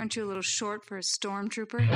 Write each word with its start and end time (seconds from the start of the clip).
Aren't 0.00 0.16
you 0.16 0.24
a 0.24 0.28
little 0.28 0.40
short 0.40 0.82
for 0.82 0.96
a 0.96 1.02
stormtrooper? 1.02 1.86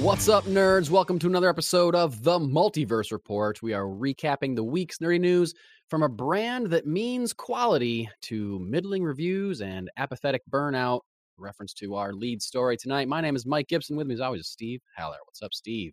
What's 0.00 0.30
up, 0.30 0.44
nerds? 0.44 0.88
Welcome 0.88 1.18
to 1.18 1.26
another 1.26 1.50
episode 1.50 1.94
of 1.94 2.24
The 2.24 2.38
Multiverse 2.38 3.12
Report. 3.12 3.60
We 3.60 3.74
are 3.74 3.84
recapping 3.84 4.56
the 4.56 4.64
week's 4.64 4.96
nerdy 4.96 5.20
news 5.20 5.52
from 5.88 6.02
a 6.02 6.08
brand 6.08 6.68
that 6.68 6.86
means 6.86 7.34
quality 7.34 8.08
to 8.22 8.58
middling 8.60 9.04
reviews 9.04 9.60
and 9.60 9.90
apathetic 9.98 10.40
burnout. 10.50 11.02
Reference 11.36 11.74
to 11.74 11.96
our 11.96 12.14
lead 12.14 12.40
story 12.40 12.78
tonight. 12.78 13.08
My 13.08 13.20
name 13.20 13.36
is 13.36 13.44
Mike 13.44 13.68
Gibson. 13.68 13.94
With 13.94 14.06
me, 14.06 14.14
as 14.14 14.20
always, 14.22 14.40
is 14.40 14.48
Steve 14.48 14.80
Haller. 14.96 15.18
What's 15.26 15.42
up, 15.42 15.52
Steve? 15.52 15.92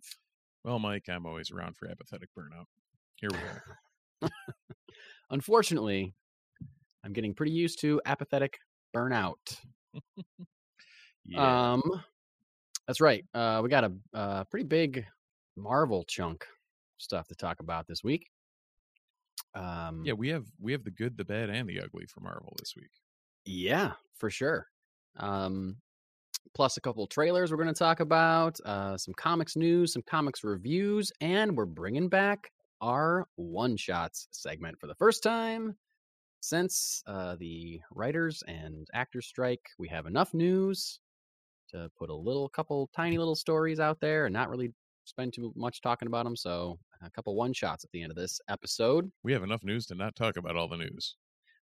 Well, 0.66 0.80
Mike, 0.80 1.08
I'm 1.08 1.26
always 1.26 1.52
around 1.52 1.76
for 1.76 1.88
apathetic 1.88 2.28
burnout. 2.36 2.64
Here 3.14 3.30
we 3.30 3.38
are. 4.28 4.30
Unfortunately, 5.30 6.12
I'm 7.04 7.12
getting 7.12 7.34
pretty 7.34 7.52
used 7.52 7.80
to 7.82 8.02
apathetic 8.04 8.58
burnout. 8.94 9.34
Yeah. 11.28 11.72
Um, 11.72 11.82
that's 12.86 13.00
right. 13.00 13.24
Uh, 13.34 13.60
we 13.60 13.68
got 13.68 13.82
a, 13.82 13.92
uh 14.14 14.44
pretty 14.44 14.64
big 14.64 15.04
Marvel 15.56 16.04
chunk 16.06 16.46
stuff 16.98 17.26
to 17.26 17.34
talk 17.34 17.58
about 17.58 17.88
this 17.88 18.04
week. 18.04 18.28
Um, 19.52 20.02
yeah, 20.04 20.12
we 20.12 20.28
have 20.28 20.44
we 20.60 20.70
have 20.70 20.84
the 20.84 20.92
good, 20.92 21.16
the 21.16 21.24
bad, 21.24 21.50
and 21.50 21.68
the 21.68 21.80
ugly 21.80 22.06
for 22.06 22.20
Marvel 22.20 22.54
this 22.60 22.74
week. 22.76 22.92
yeah, 23.44 23.94
for 24.18 24.30
sure. 24.30 24.68
Um, 25.16 25.78
plus 26.54 26.76
a 26.76 26.80
couple 26.80 27.06
trailers 27.06 27.50
we're 27.50 27.56
going 27.56 27.68
to 27.68 27.74
talk 27.74 28.00
about, 28.00 28.58
uh, 28.64 28.96
some 28.96 29.14
comics 29.14 29.56
news, 29.56 29.92
some 29.92 30.02
comics 30.02 30.44
reviews, 30.44 31.12
and 31.20 31.56
we're 31.56 31.66
bringing 31.66 32.08
back 32.08 32.50
our 32.80 33.26
one 33.36 33.76
shots 33.76 34.28
segment 34.30 34.78
for 34.80 34.86
the 34.86 34.94
first 34.94 35.22
time 35.22 35.76
since 36.40 37.02
uh, 37.06 37.36
the 37.38 37.80
writers 37.90 38.42
and 38.46 38.86
actors 38.94 39.26
strike. 39.26 39.70
We 39.78 39.88
have 39.88 40.06
enough 40.06 40.34
news 40.34 41.00
to 41.70 41.90
put 41.98 42.10
a 42.10 42.14
little 42.14 42.48
couple 42.48 42.88
tiny 42.94 43.18
little 43.18 43.34
stories 43.34 43.80
out 43.80 44.00
there 44.00 44.26
and 44.26 44.32
not 44.32 44.48
really 44.48 44.72
spend 45.04 45.32
too 45.32 45.52
much 45.56 45.80
talking 45.80 46.06
about 46.06 46.24
them. 46.24 46.36
So 46.36 46.78
a 47.02 47.10
couple 47.10 47.34
one 47.34 47.52
shots 47.52 47.84
at 47.84 47.90
the 47.92 48.02
end 48.02 48.10
of 48.10 48.16
this 48.16 48.40
episode. 48.48 49.10
We 49.22 49.32
have 49.32 49.42
enough 49.42 49.64
news 49.64 49.86
to 49.86 49.94
not 49.94 50.16
talk 50.16 50.36
about 50.36 50.56
all 50.56 50.68
the 50.68 50.76
news. 50.76 51.16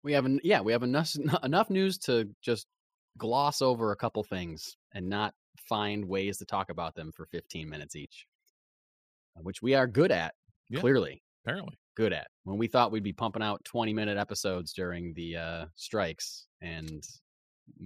We 0.03 0.13
have 0.13 0.27
yeah, 0.43 0.61
we 0.61 0.71
have 0.71 0.83
enough 0.83 1.16
enough 1.43 1.69
news 1.69 1.97
to 1.99 2.29
just 2.41 2.67
gloss 3.17 3.61
over 3.61 3.91
a 3.91 3.95
couple 3.95 4.23
things 4.23 4.75
and 4.93 5.07
not 5.07 5.33
find 5.67 6.05
ways 6.05 6.37
to 6.39 6.45
talk 6.45 6.69
about 6.69 6.95
them 6.95 7.11
for 7.15 7.25
15 7.27 7.69
minutes 7.69 7.95
each. 7.95 8.25
uh, 9.37 9.41
Which 9.41 9.61
we 9.61 9.75
are 9.75 9.87
good 9.87 10.11
at, 10.11 10.33
Yeah. 10.69 10.79
clearly 10.79 11.21
Apparently, 11.45 11.77
good 11.95 12.13
at. 12.13 12.27
When 12.43 12.57
we 12.57 12.67
thought 12.67 12.91
we'd 12.91 13.03
be 13.03 13.13
pumping 13.13 13.41
out 13.41 13.63
20 13.65 13.93
minute 13.93 14.17
episodes 14.17 14.73
during 14.73 15.13
the 15.15 15.37
uh 15.37 15.65
strikes 15.75 16.45
and 16.61 17.03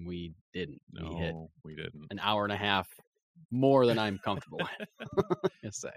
we 0.05 0.33
didn't. 0.53 0.81
no, 0.91 1.09
We 1.09 1.15
hit 1.15 1.35
we 1.63 1.75
didn't. 1.75 2.05
an 2.11 2.19
hour 2.19 2.43
and 2.43 2.51
a 2.53 2.57
half 2.57 2.87
more 3.51 3.85
than 3.85 3.97
I'm 3.99 4.17
comfortable 4.23 4.59
with. 4.59 4.87
Just 5.63 5.81
say. 5.81 5.89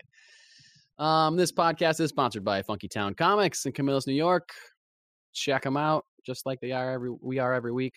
Um, 0.98 1.36
this 1.36 1.52
podcast 1.52 2.00
is 2.00 2.10
sponsored 2.10 2.44
by 2.44 2.62
Funky 2.62 2.88
Town 2.88 3.14
Comics 3.14 3.66
in 3.66 3.72
Camillus, 3.72 4.06
New 4.06 4.14
York. 4.14 4.50
Check 5.32 5.62
them 5.62 5.76
out, 5.76 6.04
just 6.26 6.44
like 6.46 6.60
they 6.60 6.72
are 6.72 6.90
every 6.92 7.10
we 7.20 7.38
are 7.38 7.54
every 7.54 7.72
week. 7.72 7.94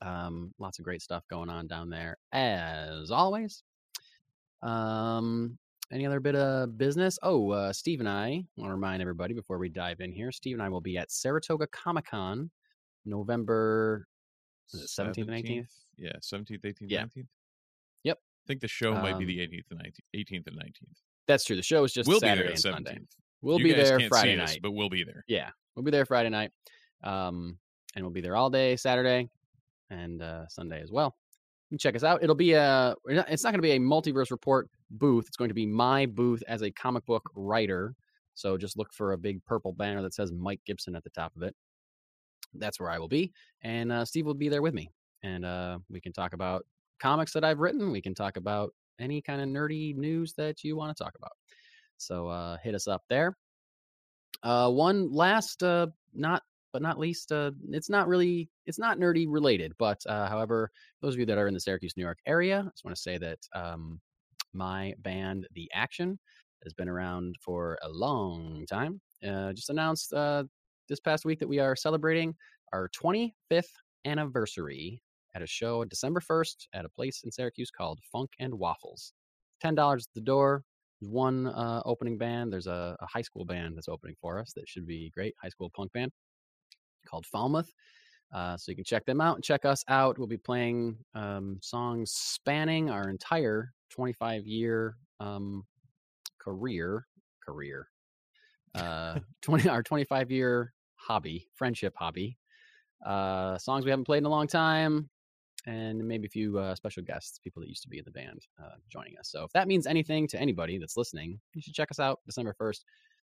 Um, 0.00 0.52
lots 0.58 0.78
of 0.78 0.84
great 0.84 1.02
stuff 1.02 1.24
going 1.28 1.48
on 1.50 1.66
down 1.66 1.90
there, 1.90 2.16
as 2.32 3.10
always. 3.10 3.62
Um, 4.62 5.58
any 5.90 6.06
other 6.06 6.20
bit 6.20 6.34
of 6.36 6.76
business? 6.76 7.18
Oh, 7.22 7.50
uh, 7.50 7.72
Steve 7.72 8.00
and 8.00 8.08
I 8.08 8.44
want 8.56 8.70
to 8.70 8.74
remind 8.74 9.00
everybody 9.02 9.34
before 9.34 9.58
we 9.58 9.68
dive 9.68 10.00
in 10.00 10.12
here. 10.12 10.30
Steve 10.30 10.54
and 10.56 10.62
I 10.62 10.68
will 10.68 10.80
be 10.80 10.98
at 10.98 11.10
Saratoga 11.10 11.66
Comic 11.68 12.06
Con, 12.06 12.50
November 13.06 14.06
17th 14.74 15.18
and 15.18 15.30
18th? 15.30 15.66
Yeah, 15.96 16.12
seventeenth, 16.20 16.64
eighteenth, 16.64 16.92
nineteenth. 16.92 17.26
Yep. 18.04 18.18
I 18.18 18.44
think 18.46 18.60
the 18.60 18.68
show 18.68 18.92
might 18.94 19.18
be 19.18 19.24
Um, 19.24 19.26
the 19.26 19.40
eighteenth 19.40 19.66
and 19.70 19.78
nineteenth. 19.78 20.06
Eighteenth 20.14 20.46
and 20.46 20.56
nineteenth. 20.56 20.98
That's 21.26 21.44
true. 21.44 21.56
The 21.56 21.62
show 21.62 21.82
is 21.82 21.92
just 21.92 22.08
We'll 22.08 22.20
Saturday 22.20 22.42
be 22.42 22.42
there 22.42 22.50
and 22.50 22.56
the 22.56 22.60
Sunday. 22.60 22.90
seventeenth. 22.90 23.14
We'll 23.42 23.58
you 23.58 23.64
be 23.64 23.72
there 23.72 24.00
Friday 24.08 24.36
night. 24.36 24.60
but 24.62 24.72
we'll 24.72 24.88
be 24.90 25.02
there. 25.04 25.24
Yeah, 25.26 25.50
we'll 25.74 25.82
be 25.84 25.90
there 25.90 26.04
Friday 26.06 26.28
night, 26.28 26.52
um, 27.02 27.58
and 27.96 28.04
we'll 28.04 28.12
be 28.12 28.20
there 28.20 28.36
all 28.36 28.50
day 28.50 28.76
Saturday 28.76 29.28
and 29.90 30.22
uh, 30.22 30.46
Sunday 30.48 30.80
as 30.82 30.90
well. 30.90 31.16
Check 31.78 31.96
us 31.96 32.04
out. 32.04 32.22
It'll 32.22 32.34
be 32.34 32.52
a. 32.52 32.94
It's 33.06 33.44
not 33.44 33.50
going 33.50 33.58
to 33.58 33.62
be 33.62 33.72
a 33.72 33.78
multiverse 33.78 34.30
report 34.30 34.70
booth. 34.90 35.26
It's 35.26 35.36
going 35.36 35.50
to 35.50 35.54
be 35.54 35.66
my 35.66 36.06
booth 36.06 36.42
as 36.48 36.62
a 36.62 36.70
comic 36.70 37.04
book 37.04 37.28
writer. 37.34 37.94
So 38.34 38.56
just 38.56 38.78
look 38.78 38.88
for 38.94 39.12
a 39.12 39.18
big 39.18 39.44
purple 39.44 39.72
banner 39.72 40.00
that 40.02 40.14
says 40.14 40.32
Mike 40.32 40.60
Gibson 40.64 40.96
at 40.96 41.04
the 41.04 41.10
top 41.10 41.36
of 41.36 41.42
it. 41.42 41.54
That's 42.54 42.80
where 42.80 42.90
I 42.90 42.98
will 42.98 43.08
be, 43.08 43.32
and 43.62 43.92
uh, 43.92 44.06
Steve 44.06 44.24
will 44.24 44.32
be 44.32 44.48
there 44.48 44.62
with 44.62 44.72
me, 44.72 44.90
and 45.22 45.44
uh, 45.44 45.78
we 45.90 46.00
can 46.00 46.14
talk 46.14 46.32
about 46.32 46.64
comics 46.98 47.32
that 47.34 47.44
I've 47.44 47.58
written. 47.58 47.92
We 47.92 48.00
can 48.00 48.14
talk 48.14 48.38
about 48.38 48.72
any 48.98 49.20
kind 49.20 49.42
of 49.42 49.48
nerdy 49.48 49.94
news 49.94 50.32
that 50.38 50.64
you 50.64 50.74
want 50.74 50.96
to 50.96 51.04
talk 51.04 51.14
about. 51.16 51.32
So 51.98 52.28
uh, 52.28 52.56
hit 52.62 52.74
us 52.74 52.88
up 52.88 53.02
there. 53.10 53.36
Uh, 54.42 54.70
one 54.70 55.12
last, 55.12 55.62
uh, 55.62 55.88
not 56.14 56.42
but 56.72 56.82
not 56.82 56.98
least, 56.98 57.32
uh, 57.32 57.50
it's 57.70 57.90
not 57.90 58.08
really, 58.08 58.48
it's 58.66 58.78
not 58.78 58.98
nerdy 58.98 59.26
related, 59.28 59.72
but 59.78 60.00
uh, 60.06 60.28
however, 60.28 60.70
those 61.02 61.14
of 61.14 61.20
you 61.20 61.26
that 61.26 61.38
are 61.38 61.48
in 61.48 61.54
the 61.54 61.60
Syracuse, 61.60 61.94
New 61.96 62.04
York 62.04 62.18
area, 62.26 62.60
I 62.60 62.70
just 62.70 62.84
want 62.84 62.96
to 62.96 63.02
say 63.02 63.18
that 63.18 63.38
um, 63.54 64.00
my 64.52 64.94
band, 64.98 65.46
The 65.54 65.70
Action, 65.74 66.18
has 66.64 66.72
been 66.74 66.88
around 66.88 67.36
for 67.40 67.78
a 67.82 67.88
long 67.88 68.64
time. 68.68 69.00
Uh, 69.26 69.52
just 69.52 69.70
announced 69.70 70.12
uh, 70.12 70.44
this 70.88 71.00
past 71.00 71.24
week 71.24 71.38
that 71.38 71.48
we 71.48 71.58
are 71.58 71.76
celebrating 71.76 72.34
our 72.72 72.90
25th 72.90 73.64
anniversary 74.04 75.02
at 75.34 75.42
a 75.42 75.46
show 75.46 75.84
December 75.84 76.20
1st 76.20 76.66
at 76.74 76.84
a 76.84 76.88
place 76.88 77.22
in 77.24 77.30
Syracuse 77.30 77.70
called 77.70 78.00
Funk 78.10 78.30
and 78.40 78.54
Waffles. 78.54 79.12
$10 79.64 79.96
at 79.96 80.14
the 80.14 80.20
door. 80.20 80.62
There's 81.00 81.12
one 81.12 81.46
uh, 81.46 81.82
opening 81.84 82.18
band. 82.18 82.52
There's 82.52 82.66
a, 82.66 82.96
a 83.00 83.06
high 83.06 83.22
school 83.22 83.44
band 83.44 83.76
that's 83.76 83.88
opening 83.88 84.16
for 84.20 84.38
us 84.38 84.52
that 84.54 84.68
should 84.68 84.86
be 84.86 85.10
great. 85.14 85.34
High 85.42 85.48
school 85.50 85.70
punk 85.74 85.92
band 85.92 86.10
called 87.08 87.26
Falmouth. 87.26 87.72
Uh, 88.32 88.56
so 88.56 88.70
you 88.70 88.76
can 88.76 88.84
check 88.84 89.06
them 89.06 89.20
out 89.20 89.36
and 89.36 89.44
check 89.44 89.64
us 89.64 89.82
out. 89.88 90.18
We'll 90.18 90.26
be 90.26 90.36
playing 90.36 90.98
um, 91.14 91.58
songs 91.62 92.12
spanning 92.12 92.90
our 92.90 93.08
entire 93.08 93.72
25 93.90 94.46
year 94.46 94.96
um, 95.20 95.64
career, 96.38 97.06
career, 97.44 97.88
uh, 98.74 99.18
20 99.42 99.68
our 99.68 99.82
25 99.82 100.30
year 100.30 100.74
hobby, 100.96 101.48
friendship 101.54 101.94
hobby. 101.96 102.36
Uh, 103.04 103.56
songs 103.58 103.84
we 103.84 103.90
haven't 103.90 104.04
played 104.04 104.18
in 104.18 104.26
a 104.26 104.30
long 104.30 104.46
time, 104.46 105.08
and 105.66 106.06
maybe 106.06 106.26
a 106.26 106.30
few 106.30 106.58
uh, 106.58 106.74
special 106.74 107.02
guests, 107.02 107.38
people 107.38 107.60
that 107.60 107.68
used 107.68 107.82
to 107.82 107.88
be 107.88 107.98
in 107.98 108.04
the 108.04 108.10
band, 108.10 108.46
uh, 108.62 108.76
joining 108.90 109.16
us. 109.18 109.30
So 109.30 109.44
if 109.44 109.52
that 109.52 109.68
means 109.68 109.86
anything 109.86 110.26
to 110.28 110.40
anybody 110.40 110.78
that's 110.78 110.96
listening, 110.96 111.40
you 111.54 111.62
should 111.62 111.74
check 111.74 111.90
us 111.90 112.00
out 112.00 112.20
December 112.26 112.54
1st. 112.60 112.80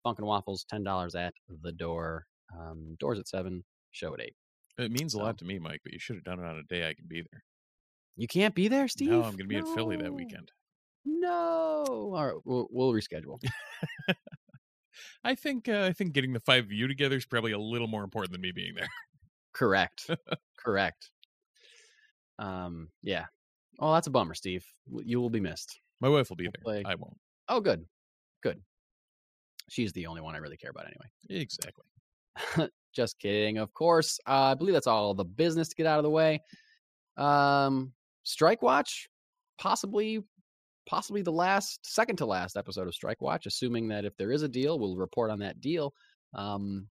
Funk 0.04 0.18
and 0.18 0.28
Waffles, 0.28 0.64
$10 0.72 1.14
at 1.16 1.34
the 1.62 1.72
door. 1.72 2.26
Um, 2.56 2.96
doors 3.00 3.18
at 3.18 3.28
7, 3.28 3.64
show 3.90 4.14
at 4.14 4.20
8. 4.20 4.34
It 4.78 4.92
means 4.92 5.14
a 5.14 5.18
lot 5.18 5.38
to 5.38 5.44
me, 5.44 5.58
Mike. 5.58 5.80
But 5.82 5.92
you 5.92 5.98
should 5.98 6.16
have 6.16 6.24
done 6.24 6.38
it 6.40 6.46
on 6.46 6.56
a 6.58 6.62
day 6.62 6.88
I 6.88 6.94
can 6.94 7.06
be 7.08 7.22
there. 7.22 7.42
You 8.16 8.26
can't 8.28 8.54
be 8.54 8.68
there, 8.68 8.88
Steve? 8.88 9.10
No, 9.10 9.18
I'm 9.22 9.32
going 9.36 9.38
to 9.38 9.44
be 9.48 9.56
in 9.56 9.66
Philly 9.74 9.96
that 9.96 10.12
weekend. 10.14 10.50
No. 11.04 11.84
All 11.88 12.24
right, 12.26 12.34
we'll, 12.44 12.68
we'll 12.70 12.92
reschedule. 12.92 13.38
I 15.24 15.34
think 15.34 15.68
uh, 15.68 15.82
I 15.84 15.92
think 15.92 16.12
getting 16.12 16.32
the 16.32 16.40
five 16.40 16.64
of 16.64 16.72
you 16.72 16.88
together 16.88 17.16
is 17.16 17.26
probably 17.26 17.52
a 17.52 17.58
little 17.58 17.86
more 17.86 18.02
important 18.04 18.32
than 18.32 18.40
me 18.40 18.50
being 18.52 18.74
there. 18.74 18.88
Correct. 19.52 20.08
Correct. 20.58 21.10
Um, 22.38 22.88
yeah. 23.02 23.26
Oh, 23.80 23.92
that's 23.94 24.06
a 24.06 24.10
bummer, 24.10 24.34
Steve. 24.34 24.64
You 25.04 25.20
will 25.20 25.30
be 25.30 25.40
missed. 25.40 25.78
My 26.00 26.08
wife 26.08 26.30
will 26.30 26.36
be 26.36 26.44
We'll 26.44 26.74
there. 26.74 26.82
play- 26.82 26.90
I 26.90 26.94
won't. 26.96 27.16
Oh, 27.48 27.60
good. 27.60 27.84
Good. 28.42 28.60
She's 29.70 29.92
the 29.92 30.06
only 30.06 30.20
one 30.20 30.34
I 30.34 30.38
really 30.38 30.56
care 30.56 30.70
about 30.70 30.86
anyway. 30.86 31.42
Exactly. 31.42 31.84
Just 32.92 33.18
kidding, 33.18 33.58
of 33.58 33.72
course. 33.74 34.18
Uh, 34.26 34.52
I 34.52 34.54
believe 34.54 34.74
that's 34.74 34.86
all 34.86 35.14
the 35.14 35.24
business 35.24 35.68
to 35.68 35.76
get 35.76 35.86
out 35.86 35.98
of 35.98 36.04
the 36.04 36.10
way. 36.10 36.40
Um, 37.16 37.92
Strike 38.24 38.62
Watch, 38.62 39.08
possibly, 39.58 40.24
possibly 40.88 41.22
the 41.22 41.32
last, 41.32 41.80
second 41.84 42.16
to 42.16 42.26
last 42.26 42.56
episode 42.56 42.88
of 42.88 42.94
Strike 42.94 43.20
Watch. 43.20 43.46
Assuming 43.46 43.88
that 43.88 44.04
if 44.04 44.16
there 44.16 44.32
is 44.32 44.42
a 44.42 44.48
deal, 44.48 44.78
we'll 44.78 44.96
report 44.96 45.30
on 45.30 45.38
that 45.40 45.60
deal. 45.60 45.92
Um, 46.34 46.88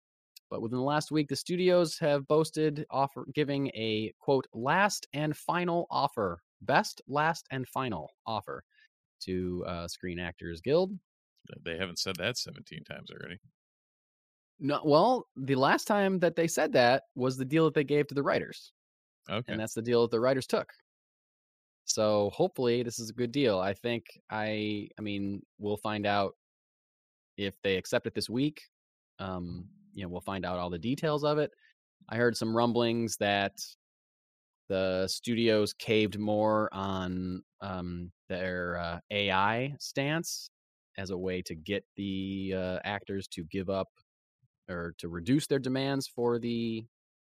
but 0.49 0.61
within 0.61 0.77
the 0.77 0.83
last 0.83 1.11
week, 1.11 1.29
the 1.29 1.35
studios 1.35 1.97
have 1.97 2.27
boasted 2.27 2.85
offer 2.91 3.25
giving 3.33 3.67
a 3.69 4.13
quote 4.19 4.45
last 4.53 5.07
and 5.13 5.35
final 5.35 5.87
offer, 5.89 6.41
best 6.61 7.01
last 7.07 7.47
and 7.49 7.67
final 7.67 8.11
offer 8.27 8.63
to 9.21 9.63
uh, 9.67 9.87
Screen 9.87 10.19
Actors 10.19 10.61
Guild. 10.61 10.91
They 11.65 11.77
haven't 11.77 11.99
said 11.99 12.15
that 12.17 12.37
17 12.37 12.83
times 12.83 13.09
already. 13.11 13.39
No, 14.59 14.81
well, 14.83 15.27
the 15.35 15.55
last 15.55 15.85
time 15.85 16.19
that 16.19 16.35
they 16.35 16.47
said 16.47 16.73
that 16.73 17.03
was 17.15 17.37
the 17.37 17.45
deal 17.45 17.65
that 17.65 17.73
they 17.73 17.83
gave 17.83 18.07
to 18.07 18.15
the 18.15 18.23
writers. 18.23 18.71
Okay. 19.29 19.53
and 19.53 19.59
that's 19.59 19.73
the 19.73 19.81
deal 19.81 20.01
that 20.01 20.11
the 20.11 20.19
writers 20.19 20.47
took. 20.47 20.71
So 21.85 22.29
hopefully 22.33 22.83
this 22.83 22.99
is 22.99 23.09
a 23.09 23.13
good 23.13 23.31
deal. 23.31 23.59
I 23.59 23.73
think 23.73 24.05
I 24.29 24.89
I 24.97 25.01
mean 25.01 25.41
we'll 25.59 25.77
find 25.77 26.05
out 26.05 26.35
if 27.37 27.55
they 27.61 27.75
accept 27.77 28.07
it 28.07 28.13
this 28.13 28.29
week. 28.29 28.61
Um, 29.19 29.67
you 29.93 30.03
know, 30.03 30.09
we'll 30.09 30.21
find 30.21 30.45
out 30.45 30.57
all 30.57 30.69
the 30.69 30.79
details 30.79 31.23
of 31.23 31.37
it. 31.37 31.51
I 32.09 32.15
heard 32.15 32.35
some 32.35 32.55
rumblings 32.55 33.17
that 33.17 33.53
the 34.69 35.07
studios 35.07 35.73
caved 35.73 36.17
more 36.17 36.69
on 36.73 37.43
um, 37.61 38.11
their 38.29 38.77
uh, 38.77 38.99
AI 39.11 39.75
stance 39.79 40.49
as 40.97 41.09
a 41.09 41.17
way 41.17 41.41
to 41.43 41.55
get 41.55 41.83
the 41.95 42.53
uh, 42.55 42.79
actors 42.83 43.27
to 43.29 43.43
give 43.45 43.69
up 43.69 43.89
or 44.69 44.93
to 44.99 45.07
reduce 45.09 45.47
their 45.47 45.59
demands 45.59 46.07
for 46.07 46.39
the 46.39 46.85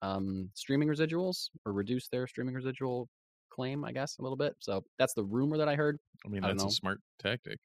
um, 0.01 0.49
streaming 0.53 0.87
residuals 0.87 1.49
or 1.65 1.73
reduce 1.73 2.07
their 2.07 2.25
streaming 2.27 2.55
residual 2.55 3.07
claim, 3.51 3.83
I 3.83 3.91
guess, 3.91 4.17
a 4.17 4.21
little 4.21 4.37
bit. 4.37 4.55
So 4.59 4.83
that's 4.97 5.13
the 5.13 5.23
rumor 5.23 5.57
that 5.57 5.67
I 5.67 5.75
heard. 5.75 5.97
I 6.25 6.29
mean, 6.29 6.43
I 6.43 6.49
that's 6.49 6.63
a 6.63 6.69
smart 6.71 6.99
tactic. 7.19 7.59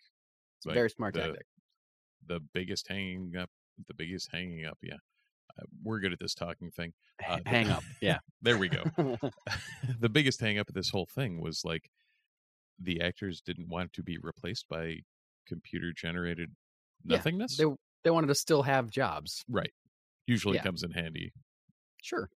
It's 0.58 0.66
a 0.66 0.68
Like, 0.70 0.74
very 0.74 0.90
smart 0.90 1.14
the- 1.14 1.20
tactic. 1.20 1.46
The 2.26 2.40
biggest 2.54 2.88
hanging 2.88 3.36
up, 3.36 3.50
the 3.86 3.92
biggest 3.94 4.30
hanging 4.32 4.64
up. 4.64 4.78
Yeah, 4.82 4.94
uh, 5.58 5.64
we're 5.82 6.00
good 6.00 6.12
at 6.14 6.18
this 6.18 6.34
talking 6.34 6.70
thing. 6.70 6.92
uh, 7.28 7.38
the- 7.44 7.48
Hang 7.50 7.68
up. 7.70 7.82
Yeah. 8.00 8.18
There 8.42 8.56
we 8.58 8.68
go. 8.68 8.82
the 10.00 10.08
biggest 10.08 10.40
hang 10.40 10.58
up 10.58 10.68
of 10.68 10.74
this 10.74 10.90
whole 10.90 11.06
thing 11.06 11.40
was 11.40 11.62
like 11.64 11.90
the 12.80 13.00
actors 13.02 13.40
didn't 13.40 13.68
want 13.68 13.92
to 13.92 14.02
be 14.02 14.18
replaced 14.22 14.66
by 14.68 15.00
computer 15.46 15.92
generated 15.94 16.50
Yeah, 17.04 17.16
nothingness. 17.18 17.56
they 17.58 17.66
they 18.04 18.10
wanted 18.10 18.28
to 18.28 18.34
still 18.34 18.62
have 18.62 18.90
jobs. 18.90 19.44
right. 19.48 19.72
Usually 20.26 20.56
Yeah. 20.56 20.62
comes 20.62 20.82
in 20.82 20.92
handy. 20.92 21.32
Sure. 22.02 22.30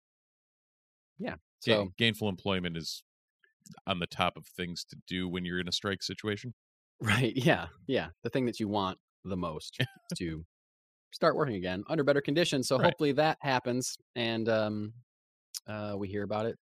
Yeah. 1.18 1.36
So 1.60 1.88
gainful 1.98 2.28
employment 2.28 2.76
is 2.76 3.02
on 3.86 3.98
the 3.98 4.06
top 4.06 4.36
of 4.36 4.46
things 4.46 4.84
to 4.86 4.96
do 5.06 5.28
when 5.28 5.44
you're 5.44 5.60
in 5.60 5.68
a 5.68 5.72
strike 5.72 6.02
situation. 6.02 6.54
right. 7.00 7.34
Yeah. 7.36 7.68
Yeah. 7.86 8.10
The 8.22 8.30
thing 8.30 8.46
that 8.46 8.60
you 8.60 8.68
want 8.68 8.98
the 9.24 9.36
most 9.36 9.78
to 10.18 10.44
start 11.12 11.36
working 11.36 11.56
again 11.56 11.84
under 11.88 12.04
better 12.04 12.20
conditions. 12.20 12.68
So 12.68 12.78
Right. 12.78 12.86
hopefully 12.86 13.12
that 13.12 13.38
happens 13.40 13.96
and 14.16 14.48
um 14.48 14.94
uh 15.66 15.94
we 15.98 16.08
hear 16.08 16.22
about 16.24 16.46
it, 16.46 16.58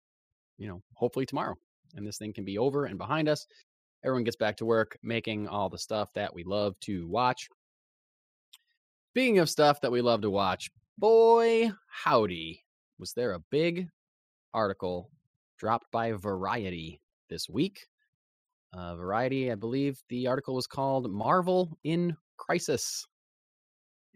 you 0.59 0.69
know, 0.69 0.83
hopefully 0.95 1.27
tomorrow. 1.27 1.57
And 1.95 2.07
this 2.07 2.19
thing 2.19 2.33
can 2.33 2.45
be 2.45 2.59
over 2.59 2.87
and 2.87 2.99
behind 2.99 3.29
us. 3.29 3.47
Everyone 4.05 4.25
gets 4.25 4.37
back 4.37 4.57
to 4.59 4.67
work 4.67 4.99
making 5.03 5.49
all 5.49 5.69
the 5.71 5.79
stuff 5.79 6.13
that 6.15 6.35
we 6.35 6.45
love 6.45 6.79
to 6.81 7.07
watch. 7.09 7.49
Speaking 9.17 9.39
of 9.39 9.49
stuff 9.49 9.81
that 9.81 9.91
we 9.91 10.03
love 10.03 10.21
to 10.21 10.31
watch, 10.31 10.71
boy 10.99 11.73
howdy, 11.89 12.63
was 12.99 13.15
there 13.15 13.33
a 13.33 13.41
big 13.51 13.89
article 14.53 15.11
dropped 15.59 15.91
by 15.91 16.13
Variety 16.13 17.01
this 17.31 17.49
week. 17.49 17.87
Uh, 18.75 18.95
Variety, 18.95 19.51
I 19.51 19.55
believe 19.55 20.03
the 20.11 20.27
article 20.27 20.55
was 20.55 20.67
called 20.67 21.11
Marvel 21.11 21.79
in 21.83 22.15
Crisis. 22.37 23.07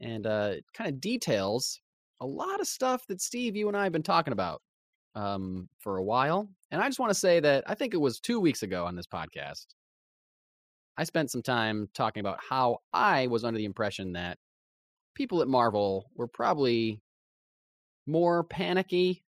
And 0.03 0.27
uh, 0.27 0.51
it 0.57 0.65
kind 0.75 0.91
of 0.91 1.01
details 1.01 1.81
a 2.21 2.27
lot 2.27 2.61
of 2.61 2.67
stuff 2.67 3.07
that 3.07 3.23
Steve, 3.23 3.57
you 3.57 3.69
and 3.69 3.77
I 3.79 3.85
have 3.85 3.93
been 3.93 4.03
talking 4.03 4.35
about 4.35 4.61
um, 5.15 5.71
for 5.79 5.97
a 5.97 6.05
while. 6.05 6.47
And 6.73 6.83
I 6.83 6.87
just 6.87 7.01
want 7.01 7.09
to 7.09 7.19
say 7.19 7.41
that 7.41 7.65
I 7.67 7.75
think 7.75 7.95
it 7.95 8.03
was 8.03 8.21
two 8.21 8.39
weeks 8.39 8.63
ago 8.63 8.85
on 8.85 8.97
this 8.97 9.07
podcast. 9.07 9.65
I 10.99 11.05
spent 11.05 11.31
some 11.31 11.43
time 11.43 11.89
talking 11.95 12.21
about 12.21 12.39
how 12.47 12.81
I 12.93 13.29
was 13.29 13.45
under 13.45 13.57
the 13.57 13.65
impression 13.65 14.13
that 14.13 14.37
people 15.21 15.43
at 15.43 15.49
Marvel 15.49 16.11
were 16.17 16.27
probably 16.27 16.99
more 18.07 18.43
panicky 18.43 19.23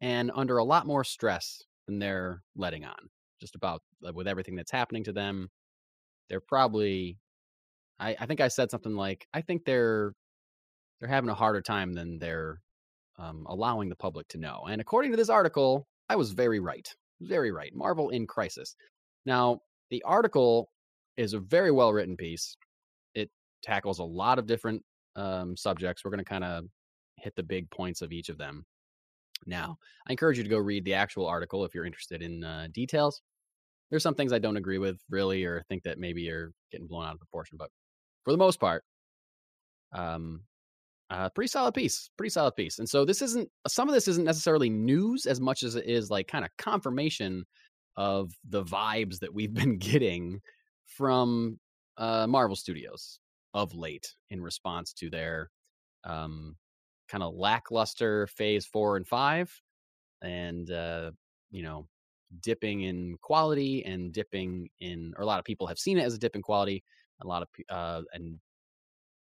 and 0.00 0.30
under 0.34 0.56
a 0.56 0.64
lot 0.64 0.86
more 0.86 1.04
stress 1.04 1.62
than 1.86 1.98
they're 1.98 2.42
letting 2.56 2.86
on. 2.86 3.10
Just 3.42 3.54
about 3.54 3.82
uh, 4.08 4.10
with 4.14 4.26
everything 4.26 4.56
that's 4.56 4.70
happening 4.70 5.04
to 5.04 5.12
them, 5.12 5.50
they're 6.30 6.40
probably. 6.40 7.18
I, 8.00 8.16
I 8.18 8.24
think 8.24 8.40
I 8.40 8.48
said 8.48 8.70
something 8.70 8.94
like, 8.94 9.28
I 9.34 9.42
think 9.42 9.66
they're 9.66 10.14
they're 10.98 11.10
having 11.10 11.28
a 11.28 11.34
harder 11.34 11.60
time 11.60 11.92
than 11.92 12.18
they're 12.18 12.62
um, 13.18 13.44
allowing 13.46 13.90
the 13.90 13.96
public 13.96 14.26
to 14.28 14.38
know. 14.38 14.64
And 14.66 14.80
according 14.80 15.10
to 15.10 15.18
this 15.18 15.28
article, 15.28 15.86
I 16.08 16.16
was 16.16 16.32
very 16.32 16.58
right, 16.58 16.88
very 17.20 17.52
right. 17.52 17.74
Marvel 17.74 18.08
in 18.08 18.26
crisis. 18.26 18.76
Now, 19.26 19.58
the 19.90 20.02
article 20.04 20.70
is 21.18 21.34
a 21.34 21.38
very 21.38 21.70
well 21.70 21.92
written 21.92 22.16
piece. 22.16 22.56
It 23.14 23.28
tackles 23.62 23.98
a 23.98 24.04
lot 24.04 24.38
of 24.38 24.46
different 24.46 24.82
um, 25.16 25.56
subjects. 25.56 26.04
We're 26.04 26.10
going 26.10 26.24
to 26.24 26.24
kind 26.24 26.44
of 26.44 26.64
hit 27.16 27.34
the 27.36 27.42
big 27.42 27.70
points 27.70 28.02
of 28.02 28.12
each 28.12 28.28
of 28.28 28.38
them 28.38 28.64
now. 29.46 29.78
I 30.06 30.12
encourage 30.12 30.38
you 30.38 30.44
to 30.44 30.50
go 30.50 30.58
read 30.58 30.84
the 30.84 30.94
actual 30.94 31.26
article 31.26 31.64
if 31.64 31.74
you're 31.74 31.86
interested 31.86 32.22
in 32.22 32.44
uh, 32.44 32.68
details. 32.72 33.22
There's 33.90 34.02
some 34.02 34.14
things 34.14 34.32
I 34.32 34.38
don't 34.38 34.56
agree 34.56 34.78
with 34.78 34.98
really, 35.10 35.44
or 35.44 35.62
think 35.68 35.82
that 35.84 35.98
maybe 35.98 36.28
are 36.30 36.52
getting 36.72 36.86
blown 36.86 37.06
out 37.06 37.14
of 37.14 37.20
proportion, 37.20 37.56
but 37.58 37.70
for 38.24 38.32
the 38.32 38.38
most 38.38 38.58
part, 38.58 38.82
um, 39.92 40.40
uh, 41.10 41.28
pretty 41.28 41.48
solid 41.48 41.74
piece, 41.74 42.10
pretty 42.16 42.30
solid 42.30 42.56
piece. 42.56 42.78
And 42.78 42.88
so 42.88 43.04
this 43.04 43.22
isn't 43.22 43.48
some 43.68 43.88
of 43.88 43.94
this 43.94 44.08
isn't 44.08 44.24
necessarily 44.24 44.70
news 44.70 45.26
as 45.26 45.40
much 45.40 45.62
as 45.62 45.76
it 45.76 45.86
is 45.86 46.10
like 46.10 46.26
kind 46.26 46.44
of 46.44 46.50
confirmation 46.58 47.44
of 47.96 48.32
the 48.48 48.64
vibes 48.64 49.20
that 49.20 49.32
we've 49.32 49.54
been 49.54 49.78
getting 49.78 50.40
from 50.86 51.58
uh, 51.98 52.26
Marvel 52.26 52.56
Studios 52.56 53.20
of 53.54 53.74
late 53.74 54.14
in 54.30 54.40
response 54.40 54.92
to 54.92 55.08
their 55.08 55.50
um, 56.04 56.56
kind 57.08 57.22
of 57.22 57.34
lackluster 57.34 58.26
phase 58.26 58.66
four 58.66 58.96
and 58.96 59.06
five, 59.06 59.50
and 60.22 60.70
uh, 60.70 61.10
you 61.50 61.62
know, 61.62 61.86
dipping 62.42 62.82
in 62.82 63.16
quality 63.22 63.84
and 63.84 64.12
dipping 64.12 64.68
in, 64.80 65.14
or 65.16 65.22
a 65.22 65.26
lot 65.26 65.38
of 65.38 65.44
people 65.44 65.66
have 65.66 65.78
seen 65.78 65.98
it 65.98 66.04
as 66.04 66.14
a 66.14 66.18
dip 66.18 66.36
in 66.36 66.42
quality. 66.42 66.82
A 67.22 67.26
lot 67.26 67.42
of 67.42 67.48
uh, 67.70 68.02
and 68.12 68.38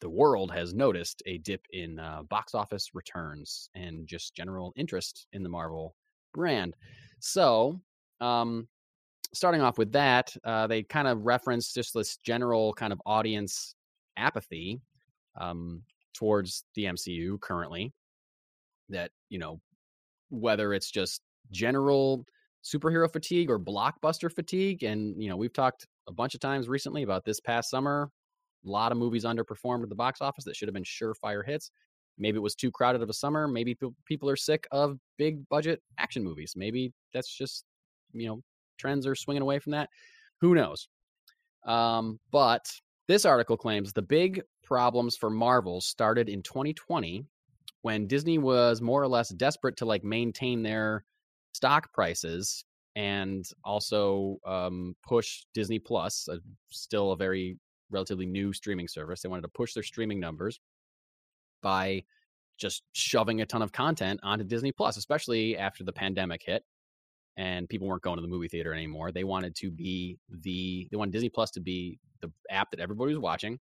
the 0.01 0.09
world 0.11 0.51
has 0.53 0.75
noticed 0.75 1.23
a 1.27 1.39
dip 1.39 1.65
in 1.71 1.99
uh, 1.99 2.23
box 2.29 2.55
office 2.55 2.91
returns 2.95 3.71
and 3.75 4.07
just 4.07 4.35
general 4.35 4.73
interest 4.77 5.27
in 5.33 5.43
the 5.43 5.49
Marvel 5.49 5.95
brand. 6.35 6.75
So, 7.21 7.81
um, 8.21 8.69
starting 9.33 9.61
off 9.61 9.79
with 9.79 9.93
that, 9.93 10.37
uh, 10.45 10.67
they 10.67 10.83
kind 10.83 11.09
of 11.09 11.25
reference 11.25 11.73
just 11.73 11.95
this 11.95 12.17
general 12.19 12.75
kind 12.75 12.93
of 12.93 13.01
audience 13.07 13.75
apathy 14.17 14.81
um, 15.41 15.83
towards 16.15 16.65
the 16.75 16.85
MCU 16.85 17.41
currently. 17.41 17.93
That 18.89 19.11
you 19.31 19.39
know, 19.39 19.61
whether 20.31 20.75
it's 20.75 20.91
just 20.91 21.23
general 21.51 22.25
superhero 22.65 23.11
fatigue 23.11 23.51
or 23.51 23.59
blockbuster 23.59 24.33
fatigue, 24.33 24.83
and 24.83 25.21
you 25.23 25.29
know, 25.29 25.37
we've 25.37 25.53
talked 25.53 25.87
a 26.09 26.13
bunch 26.13 26.35
of 26.35 26.41
times 26.41 26.69
recently 26.69 27.03
about 27.03 27.25
this 27.25 27.41
past 27.41 27.71
summer. 27.71 28.11
A 28.67 28.71
lot 28.71 28.93
of 28.93 28.99
movies 28.99 29.25
underperformed 29.25 29.83
at 29.83 29.89
the 29.89 29.95
box 29.95 30.21
office 30.21 30.45
that 30.45 30.57
should 30.57 30.69
have 30.69 30.75
been 30.75 30.85
surefire 30.85 31.45
hits. 31.45 31.71
Maybe 32.17 32.37
it 32.37 32.43
was 32.43 32.55
too 32.55 32.71
crowded 32.71 33.03
of 33.03 33.11
a 33.11 33.15
summer. 33.15 33.49
Maybe 33.49 33.75
pe- 33.75 33.89
people 34.07 34.31
are 34.31 34.37
sick 34.37 34.67
of 34.71 34.99
big 35.19 35.47
budget 35.49 35.83
action 35.99 36.23
movies. 36.23 36.55
Maybe 36.57 36.93
that's 37.13 37.35
just 37.35 37.65
you 38.13 38.29
know 38.29 38.41
trends 38.79 39.07
are 39.07 39.15
swinging 39.15 39.43
away 39.43 39.59
from 39.59 39.73
that. 39.73 39.89
Who 40.41 40.55
knows? 40.55 40.89
Um, 41.67 42.21
but 42.31 42.65
this 43.09 43.25
article 43.25 43.57
claims 43.57 43.93
the 43.93 44.03
big 44.03 44.43
problems 44.63 45.17
for 45.17 45.31
Marvel 45.31 45.81
started 45.81 46.29
in 46.29 46.43
2020 46.43 47.25
when 47.83 48.07
Disney 48.07 48.39
was 48.39 48.81
more 48.81 49.03
or 49.03 49.09
less 49.09 49.29
desperate 49.31 49.77
to 49.77 49.85
like 49.85 50.05
maintain 50.05 50.63
their 50.63 51.05
stock 51.53 51.93
prices 51.93 52.65
and 52.97 53.45
also 53.65 54.39
um, 54.47 54.95
push 55.07 55.45
Disney 55.53 55.79
Plus, 55.79 56.29
uh, 56.31 56.37
still 56.71 57.13
a 57.13 57.17
very 57.17 57.59
relatively 57.91 58.27
new 58.27 58.53
streaming 58.53 58.89
service. 58.89 59.21
They 59.21 59.29
wanted 59.29 59.43
to 59.43 59.49
push 59.49 59.75
their 59.75 59.83
streaming 59.83 60.21
numbers 60.21 60.61
by 61.63 62.05
just 62.57 62.85
shoving 62.93 63.41
a 63.41 63.47
ton 63.47 63.63
of 63.63 63.73
content 63.73 64.21
onto 64.23 64.45
Disney 64.45 64.73
Plus, 64.73 64.97
especially 64.97 65.59
after 65.59 65.85
the 65.85 65.93
pandemic 65.93 66.43
hit 66.45 66.65
and 67.37 67.69
people 67.69 67.89
weren't 67.89 68.03
going 68.03 68.17
to 68.17 68.23
the 68.23 68.29
movie 68.29 68.49
theater 68.49 68.73
anymore. 68.73 69.11
They 69.11 69.25
wanted 69.25 69.55
to 69.57 69.71
be 69.71 70.19
the 70.29 70.89
they 70.91 70.97
wanted 70.97 71.13
Disney 71.13 71.29
Plus 71.29 71.51
to 71.53 71.61
be 71.61 71.99
the 72.27 72.55
app 72.55 72.71
that 72.71 72.81
everybody 72.81 73.15
was 73.15 73.21
watching. 73.21 73.59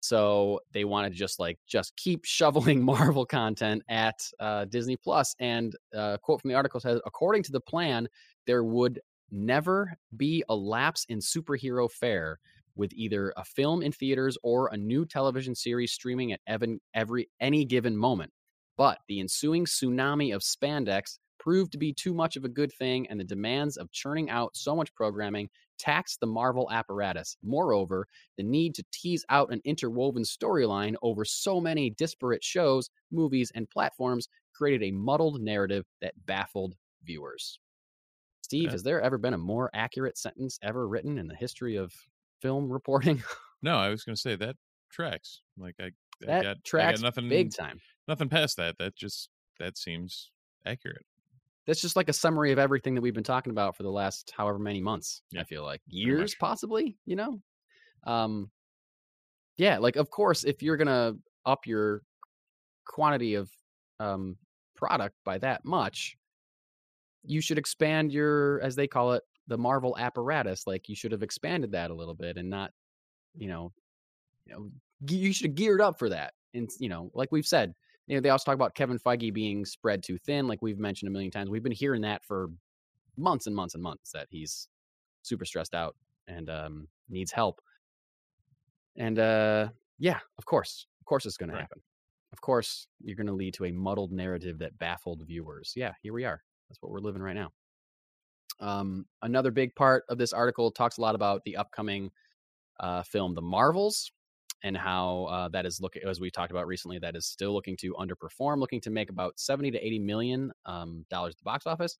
So 0.00 0.60
they 0.72 0.84
wanted 0.84 1.10
to 1.10 1.18
just 1.18 1.40
like 1.40 1.58
just 1.66 1.96
keep 1.96 2.24
shoveling 2.24 2.82
Marvel 2.84 3.26
content 3.26 3.82
at 3.88 4.20
uh, 4.40 4.64
Disney 4.66 4.96
Plus. 4.96 5.34
And 5.40 5.74
uh, 5.94 6.18
quote 6.18 6.40
from 6.40 6.48
the 6.48 6.56
article 6.56 6.80
says, 6.80 7.00
according 7.04 7.42
to 7.44 7.52
the 7.52 7.60
plan, 7.60 8.08
there 8.46 8.64
would 8.64 9.00
never 9.30 9.94
be 10.16 10.42
a 10.48 10.54
lapse 10.54 11.04
in 11.08 11.18
superhero 11.18 11.90
fare 11.90 12.38
with 12.76 12.92
either 12.94 13.32
a 13.36 13.44
film 13.44 13.82
in 13.82 13.90
theaters 13.90 14.38
or 14.42 14.68
a 14.68 14.76
new 14.76 15.04
television 15.04 15.54
series 15.54 15.92
streaming 15.92 16.32
at 16.32 16.40
even, 16.50 16.80
every 16.94 17.28
any 17.40 17.64
given 17.64 17.96
moment. 17.96 18.30
But 18.76 18.98
the 19.08 19.18
ensuing 19.18 19.66
tsunami 19.66 20.34
of 20.34 20.42
spandex 20.42 21.18
proved 21.38 21.72
to 21.72 21.78
be 21.78 21.92
too 21.92 22.12
much 22.14 22.36
of 22.36 22.44
a 22.44 22.48
good 22.48 22.72
thing, 22.72 23.06
and 23.08 23.18
the 23.18 23.24
demands 23.24 23.76
of 23.76 23.90
churning 23.92 24.28
out 24.30 24.56
so 24.56 24.74
much 24.76 24.94
programming 24.94 25.48
taxed 25.78 26.18
the 26.20 26.26
Marvel 26.26 26.68
apparatus. 26.70 27.36
Moreover, 27.42 28.06
the 28.36 28.42
need 28.42 28.74
to 28.74 28.84
tease 28.92 29.24
out 29.28 29.52
an 29.52 29.60
interwoven 29.64 30.22
storyline 30.24 30.94
over 31.02 31.24
so 31.24 31.60
many 31.60 31.90
disparate 31.90 32.42
shows, 32.42 32.90
movies, 33.12 33.52
and 33.54 33.70
platforms 33.70 34.28
created 34.52 34.82
a 34.88 34.90
muddled 34.92 35.40
narrative 35.40 35.84
that 36.02 36.14
baffled 36.26 36.74
viewers. 37.04 37.60
Steve, 38.42 38.64
Yeah. 38.64 38.70
has 38.72 38.82
there 38.82 39.00
ever 39.00 39.18
been 39.18 39.34
a 39.34 39.38
more 39.38 39.70
accurate 39.74 40.18
sentence 40.18 40.58
ever 40.62 40.88
written 40.88 41.18
in 41.18 41.28
the 41.28 41.34
history 41.36 41.76
of 41.76 41.92
film 42.40 42.70
reporting? 42.72 43.22
No, 43.60 43.76
I 43.76 43.88
was 43.88 44.04
going 44.04 44.14
to 44.14 44.20
say 44.20 44.36
that 44.36 44.54
tracks. 44.88 45.42
Like 45.56 45.74
I, 45.80 45.86
I 45.86 45.90
that 46.20 46.42
got, 46.44 46.56
I 46.56 46.60
tracks 46.64 47.00
got 47.00 47.06
nothing 47.06 47.28
big 47.28 47.52
time. 47.52 47.80
nothing 48.06 48.28
past 48.28 48.56
that. 48.56 48.78
That 48.78 48.94
just 48.94 49.30
that 49.58 49.76
seems 49.76 50.30
accurate. 50.64 51.04
That's 51.68 51.82
just 51.82 51.96
like 51.96 52.08
a 52.08 52.14
summary 52.14 52.50
of 52.50 52.58
everything 52.58 52.94
that 52.94 53.02
we've 53.02 53.12
been 53.12 53.22
talking 53.22 53.50
about 53.50 53.76
for 53.76 53.82
the 53.82 53.90
last 53.90 54.32
however 54.34 54.58
many 54.58 54.80
months. 54.80 55.20
I 55.38 55.44
feel 55.44 55.62
like 55.62 55.82
years, 55.86 56.34
possibly. 56.34 56.96
You 57.04 57.16
know, 57.16 57.42
um, 58.04 58.50
yeah. 59.58 59.76
Like, 59.76 59.96
of 59.96 60.08
course, 60.08 60.44
if 60.44 60.62
you're 60.62 60.78
gonna 60.78 61.12
up 61.44 61.66
your 61.66 62.00
quantity 62.86 63.34
of 63.34 63.50
um, 64.00 64.38
product 64.76 65.14
by 65.26 65.36
that 65.38 65.62
much, 65.66 66.16
you 67.22 67.42
should 67.42 67.58
expand 67.58 68.12
your, 68.12 68.62
as 68.62 68.74
they 68.74 68.86
call 68.86 69.12
it, 69.12 69.22
the 69.46 69.58
Marvel 69.58 69.94
apparatus. 69.98 70.66
Like, 70.66 70.88
you 70.88 70.96
should 70.96 71.12
have 71.12 71.22
expanded 71.22 71.72
that 71.72 71.90
a 71.90 71.94
little 71.94 72.14
bit 72.14 72.38
and 72.38 72.48
not, 72.48 72.70
you 73.36 73.48
know, 73.48 73.72
you 74.46 74.54
know, 74.54 74.70
you 75.06 75.34
should 75.34 75.48
have 75.48 75.54
geared 75.54 75.82
up 75.82 75.98
for 75.98 76.08
that. 76.08 76.32
And 76.54 76.70
you 76.78 76.88
know, 76.88 77.10
like 77.12 77.30
we've 77.30 77.46
said, 77.46 77.74
you 78.08 78.16
know, 78.16 78.20
they 78.22 78.30
also 78.30 78.44
talk 78.46 78.54
about 78.54 78.74
Kevin 78.74 78.98
Feige 78.98 79.32
being 79.32 79.64
spread 79.64 80.02
too 80.02 80.18
thin, 80.18 80.48
like 80.48 80.62
we've 80.62 80.78
mentioned 80.78 81.08
a 81.08 81.12
million 81.12 81.30
times. 81.30 81.50
We've 81.50 81.62
been 81.62 81.72
hearing 81.72 82.02
that 82.02 82.24
for 82.24 82.48
months 83.16 83.46
and 83.46 83.54
months 83.54 83.74
and 83.74 83.82
months 83.82 84.10
that 84.12 84.26
he's 84.30 84.68
super 85.22 85.44
stressed 85.44 85.74
out 85.74 85.94
and 86.26 86.48
um, 86.48 86.88
needs 87.10 87.30
help. 87.30 87.60
And 88.96 89.18
uh, 89.18 89.68
yeah, 89.98 90.18
of 90.38 90.46
course, 90.46 90.86
of 91.00 91.06
course, 91.06 91.26
it's 91.26 91.36
going 91.36 91.50
Right. 91.50 91.56
to 91.58 91.62
happen. 91.62 91.82
Of 92.32 92.40
course, 92.40 92.88
you're 93.02 93.16
going 93.16 93.26
to 93.26 93.32
lead 93.32 93.54
to 93.54 93.66
a 93.66 93.72
muddled 93.72 94.12
narrative 94.12 94.58
that 94.58 94.78
baffled 94.78 95.22
viewers. 95.26 95.72
Yeah, 95.76 95.92
here 96.02 96.12
we 96.12 96.24
are. 96.24 96.42
That's 96.68 96.80
what 96.82 96.90
we're 96.90 97.00
living 97.00 97.22
right 97.22 97.36
now. 97.36 97.50
Um, 98.60 99.06
another 99.22 99.50
big 99.50 99.74
part 99.74 100.04
of 100.08 100.18
this 100.18 100.32
article 100.32 100.70
talks 100.70 100.98
a 100.98 101.00
lot 101.00 101.14
about 101.14 101.44
the 101.44 101.56
upcoming 101.56 102.10
uh, 102.80 103.02
film, 103.02 103.34
The 103.34 103.42
Marvels, 103.42 104.12
and 104.64 104.76
how 104.76 105.24
uh, 105.24 105.48
that 105.48 105.66
is 105.66 105.80
looking, 105.80 106.02
as 106.04 106.20
we 106.20 106.30
talked 106.30 106.50
about 106.50 106.66
recently, 106.66 106.98
that 106.98 107.16
is 107.16 107.26
still 107.26 107.52
looking 107.52 107.76
to 107.78 107.94
underperform, 107.94 108.58
looking 108.58 108.80
to 108.80 108.90
make 108.90 109.10
about 109.10 109.38
70 109.38 109.70
to 109.72 109.86
80 109.86 109.98
million 110.00 110.52
um, 110.66 111.04
dollars 111.10 111.34
at 111.34 111.38
the 111.38 111.44
box 111.44 111.66
office. 111.66 111.98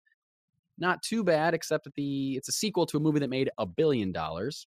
Not 0.77 1.03
too 1.03 1.25
bad, 1.25 1.55
except 1.55 1.85
that 1.85 1.95
the 1.95 2.37
it's 2.37 2.49
a 2.49 2.53
sequel 2.53 2.87
to 2.87 2.97
a 2.97 3.00
movie 3.00 3.21
that 3.21 3.31
made 3.31 3.50
a 3.59 3.67
billion 3.67 4.12
dollars, 4.12 4.67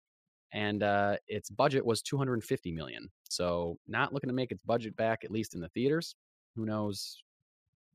and 0.52 0.83
uh, 0.83 1.16
its 1.26 1.50
budget 1.50 1.85
was 1.85 2.02
250 2.02 2.73
million. 2.73 3.11
So 3.28 3.78
not 3.87 4.12
looking 4.12 4.28
to 4.28 4.35
make 4.35 4.50
its 4.50 4.62
budget 4.64 4.97
back, 4.97 5.25
at 5.25 5.30
least 5.30 5.54
in 5.54 5.61
the 5.61 5.68
theaters. 5.68 6.14
Who 6.57 6.64
knows? 6.64 7.23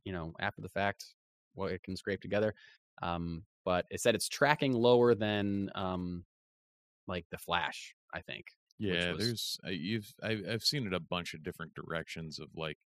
You 0.06 0.14
know, 0.14 0.34
after 0.40 0.62
the 0.62 0.70
fact, 0.70 1.06
what 1.56 1.72
it 1.72 1.82
can 1.84 1.96
scrape 1.96 2.22
together. 2.22 2.54
Um, 3.02 3.44
but 3.66 3.86
it 3.90 4.02
said 4.02 4.16
it's 4.16 4.30
tracking 4.30 4.74
lower 4.74 5.16
than 5.16 5.72
um, 5.74 6.24
like 7.08 7.26
the 7.32 7.38
Flash. 7.38 7.96
I 8.14 8.22
think. 8.22 8.46
Yeah, 8.88 9.14
was- 9.14 9.20
there's 9.20 9.58
uh, 9.66 9.70
you've 9.70 10.14
I, 10.22 10.42
I've 10.50 10.64
seen 10.64 10.86
it 10.88 10.94
a 10.94 11.00
bunch 11.00 11.34
of 11.34 11.44
different 11.44 11.74
directions 11.74 12.40
of 12.40 12.50
like 12.56 12.80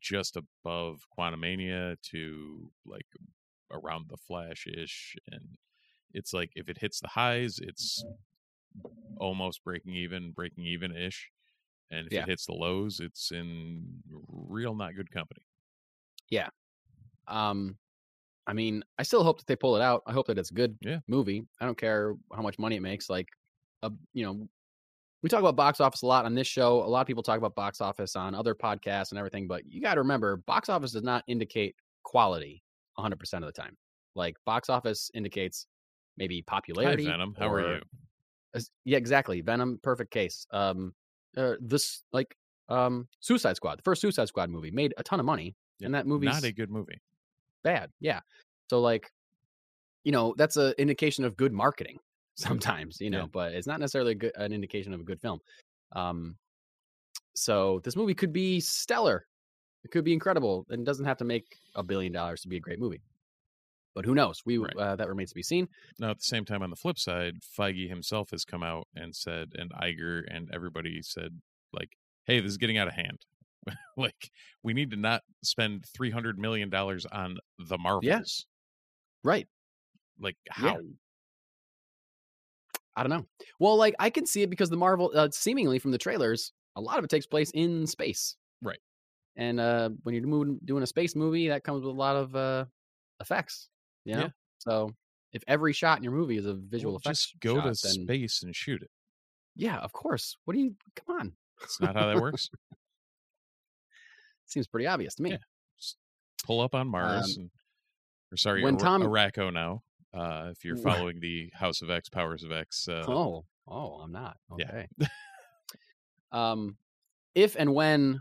just 0.00 0.36
above 0.36 1.06
Quantumania 1.16 2.00
to 2.10 2.72
like 2.86 3.06
around 3.70 4.08
the 4.10 4.16
Flash 4.18 4.66
ish, 4.66 5.16
and 5.30 5.58
it's 6.12 6.32
like 6.34 6.52
if 6.56 6.68
it 6.68 6.78
hits 6.78 7.00
the 7.00 7.08
highs, 7.08 7.58
it's 7.60 8.04
almost 9.18 9.62
breaking 9.64 9.94
even, 9.94 10.32
breaking 10.32 10.64
even 10.64 10.96
ish, 10.96 11.30
and 11.90 12.06
if 12.08 12.12
Yeah. 12.12 12.20
it 12.20 12.26
hits 12.26 12.46
the 12.46 12.52
lows, 12.54 13.00
it's 13.00 13.32
in 13.32 14.02
real 14.28 14.74
not 14.74 14.94
good 14.96 15.10
company. 15.10 15.42
Yeah. 16.30 16.48
Um, 17.28 17.78
I 18.46 18.54
mean, 18.54 18.84
I 18.98 19.04
still 19.04 19.24
hope 19.24 19.38
that 19.38 19.46
they 19.46 19.56
pull 19.56 19.76
it 19.76 19.82
out. 19.82 20.02
I 20.06 20.12
hope 20.12 20.26
that 20.28 20.38
it's 20.38 20.50
a 20.50 20.54
good 20.54 20.78
Yeah. 20.80 21.00
movie. 21.08 21.46
I 21.60 21.66
don't 21.66 21.78
care 21.78 22.16
how 22.34 22.42
much 22.42 22.58
money 22.58 22.76
it 22.76 22.82
makes. 22.82 23.10
Like, 23.10 23.28
uh, 23.82 23.90
you 24.14 24.24
know, 24.24 24.48
we 25.22 25.28
talk 25.28 25.40
about 25.40 25.56
box 25.56 25.80
office 25.80 26.02
a 26.02 26.06
lot 26.06 26.24
on 26.24 26.34
this 26.34 26.46
show. 26.46 26.82
A 26.82 26.86
lot 26.86 27.02
of 27.02 27.06
people 27.06 27.22
talk 27.22 27.38
about 27.38 27.54
box 27.54 27.80
office 27.80 28.16
on 28.16 28.34
other 28.34 28.54
podcasts 28.54 29.10
and 29.10 29.18
everything, 29.18 29.46
but 29.46 29.62
you 29.68 29.80
got 29.80 29.94
to 29.94 30.00
remember, 30.00 30.36
box 30.38 30.68
office 30.68 30.92
does 30.92 31.02
not 31.02 31.24
indicate 31.26 31.74
quality 32.04 32.62
100% 32.98 33.12
of 33.34 33.42
the 33.42 33.52
time. 33.52 33.76
Like, 34.14 34.36
box 34.46 34.70
office 34.70 35.10
indicates 35.14 35.66
maybe 36.16 36.38
Hi 36.38 36.44
popularity. 36.46 37.04
Venom, 37.06 37.34
how 37.38 37.50
are 37.52 37.76
you? 37.76 38.60
Yeah, 38.84 38.98
exactly. 38.98 39.40
Venom, 39.42 39.78
perfect 39.82 40.10
case. 40.10 40.46
Um, 40.52 40.94
uh, 41.36 41.54
this 41.60 42.02
like 42.12 42.34
um, 42.68 43.06
Suicide 43.20 43.56
Squad, 43.56 43.78
the 43.78 43.82
first 43.82 44.00
Suicide 44.00 44.26
Squad 44.28 44.50
movie, 44.50 44.70
made 44.70 44.94
a 44.96 45.02
ton 45.02 45.20
of 45.20 45.26
money, 45.26 45.54
Yeah, 45.78 45.86
and 45.86 45.94
that 45.94 46.06
movie's 46.06 46.32
Not 46.32 46.44
a 46.44 46.52
good 46.52 46.70
movie. 46.70 47.00
bad. 47.62 47.90
Yeah. 48.00 48.20
So 48.68 48.80
like, 48.80 49.10
you 50.02 50.12
know, 50.12 50.34
that's 50.38 50.56
an 50.56 50.72
indication 50.78 51.24
of 51.24 51.36
good 51.36 51.52
marketing 51.52 51.98
sometimes, 52.34 53.00
you 53.00 53.10
know, 53.10 53.20
Yeah. 53.22 53.26
but 53.32 53.52
it's 53.52 53.66
not 53.66 53.80
necessarily 53.80 54.12
a 54.12 54.16
good, 54.16 54.32
an 54.36 54.52
indication 54.52 54.92
of 54.94 55.00
a 55.00 55.04
good 55.04 55.20
film. 55.20 55.40
Um, 55.92 56.36
so 57.34 57.80
this 57.84 57.96
movie 57.96 58.14
could 58.14 58.32
be 58.32 58.60
stellar. 58.60 59.26
It 59.84 59.90
could 59.90 60.04
be 60.04 60.12
incredible 60.12 60.66
and 60.68 60.84
doesn't 60.84 61.04
have 61.06 61.18
to 61.18 61.24
make 61.24 61.56
a 61.74 61.82
billion 61.82 62.12
dollars 62.12 62.42
to 62.42 62.48
be 62.48 62.56
a 62.56 62.60
great 62.60 62.78
movie. 62.78 63.02
But 63.94 64.04
who 64.04 64.14
knows? 64.14 64.42
We 64.46 64.58
Right. 64.58 64.76
uh, 64.76 64.96
that 64.96 65.08
remains 65.08 65.30
to 65.30 65.34
be 65.34 65.42
seen. 65.42 65.68
Now, 65.98 66.10
at 66.10 66.18
the 66.18 66.24
same 66.24 66.44
time, 66.44 66.62
on 66.62 66.70
the 66.70 66.76
flip 66.76 66.98
side, 66.98 67.40
Feige 67.58 67.88
himself 67.88 68.30
has 68.30 68.44
come 68.44 68.62
out 68.62 68.86
and 68.94 69.14
said, 69.14 69.52
and 69.56 69.70
Iger 69.72 70.22
and 70.28 70.48
everybody 70.52 71.02
said, 71.02 71.40
like, 71.72 71.96
hey, 72.26 72.40
this 72.40 72.50
is 72.50 72.58
getting 72.58 72.78
out 72.78 72.88
of 72.88 72.94
hand. 72.94 73.18
like, 73.96 74.30
we 74.62 74.74
need 74.74 74.90
to 74.92 74.96
not 74.96 75.22
spend 75.42 75.84
$300 75.98 76.36
million 76.36 76.72
on 76.74 77.38
the 77.58 77.78
Marvels. 77.78 78.46
Right. 79.24 79.48
Like, 80.20 80.36
Yeah. 80.62 80.76
I 82.96 83.02
don't 83.02 83.10
know. 83.10 83.26
Well, 83.58 83.76
like 83.76 83.94
I 83.98 84.10
can 84.10 84.26
see 84.26 84.42
it 84.42 84.50
because 84.50 84.68
the 84.70 84.76
Marvel, 84.76 85.10
uh, 85.14 85.28
seemingly 85.32 85.78
from 85.78 85.90
the 85.90 85.98
trailers, 85.98 86.52
a 86.76 86.80
lot 86.80 86.98
of 86.98 87.04
it 87.04 87.10
takes 87.10 87.26
place 87.26 87.50
in 87.52 87.86
space. 87.86 88.36
Right. 88.62 88.78
And 89.36 89.60
uh, 89.60 89.90
when 90.02 90.14
you're 90.14 90.26
moving, 90.26 90.58
doing 90.64 90.82
a 90.82 90.86
space 90.86 91.14
movie, 91.14 91.48
that 91.48 91.64
comes 91.64 91.82
with 91.82 91.94
a 91.94 91.96
lot 91.98 92.16
of 92.16 92.34
uh, 92.36 92.64
effects. 93.20 93.68
You 94.04 94.14
know? 94.14 94.20
Yeah. 94.22 94.28
So 94.58 94.90
if 95.32 95.42
every 95.46 95.72
shot 95.72 95.98
in 95.98 96.04
your 96.04 96.12
movie 96.12 96.36
is 96.36 96.46
a 96.46 96.54
visual 96.54 96.92
Well, 96.94 96.98
effects 97.04 97.30
just 97.30 97.40
go 97.40 97.56
to 97.56 97.68
then 97.68 97.74
space 97.74 98.42
and 98.42 98.54
shoot 98.54 98.82
it. 98.82 98.90
yeah, 99.56 99.78
of 99.78 99.92
course. 99.92 100.36
What 100.44 100.54
do 100.54 100.60
you? 100.60 100.74
Come 100.96 101.16
on. 101.20 101.32
It's 101.62 101.80
not 101.80 101.94
how 101.94 102.06
that 102.12 102.20
works. 102.20 102.50
Seems 104.46 104.66
pretty 104.66 104.86
obvious 104.86 105.14
to 105.16 105.22
me. 105.22 105.30
Yeah. 105.30 105.36
Pull 106.44 106.60
up 106.60 106.74
on 106.74 106.88
Mars. 106.88 107.36
Um, 107.36 107.42
and, 107.42 107.50
or 108.32 108.36
sorry, 108.36 108.62
when 108.64 108.74
Ara- 108.74 108.82
Tom- 108.82 109.02
Araco 109.02 109.52
now. 109.52 109.82
Uh, 110.12 110.48
if 110.50 110.64
you're 110.64 110.76
following 110.76 111.20
the 111.20 111.50
House 111.54 111.82
of 111.82 111.90
X, 111.90 112.08
Powers 112.08 112.42
of 112.42 112.50
X. 112.50 112.88
Uh, 112.88 113.04
oh, 113.06 113.44
oh, 113.68 114.00
I'm 114.02 114.10
not. 114.10 114.36
Yeah. 114.58 114.66
Okay. 114.66 115.08
um, 116.32 116.76
if 117.34 117.56
and 117.56 117.72
when 117.74 118.20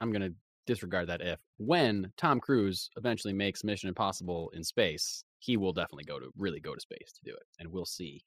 I'm 0.00 0.12
gonna 0.12 0.30
disregard 0.66 1.08
that 1.08 1.20
if 1.20 1.38
when 1.56 2.12
Tom 2.16 2.40
Cruise 2.40 2.90
eventually 2.96 3.32
makes 3.32 3.64
Mission 3.64 3.88
Impossible 3.88 4.50
in 4.54 4.62
space, 4.64 5.24
he 5.38 5.56
will 5.56 5.72
definitely 5.72 6.04
go 6.04 6.18
to 6.18 6.30
really 6.36 6.60
go 6.60 6.74
to 6.74 6.80
space 6.80 7.12
to 7.12 7.20
do 7.24 7.34
it, 7.34 7.44
and 7.58 7.70
we'll 7.70 7.86
see. 7.86 8.22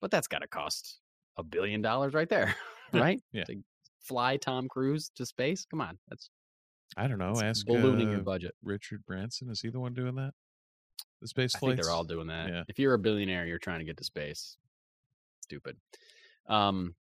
But 0.00 0.10
that's 0.10 0.28
got 0.28 0.40
to 0.40 0.48
cost 0.48 1.00
a 1.36 1.42
billion 1.42 1.82
dollars 1.82 2.14
right 2.14 2.28
there, 2.28 2.54
right? 2.92 3.20
yeah. 3.32 3.44
To 3.44 3.62
fly 4.00 4.36
Tom 4.36 4.68
Cruise 4.68 5.10
to 5.16 5.26
space. 5.26 5.64
Come 5.68 5.80
on, 5.80 5.98
that's, 6.08 6.30
I 6.96 7.08
don't 7.08 7.18
know. 7.18 7.34
Ask 7.42 7.66
ballooning 7.66 8.08
uh, 8.08 8.12
your 8.12 8.20
budget. 8.20 8.54
Richard 8.62 9.04
Branson. 9.06 9.48
Is 9.50 9.60
he 9.60 9.70
the 9.70 9.80
one 9.80 9.94
doing 9.94 10.14
that? 10.16 10.34
The 11.24 11.28
space 11.28 11.54
I 11.54 11.58
think 11.58 11.70
flights? 11.72 11.86
they're 11.86 11.94
all 11.94 12.04
doing 12.04 12.26
that. 12.26 12.48
Yeah. 12.50 12.62
If 12.68 12.78
you're 12.78 12.92
a 12.92 12.98
billionaire, 12.98 13.46
you're 13.46 13.58
trying 13.58 13.78
to 13.78 13.86
get 13.86 13.96
to 13.96 14.04
space. 14.04 14.58
Stupid. 15.42 15.78
Um. 16.46 16.94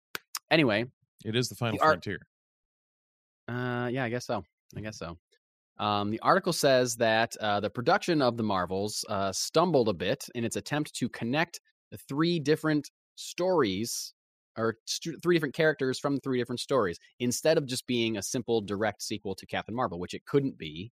Anyway, 0.48 0.84
It 1.24 1.34
is 1.34 1.48
the 1.48 1.56
final 1.56 1.78
art- 1.82 2.04
frontier. 2.04 2.20
Uh, 3.48 3.88
yeah, 3.92 4.04
I 4.04 4.08
guess 4.10 4.24
so. 4.24 4.44
I 4.76 4.80
guess 4.80 4.96
so. 4.96 5.18
Um, 5.78 6.10
the 6.12 6.20
article 6.20 6.52
says 6.52 6.94
that 6.96 7.34
uh, 7.40 7.58
the 7.58 7.68
production 7.70 8.22
of 8.22 8.36
the 8.36 8.44
Marvels 8.44 9.04
uh, 9.08 9.32
stumbled 9.32 9.88
a 9.88 9.92
bit 9.92 10.24
in 10.36 10.44
its 10.44 10.54
attempt 10.54 10.94
to 10.94 11.08
connect 11.08 11.60
the 11.90 11.98
three 12.08 12.38
different 12.38 12.90
stories 13.16 14.14
or 14.56 14.76
st- 14.86 15.20
three 15.22 15.34
different 15.34 15.54
characters 15.56 15.98
from 15.98 16.20
three 16.20 16.38
different 16.38 16.60
stories 16.60 16.98
instead 17.18 17.58
of 17.58 17.66
just 17.66 17.86
being 17.88 18.18
a 18.18 18.22
simple 18.22 18.60
direct 18.60 19.02
sequel 19.02 19.34
to 19.34 19.46
Captain 19.46 19.74
Marvel, 19.74 19.98
which 19.98 20.14
it 20.14 20.24
couldn't 20.26 20.56
be 20.56 20.92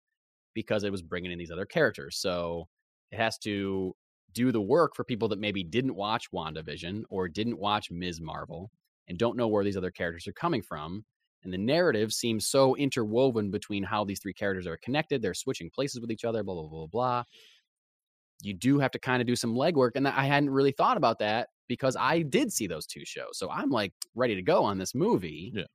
because 0.54 0.85
it 0.85 0.92
was 0.92 1.02
bringing 1.02 1.33
in 1.33 1.38
these 1.38 1.50
other 1.50 1.66
characters. 1.66 2.18
So 2.18 2.68
it 3.11 3.17
has 3.17 3.39
to 3.39 3.95
do 4.33 4.53
the 4.53 4.61
work 4.61 4.95
for 4.95 5.05
people 5.05 5.29
that 5.29 5.39
maybe 5.39 5.65
didn't 5.65 5.95
watch 5.95 6.31
WandaVision 6.33 7.03
or 7.09 7.29
didn't 7.29 7.59
watch 7.59 7.91
Ms. 7.91 8.21
Marvel 8.21 8.71
and 9.09 9.19
don't 9.19 9.37
know 9.37 9.49
where 9.49 9.65
these 9.65 9.77
other 9.77 9.91
characters 9.91 10.27
are 10.27 10.33
coming 10.33 10.63
from 10.63 11.05
and 11.47 11.53
the 11.53 11.59
narrative 11.59 12.13
seems 12.13 12.49
so 12.49 12.77
interwoven 12.77 13.53
between 13.53 13.85
how 13.85 14.05
these 14.05 14.19
three 14.19 14.35
characters 14.35 14.67
are 14.67 14.79
connected. 14.79 15.23
They're 15.23 15.33
switching 15.33 15.71
places 15.71 16.01
with 16.01 16.11
each 16.11 16.25
other, 16.25 16.43
blah, 16.43 16.55
blah, 16.55 16.69
blah, 16.69 16.87
blah. 16.89 17.23
You 18.43 18.53
do 18.53 18.81
have 18.81 18.91
to 18.91 18.99
kind 18.99 19.21
of 19.21 19.29
do 19.29 19.37
some 19.37 19.55
legwork. 19.55 19.93
And 19.95 20.09
I 20.09 20.25
hadn't 20.25 20.51
really 20.51 20.73
thought 20.73 20.97
about 20.97 21.21
that 21.21 21.49
because 21.69 21.97
I 21.97 22.23
did 22.23 22.53
see 22.53 22.67
those 22.67 22.85
two 22.85 23.05
shows. 23.05 23.39
So 23.39 23.49
I'm 23.49 23.71
like 23.71 23.93
ready 24.17 24.35
to 24.35 24.43
go 24.43 24.65
on 24.65 24.77
this 24.77 24.93
movie. 24.93 25.53
Yeah. 25.55 25.67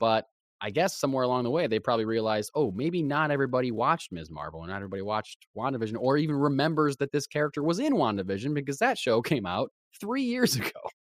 But 0.00 0.24
I 0.64 0.70
guess 0.70 0.96
somewhere 0.96 1.24
along 1.24 1.44
the 1.44 1.50
way 1.50 1.66
they 1.66 1.78
probably 1.78 2.06
realized, 2.06 2.50
oh, 2.54 2.70
maybe 2.70 3.02
not 3.02 3.30
everybody 3.30 3.70
watched 3.70 4.12
Ms. 4.12 4.30
Marvel 4.30 4.62
and 4.62 4.70
not 4.70 4.76
everybody 4.76 5.02
watched 5.02 5.46
WandaVision 5.54 5.96
or 6.00 6.16
even 6.16 6.34
remembers 6.34 6.96
that 6.96 7.12
this 7.12 7.26
character 7.26 7.62
was 7.62 7.80
in 7.80 7.92
WandaVision 7.92 8.54
because 8.54 8.78
that 8.78 8.96
show 8.96 9.20
came 9.22 9.44
out 9.44 9.70
three 10.00 10.22
years 10.22 10.56
ago 10.56 10.70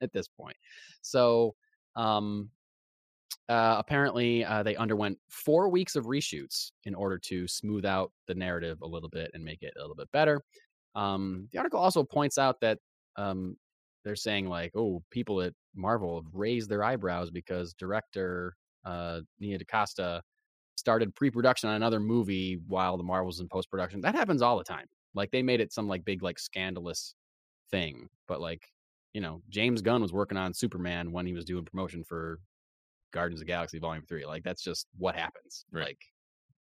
at 0.02 0.12
this 0.14 0.28
point. 0.28 0.58
So 1.02 1.54
um 1.96 2.50
uh, 3.48 3.76
apparently 3.78 4.44
uh, 4.44 4.64
they 4.64 4.76
underwent 4.76 5.20
four 5.30 5.70
weeks 5.70 5.96
of 5.96 6.06
reshoots 6.06 6.72
in 6.86 6.96
order 6.96 7.20
to 7.20 7.48
smooth 7.48 7.86
out 7.86 8.12
the 8.28 8.34
narrative 8.34 8.80
a 8.82 8.88
little 8.88 9.10
bit 9.10 9.30
and 9.36 9.46
make 9.46 9.62
it 9.62 9.74
a 9.78 9.82
little 9.82 9.96
bit 9.96 10.12
better. 10.12 10.42
Um, 10.96 11.48
the 11.52 11.60
article 11.60 11.80
also 11.80 12.04
points 12.04 12.40
out 12.40 12.60
that 12.62 12.80
um, 13.18 13.56
they're 14.04 14.16
saying 14.16 14.50
like, 14.50 14.72
oh, 14.76 15.04
people 15.12 15.42
at 15.44 15.54
Marvel 15.76 16.20
have 16.24 16.34
raised 16.34 16.70
their 16.70 16.84
eyebrows 16.84 17.30
because 17.30 17.76
director 17.76 18.56
uh, 18.86 19.22
Nia 19.40 19.58
DaCosta 19.58 20.22
started 20.76 21.16
pre-production 21.16 21.70
on 21.70 21.76
another 21.76 22.00
movie 22.00 22.60
while 22.68 22.98
the 22.98 23.04
Marvels 23.04 23.40
in 23.40 23.48
post-production. 23.48 24.02
That 24.02 24.16
happens 24.16 24.42
all 24.42 24.58
the 24.58 24.64
time. 24.64 24.88
Like 25.14 25.32
they 25.32 25.42
made 25.42 25.62
it 25.62 25.72
some 25.74 25.88
like 25.88 26.04
big 26.06 26.22
like 26.22 26.38
scandalous 26.40 27.16
thing, 27.72 28.10
but 28.28 28.42
like 28.42 28.62
you 29.14 29.22
know, 29.22 29.42
James 29.50 29.82
Gunn 29.82 30.02
was 30.02 30.12
working 30.12 30.38
on 30.38 30.54
Superman 30.54 31.14
when 31.14 31.26
he 31.26 31.32
was 31.32 31.46
doing 31.46 31.64
promotion 31.64 32.04
for 32.04 32.40
Guardians 33.14 33.40
of 33.40 33.48
the 33.48 33.52
Galaxy 33.52 33.80
Volume 33.80 34.04
Three. 34.06 34.26
Like 34.26 34.44
that's 34.44 34.62
just 34.62 34.88
what 34.98 35.16
happens. 35.16 35.66
Right. 35.72 35.86
Like 35.86 36.00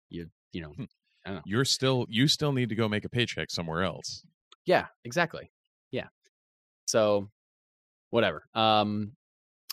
you 0.10 0.28
you 0.52 0.62
know, 0.62 0.74
Hmm. 0.76 0.84
I 1.26 1.30
don't 1.30 1.36
know. 1.38 1.44
You're 1.46 1.66
still 1.66 2.06
you 2.10 2.28
still 2.28 2.52
need 2.52 2.70
to 2.70 2.76
go 2.76 2.90
make 2.90 3.06
a 3.06 3.10
paycheck 3.10 3.50
somewhere 3.50 3.84
else. 3.84 4.24
Yeah, 4.66 4.88
exactly. 5.06 5.50
Yeah. 5.92 6.08
So 6.86 7.30
whatever. 8.10 8.44
Um 8.54 9.14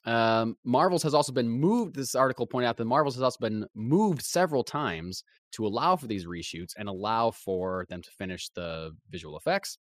um 0.04 0.56
Marvels 0.64 1.02
has 1.02 1.14
also 1.14 1.32
been 1.32 1.48
moved. 1.48 1.94
This 1.94 2.14
article 2.14 2.46
pointed 2.46 2.68
out 2.68 2.76
that 2.76 2.84
Marvels 2.84 3.14
has 3.14 3.22
also 3.22 3.38
been 3.40 3.66
moved 3.74 4.22
several 4.22 4.64
times 4.64 5.22
to 5.52 5.66
allow 5.66 5.96
for 5.96 6.06
these 6.06 6.26
reshoots 6.26 6.72
and 6.76 6.88
allow 6.88 7.30
for 7.30 7.86
them 7.88 8.02
to 8.02 8.10
finish 8.10 8.48
the 8.54 8.92
visual 9.10 9.36
effects. 9.36 9.78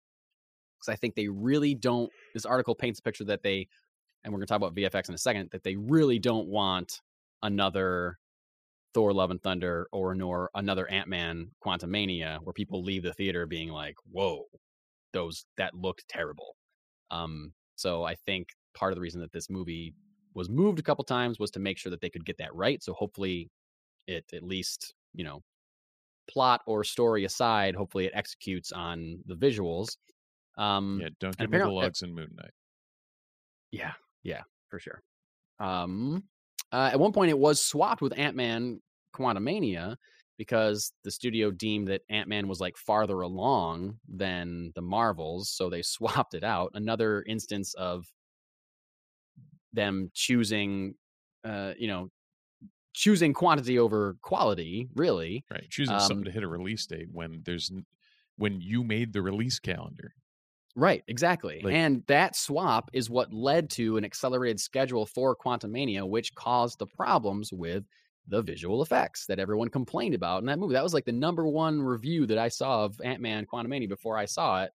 Because 0.79 0.93
I 0.93 0.97
think 0.97 1.15
they 1.15 1.29
really 1.29 1.75
don't 1.75 2.11
this 2.35 2.47
article 2.47 2.75
paints 2.75 2.99
a 2.99 3.03
picture 3.03 3.25
that 3.25 3.43
they 3.43 3.69
and 4.25 4.33
we're 4.33 4.39
gonna 4.39 4.47
talk 4.47 4.57
about 4.57 4.75
VFX 4.75 5.09
in 5.09 5.15
a 5.15 5.19
second, 5.19 5.51
that 5.53 5.63
they 5.63 5.77
really 5.77 6.19
don't 6.19 6.49
want 6.49 7.01
another 7.43 8.19
Thor 8.95 9.13
Love 9.13 9.31
and 9.31 9.43
Thunder 9.43 9.89
or 9.93 10.15
nor 10.15 10.51
another 10.55 10.91
Ant 10.91 11.09
Man 11.09 11.51
Quantumania 11.63 12.39
where 12.43 12.55
people 12.55 12.83
leave 12.83 13.03
the 13.03 13.13
theater 13.13 13.47
being 13.47 13.69
like, 13.69 13.97
whoa, 14.11 14.45
those 15.13 15.45
that 15.59 15.75
looked 15.75 16.09
terrible. 16.09 16.57
Um, 17.11 17.53
so 17.75 18.05
I 18.05 18.15
think 18.15 18.49
part 18.75 18.93
of 18.93 18.97
the 18.97 19.03
reason 19.03 19.21
that 19.21 19.33
this 19.33 19.51
movie 19.51 19.95
was 20.37 20.51
moved 20.51 20.79
a 20.81 20.85
couple 20.85 21.05
times 21.05 21.41
was 21.41 21.51
to 21.53 21.61
make 21.61 21.79
sure 21.79 21.91
that 21.91 22.03
they 22.03 22.11
could 22.11 22.27
get 22.27 22.39
that 22.39 22.55
right. 22.55 22.83
So 22.85 22.95
hopefully 22.95 23.51
it 24.07 24.27
at 24.35 24.45
least, 24.45 24.95
you 25.15 25.25
know, 25.25 25.43
plot 26.31 26.63
or 26.67 26.85
story 26.85 27.25
aside, 27.25 27.75
hopefully 27.77 28.07
it 28.07 28.13
executes 28.15 28.73
on 28.73 29.23
the 29.27 29.37
visuals. 29.37 29.97
Um 30.59 31.01
Yeah, 31.01 31.11
don't 31.21 31.37
give 31.39 31.51
me 31.51 31.59
the 31.59 31.71
lugs 31.71 32.03
and 32.03 32.15
Moon 32.15 32.35
Knight. 32.37 32.53
yeah, 33.71 33.93
yeah, 34.23 34.43
for 34.69 34.79
sure. 34.79 35.03
Um, 35.59 36.25
uh, 36.73 36.91
at 36.93 37.01
one 37.01 37.13
point, 37.13 37.31
it 37.31 37.39
was 37.39 37.63
swapped 37.63 38.03
with 38.03 38.19
Ant 38.19 38.37
Man 38.37 38.81
Quantumania 39.15 39.97
because 40.39 40.93
the 41.05 41.11
studio 41.11 41.51
deemed 41.51 41.89
that 41.89 42.03
Ant 42.11 42.29
Man 42.29 42.49
was 42.49 42.61
like 42.61 42.77
farther 42.77 43.21
along 43.23 43.99
than 44.09 44.73
the 44.75 44.83
Marvels, 44.83 45.51
so 45.51 45.71
they 45.71 45.83
swapped 45.85 46.35
it 46.35 46.45
out. 46.45 46.73
Another 46.75 47.23
instance 47.25 47.75
of 47.75 48.07
them 49.77 50.11
choosing, 50.15 50.97
uh, 51.45 51.75
you 51.79 51.89
know, 51.89 52.11
choosing 52.95 53.35
quantity 53.35 53.79
over 53.79 54.17
quality. 54.23 54.89
Really, 54.95 55.45
Right. 55.51 55.69
Choosing 55.71 55.95
Um, 55.97 56.01
something 56.01 56.25
to 56.25 56.31
hit 56.33 56.43
a 56.43 56.49
release 56.49 56.87
date 56.87 57.09
when 57.13 57.43
there's 57.45 57.71
when 58.37 58.61
you 58.61 58.85
made 58.85 59.13
the 59.15 59.23
release 59.23 59.59
calendar. 59.59 60.15
Right, 60.75 61.03
exactly. 61.09 61.61
Like- 61.63 61.73
and 61.75 62.05
that 62.07 62.37
swap 62.37 62.91
is 62.93 63.09
what 63.09 63.33
led 63.33 63.71
to 63.71 63.97
an 63.97 64.05
accelerated 64.05 64.61
schedule 64.61 65.07
for 65.07 65.35
Quantumania, 65.35 66.07
which 66.07 66.35
caused 66.35 66.79
the 66.79 66.87
problems 66.87 67.53
with 67.53 67.85
the 68.29 68.43
visual 68.43 68.83
effects 68.83 69.27
that 69.27 69.39
everyone 69.39 69.69
complained 69.71 70.15
about 70.15 70.41
in 70.41 70.47
that 70.47 70.59
movie. 70.59 70.75
That 70.75 70.83
was 70.83 70.93
like 70.93 71.07
the 71.07 71.13
number 71.13 71.47
one 71.47 71.81
review 71.81 72.27
that 72.27 72.39
I 72.39 72.49
saw 72.49 72.85
of 72.85 73.01
Ant 73.03 73.23
Man 73.23 73.47
Quantumania 73.47 73.89
before 73.89 74.19
I 74.19 74.27
saw 74.27 74.65
it. 74.65 74.73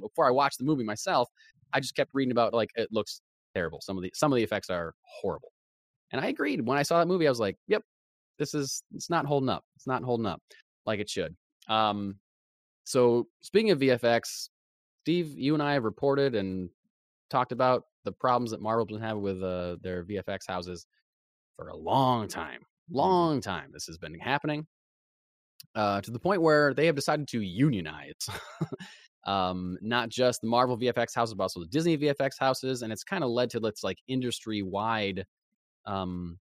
Before 0.00 0.26
I 0.26 0.30
watched 0.30 0.58
the 0.58 0.64
movie 0.64 0.82
myself, 0.84 1.28
I 1.72 1.80
just 1.80 1.94
kept 1.94 2.10
reading 2.14 2.32
about 2.32 2.52
like 2.54 2.70
it 2.74 2.90
looks 2.90 3.20
terrible. 3.56 3.80
Some 3.80 3.96
of 3.96 4.02
the 4.02 4.12
some 4.14 4.32
of 4.32 4.36
the 4.36 4.42
effects 4.42 4.68
are 4.68 4.94
horrible. 5.02 5.52
And 6.12 6.20
I 6.20 6.28
agreed. 6.28 6.60
When 6.60 6.78
I 6.78 6.82
saw 6.82 6.98
that 6.98 7.08
movie, 7.08 7.26
I 7.26 7.30
was 7.30 7.40
like, 7.40 7.56
yep, 7.66 7.82
this 8.38 8.54
is 8.54 8.82
it's 8.94 9.10
not 9.10 9.24
holding 9.24 9.48
up. 9.48 9.64
It's 9.76 9.86
not 9.86 10.02
holding 10.02 10.26
up 10.26 10.42
like 10.84 11.00
it 11.00 11.08
should. 11.08 11.34
Um 11.68 12.16
so 12.84 13.26
speaking 13.40 13.70
of 13.70 13.80
VFX, 13.80 14.48
Steve, 15.02 15.36
you 15.36 15.54
and 15.54 15.62
I 15.62 15.72
have 15.72 15.84
reported 15.84 16.34
and 16.34 16.68
talked 17.30 17.52
about 17.52 17.84
the 18.04 18.12
problems 18.12 18.50
that 18.52 18.60
Marvel's 18.60 18.88
been 18.88 19.00
having 19.00 19.22
with 19.22 19.42
uh, 19.42 19.76
their 19.82 20.04
VFX 20.04 20.40
houses 20.46 20.86
for 21.56 21.68
a 21.68 21.76
long 21.76 22.28
time. 22.28 22.60
Long 22.90 23.40
time 23.40 23.70
this 23.72 23.86
has 23.86 23.98
been 23.98 24.18
happening. 24.18 24.66
Uh, 25.74 26.00
to 26.00 26.10
the 26.10 26.18
point 26.18 26.40
where 26.40 26.74
they 26.74 26.86
have 26.86 26.94
decided 26.94 27.26
to 27.28 27.40
unionize. 27.40 28.14
um, 29.26 29.76
not 29.82 30.08
just 30.08 30.40
the 30.40 30.46
Marvel 30.46 30.78
VFX 30.78 31.14
houses, 31.14 31.34
but 31.34 31.44
also 31.44 31.60
the 31.60 31.66
Disney 31.66 31.98
VFX 31.98 32.32
houses, 32.38 32.82
and 32.82 32.92
it's 32.92 33.04
kind 33.04 33.24
of 33.24 33.30
led 33.30 33.50
to 33.50 33.60
let's 33.60 33.82
like 33.82 33.98
industry 34.08 34.62
wide 34.62 35.24
um, 35.84 36.38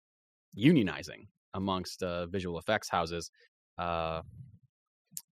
unionizing 0.59 1.29
amongst 1.55 2.03
uh, 2.03 2.27
visual 2.27 2.59
effects 2.59 2.89
houses. 2.89 3.31
Uh, 3.79 4.23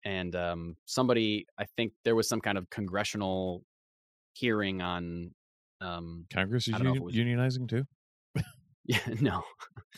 and 0.05 0.35
um, 0.35 0.75
somebody, 0.85 1.45
I 1.57 1.65
think 1.77 1.93
there 2.03 2.15
was 2.15 2.27
some 2.27 2.41
kind 2.41 2.57
of 2.57 2.69
congressional 2.69 3.63
hearing 4.33 4.81
on. 4.81 5.31
Um, 5.81 6.25
Congress 6.31 6.67
is 6.67 6.73
I 6.73 6.77
don't 6.77 6.87
know 6.87 7.07
if 7.07 7.13
uni- 7.13 7.35
was- 7.35 7.57
unionizing 7.57 7.69
too. 7.69 7.83
yeah, 8.85 8.99
no, 9.19 9.43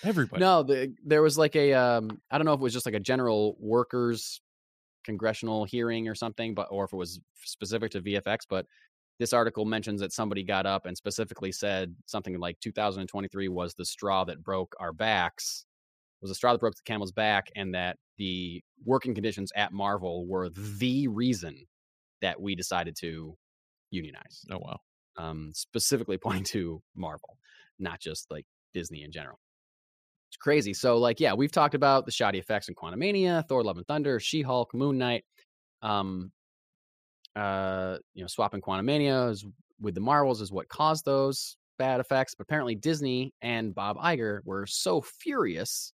Everybody. 0.04 0.40
no, 0.40 0.64
the, 0.64 0.94
there 1.06 1.22
was 1.22 1.38
like 1.38 1.56
a 1.56 1.74
um, 1.74 2.22
I 2.32 2.38
don't 2.38 2.46
know 2.46 2.54
if 2.54 2.60
it 2.60 2.64
was 2.64 2.74
just 2.74 2.86
like 2.86 2.96
a 2.96 3.00
general 3.00 3.56
workers 3.60 4.42
congressional 5.06 5.64
hearing 5.66 6.08
or 6.08 6.16
something, 6.16 6.54
but 6.54 6.68
or 6.72 6.86
if 6.86 6.94
it 6.94 6.98
was 6.98 7.20
specific 7.44 7.92
to 7.92 8.02
VFX. 8.02 8.40
But 8.50 8.66
this 9.20 9.32
article 9.34 9.64
mentions 9.66 10.02
that 10.02 10.12
somebody 10.12 10.44
got 10.44 10.66
up 10.66 10.86
and 10.86 10.98
specifically 10.98 11.52
said 11.52 11.96
something 12.06 12.38
like 12.40 12.60
2023 12.60 13.48
was 13.48 13.74
the 13.74 13.86
straw 13.86 14.26
that 14.26 14.44
broke 14.44 14.76
our 14.80 14.92
backs, 14.92 15.66
was 16.22 16.32
the 16.32 16.36
straw 16.36 16.52
that 16.52 16.60
broke 16.60 16.76
the 16.76 16.82
camel's 16.84 17.14
back, 17.14 17.50
and 17.56 17.74
that 17.74 17.98
the 18.18 18.62
working 18.86 19.14
conditions 19.14 19.52
at 19.56 19.72
Marvel 19.72 20.26
were 20.28 20.50
the 20.50 21.08
reason 21.08 21.66
that 22.22 22.40
we 22.42 22.56
decided 22.56 22.96
to 22.98 23.38
unionize 23.92 24.44
Oh 24.52 24.58
wow. 24.60 24.80
um, 25.18 25.52
specifically 25.54 26.18
pointing 26.24 26.44
to 26.46 26.82
Marvel, 26.96 27.38
not 27.80 28.00
just 28.00 28.30
like 28.32 28.46
Disney 28.74 29.04
in 29.04 29.12
general. 29.12 29.40
It's 30.36 30.44
crazy. 30.44 30.74
So, 30.74 30.98
like, 30.98 31.22
yeah, 31.22 31.34
we've 31.34 31.52
talked 31.52 31.76
about 31.76 32.06
the 32.06 32.12
shoddy 32.12 32.40
effects 32.40 32.68
in 32.68 32.76
Quantumania, 32.76 33.48
Thor: 33.48 33.64
Love 33.64 33.78
and 33.78 33.88
Thunder, 33.88 34.20
She-Hulk, 34.20 34.74
Moon 34.74 34.98
Knight. 34.98 35.24
Um, 35.82 36.34
uh, 37.38 38.00
you 38.14 38.22
know, 38.22 38.28
swapping 38.28 38.60
Quantumania 38.60 39.32
is 39.32 39.46
with 39.80 39.96
the 39.96 40.02
Marvels 40.02 40.42
is 40.42 40.52
what 40.52 40.68
caused 40.68 41.06
those 41.06 41.56
bad 41.80 42.02
effects. 42.02 42.36
But 42.36 42.44
apparently, 42.44 42.76
Disney 42.76 43.34
and 43.42 43.74
Bob 43.74 43.96
Iger 43.96 44.40
were 44.44 44.66
so 44.66 45.00
furious 45.00 45.94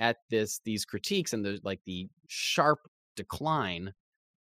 at 0.00 0.16
this 0.30 0.60
these 0.64 0.84
critiques 0.84 1.32
and 1.32 1.44
the 1.44 1.60
like 1.62 1.80
the 1.86 2.08
sharp 2.26 2.80
decline 3.14 3.92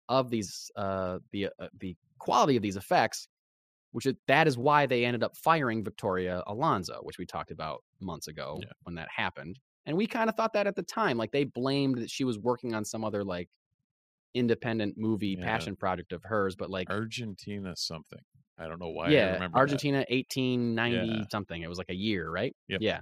of 0.08 0.30
these 0.30 0.70
uh 0.74 1.18
the 1.32 1.48
uh, 1.60 1.68
the 1.80 1.94
quality 2.18 2.56
of 2.56 2.62
these 2.62 2.76
effects 2.76 3.28
which 3.92 4.06
is, 4.06 4.14
that 4.26 4.46
is 4.46 4.58
why 4.58 4.86
they 4.86 5.04
ended 5.04 5.22
up 5.22 5.36
firing 5.36 5.82
Victoria 5.82 6.42
Alonso, 6.46 7.00
which 7.02 7.18
we 7.18 7.26
talked 7.26 7.50
about 7.50 7.82
months 8.00 8.28
ago 8.28 8.58
Yeah. 8.62 8.72
when 8.82 8.94
that 8.96 9.08
happened. 9.14 9.58
And 9.86 9.96
we 9.96 10.06
kind 10.06 10.28
of 10.28 10.36
thought 10.36 10.52
that 10.52 10.66
at 10.66 10.76
the 10.76 10.82
time, 10.82 11.16
like 11.16 11.32
they 11.32 11.44
blamed 11.44 11.98
that 11.98 12.10
she 12.10 12.24
was 12.24 12.38
working 12.38 12.74
on 12.74 12.84
some 12.84 13.04
other 13.04 13.24
like 13.24 13.48
independent 14.34 14.96
movie 14.98 15.36
Yeah. 15.38 15.44
passion 15.44 15.76
project 15.76 16.12
of 16.12 16.22
hers, 16.24 16.56
but 16.56 16.70
like 16.70 16.90
Argentina 16.90 17.74
something. 17.76 18.20
I 18.58 18.66
don't 18.68 18.80
know 18.80 18.90
why. 18.90 19.06
I 19.06 19.10
yeah, 19.10 19.32
remember. 19.34 19.56
Argentina, 19.56 20.04
eighteen 20.08 20.74
ninety 20.74 21.06
Yeah. 21.08 21.24
something. 21.30 21.62
It 21.62 21.68
was 21.68 21.78
like 21.78 21.90
a 21.90 21.94
year, 21.94 22.30
right? 22.30 22.54
Yep. 22.68 22.80
Yeah. 22.82 23.00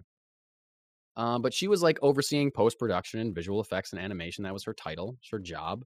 Um, 1.17 1.41
but 1.41 1.55
she 1.55 1.67
was 1.67 1.83
like 1.83 1.99
overseeing 2.03 2.51
post 2.51 2.79
production 2.79 3.21
and 3.21 3.35
visual 3.35 3.61
effects 3.61 3.93
and 3.93 4.01
animation. 4.01 4.45
That 4.45 4.53
was 4.53 4.65
her 4.65 4.75
title, 4.75 5.17
it's 5.21 5.31
her 5.31 5.39
job. 5.39 5.85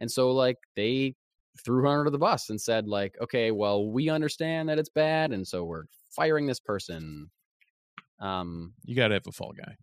And 0.00 0.10
so 0.10 0.32
like 0.32 0.56
they 0.74 1.14
threw 1.62 1.82
her 1.82 1.88
under 1.88 2.10
the 2.10 2.18
bus 2.18 2.48
and 2.48 2.58
said 2.60 2.88
like, 2.88 3.14
okay, 3.20 3.50
well, 3.50 3.90
we 3.90 4.08
understand 4.08 4.68
that 4.70 4.78
it's 4.78 4.88
bad, 4.88 5.32
and 5.32 5.46
so 5.46 5.64
we're 5.64 5.84
firing 6.10 6.46
this 6.46 6.60
person. 6.60 7.30
Um, 8.20 8.74
You 8.84 8.94
got 8.94 9.08
to 9.08 9.14
have 9.14 9.26
a 9.26 9.32
fall 9.32 9.52
guy. 9.52 9.76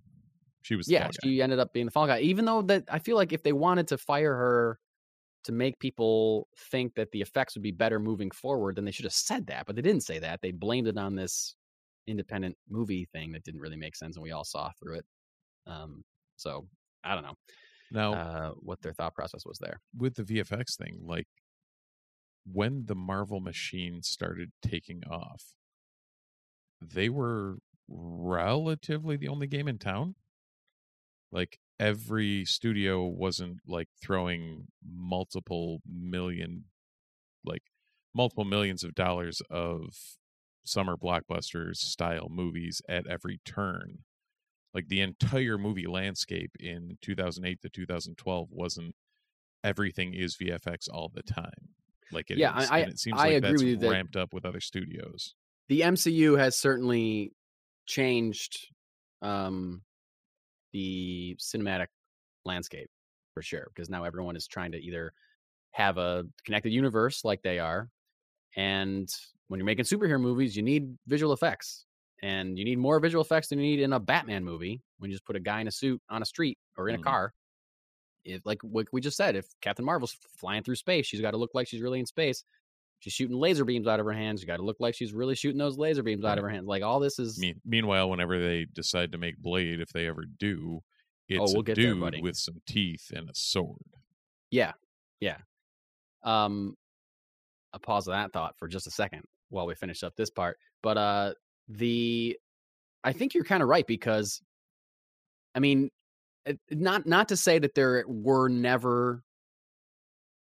She 0.61 0.75
was 0.75 0.87
the 0.87 0.93
yeah, 0.93 1.09
she 1.23 1.41
ended 1.41 1.59
up 1.59 1.73
being 1.73 1.85
the 1.85 1.91
fall 1.91 2.07
guy. 2.07 2.19
Even 2.19 2.45
though 2.45 2.61
that 2.63 2.83
I 2.91 2.99
feel 2.99 3.15
like 3.15 3.31
if 3.33 3.43
they 3.43 3.53
wanted 3.53 3.87
to 3.89 3.97
fire 3.97 4.35
her 4.35 4.79
to 5.45 5.51
make 5.53 5.79
people 5.79 6.47
think 6.71 6.95
that 6.95 7.11
the 7.11 7.21
effects 7.21 7.55
would 7.55 7.63
be 7.63 7.71
better 7.71 7.99
moving 7.99 8.31
forward, 8.31 8.75
then 8.75 8.83
they 8.85 8.91
should 8.91 9.05
have 9.05 9.13
said 9.13 9.47
that. 9.47 9.65
But 9.65 9.75
they 9.75 9.81
didn't 9.81 10.03
say 10.03 10.19
that. 10.19 10.41
They 10.41 10.51
blamed 10.51 10.87
it 10.87 10.97
on 10.97 11.15
this 11.15 11.55
independent 12.05 12.57
movie 12.69 13.07
thing 13.13 13.31
that 13.31 13.43
didn't 13.43 13.61
really 13.61 13.77
make 13.77 13.95
sense, 13.95 14.17
and 14.17 14.23
we 14.23 14.31
all 14.31 14.43
saw 14.43 14.71
through 14.79 14.97
it. 14.97 15.05
Um, 15.65 16.03
so 16.35 16.67
I 17.03 17.13
don't 17.15 17.23
know 17.23 17.35
Now, 17.91 18.13
uh, 18.13 18.51
what 18.59 18.81
their 18.81 18.93
thought 18.93 19.15
process 19.15 19.45
was 19.45 19.57
there. 19.59 19.79
with 19.97 20.15
the 20.15 20.23
VFX 20.23 20.75
thing, 20.77 20.99
like 21.05 21.27
when 22.45 22.85
the 22.85 22.95
Marvel 22.95 23.39
machine 23.39 24.01
started 24.03 24.51
taking 24.61 25.03
off, 25.09 25.53
they 26.81 27.09
were 27.09 27.57
relatively 27.87 29.17
the 29.17 29.27
only 29.27 29.47
game 29.47 29.67
in 29.67 29.77
town. 29.77 30.15
Like 31.31 31.59
every 31.79 32.45
studio 32.45 33.05
wasn't 33.05 33.59
like 33.67 33.89
throwing 34.01 34.67
multiple 34.87 35.81
million, 35.85 36.65
like 37.45 37.63
multiple 38.15 38.45
millions 38.45 38.83
of 38.83 38.95
dollars 38.95 39.41
of 39.49 39.93
summer 40.65 40.95
blockbusters 40.97 41.77
style 41.77 42.27
movies 42.29 42.81
at 42.89 43.07
every 43.07 43.39
turn. 43.45 43.99
Like 44.73 44.87
the 44.89 45.01
entire 45.01 45.57
movie 45.57 45.87
landscape 45.87 46.51
in 46.59 46.97
2008 47.01 47.61
to 47.61 47.69
2012 47.69 48.47
wasn't 48.51 48.95
everything 49.63 50.13
is 50.13 50.37
VFX 50.37 50.87
all 50.91 51.11
the 51.13 51.23
time. 51.23 51.69
Like 52.11 52.29
it 52.31 52.37
Yeah, 52.37 52.57
is, 52.59 52.69
I- 52.69 52.79
and 52.79 52.91
it 52.91 52.99
seems 52.99 53.19
I 53.19 53.27
like 53.29 53.37
agree 53.37 53.49
that's 53.49 53.61
with 53.63 53.69
you 53.69 53.77
that- 53.77 53.89
ramped 53.89 54.15
up 54.15 54.33
with 54.33 54.45
other 54.45 54.61
studios. 54.61 55.33
The 55.67 55.81
MCU 55.81 56.37
has 56.39 56.55
certainly 56.57 57.33
changed 57.87 58.69
um, 59.21 59.83
the 60.73 61.35
cinematic 61.39 61.87
landscape 62.45 62.89
for 63.33 63.41
sure 63.41 63.67
because 63.73 63.89
now 63.89 64.03
everyone 64.03 64.35
is 64.35 64.47
trying 64.47 64.71
to 64.71 64.79
either 64.79 65.13
have 65.71 65.97
a 65.97 66.25
connected 66.45 66.71
universe 66.71 67.23
like 67.25 67.41
they 67.43 67.59
are 67.59 67.89
and 68.55 69.13
when 69.47 69.59
you're 69.59 69.65
making 69.65 69.85
superhero 69.85 70.19
movies 70.21 70.55
you 70.57 70.63
need 70.63 70.97
visual 71.07 71.33
effects 71.33 71.85
and 72.23 72.57
you 72.57 72.65
need 72.65 72.79
more 72.79 72.99
visual 72.99 73.23
effects 73.23 73.49
than 73.49 73.59
you 73.59 73.65
need 73.65 73.81
in 73.81 73.93
a 73.93 73.99
batman 73.99 74.43
movie 74.43 74.81
when 74.99 75.11
you 75.11 75.15
just 75.15 75.25
put 75.25 75.35
a 75.35 75.39
guy 75.39 75.61
in 75.61 75.67
a 75.67 75.71
suit 75.71 76.01
on 76.09 76.21
a 76.21 76.25
street 76.25 76.57
or 76.77 76.89
in 76.89 76.95
Mhm. 76.95 76.99
a 76.99 77.03
car 77.03 77.33
if 78.25 78.45
like 78.45 78.61
what 78.63 78.87
we 78.91 79.01
just 79.01 79.17
said 79.17 79.35
if 79.35 79.47
captain 79.61 79.85
marvel's 79.85 80.13
flying 80.13 80.63
through 80.63 80.75
space 80.75 81.05
she's 81.05 81.21
got 81.21 81.31
to 81.31 81.37
look 81.37 81.51
like 81.53 81.67
she's 81.67 81.81
really 81.81 81.99
in 81.99 82.05
space 82.05 82.43
she's 82.99 83.13
shooting 83.13 83.35
laser 83.37 83.63
beams 83.65 83.87
out 83.87 83.99
of 83.99 84.05
her 84.05 84.11
hands 84.13 84.41
you 84.41 84.47
got 84.47 84.57
to 84.57 84.63
look 84.63 84.77
like 84.79 84.95
she's 84.95 85.13
really 85.13 85.35
shooting 85.35 85.57
those 85.57 85.77
laser 85.77 86.03
beams 86.03 86.25
out 86.25 86.37
of 86.37 86.43
her 86.43 86.49
hands 86.49 86.67
like 86.67 86.83
all 86.83 86.99
this 86.99 87.19
is 87.19 87.37
Me- 87.39 87.55
meanwhile, 87.65 88.09
whenever 88.09 88.39
they 88.39 88.65
decide 88.73 89.11
to 89.11 89.17
make 89.17 89.37
Blade, 89.37 89.79
if 89.81 89.89
they 89.89 90.07
ever 90.07 90.25
do, 90.39 90.81
it's 91.29 91.39
Oh, 91.39 91.53
we'll 91.53 91.61
a 91.61 91.63
there, 91.63 91.75
dude 91.75 91.99
buddy. 91.99 92.21
with 92.21 92.35
some 92.37 92.61
teeth 92.67 93.11
and 93.13 93.29
a 93.29 93.33
sword. 93.35 93.77
Yeah, 94.49 94.71
yeah. 95.19 95.37
Um, 96.23 96.75
a 97.73 97.79
pause 97.79 98.07
of 98.07 98.13
that 98.13 98.31
thought 98.33 98.55
for 98.57 98.67
just 98.67 98.87
a 98.87 98.91
second 98.91 99.23
while 99.49 99.65
we 99.67 99.75
finish 99.75 100.03
up 100.03 100.15
this 100.15 100.29
part. 100.29 100.57
But 100.81 100.97
uh, 100.97 101.33
the 101.67 102.37
I 103.03 103.13
think 103.13 103.33
you're 103.33 103.43
kind 103.43 103.61
of 103.61 103.69
right 103.69 103.85
because, 103.85 104.41
I 105.53 105.59
mean, 105.59 105.89
not 106.71 107.05
not 107.05 107.27
to 107.29 107.37
say 107.37 107.59
that 107.59 107.75
there 107.75 108.03
were 108.07 108.47
never 108.47 109.21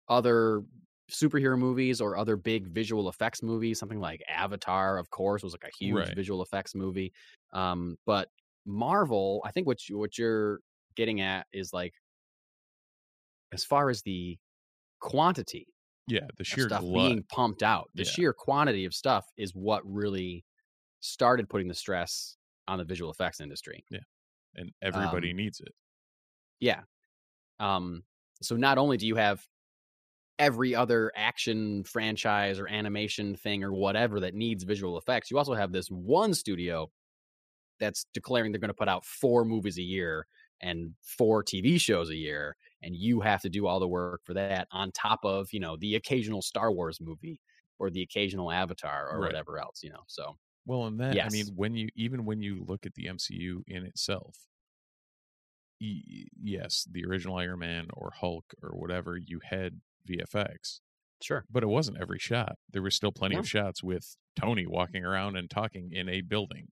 other 0.09 0.63
superhero 1.11 1.57
movies 1.57 2.01
or 2.01 2.17
other 2.17 2.35
big 2.37 2.67
visual 2.67 3.09
effects 3.09 3.43
movies. 3.43 3.77
Something 3.79 3.99
like 3.99 4.21
Avatar, 4.27 4.97
of 4.97 5.09
course, 5.09 5.43
was 5.43 5.53
like 5.53 5.65
a 5.65 5.77
huge 5.77 6.07
Right. 6.07 6.15
visual 6.15 6.41
effects 6.41 6.75
movie. 6.75 7.13
Um, 7.51 7.97
but 8.05 8.29
Marvel, 8.65 9.41
I 9.45 9.51
think 9.51 9.67
what 9.67 9.87
you, 9.89 9.97
what 9.97 10.17
you're 10.17 10.59
getting 10.95 11.21
at 11.21 11.47
is 11.51 11.73
like 11.73 11.93
as 13.51 13.63
far 13.63 13.89
as 13.89 14.01
the 14.01 14.37
quantity 14.99 15.67
Yeah, 16.07 16.27
the 16.37 16.43
sheer 16.43 16.67
stuff 16.67 16.81
glut. 16.81 16.93
being 16.93 17.23
pumped 17.23 17.63
out, 17.63 17.89
the 17.95 18.03
Yeah. 18.03 18.09
sheer 18.11 18.33
quantity 18.33 18.85
of 18.85 18.93
stuff 18.93 19.25
is 19.37 19.53
what 19.53 19.81
really 19.85 20.45
started 21.01 21.49
putting 21.49 21.67
the 21.67 21.73
stress 21.75 22.37
on 22.67 22.77
the 22.77 22.85
visual 22.85 23.11
effects 23.11 23.41
industry. 23.41 23.85
Yeah. 23.89 23.99
And 24.55 24.71
everybody 24.81 25.31
um, 25.31 25.37
needs 25.37 25.59
it. 25.59 25.73
Yeah. 26.59 26.83
Um, 27.59 28.03
so 28.41 28.55
not 28.55 28.77
only 28.77 28.97
do 28.97 29.07
you 29.07 29.15
have 29.15 29.45
every 30.39 30.75
other 30.75 31.11
action 31.15 31.83
franchise 31.83 32.59
or 32.59 32.67
animation 32.67 33.35
thing 33.35 33.63
or 33.63 33.73
whatever 33.73 34.19
that 34.21 34.33
needs 34.35 34.63
visual 34.63 34.97
effects, 34.97 35.31
you 35.31 35.37
also 35.37 35.53
have 35.53 35.71
this 35.71 35.87
one 35.89 36.33
studio 36.33 36.91
that's 37.79 38.05
declaring 38.13 38.51
they're 38.51 38.59
going 38.61 38.69
to 38.69 38.73
put 38.73 38.87
out 38.89 39.05
four 39.05 39.45
movies 39.45 39.77
a 39.77 39.81
year 39.83 40.27
and 40.61 40.95
four 41.01 41.43
TV 41.43 41.77
shows 41.77 42.09
a 42.09 42.15
year, 42.15 42.55
and 42.81 42.95
you 42.95 43.21
have 43.21 43.41
to 43.41 43.49
do 43.49 43.67
all 43.67 43.79
the 43.79 43.87
work 43.87 44.21
for 44.25 44.33
that 44.33 44.67
on 44.71 44.91
top 44.91 45.19
of 45.25 45.51
you 45.53 45.59
know 45.59 45.75
the 45.77 45.95
occasional 45.95 46.41
Star 46.41 46.71
Wars 46.71 47.01
movie 47.01 47.41
or 47.79 47.89
the 47.89 48.01
occasional 48.01 48.51
Avatar 48.51 49.09
or 49.09 49.21
Right. 49.21 49.25
whatever 49.25 49.59
else, 49.59 49.83
you 49.83 49.89
know. 49.89 50.03
So 50.07 50.37
Well, 50.65 50.85
and 50.87 50.99
that 50.99 51.23
I 51.23 51.29
mean, 51.29 51.55
when 51.55 51.75
you 51.75 51.89
even 51.95 52.25
when 52.25 52.41
you 52.41 52.63
look 52.63 52.85
at 52.85 52.95
the 52.95 53.07
MCU 53.07 53.63
in 53.67 53.85
itself, 53.85 54.47
yes, 55.79 56.87
the 56.89 57.05
original 57.05 57.37
Iron 57.37 57.59
Man 57.59 57.87
or 57.93 58.11
Hulk 58.11 58.53
or 58.61 58.71
whatever, 58.71 59.17
you 59.17 59.39
had 59.43 59.81
VFX, 60.09 60.79
sure, 61.21 61.45
but 61.49 61.63
it 61.63 61.67
wasn't 61.67 61.97
every 62.01 62.19
shot. 62.19 62.55
There 62.71 62.81
was 62.81 62.95
still 62.95 63.11
plenty 63.11 63.35
No. 63.35 63.39
of 63.41 63.49
shots 63.49 63.81
with 63.83 64.15
Tony 64.39 64.65
walking 64.67 65.03
around 65.05 65.35
and 65.35 65.49
talking 65.49 65.91
in 65.91 66.09
a 66.09 66.21
building, 66.21 66.67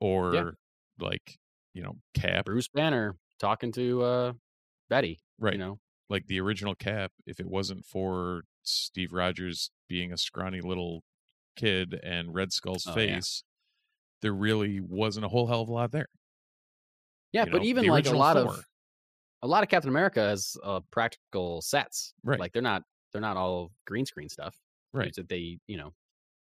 or 0.00 0.56
like 0.98 1.38
you 1.74 1.82
know 1.82 1.96
Cap, 2.14 2.44
Bruce 2.46 2.68
Banner 2.68 3.16
talking 3.38 3.72
to 3.72 4.02
uh, 4.02 4.32
Betty, 4.88 5.20
right? 5.38 5.54
You 5.54 5.58
know, 5.58 5.78
like 6.08 6.26
the 6.26 6.40
original 6.40 6.74
Cap. 6.74 7.12
If 7.26 7.40
it 7.40 7.46
wasn't 7.46 7.84
for 7.84 8.42
Steve 8.62 9.12
Rogers 9.12 9.70
being 9.88 10.12
a 10.12 10.18
scrawny 10.18 10.60
little 10.60 11.02
kid 11.56 11.98
and 12.02 12.34
Red 12.34 12.52
Skull's 12.52 12.86
Oh, 12.86 12.90
yeah. 12.90 13.14
face, 13.16 13.42
there 14.22 14.32
really 14.32 14.80
wasn't 14.80 15.26
a 15.26 15.28
whole 15.28 15.46
hell 15.48 15.62
of 15.62 15.68
a 15.68 15.72
lot 15.72 15.90
there. 15.92 16.08
Yeah, 17.32 17.44
you 17.46 17.52
but 17.52 17.58
know, 17.58 17.64
even 17.64 17.84
the 17.84 17.90
like 17.90 18.06
a 18.06 18.16
lot 18.16 18.36
Thor. 18.36 18.46
of 18.54 18.64
a 19.44 19.46
lot 19.46 19.62
of 19.62 19.68
Captain 19.68 19.90
America 19.90 20.20
has 20.20 20.56
uh, 20.64 20.80
practical 20.90 21.60
sets. 21.60 22.14
Right. 22.24 22.40
Like 22.40 22.52
they're 22.52 22.62
not 22.62 22.82
they're 23.12 23.20
not 23.20 23.36
all 23.36 23.70
green 23.86 24.06
screen 24.06 24.28
stuff. 24.28 24.56
Right. 24.92 25.14
That 25.14 25.28
they 25.28 25.58
you 25.66 25.76
know 25.76 25.92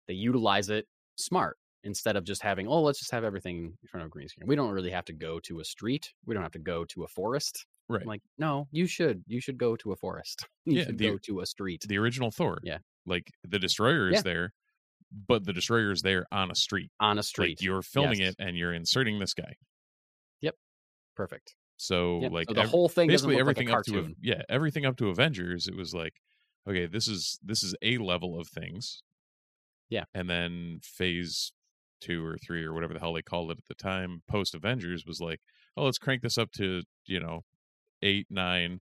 they 0.08 0.14
utilize 0.14 0.70
it 0.70 0.86
smart 1.16 1.56
instead 1.84 2.16
of 2.16 2.24
just 2.24 2.42
having 2.42 2.66
oh 2.68 2.82
let's 2.82 2.98
just 2.98 3.10
have 3.10 3.24
everything 3.24 3.76
in 3.82 3.88
front 3.88 4.04
of 4.04 4.10
green 4.10 4.28
screen. 4.28 4.46
We 4.46 4.56
don't 4.56 4.70
really 4.70 4.90
have 4.90 5.04
to 5.06 5.12
go 5.12 5.40
to 5.40 5.60
a 5.60 5.64
street. 5.64 6.12
We 6.24 6.34
don't 6.34 6.42
have 6.42 6.52
to 6.52 6.58
go 6.60 6.84
to 6.86 7.02
a 7.04 7.08
forest. 7.08 7.66
Right. 7.88 8.02
I'm 8.02 8.08
like 8.08 8.22
no, 8.38 8.68
you 8.70 8.86
should 8.86 9.22
you 9.26 9.40
should 9.40 9.58
go 9.58 9.76
to 9.76 9.92
a 9.92 9.96
forest. 9.96 10.46
You 10.64 10.78
Yeah, 10.78 10.84
should 10.86 10.98
the- 10.98 11.10
go 11.10 11.18
to 11.18 11.40
a 11.40 11.46
street. 11.46 11.84
the 11.88 11.98
original 11.98 12.30
Thor. 12.30 12.58
Yeah. 12.62 12.78
Like 13.04 13.30
the 13.44 13.58
destroyer 13.58 14.08
is 14.08 14.16
Yeah. 14.16 14.22
there, 14.22 14.52
but 15.28 15.44
the 15.44 15.52
destroyer 15.52 15.90
is 15.92 16.02
there 16.02 16.26
on 16.32 16.50
a 16.50 16.54
street. 16.54 16.90
on 17.00 17.18
a 17.18 17.22
street. 17.22 17.58
Like 17.58 17.62
you're 17.62 17.82
filming 17.82 18.20
Yes. 18.20 18.34
it 18.38 18.44
and 18.44 18.56
you're 18.56 18.74
inserting 18.74 19.18
this 19.18 19.32
guy. 19.34 19.54
Yep. 20.40 20.54
Perfect. 21.14 21.54
So 21.76 22.20
Yep. 22.22 22.32
like 22.32 22.48
so 22.48 22.54
the 22.54 22.62
ev- 22.62 22.68
whole 22.68 22.88
thing 22.88 23.08
basically 23.08 23.36
look 23.36 23.46
like 23.46 23.58
everything 23.58 23.70
up 23.70 23.84
to 23.84 24.14
yeah, 24.22 24.42
everything 24.48 24.86
up 24.86 24.96
to 24.96 25.08
Avengers, 25.08 25.68
it 25.68 25.76
was 25.76 25.94
like, 25.94 26.14
okay, 26.68 26.86
this 26.86 27.08
is 27.08 27.38
this 27.42 27.62
is 27.62 27.74
a 27.82 27.98
level 27.98 28.38
of 28.40 28.48
things. 28.48 29.02
Yeah. 29.88 30.04
And 30.14 30.28
then 30.28 30.80
phase 30.82 31.52
two 32.00 32.24
or 32.24 32.36
three 32.38 32.64
or 32.64 32.72
whatever 32.72 32.94
the 32.94 33.00
hell 33.00 33.12
they 33.12 33.22
called 33.22 33.50
it 33.50 33.58
at 33.58 33.66
the 33.68 33.74
time, 33.74 34.22
post 34.28 34.54
Avengers 34.54 35.04
was 35.06 35.20
like, 35.20 35.40
oh, 35.76 35.84
let's 35.84 35.98
crank 35.98 36.22
this 36.22 36.38
up 36.38 36.50
to, 36.52 36.82
you 37.06 37.20
know, 37.20 37.42
eight, 38.02 38.26
nine. 38.30 38.80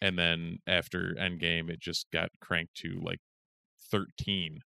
And 0.00 0.18
then 0.18 0.58
after 0.66 1.14
Endgame, 1.18 1.70
it 1.70 1.80
just 1.80 2.06
got 2.12 2.30
cranked 2.40 2.74
to 2.76 3.00
like 3.02 3.20
13. 3.90 4.60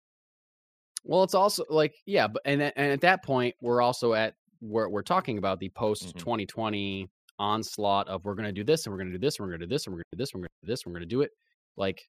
Well, 1.04 1.22
it's 1.22 1.34
also 1.34 1.64
like 1.70 1.94
yeah, 2.04 2.26
but 2.26 2.42
and 2.44 2.60
and 2.60 2.92
at 2.92 3.00
that 3.02 3.24
point 3.24 3.54
we're 3.60 3.80
also 3.80 4.12
at 4.14 4.34
where 4.60 4.88
we're 4.88 5.02
talking 5.02 5.38
about 5.38 5.60
the 5.60 5.68
mm-hmm. 5.68 5.78
post 5.78 6.16
2020 6.18 7.08
onslaught 7.38 8.08
of 8.08 8.24
we're 8.24 8.34
going 8.34 8.46
to 8.46 8.52
do 8.52 8.64
this 8.64 8.86
and 8.86 8.92
we're 8.92 8.98
going 8.98 9.10
to 9.10 9.18
do 9.18 9.24
this 9.24 9.38
and 9.38 9.44
we're 9.44 9.52
going 9.52 9.60
to 9.60 9.66
do 9.66 9.74
this 9.74 9.86
and 9.86 9.92
we're 9.92 9.98
going 9.98 10.04
to 10.12 10.16
do 10.16 10.22
this 10.22 10.32
and 10.32 10.40
we're 10.40 10.48
going 10.48 10.60
to 10.60 10.66
do 10.66 10.72
this 10.72 10.82
and 10.84 10.92
we're 10.92 10.98
going 10.98 11.08
to 11.08 11.14
do 11.14 11.20
it. 11.22 11.30
Like, 11.76 12.08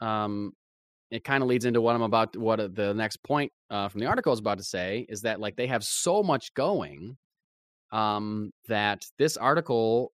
um, 0.00 0.52
it 1.10 1.22
kind 1.24 1.42
of 1.42 1.48
leads 1.48 1.64
into 1.64 1.80
what 1.80 1.94
I'm 1.94 2.02
about. 2.02 2.36
What 2.36 2.60
uh, 2.60 2.68
the 2.72 2.92
next 2.94 3.22
point 3.22 3.52
uh, 3.70 3.88
from 3.88 4.00
the 4.00 4.06
article 4.06 4.32
is 4.32 4.40
about 4.40 4.58
to 4.58 4.64
say 4.64 5.06
is 5.08 5.22
that 5.22 5.40
like 5.40 5.56
they 5.56 5.66
have 5.66 5.84
so 5.84 6.22
much 6.22 6.52
going, 6.54 7.16
um, 7.92 8.50
that 8.68 9.06
this 9.18 9.36
article 9.36 10.12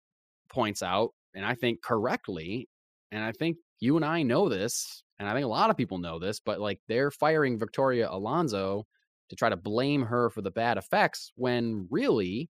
points 0.48 0.82
out, 0.82 1.10
and 1.34 1.44
I 1.44 1.54
think 1.54 1.82
correctly, 1.82 2.68
and 3.10 3.24
I 3.24 3.32
think 3.32 3.56
you 3.80 3.96
and 3.96 4.04
I 4.04 4.22
know 4.22 4.48
this, 4.48 5.02
and 5.18 5.28
I 5.28 5.32
think 5.32 5.44
a 5.44 5.48
lot 5.48 5.70
of 5.70 5.76
people 5.76 5.98
know 5.98 6.18
this, 6.18 6.38
but 6.38 6.60
like 6.60 6.80
they're 6.86 7.10
firing 7.10 7.58
Victoria 7.58 8.08
Alonso 8.10 8.86
to 9.30 9.36
try 9.36 9.48
to 9.48 9.56
blame 9.56 10.02
her 10.02 10.30
for 10.30 10.42
the 10.42 10.50
bad 10.50 10.78
effects 10.78 11.32
when 11.34 11.88
really 11.90 12.48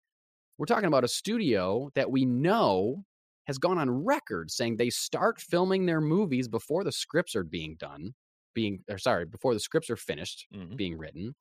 we're 0.59 0.67
talking 0.67 0.87
about 0.87 1.05
a 1.05 1.09
studio 1.09 1.91
that 1.95 2.11
we 2.11 2.25
know 2.25 3.05
has 3.47 3.59
gone 3.59 3.79
on 3.79 3.91
record 4.05 4.51
saying 4.51 4.77
they 4.77 4.91
start 4.91 5.41
filming 5.41 5.87
their 5.87 6.01
movies 6.01 6.47
before 6.49 6.85
the 6.85 6.93
scripts 6.93 7.35
are 7.35 7.45
being 7.45 7.77
done, 7.79 8.15
being 8.55 8.85
or 8.89 8.99
sorry, 8.99 9.25
before 9.25 9.55
the 9.55 9.61
scripts 9.61 9.91
are 9.91 9.97
finished 9.97 10.47
Mhm. 10.55 10.77
being 10.77 10.97
written. 10.97 11.35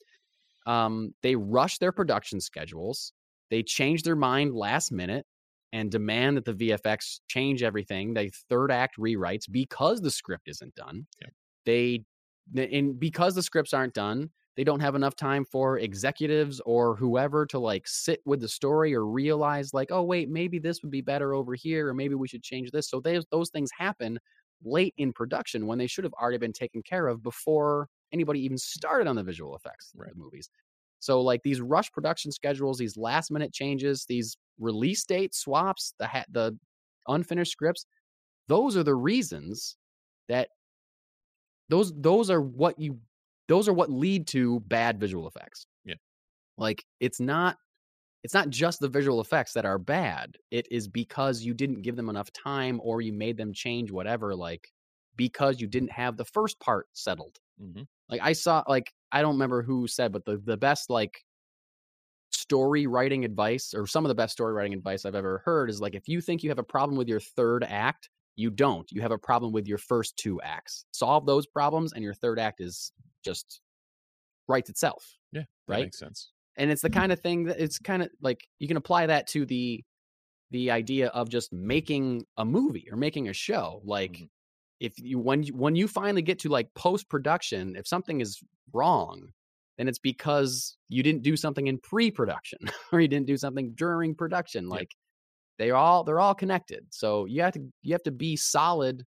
Um, 0.65 1.13
they 1.21 1.36
rush 1.36 1.78
their 1.78 1.91
production 1.91 2.39
schedules. 2.41 3.13
They 3.50 3.63
change 3.63 4.04
their 4.04 4.15
mind 4.15 4.54
last 4.56 4.91
minute 4.91 5.26
and 5.74 5.91
demand 5.91 6.38
that 6.38 6.45
the 6.45 6.54
VFX 6.54 7.21
change 7.28 7.63
everything. 7.63 8.13
They 8.13 8.30
third 8.50 8.71
act 8.71 8.97
rewrites 8.97 9.45
because 9.50 10.02
the 10.02 10.12
script 10.12 10.47
isn't 10.47 10.76
done. 10.76 11.08
Yep. 11.21 11.34
They 11.65 12.06
and 12.56 13.00
because 13.00 13.36
the 13.36 13.43
scripts 13.43 13.74
aren't 13.74 13.93
done, 13.93 14.32
they 14.58 14.64
don't 14.64 14.80
have 14.82 14.96
enough 14.96 15.16
time 15.16 15.46
for 15.46 15.80
executives 15.80 16.60
or 16.66 16.96
whoever 16.96 17.46
to 17.48 17.60
like 17.60 17.88
sit 17.88 18.22
with 18.26 18.42
the 18.42 18.48
story 18.48 18.94
or 18.94 19.06
realize 19.06 19.74
like 19.74 19.92
oh 19.92 20.04
wait 20.04 20.30
maybe 20.30 20.60
this 20.60 20.82
would 20.82 20.92
be 20.92 21.02
better 21.02 21.34
over 21.34 21.56
here 21.56 21.90
or 21.90 21.94
maybe 21.94 22.16
we 22.16 22.28
should 22.28 22.44
change 22.44 22.72
this 22.72 22.90
so 22.90 23.00
those 23.00 23.26
those 23.32 23.50
things 23.50 23.72
happen 23.78 24.20
late 24.64 24.94
in 24.98 25.12
production 25.14 25.66
when 25.68 25.78
they 25.78 25.88
should 25.88 26.04
have 26.04 26.14
already 26.14 26.38
been 26.38 26.54
taken 26.54 26.84
care 26.84 27.08
of 27.08 27.24
before 27.24 27.88
anybody 28.14 28.40
even 28.44 28.58
started 28.58 29.08
on 29.08 29.16
the 29.16 29.24
visual 29.24 29.56
effects 29.56 29.94
of 29.98 30.02
Right. 30.02 30.10
the 30.10 30.16
movies 30.16 30.50
so 31.00 31.22
like 31.22 31.42
these 31.44 31.62
rush 31.62 31.92
production 31.92 32.32
schedules 32.32 32.78
these 32.78 32.98
last 32.98 33.32
minute 33.32 33.54
changes 33.54 34.06
these 34.08 34.38
release 34.60 35.04
date 35.06 35.34
swaps 35.34 35.94
the 35.98 36.08
ha- 36.08 36.26
the 36.30 36.58
unfinished 37.08 37.52
scripts 37.52 37.86
those 38.48 38.78
are 38.78 38.84
the 38.84 38.96
reasons 38.96 39.78
that 40.28 40.50
those 41.70 41.94
those 42.02 42.30
are 42.30 42.42
what 42.42 42.80
you 42.80 43.00
those 43.52 43.68
are 43.68 43.74
what 43.74 43.92
lead 43.92 44.28
to 44.28 44.62
bad 44.62 45.00
visual 45.00 45.28
effects. 45.28 45.68
Yeah. 45.86 45.96
Like 46.58 46.86
it's 47.00 47.20
not 47.20 47.58
it's 48.24 48.34
not 48.34 48.50
just 48.50 48.80
the 48.80 48.90
visual 48.90 49.22
effects 49.22 49.54
that 49.54 49.66
are 49.66 49.80
bad. 49.80 50.38
It 50.52 50.68
is 50.72 50.88
because 50.88 51.42
you 51.44 51.54
didn't 51.54 51.82
give 51.84 51.96
them 51.96 52.10
enough 52.10 52.32
time 52.34 52.80
or 52.84 53.02
you 53.02 53.14
made 53.14 53.38
them 53.38 53.54
change 53.54 53.92
whatever 53.92 54.36
like 54.36 54.70
because 55.18 55.62
you 55.62 55.68
didn't 55.68 55.92
have 55.92 56.18
the 56.18 56.26
first 56.26 56.60
part 56.60 56.88
settled. 56.94 57.40
Mhm. 57.62 57.88
Like 58.10 58.22
I 58.22 58.34
saw 58.34 58.64
like 58.68 58.94
I 59.12 59.22
don't 59.22 59.36
remember 59.36 59.64
who 59.64 59.88
said 59.88 60.12
but 60.12 60.26
the 60.26 60.38
the 60.38 60.58
best 60.58 60.90
like 60.90 61.26
story 62.32 62.88
writing 62.88 63.26
advice 63.26 63.74
or 63.74 63.86
some 63.86 64.06
of 64.06 64.10
the 64.10 64.16
best 64.16 64.34
story 64.34 64.54
writing 64.54 64.74
advice 64.74 65.06
I've 65.06 65.16
ever 65.16 65.42
heard 65.46 65.70
is 65.70 65.82
like 65.82 65.96
if 65.96 66.08
you 66.08 66.22
think 66.22 66.44
you 66.44 66.50
have 66.50 66.60
a 66.60 66.64
problem 66.64 66.98
with 66.98 67.08
your 67.08 67.20
third 67.20 67.64
act, 67.64 68.10
you 68.36 68.50
don't. 68.50 68.89
You 68.91 69.02
have 69.02 69.12
a 69.12 69.17
problem 69.17 69.52
with 69.52 69.67
your 69.67 69.78
first 69.78 70.17
two 70.17 70.41
acts. 70.41 70.86
Solve 70.91 71.26
those 71.26 71.46
problems 71.46 71.94
and 71.94 72.04
your 72.04 72.13
third 72.13 72.39
act 72.39 72.62
is 72.62 72.91
just 73.24 73.62
writes 74.48 74.70
itself. 74.70 75.04
Yeah, 75.32 75.44
Right? 75.67 75.84
makes 75.86 76.00
sense. 76.00 76.32
And 76.58 76.70
it's 76.72 76.82
the 76.82 76.89
kind 76.89 77.12
of 77.12 77.20
thing 77.20 77.46
that 77.46 77.60
it's 77.60 77.80
kind 77.80 78.02
of 78.04 78.10
like 78.22 78.48
you 78.60 78.67
can 78.67 78.78
apply 78.78 79.08
that 79.08 79.28
to 79.28 79.46
the 79.46 79.84
the 80.52 80.70
idea 80.70 81.08
of 81.08 81.30
just 81.30 81.54
making 81.54 82.26
a 82.36 82.44
movie 82.44 82.86
or 82.91 82.98
making 82.98 83.30
a 83.30 83.34
show. 83.34 83.82
Like 83.86 84.12
Mhm. 84.13 84.30
if 84.82 84.94
you 85.00 85.17
when 85.20 85.44
you 85.44 85.56
when 85.56 85.76
you 85.76 85.88
finally 85.88 86.22
get 86.22 86.39
to 86.39 86.50
like 86.50 86.74
post 86.74 87.08
production, 87.10 87.76
if 87.78 87.88
something 87.88 88.20
is 88.20 88.41
wrong, 88.74 89.32
then 89.78 89.88
it's 89.88 90.00
because 90.00 90.78
you 90.89 91.04
didn't 91.04 91.24
do 91.24 91.38
something 91.38 91.67
in 91.67 91.78
pre-production 91.80 92.60
or 92.91 93.00
you 93.00 93.08
didn't 93.08 93.28
do 93.28 93.38
something 93.38 93.74
during 93.76 94.13
production. 94.13 94.67
Like 94.67 94.91
they're 95.58 95.76
all 95.76 96.04
they're 96.04 96.20
all 96.20 96.36
connected. 96.36 96.86
So 96.90 97.26
you 97.26 97.42
have 97.42 97.54
to 97.54 97.62
you 97.84 97.94
have 97.94 98.04
to 98.04 98.12
be 98.12 98.36
solid 98.36 99.06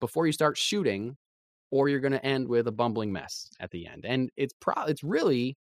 before 0.00 0.26
you 0.26 0.32
start 0.32 0.56
shooting, 0.56 1.16
or 1.70 1.88
you're 1.88 2.00
going 2.00 2.12
to 2.12 2.24
end 2.24 2.48
with 2.48 2.66
a 2.68 2.72
bumbling 2.72 3.12
mess 3.12 3.48
at 3.60 3.70
the 3.70 3.86
end. 3.86 4.04
And 4.04 4.30
it's 4.36 4.54
pro 4.60 4.84
it's 4.84 5.04
really 5.04 5.56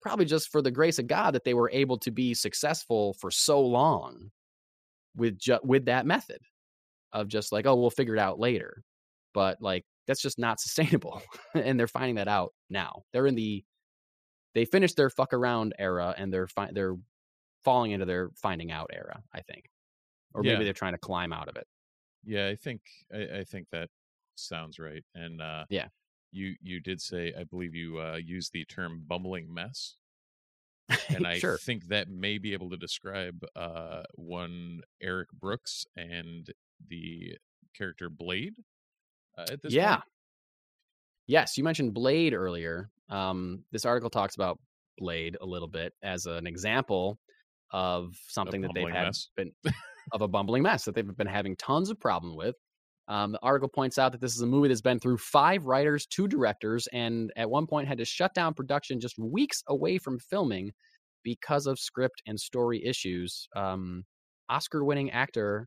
probably 0.00 0.24
just 0.24 0.50
for 0.50 0.62
the 0.62 0.70
grace 0.70 0.98
of 0.98 1.06
God 1.06 1.34
that 1.34 1.44
they 1.44 1.54
were 1.54 1.70
able 1.72 1.98
to 1.98 2.10
be 2.10 2.32
successful 2.34 3.14
for 3.14 3.30
so 3.30 3.60
long 3.60 4.30
with 5.16 5.38
ju- 5.38 5.58
with 5.64 5.86
that 5.86 6.06
method 6.06 6.38
of 7.12 7.28
just 7.28 7.50
like 7.50 7.66
oh 7.66 7.74
we'll 7.74 7.90
figure 7.90 8.14
it 8.14 8.20
out 8.20 8.38
later 8.38 8.82
but 9.32 9.60
like 9.60 9.84
that's 10.06 10.20
just 10.20 10.38
not 10.38 10.60
sustainable 10.60 11.22
and 11.54 11.78
they're 11.80 11.88
finding 11.88 12.16
that 12.16 12.28
out 12.28 12.52
now 12.70 13.02
they're 13.12 13.26
in 13.26 13.34
the 13.34 13.64
they 14.54 14.64
finished 14.64 14.96
their 14.96 15.10
fuck 15.10 15.32
around 15.32 15.74
era 15.78 16.14
and 16.16 16.32
they're 16.32 16.46
fi- 16.46 16.70
they're 16.72 16.96
falling 17.66 17.92
into 17.92 18.06
their 18.06 18.30
finding 18.36 18.70
out 18.72 18.90
era 18.94 19.22
i 19.34 19.42
think 19.42 19.66
or 20.34 20.44
Yeah. 20.44 20.52
maybe 20.52 20.64
they're 20.64 20.72
trying 20.82 20.94
to 20.94 20.98
climb 20.98 21.32
out 21.34 21.48
of 21.48 21.56
it 21.56 21.66
Yeah, 22.24 22.48
I 22.48 22.56
think 22.56 22.80
I, 23.12 23.40
I 23.40 23.44
think 23.44 23.68
that 23.70 23.90
sounds 24.36 24.78
right. 24.78 25.04
And 25.14 25.40
uh, 25.40 25.66
Yeah. 25.68 25.88
you 26.32 26.56
you 26.62 26.80
did 26.80 27.00
say 27.00 27.32
I 27.38 27.44
believe 27.44 27.74
you 27.74 28.00
uh, 28.00 28.16
used 28.16 28.52
the 28.52 28.64
term 28.64 29.04
bumbling 29.06 29.52
mess, 29.52 29.96
and 31.12 31.26
I 31.26 31.38
sure 31.40 31.58
think 31.64 31.88
that 31.88 32.08
may 32.08 32.38
be 32.38 32.52
able 32.52 32.70
to 32.70 32.76
describe 32.76 33.44
uh, 33.54 34.02
one 34.14 34.82
Eric 35.00 35.28
Brooks 35.32 35.86
and 35.96 36.50
the 36.88 37.36
character 37.74 38.08
Blade. 38.10 38.54
Uh, 39.38 39.48
at 39.52 39.62
this 39.62 39.74
yeah 39.74 39.96
point. 39.96 40.04
yes 41.26 41.56
you 41.58 41.64
mentioned 41.64 41.94
blade 41.94 42.34
earlier 42.34 42.90
um 43.08 43.64
this 43.72 43.84
article 43.84 44.10
talks 44.10 44.34
about 44.34 44.58
blade 44.98 45.36
a 45.40 45.46
little 45.46 45.68
bit 45.68 45.92
as 46.02 46.26
an 46.26 46.46
example 46.46 47.18
of 47.70 48.14
something 48.28 48.60
that 48.60 48.70
they've 48.74 48.88
had 48.88 49.06
mess. 49.06 49.28
been 49.36 49.52
of 50.12 50.22
a 50.22 50.28
bumbling 50.28 50.62
mess 50.62 50.84
that 50.84 50.94
they've 50.94 51.16
been 51.16 51.26
having 51.26 51.56
tons 51.56 51.90
of 51.90 51.98
problem 51.98 52.36
with 52.36 52.54
um, 53.08 53.32
the 53.32 53.38
article 53.42 53.68
points 53.68 53.98
out 53.98 54.12
that 54.12 54.20
this 54.20 54.34
is 54.34 54.40
a 54.40 54.46
movie 54.46 54.68
that's 54.68 54.80
been 54.80 55.00
through 55.00 55.18
five 55.18 55.64
writers 55.64 56.06
two 56.06 56.28
directors 56.28 56.86
and 56.92 57.32
at 57.36 57.50
one 57.50 57.66
point 57.66 57.88
had 57.88 57.98
to 57.98 58.04
shut 58.04 58.34
down 58.34 58.54
production 58.54 59.00
just 59.00 59.18
weeks 59.18 59.62
away 59.68 59.98
from 59.98 60.18
filming 60.18 60.72
because 61.22 61.66
of 61.66 61.78
script 61.78 62.22
and 62.26 62.38
story 62.38 62.84
issues 62.84 63.48
um, 63.56 64.04
oscar-winning 64.48 65.10
actor 65.10 65.66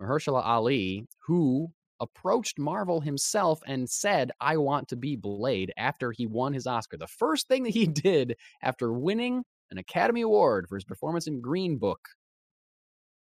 mahershala 0.00 0.44
ali 0.44 1.06
who 1.26 1.68
approached 2.00 2.58
Marvel 2.58 3.00
himself 3.00 3.60
and 3.66 3.88
said, 3.88 4.30
I 4.40 4.56
want 4.56 4.88
to 4.88 4.96
be 4.96 5.16
Blade 5.16 5.72
after 5.76 6.12
he 6.12 6.26
won 6.26 6.52
his 6.52 6.66
Oscar. 6.66 6.96
The 6.96 7.06
first 7.06 7.48
thing 7.48 7.62
that 7.62 7.70
he 7.70 7.86
did 8.06 8.36
after 8.62 8.92
winning 8.92 9.44
an 9.70 9.78
Academy 9.78 10.22
Award 10.22 10.66
for 10.68 10.76
his 10.76 10.84
performance 10.84 11.26
in 11.26 11.40
Green 11.40 11.78
Book, 11.78 12.00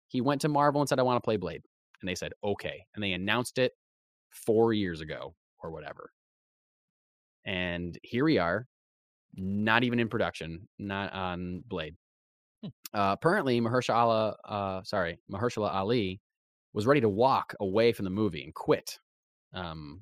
he 0.08 0.22
went 0.22 0.42
to 0.42 0.50
Marvel 0.50 0.82
and 0.82 0.90
said, 0.90 1.00
I 1.00 1.04
want 1.04 1.18
to 1.18 1.26
play 1.26 1.38
Blade. 1.38 1.62
And 2.02 2.10
they 2.10 2.16
said, 2.16 2.34
okay. 2.44 2.86
And 2.94 3.04
they 3.04 3.14
announced 3.14 3.58
it 3.58 3.72
four 4.32 4.74
years 4.74 5.02
ago 5.02 5.34
or 5.62 5.72
whatever. 5.72 6.12
And 7.46 7.98
here 8.04 8.26
we 8.26 8.38
are, 8.38 8.68
not 9.36 9.84
even 9.84 10.00
in 10.00 10.10
production, 10.10 10.68
not 10.78 11.14
on 11.14 11.64
Blade. 11.68 11.96
Hmm. 12.62 12.70
Uh, 12.94 13.16
apparently, 13.20 13.60
Mahershala, 13.60 14.36
uh, 14.48 14.84
sorry, 14.84 15.20
Mahershala 15.32 15.74
Ali 15.74 16.22
was 16.74 16.86
ready 16.86 17.02
to 17.02 17.10
walk 17.10 17.56
away 17.60 17.94
from 17.94 18.06
the 18.06 18.12
movie 18.12 18.44
and 18.44 18.54
quit 18.54 19.00
um, 19.54 20.02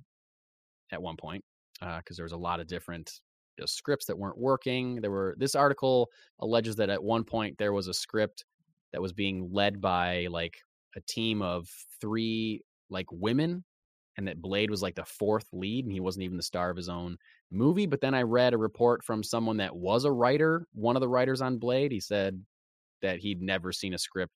at 0.92 1.02
one 1.02 1.18
point 1.18 1.44
because 1.80 2.16
there 2.16 2.26
was 2.26 2.32
a 2.32 2.38
lot 2.38 2.60
of 2.60 2.68
different 2.68 3.20
you 3.62 3.64
know, 3.64 3.68
scripts 3.68 4.06
that 4.08 4.18
weren't 4.18 4.38
working. 4.38 4.96
There 5.02 5.12
were 5.12 5.36
this 5.38 5.54
article 5.54 6.10
alleges 6.40 6.76
that 6.78 6.90
at 6.90 7.04
one 7.04 7.24
point 7.24 7.58
there 7.60 7.74
was 7.74 7.88
a 7.88 7.94
script 7.94 8.44
that 8.92 9.02
was 9.02 9.14
being 9.14 9.50
led 9.54 9.80
by 9.80 10.28
like 10.32 10.58
a 10.96 11.02
team 11.02 11.42
of 11.44 11.70
three 12.02 12.62
like 12.90 13.06
women 13.12 13.64
and 14.18 14.28
that 14.28 14.42
Blade 14.42 14.70
was 14.72 14.82
like 14.82 14.96
the 14.96 15.06
fourth 15.06 15.46
lead 15.54 15.86
and 15.86 15.94
he 15.94 16.00
wasn't 16.00 16.24
even 16.24 16.38
the 16.38 16.44
star 16.44 16.70
of 16.72 16.76
his 16.76 16.90
own 16.90 17.18
movie. 17.52 17.86
But 17.86 18.02
then 18.02 18.14
I 18.16 18.24
read 18.24 18.54
a 18.54 18.58
report 18.58 19.04
from 19.04 19.24
someone 19.24 19.58
that 19.58 19.76
was 19.76 20.04
a 20.06 20.12
writer, 20.12 20.66
one 20.74 20.96
of 20.98 21.02
the 21.02 21.08
writers 21.08 21.42
on 21.42 21.60
Blade. 21.60 21.92
He 21.92 22.00
said 22.02 22.44
that 23.04 23.20
he'd 23.20 23.42
never 23.42 23.72
seen 23.72 23.94
a 23.94 23.98
script 24.00 24.34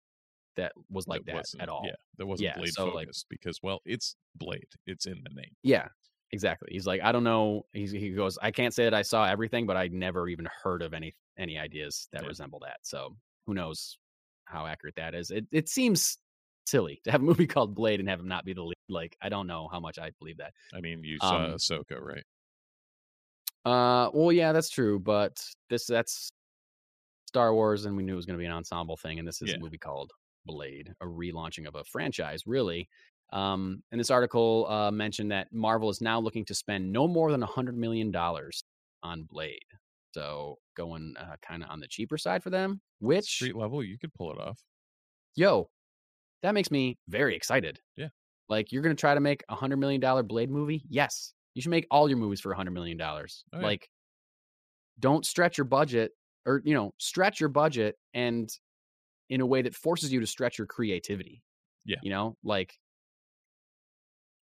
that 0.56 0.72
was 0.90 1.08
like 1.08 1.26
that, 1.26 1.36
wasn't- 1.36 1.64
at 1.64 1.68
all. 1.70 1.82
Yeah, 1.84 1.96
that 2.20 2.26
wasn't 2.26 2.46
Yeah, 2.46 2.58
Blade 2.58 2.74
so, 2.74 2.86
like- 2.86 3.08
focused 3.08 3.26
because 3.30 3.60
well, 3.64 3.82
it's 3.86 4.16
Blade. 4.36 4.68
It's 4.86 5.08
in 5.08 5.22
the 5.24 5.34
name. 5.34 5.52
Yeah, 5.64 5.88
exactly. 6.36 6.70
He's 6.72 6.86
like, 6.86 7.02
I 7.02 7.12
don't 7.12 7.24
know. 7.24 7.66
He's, 7.74 7.92
he 7.92 8.12
goes, 8.12 8.38
I 8.42 8.52
can't 8.52 8.74
say 8.74 8.84
that 8.84 8.94
I 8.94 9.02
saw 9.02 9.26
everything, 9.26 9.66
but 9.66 9.78
I 9.78 9.88
never 9.88 10.28
even 10.30 10.48
heard 10.64 10.82
of 10.84 10.94
any 10.94 11.16
any 11.38 11.58
ideas 11.58 12.08
that 12.12 12.22
Yeah. 12.22 12.28
resemble 12.30 12.60
that. 12.60 12.78
So 12.84 13.16
who 13.48 13.54
knows 13.56 13.98
how 14.46 14.68
accurate 14.68 14.96
that 14.96 15.16
is? 15.16 15.32
It 15.32 15.48
it 15.52 15.68
seems 15.70 16.18
silly 16.68 17.02
to 17.06 17.12
have 17.12 17.22
a 17.22 17.24
movie 17.26 17.48
called 17.56 17.74
Blade 17.76 18.00
and 18.00 18.08
have 18.10 18.20
him 18.20 18.28
not 18.28 18.46
be 18.46 18.54
the 18.54 18.64
lead. 18.64 18.76
Like, 18.90 19.18
I 19.22 19.30
don't 19.30 19.48
know 19.48 19.68
how 19.72 19.80
much 19.80 19.98
I 19.98 20.12
believe 20.20 20.38
that. 20.38 20.54
I 20.74 20.82
mean, 20.82 21.04
you 21.04 21.18
saw 21.20 21.38
Um, 21.46 21.54
Ahsoka, 21.54 22.00
right? 22.00 22.24
Uh, 23.66 24.10
well, 24.14 24.32
yeah, 24.32 24.52
that's 24.52 24.70
true, 24.70 25.00
but 25.00 25.44
this 25.70 25.88
that's 25.88 26.30
Star 27.28 27.54
Wars, 27.54 27.86
and 27.86 27.98
we 27.98 28.04
knew 28.04 28.14
it 28.14 28.16
was 28.16 28.26
going 28.26 28.38
to 28.38 28.42
be 28.42 28.46
an 28.46 28.52
ensemble 28.52 28.96
thing, 28.98 29.20
and 29.20 29.28
this 29.28 29.42
is 29.42 29.50
Yeah. 29.50 29.56
a 29.56 29.60
movie 29.60 29.78
called 29.78 30.12
Blade, 30.46 30.94
a 31.02 31.06
relaunching 31.06 31.68
of 31.68 31.76
a 31.76 31.84
franchise, 31.84 32.46
really. 32.46 32.88
Um, 33.34 33.82
and 33.92 34.00
this 34.00 34.12
article 34.12 34.68
uh, 34.70 34.92
mentioned 34.92 35.32
that 35.32 35.48
Marvel 35.52 35.90
is 35.90 36.00
now 36.02 36.20
looking 36.20 36.46
to 36.46 36.56
spend 36.56 36.92
no 36.92 37.08
more 37.08 37.32
than 37.32 37.44
a 37.44 37.48
hundred 37.48 37.78
million 37.78 38.12
dollars 38.12 38.64
on 39.04 39.24
Blade, 39.24 39.60
so 40.14 40.58
going 40.78 41.16
uh, 41.20 41.36
kind 41.42 41.64
of 41.64 41.70
on 41.70 41.80
the 41.80 41.88
cheaper 41.88 42.18
side 42.18 42.44
for 42.44 42.50
them. 42.50 42.82
Which, 43.00 43.26
Street 43.26 43.56
level, 43.56 43.84
you 43.84 43.98
could 43.98 44.14
pull 44.14 44.32
it 44.32 44.40
off. 44.40 44.60
yo, 45.36 45.70
that 46.44 46.54
makes 46.54 46.72
me 46.72 46.98
very 47.10 47.36
excited. 47.36 47.80
Yeah. 47.98 48.10
like 48.48 48.72
you're 48.72 48.84
going 48.84 48.96
to 48.96 49.00
try 49.00 49.14
to 49.16 49.20
make 49.20 49.44
a 49.50 49.56
hundred 49.56 49.78
million 49.78 50.00
dollar 50.00 50.24
Blade 50.24 50.50
movie? 50.52 50.84
Yes, 50.90 51.34
you 51.56 51.62
should 51.62 51.72
make 51.72 51.88
all 51.92 52.08
your 52.08 52.18
movies 52.20 52.40
for 52.40 52.52
a 52.52 52.56
hundred 52.56 52.72
million 52.72 52.98
dollars. 52.98 53.44
Oh, 53.54 53.60
yeah. 53.60 53.66
Like, 53.66 53.90
don't 55.00 55.26
stretch 55.26 55.58
your 55.58 55.66
budget, 55.66 56.12
or 56.46 56.62
you 56.64 56.74
know, 56.74 56.94
stretch 57.00 57.40
your 57.40 57.50
budget 57.50 57.96
and 58.14 58.50
in 59.30 59.42
a 59.42 59.46
way 59.46 59.62
that 59.64 59.76
forces 59.76 60.14
you 60.14 60.20
to 60.20 60.28
stretch 60.28 60.58
your 60.58 60.68
creativity. 60.68 61.42
Yeah. 61.86 61.98
you 62.02 62.10
know, 62.12 62.36
like 62.44 62.74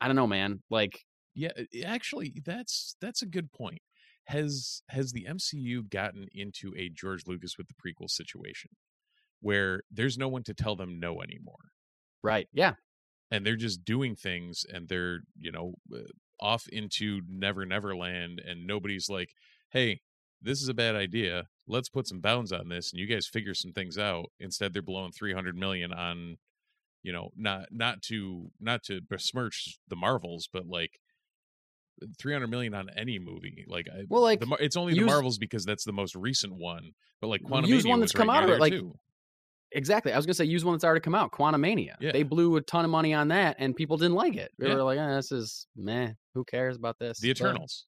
I 0.02 0.06
don't 0.08 0.16
know, 0.16 0.26
man. 0.26 0.62
Like, 0.70 1.00
Yeah, 1.34 1.52
actually, 1.86 2.34
that's 2.44 2.96
that's 3.00 3.22
a 3.22 3.26
good 3.26 3.52
point. 3.52 3.80
Has 4.26 4.82
has 4.88 5.12
the 5.12 5.26
MCU 5.28 5.82
gotten 5.82 6.26
into 6.32 6.74
a 6.76 6.88
George 6.90 7.26
Lucas 7.26 7.56
with 7.58 7.68
the 7.68 7.74
prequel 7.74 8.10
situation, 8.10 8.70
where 9.40 9.82
there's 9.90 10.18
no 10.18 10.28
one 10.28 10.44
to 10.44 10.54
tell 10.54 10.76
them 10.76 11.00
no 11.00 11.22
anymore, 11.22 11.72
right? 12.22 12.48
Yeah, 12.52 12.74
and 13.30 13.46
they're 13.46 13.56
just 13.56 13.84
doing 13.84 14.16
things, 14.16 14.64
and 14.72 14.88
they're 14.88 15.20
you 15.38 15.52
know 15.52 15.74
uh, 15.94 16.00
off 16.40 16.66
into 16.68 17.22
Never 17.28 17.66
Never 17.66 17.96
Land, 17.96 18.40
and 18.46 18.66
nobody's 18.66 19.08
like, 19.10 19.30
"Hey, 19.70 20.00
this 20.42 20.62
is 20.62 20.68
a 20.68 20.74
bad 20.74 20.96
idea. 20.96 21.44
Let's 21.66 21.88
put 21.88 22.08
some 22.08 22.20
bounds 22.20 22.52
on 22.52 22.68
this, 22.68 22.92
and 22.92 23.00
you 23.00 23.06
guys 23.06 23.26
figure 23.26 23.54
some 23.54 23.72
things 23.72 23.98
out. 23.98 24.26
Instead, 24.40 24.72
they're 24.74 24.82
blowing 24.82 25.12
three 25.12 25.34
hundred 25.34 25.56
million 25.56 25.92
on, 25.92 26.38
you 27.02 27.12
know, 27.12 27.30
not 27.36 27.66
not 27.70 28.02
to 28.02 28.50
not 28.60 28.82
to 28.84 29.00
besmirch 29.00 29.78
the 29.88 29.96
Marvels, 29.96 30.48
but 30.52 30.66
like. 30.66 30.98
300 32.18 32.48
million 32.48 32.74
on 32.74 32.88
any 32.96 33.20
movie 33.20 33.64
like 33.68 33.86
Well, 34.08 34.22
like, 34.22 34.40
the, 34.40 34.56
it's 34.58 34.76
only 34.76 34.94
the 34.94 35.02
Marvels 35.02 35.38
because 35.38 35.64
that's 35.64 35.84
the 35.84 35.92
most 35.92 36.16
recent 36.16 36.52
one 36.54 36.94
but 37.20 37.28
like 37.28 37.44
Quantum 37.44 37.70
use 37.70 37.86
one 37.86 38.00
that's 38.00 38.10
come 38.10 38.28
out 38.28 38.42
of 38.42 38.50
it, 38.50 38.58
like, 38.58 38.72
too. 38.72 38.92
Exactly. 39.70 40.12
I 40.12 40.16
was 40.16 40.26
gonna 40.26 40.34
say 40.34 40.46
use 40.46 40.64
one 40.64 40.74
that's 40.74 40.82
already 40.82 41.00
come 41.00 41.14
out, 41.14 41.30
Quantumania. 41.30 41.94
Yeah. 42.00 42.10
They 42.10 42.24
blew 42.24 42.56
a 42.56 42.60
ton 42.60 42.84
of 42.84 42.90
money 42.90 43.14
on 43.14 43.28
that, 43.28 43.56
and 43.60 43.76
people 43.76 43.98
didn't 43.98 44.14
like 44.16 44.34
it. 44.34 44.50
They 44.58 44.68
Yeah. 44.68 44.74
were 44.76 44.82
like, 44.82 44.98
eh, 44.98 45.14
"This 45.14 45.30
is 45.30 45.68
meh. 45.76 46.14
Who 46.34 46.44
cares 46.44 46.76
about 46.76 46.98
this?" 46.98 47.20
the 47.20 47.28
But- 47.28 47.40
Eternals 47.40 47.86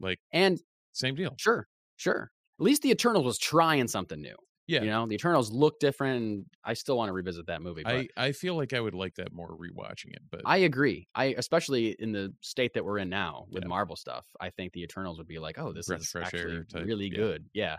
like 0.00 0.18
and 0.32 0.58
same 0.92 1.14
deal 1.14 1.36
sure, 1.38 1.68
sure. 1.96 2.32
At 2.58 2.64
least 2.64 2.82
the 2.82 2.90
Eternals 2.90 3.24
was 3.24 3.38
trying 3.38 3.86
something 3.86 4.20
new. 4.20 4.34
Yeah 4.72 4.82
You 4.82 4.90
know, 4.90 5.06
the 5.06 5.14
Eternals 5.14 5.52
look 5.52 5.78
different, 5.78 6.22
and 6.22 6.46
I 6.64 6.74
still 6.74 6.96
want 6.96 7.08
to 7.08 7.12
revisit 7.12 7.46
that 7.46 7.62
movie. 7.62 7.82
But 7.84 7.92
I, 7.94 8.08
I 8.16 8.32
feel 8.32 8.56
like 8.56 8.72
I 8.72 8.80
would 8.80 8.94
like 8.94 9.14
that 9.16 9.32
more 9.32 9.48
rewatching 9.48 10.12
it, 10.12 10.22
but 10.30 10.40
I 10.44 10.58
agree. 10.58 11.08
I 11.14 11.34
especially 11.38 11.94
in 11.98 12.12
the 12.12 12.32
state 12.40 12.74
that 12.74 12.84
we're 12.84 12.98
in 12.98 13.08
now 13.08 13.46
with 13.50 13.62
Yeah. 13.64 13.68
Marvel 13.68 13.96
stuff. 13.96 14.24
I 14.40 14.50
think 14.50 14.72
the 14.72 14.82
Eternals 14.82 15.18
would 15.18 15.28
be 15.28 15.38
like, 15.38 15.58
oh, 15.58 15.72
this 15.72 15.86
Breath 15.86 16.00
is 16.00 16.16
actually 16.16 16.64
type, 16.72 16.84
really 16.84 17.06
yeah. 17.06 17.16
good. 17.16 17.44
Yeah. 17.52 17.76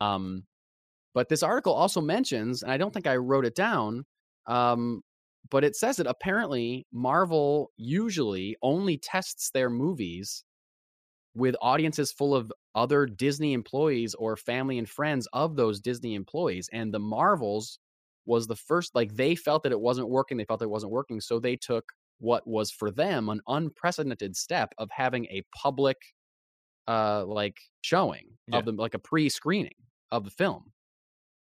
Um, 0.00 0.44
but 1.14 1.28
this 1.28 1.42
article 1.42 1.72
also 1.72 2.00
mentions, 2.00 2.62
and 2.62 2.70
I 2.70 2.76
don't 2.76 2.92
think 2.92 3.06
I 3.06 3.16
wrote 3.16 3.46
it 3.46 3.54
down. 3.54 4.04
Um, 4.46 5.02
but 5.50 5.64
it 5.64 5.76
says 5.76 5.96
that 5.96 6.06
apparently 6.06 6.86
Marvel 6.92 7.70
usually 7.76 8.56
only 8.62 8.98
tests 8.98 9.50
their 9.50 9.70
movies 9.70 10.44
with 11.34 11.56
audiences 11.60 12.12
full 12.12 12.34
of 12.34 12.52
other 12.74 13.06
Disney 13.06 13.52
employees 13.52 14.14
or 14.14 14.36
family 14.36 14.78
and 14.78 14.88
friends 14.88 15.26
of 15.32 15.56
those 15.56 15.80
Disney 15.80 16.14
employees. 16.14 16.68
And 16.72 16.92
the 16.94 16.98
Marvels 17.00 17.78
was 18.26 18.46
the 18.46 18.56
first, 18.56 18.94
like 18.94 19.14
they 19.16 19.34
felt 19.34 19.62
that 19.64 19.72
it 19.72 19.80
wasn't 19.80 20.08
working. 20.08 20.36
They 20.38 20.44
felt 20.44 20.62
it 20.62 20.70
wasn't 20.70 20.92
working. 20.92 21.20
So 21.20 21.38
they 21.38 21.56
took 21.56 21.84
what 22.18 22.46
was 22.46 22.70
for 22.70 22.90
them 22.90 23.28
an 23.28 23.40
unprecedented 23.48 24.36
step 24.36 24.72
of 24.78 24.88
having 24.92 25.26
a 25.26 25.42
public, 25.54 25.96
uh, 26.88 27.24
like 27.26 27.58
showing 27.82 28.36
Yeah. 28.46 28.58
of 28.58 28.64
them, 28.64 28.76
like 28.76 28.94
a 28.94 28.98
pre 28.98 29.28
screening 29.28 29.74
of 30.10 30.24
the 30.24 30.30
film. 30.30 30.72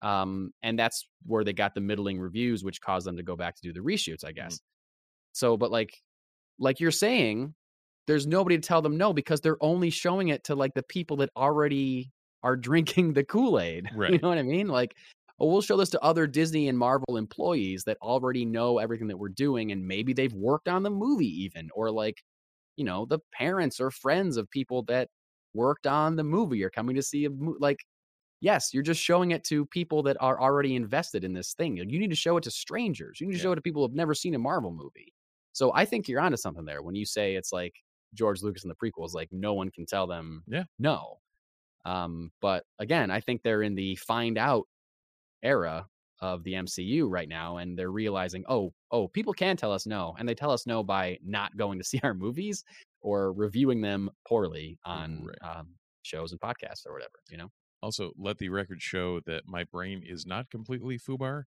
Um, 0.02 0.52
and 0.62 0.78
that's 0.78 1.06
where 1.24 1.44
they 1.44 1.52
got 1.52 1.74
the 1.74 1.80
middling 1.80 2.18
reviews, 2.18 2.64
which 2.64 2.80
caused 2.80 3.06
them 3.06 3.16
to 3.16 3.22
go 3.22 3.36
back 3.36 3.54
to 3.56 3.62
do 3.62 3.72
the 3.72 3.80
reshoots, 3.80 4.24
I 4.24 4.32
guess. 4.32 4.60
So, 5.32 5.56
but 5.56 5.70
like, 5.70 5.92
like 6.58 6.80
you're 6.80 6.90
saying, 6.90 7.54
there's 8.06 8.26
nobody 8.26 8.56
to 8.56 8.62
tell 8.66 8.82
them 8.82 8.96
no 8.96 9.12
because 9.12 9.40
they're 9.40 9.62
only 9.62 9.90
showing 9.90 10.28
it 10.28 10.44
to 10.44 10.54
like 10.54 10.74
the 10.74 10.82
people 10.82 11.16
that 11.18 11.30
already 11.36 12.12
are 12.42 12.56
drinking 12.56 13.12
the 13.14 13.24
Kool-Aid. 13.24 13.88
Right. 13.90 14.12
You 14.12 14.18
know 14.22 14.28
what 14.28 14.38
I 14.38 14.42
mean? 14.42 14.68
Like, 14.68 14.96
oh, 15.38 15.46
we'll 15.50 15.60
show 15.62 15.76
this 15.76 15.90
to 15.90 16.00
other 16.02 16.26
Disney 16.26 16.68
and 16.68 16.78
Marvel 16.78 17.16
employees 17.16 17.84
that 17.84 17.98
already 18.02 18.44
know 18.44 18.78
everything 18.78 19.08
that 19.08 19.18
we're 19.18 19.28
doing, 19.28 19.72
and 19.72 19.86
maybe 19.86 20.12
they've 20.12 20.32
worked 20.34 20.68
on 20.68 20.82
the 20.82 20.90
movie 20.90 21.28
even, 21.44 21.70
or 21.74 21.90
like, 21.90 22.22
you 22.76 22.84
know, 22.84 23.06
the 23.06 23.20
parents 23.34 23.80
or 23.80 23.90
friends 23.90 24.36
of 24.36 24.50
people 24.50 24.82
that 24.84 25.10
worked 25.54 25.86
on 25.86 26.16
the 26.16 26.24
movie 26.24 26.62
are 26.64 26.70
coming 26.70 26.96
to 26.96 27.02
see 27.02 27.24
a 27.26 27.30
movie. 27.30 27.58
Like, 27.60 27.78
yes, 28.40 28.72
you're 28.72 28.82
just 28.82 29.02
showing 29.02 29.30
it 29.32 29.44
to 29.44 29.66
people 29.66 30.02
that 30.04 30.16
are 30.20 30.40
already 30.40 30.74
invested 30.76 31.24
in 31.24 31.32
this 31.34 31.54
thing. 31.54 31.76
You 31.76 31.84
need 31.86 32.10
to 32.10 32.16
show 32.16 32.36
it 32.36 32.44
to 32.44 32.50
strangers. 32.50 33.20
You 33.20 33.26
need 33.26 33.34
to 33.34 33.38
Yeah. 33.38 33.40
show 33.40 33.52
it 33.52 33.56
to 33.56 33.62
people 33.62 33.82
who've 33.86 33.94
never 33.96 34.14
seen 34.14 34.34
a 34.34 34.38
Marvel 34.38 34.72
movie. 34.72 35.12
So 35.52 35.72
I 35.74 35.84
think 35.84 36.08
you're 36.08 36.20
onto 36.20 36.36
something 36.36 36.64
there 36.64 36.82
when 36.82 36.94
you 36.94 37.06
say 37.06 37.34
it's 37.34 37.52
like 37.52 37.74
George 38.14 38.42
Lucas 38.42 38.64
and 38.64 38.70
the 38.70 38.74
prequels, 38.90 39.14
like 39.14 39.28
no 39.32 39.54
one 39.54 39.70
can 39.70 39.86
tell 39.86 40.06
them 40.06 40.42
Yeah. 40.46 40.64
no. 40.78 41.18
Um, 41.84 42.30
but 42.40 42.64
again, 42.78 43.10
I 43.10 43.20
think 43.20 43.42
they're 43.42 43.62
in 43.62 43.74
the 43.74 43.96
find 43.96 44.36
out 44.36 44.66
era 45.42 45.86
of 46.20 46.44
the 46.44 46.52
MCU 46.54 47.08
right 47.08 47.28
now, 47.28 47.56
and 47.56 47.78
they're 47.78 47.90
realizing, 47.90 48.44
oh, 48.48 48.74
oh, 48.90 49.08
people 49.08 49.32
can 49.32 49.56
tell 49.56 49.72
us 49.72 49.86
no, 49.86 50.14
and 50.18 50.28
they 50.28 50.34
tell 50.34 50.50
us 50.50 50.66
no 50.66 50.82
by 50.82 51.18
not 51.24 51.56
going 51.56 51.78
to 51.78 51.84
see 51.90 52.00
our 52.02 52.12
movies 52.14 52.64
or 53.00 53.32
reviewing 53.32 53.80
them 53.80 54.10
poorly 54.28 54.78
on 54.84 55.24
Right. 55.24 55.56
um, 55.58 55.68
shows 56.02 56.32
and 56.32 56.40
podcasts 56.40 56.86
or 56.86 56.92
whatever. 56.92 57.20
You 57.30 57.38
know, 57.38 57.50
Also, 57.82 58.12
let 58.18 58.36
the 58.38 58.50
record 58.50 58.82
show 58.82 59.20
that 59.20 59.44
my 59.46 59.64
brain 59.64 60.02
is 60.06 60.26
not 60.26 60.50
completely 60.50 60.98
foobar. 60.98 61.44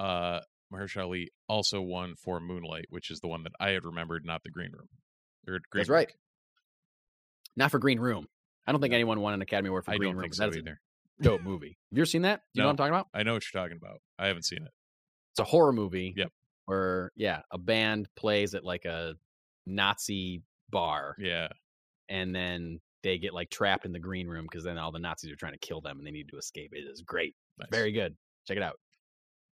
Uh, 0.00 0.40
Mahershala 0.72 1.04
Ali 1.04 1.30
also 1.48 1.80
won 1.80 2.14
for 2.16 2.40
Moonlight, 2.40 2.86
which 2.90 3.10
is 3.10 3.20
the 3.20 3.28
one 3.28 3.44
that 3.44 3.52
I 3.60 3.70
had 3.70 3.84
remembered, 3.84 4.24
not 4.24 4.42
the 4.42 4.50
Green 4.50 4.72
Room. 4.72 4.88
Or 5.48 5.60
Green 5.70 5.80
That's 5.80 5.88
right. 5.88 6.12
Not 7.56 7.70
for 7.70 7.78
Green 7.78 7.98
Room. 7.98 8.26
I 8.66 8.72
don't 8.72 8.80
think 8.80 8.94
anyone 8.94 9.20
won 9.20 9.34
an 9.34 9.42
Academy 9.42 9.68
Award 9.68 9.84
for 9.84 9.92
I 9.92 9.96
Green 9.96 10.10
don't 10.10 10.16
Room. 10.16 10.22
think 10.24 10.34
so 10.34 10.42
that 10.44 10.50
is 10.50 10.56
a 10.56 10.58
either. 10.60 10.80
dope 11.22 11.42
movie. 11.42 11.78
Have 11.90 11.96
you 11.96 12.02
ever 12.02 12.06
seen 12.06 12.22
that? 12.22 12.42
Do 12.54 12.58
you 12.58 12.62
know 12.62 12.68
what 12.68 12.72
I'm 12.72 12.76
talking 12.76 12.92
about? 12.94 13.06
I 13.14 13.22
know 13.22 13.32
what 13.34 13.42
you're 13.52 13.62
talking 13.62 13.78
about. 13.82 14.00
I 14.18 14.26
haven't 14.26 14.44
seen 14.44 14.62
it. 14.62 14.70
It's 15.32 15.40
a 15.40 15.44
horror 15.44 15.72
movie. 15.72 16.14
Yep. 16.16 16.30
Where 16.66 17.12
yeah, 17.16 17.40
a 17.50 17.56
band 17.58 18.08
plays 18.14 18.54
at 18.54 18.62
like 18.64 18.84
a 18.84 19.14
Nazi 19.66 20.42
bar, 20.70 21.16
Yeah. 21.18 21.48
and 22.10 22.34
then 22.34 22.80
they 23.02 23.16
get 23.18 23.32
like 23.32 23.48
trapped 23.48 23.86
in 23.86 23.92
the 23.92 23.98
green 23.98 24.26
room 24.28 24.44
because 24.50 24.64
then 24.64 24.76
all 24.76 24.92
the 24.92 24.98
Nazis 24.98 25.30
are 25.32 25.36
trying 25.36 25.52
to 25.52 25.58
kill 25.58 25.80
them 25.80 25.98
and 25.98 26.06
they 26.06 26.10
need 26.10 26.28
to 26.28 26.36
escape. 26.36 26.72
It 26.74 26.80
is 26.90 27.00
great. 27.02 27.34
Nice. 27.58 27.68
Very 27.72 27.92
good. 27.92 28.14
Check 28.46 28.56
it 28.58 28.62
out. 28.62 28.78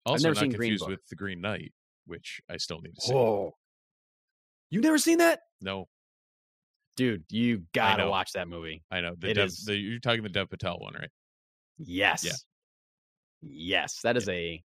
Also, 0.06 0.24
never 0.24 0.36
not 0.36 0.42
seen 0.42 0.50
Green 0.50 0.60
confused 0.72 0.82
Book. 0.82 0.90
with 0.90 1.08
the 1.10 1.16
Green 1.16 1.42
Knight, 1.42 1.72
which 2.06 2.42
I 2.50 2.58
still 2.58 2.82
need 2.82 2.96
to 2.96 3.02
see. 3.02 3.14
Whoa. 3.14 3.56
You've 4.70 4.84
never 4.84 4.98
seen 4.98 5.18
that? 5.20 5.42
No, 5.62 5.88
Dude, 6.98 7.26
you 7.30 7.64
gotta 7.74 8.08
watch 8.08 8.32
that 8.34 8.48
movie. 8.48 8.82
I 8.90 9.02
know. 9.02 9.16
The 9.20 9.32
It 9.32 9.34
Dev, 9.34 9.48
is- 9.48 9.66
the, 9.66 9.76
you're 9.76 10.00
talking 10.00 10.24
the 10.24 10.30
Dev 10.30 10.50
Patel 10.50 10.80
one, 10.80 10.94
right? 10.94 11.10
Yes. 11.78 12.46
Yes. 13.42 14.00
That 14.02 14.16
is 14.16 14.30
a 14.30 14.64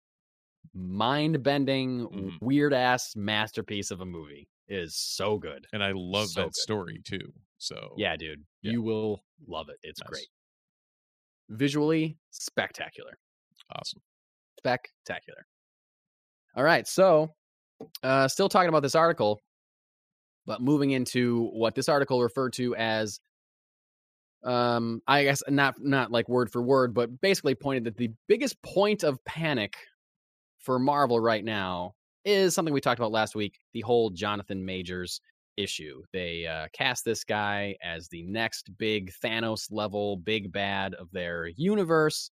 mind 0.74 1.42
bending, 1.42 2.06
Mhm. 2.10 2.42
weird 2.42 2.74
ass 2.74 3.16
masterpiece 3.16 3.92
of 3.92 4.02
a 4.02 4.06
movie. 4.06 4.50
It 4.68 4.78
is 4.80 4.98
so 4.98 5.38
good. 5.38 5.66
And 5.72 5.82
I 5.82 5.94
love 5.96 6.28
So 6.28 6.42
that 6.42 6.48
good. 6.48 6.56
story 6.56 7.02
too. 7.06 7.34
So 7.60 7.94
Yeah, 7.98 8.18
dude. 8.18 8.46
Yeah. 8.62 8.74
You 8.74 8.82
will 8.82 9.24
love 9.48 9.70
it. 9.70 9.78
It's 9.82 10.02
Nice. 10.02 10.10
great. 10.10 10.28
Visually 11.50 12.18
spectacular. 12.32 13.18
awesome. 13.76 14.02
Spectacular. 14.60 15.48
All 16.56 16.64
right. 16.64 16.86
So, 16.88 17.36
uh, 18.04 18.28
still 18.28 18.50
talking 18.50 18.70
about 18.70 18.82
this 18.82 18.96
article, 18.96 19.42
but 20.48 20.62
moving 20.62 20.92
into 20.92 21.50
what 21.54 21.76
this 21.76 21.88
article 21.88 22.24
referred 22.24 22.54
to 22.54 22.76
as 22.76 23.20
um 24.44 25.02
i 25.08 25.24
guess 25.24 25.44
not 25.48 25.76
not 25.80 26.12
like 26.12 26.28
word 26.28 26.52
for 26.52 26.62
word 26.62 26.94
but 26.94 27.22
basically 27.22 27.54
pointed 27.54 27.84
that 27.84 27.98
the 27.98 28.10
biggest 28.28 28.60
point 28.64 29.04
of 29.04 29.24
panic 29.26 29.76
for 30.60 30.80
marvel 30.80 31.20
right 31.20 31.44
now 31.44 31.94
is 32.26 32.56
something 32.56 32.74
we 32.74 32.82
talked 32.82 33.00
about 33.00 33.12
last 33.12 33.36
week 33.36 33.60
the 33.74 33.82
whole 33.82 34.10
jonathan 34.10 34.66
majors 34.66 35.22
issue. 35.58 36.04
They 36.14 36.46
uh, 36.46 36.68
cast 36.72 37.04
this 37.04 37.24
guy 37.24 37.76
as 37.84 38.08
the 38.08 38.24
next 38.24 38.70
big 38.78 39.12
thanos 39.24 39.68
level 39.72 40.18
big 40.18 40.52
bad 40.52 40.94
of 40.94 41.12
their 41.12 41.48
universe 41.48 42.30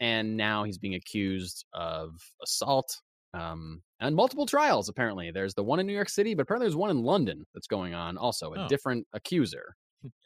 and 0.00 0.36
now 0.36 0.64
he's 0.64 0.78
being 0.78 0.94
accused 0.94 1.64
of 1.72 2.20
assault 2.42 3.00
um, 3.34 3.82
and 4.00 4.14
multiple 4.16 4.46
trials 4.46 4.88
apparently. 4.88 5.30
There's 5.30 5.54
the 5.54 5.64
one 5.64 5.80
in 5.80 5.86
new 5.86 5.92
york 5.94 6.08
city 6.08 6.34
but 6.34 6.42
apparently 6.42 6.66
there's 6.66 6.76
one 6.76 6.90
in 6.90 7.02
london 7.02 7.44
that's 7.54 7.66
going 7.66 7.94
on 7.94 8.16
also 8.16 8.54
a 8.54 8.64
Oh. 8.64 8.68
different 8.68 9.06
accuser 9.12 9.74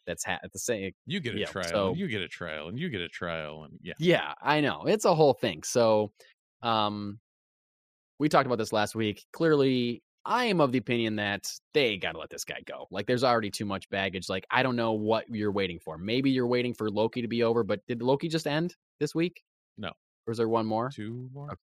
that's 0.06 0.24
ha- 0.24 0.38
at 0.44 0.52
the 0.52 0.58
same 0.58 0.92
You 1.06 1.18
get 1.20 1.34
a 1.34 1.38
Yeah, 1.38 1.46
trial, 1.46 1.64
so- 1.68 1.88
and 1.90 1.98
you 1.98 2.06
get 2.08 2.20
a 2.22 2.28
trial, 2.28 2.68
and 2.68 2.78
you 2.78 2.88
get 2.90 3.00
a 3.00 3.08
trial, 3.08 3.64
and 3.64 3.78
yeah, 3.82 3.94
yeah 3.98 4.34
i 4.42 4.60
know 4.60 4.84
it's 4.86 5.04
a 5.04 5.14
whole 5.14 5.34
thing. 5.34 5.62
So 5.62 6.12
um 6.62 7.18
we 8.18 8.28
talked 8.28 8.46
about 8.46 8.58
this 8.58 8.72
last 8.72 8.94
week. 8.94 9.24
Clearly 9.32 10.02
i 10.24 10.44
am 10.44 10.60
of 10.60 10.70
the 10.70 10.78
opinion 10.78 11.16
that 11.16 11.50
they 11.74 11.96
gotta 11.96 12.18
let 12.18 12.30
this 12.30 12.44
guy 12.44 12.60
go. 12.64 12.86
Like 12.92 13.06
there's 13.08 13.24
already 13.24 13.50
too 13.50 13.64
much 13.64 13.88
baggage. 13.90 14.28
Like 14.28 14.44
i 14.50 14.62
don't 14.62 14.76
know 14.76 14.92
what 14.92 15.24
you're 15.28 15.50
waiting 15.50 15.80
for. 15.80 15.98
Maybe 15.98 16.30
you're 16.30 16.46
waiting 16.46 16.74
for 16.74 16.88
loki 16.90 17.22
to 17.22 17.28
be 17.28 17.42
over 17.42 17.64
but 17.64 17.80
did 17.88 18.02
loki 18.02 18.28
just 18.28 18.46
end 18.46 18.76
this 19.00 19.14
week? 19.14 19.42
No. 19.78 19.90
or 20.26 20.30
is 20.32 20.38
there 20.38 20.48
one 20.48 20.66
more? 20.66 20.90
Two 20.94 21.28
more, 21.32 21.46
Okay. 21.52 21.56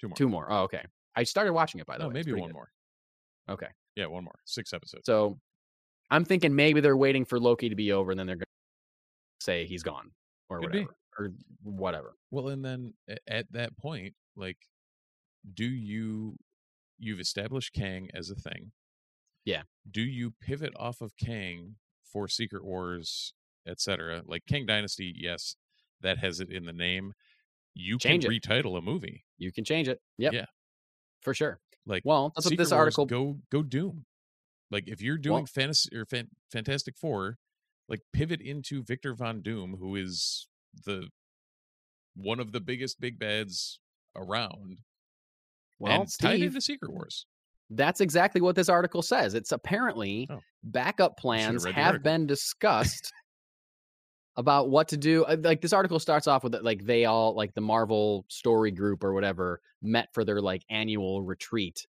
Two 0.00 0.08
more, 0.08 0.16
two 0.16 0.28
more 0.28 0.52
oh 0.52 0.62
okay 0.62 0.82
i 1.16 1.22
started 1.22 1.52
watching 1.52 1.80
it 1.80 1.86
by 1.86 1.96
the 1.96 2.02
no, 2.04 2.08
way 2.08 2.14
maybe 2.14 2.32
one 2.32 2.48
good. 2.48 2.54
more. 2.54 2.70
okay 3.48 3.68
Yeah, 3.96 4.06
one 4.06 4.24
more. 4.24 4.38
Six 4.44 4.72
episodes. 4.72 5.04
So 5.06 5.38
I'm 6.10 6.24
thinking 6.24 6.54
maybe 6.54 6.80
they're 6.80 6.96
waiting 6.96 7.24
for 7.24 7.38
Loki 7.38 7.68
to 7.68 7.76
be 7.76 7.92
over 7.92 8.10
and 8.10 8.18
then 8.18 8.26
they're 8.26 8.36
going 8.36 8.44
to 9.40 9.44
say 9.44 9.66
he's 9.66 9.82
gone 9.84 10.10
or 10.48 10.60
Could 10.60 10.72
be. 10.72 10.78
whatever 10.80 10.96
or 11.18 11.30
whatever. 11.62 12.16
Well, 12.32 12.48
and 12.48 12.64
then 12.64 12.94
at 13.28 13.46
that 13.52 13.76
point, 13.76 14.14
like, 14.36 14.58
do 15.54 15.64
you 15.64 16.36
you've 16.98 17.20
established 17.20 17.72
Kang 17.72 18.08
as 18.14 18.30
a 18.30 18.34
thing? 18.34 18.72
Yeah. 19.44 19.62
Do 19.88 20.00
you 20.02 20.32
pivot 20.40 20.72
off 20.76 21.00
of 21.00 21.16
Kang 21.16 21.76
for 22.04 22.26
Secret 22.28 22.64
Wars, 22.64 23.32
etc.? 23.66 24.22
Like 24.26 24.42
Kang 24.48 24.66
Dynasty, 24.66 25.14
yes, 25.16 25.54
that 26.00 26.18
has 26.18 26.40
it 26.40 26.50
in 26.50 26.64
the 26.64 26.72
name. 26.72 27.12
You 27.74 27.98
Change 27.98 28.24
can 28.24 28.32
it. 28.32 28.42
retitle 28.42 28.76
a 28.78 28.80
movie. 28.80 29.24
You 29.44 29.52
can 29.52 29.64
change 29.64 29.86
it. 29.88 30.00
Yep. 30.18 30.32
Yeah. 30.32 30.46
For 31.22 31.34
sure. 31.34 31.60
Like, 31.86 32.02
Well, 32.04 32.32
that's 32.34 32.46
what 32.46 32.56
this 32.56 32.70
Wars, 32.70 32.72
article 32.72 33.06
go 33.06 33.38
go 33.50 33.62
Doom. 33.62 34.04
Like 34.70 34.88
if 34.88 35.00
you're 35.02 35.18
doing 35.18 35.34
Well- 35.42 35.46
fantasy 35.46 35.94
or 35.96 36.06
fan, 36.06 36.28
Fantastic 36.50 36.96
Four, 36.96 37.36
like 37.88 38.00
pivot 38.12 38.40
into 38.40 38.82
Victor 38.82 39.14
Von 39.14 39.42
Doom, 39.42 39.76
who 39.78 39.94
is 39.96 40.48
the 40.84 41.08
one 42.16 42.40
of 42.40 42.52
the 42.52 42.60
biggest 42.60 43.00
big 43.00 43.18
bads 43.18 43.80
around, 44.16 44.78
Well, 45.78 45.92
and 46.02 46.08
tied 46.20 46.36
Steve, 46.36 46.46
into 46.48 46.60
Secret 46.60 46.92
Wars. 46.92 47.26
that's 47.70 48.00
exactly 48.00 48.40
what 48.40 48.54
this 48.56 48.68
article 48.68 49.02
says. 49.02 49.34
It's 49.34 49.52
apparently 49.52 50.26
Oh. 50.30 50.40
backup 50.62 51.16
plans 51.18 51.64
have 51.64 51.76
article. 51.76 52.02
been 52.04 52.26
discussed 52.26 53.12
about 54.36 54.68
what 54.70 54.88
to 54.88 54.96
do. 54.96 55.24
Uh, 55.24 55.36
Like 55.40 55.60
this 55.60 55.72
article 55.72 55.98
starts 55.98 56.26
off 56.26 56.42
with 56.44 56.54
it, 56.54 56.64
like 56.64 56.84
they 56.84 57.04
all 57.04 57.34
like 57.34 57.54
the 57.54 57.60
Marvel 57.60 58.24
story 58.28 58.70
group 58.70 59.04
or 59.04 59.12
whatever 59.12 59.60
met 59.82 60.08
for 60.12 60.24
their 60.24 60.40
like 60.40 60.62
annual 60.70 61.22
retreat. 61.22 61.86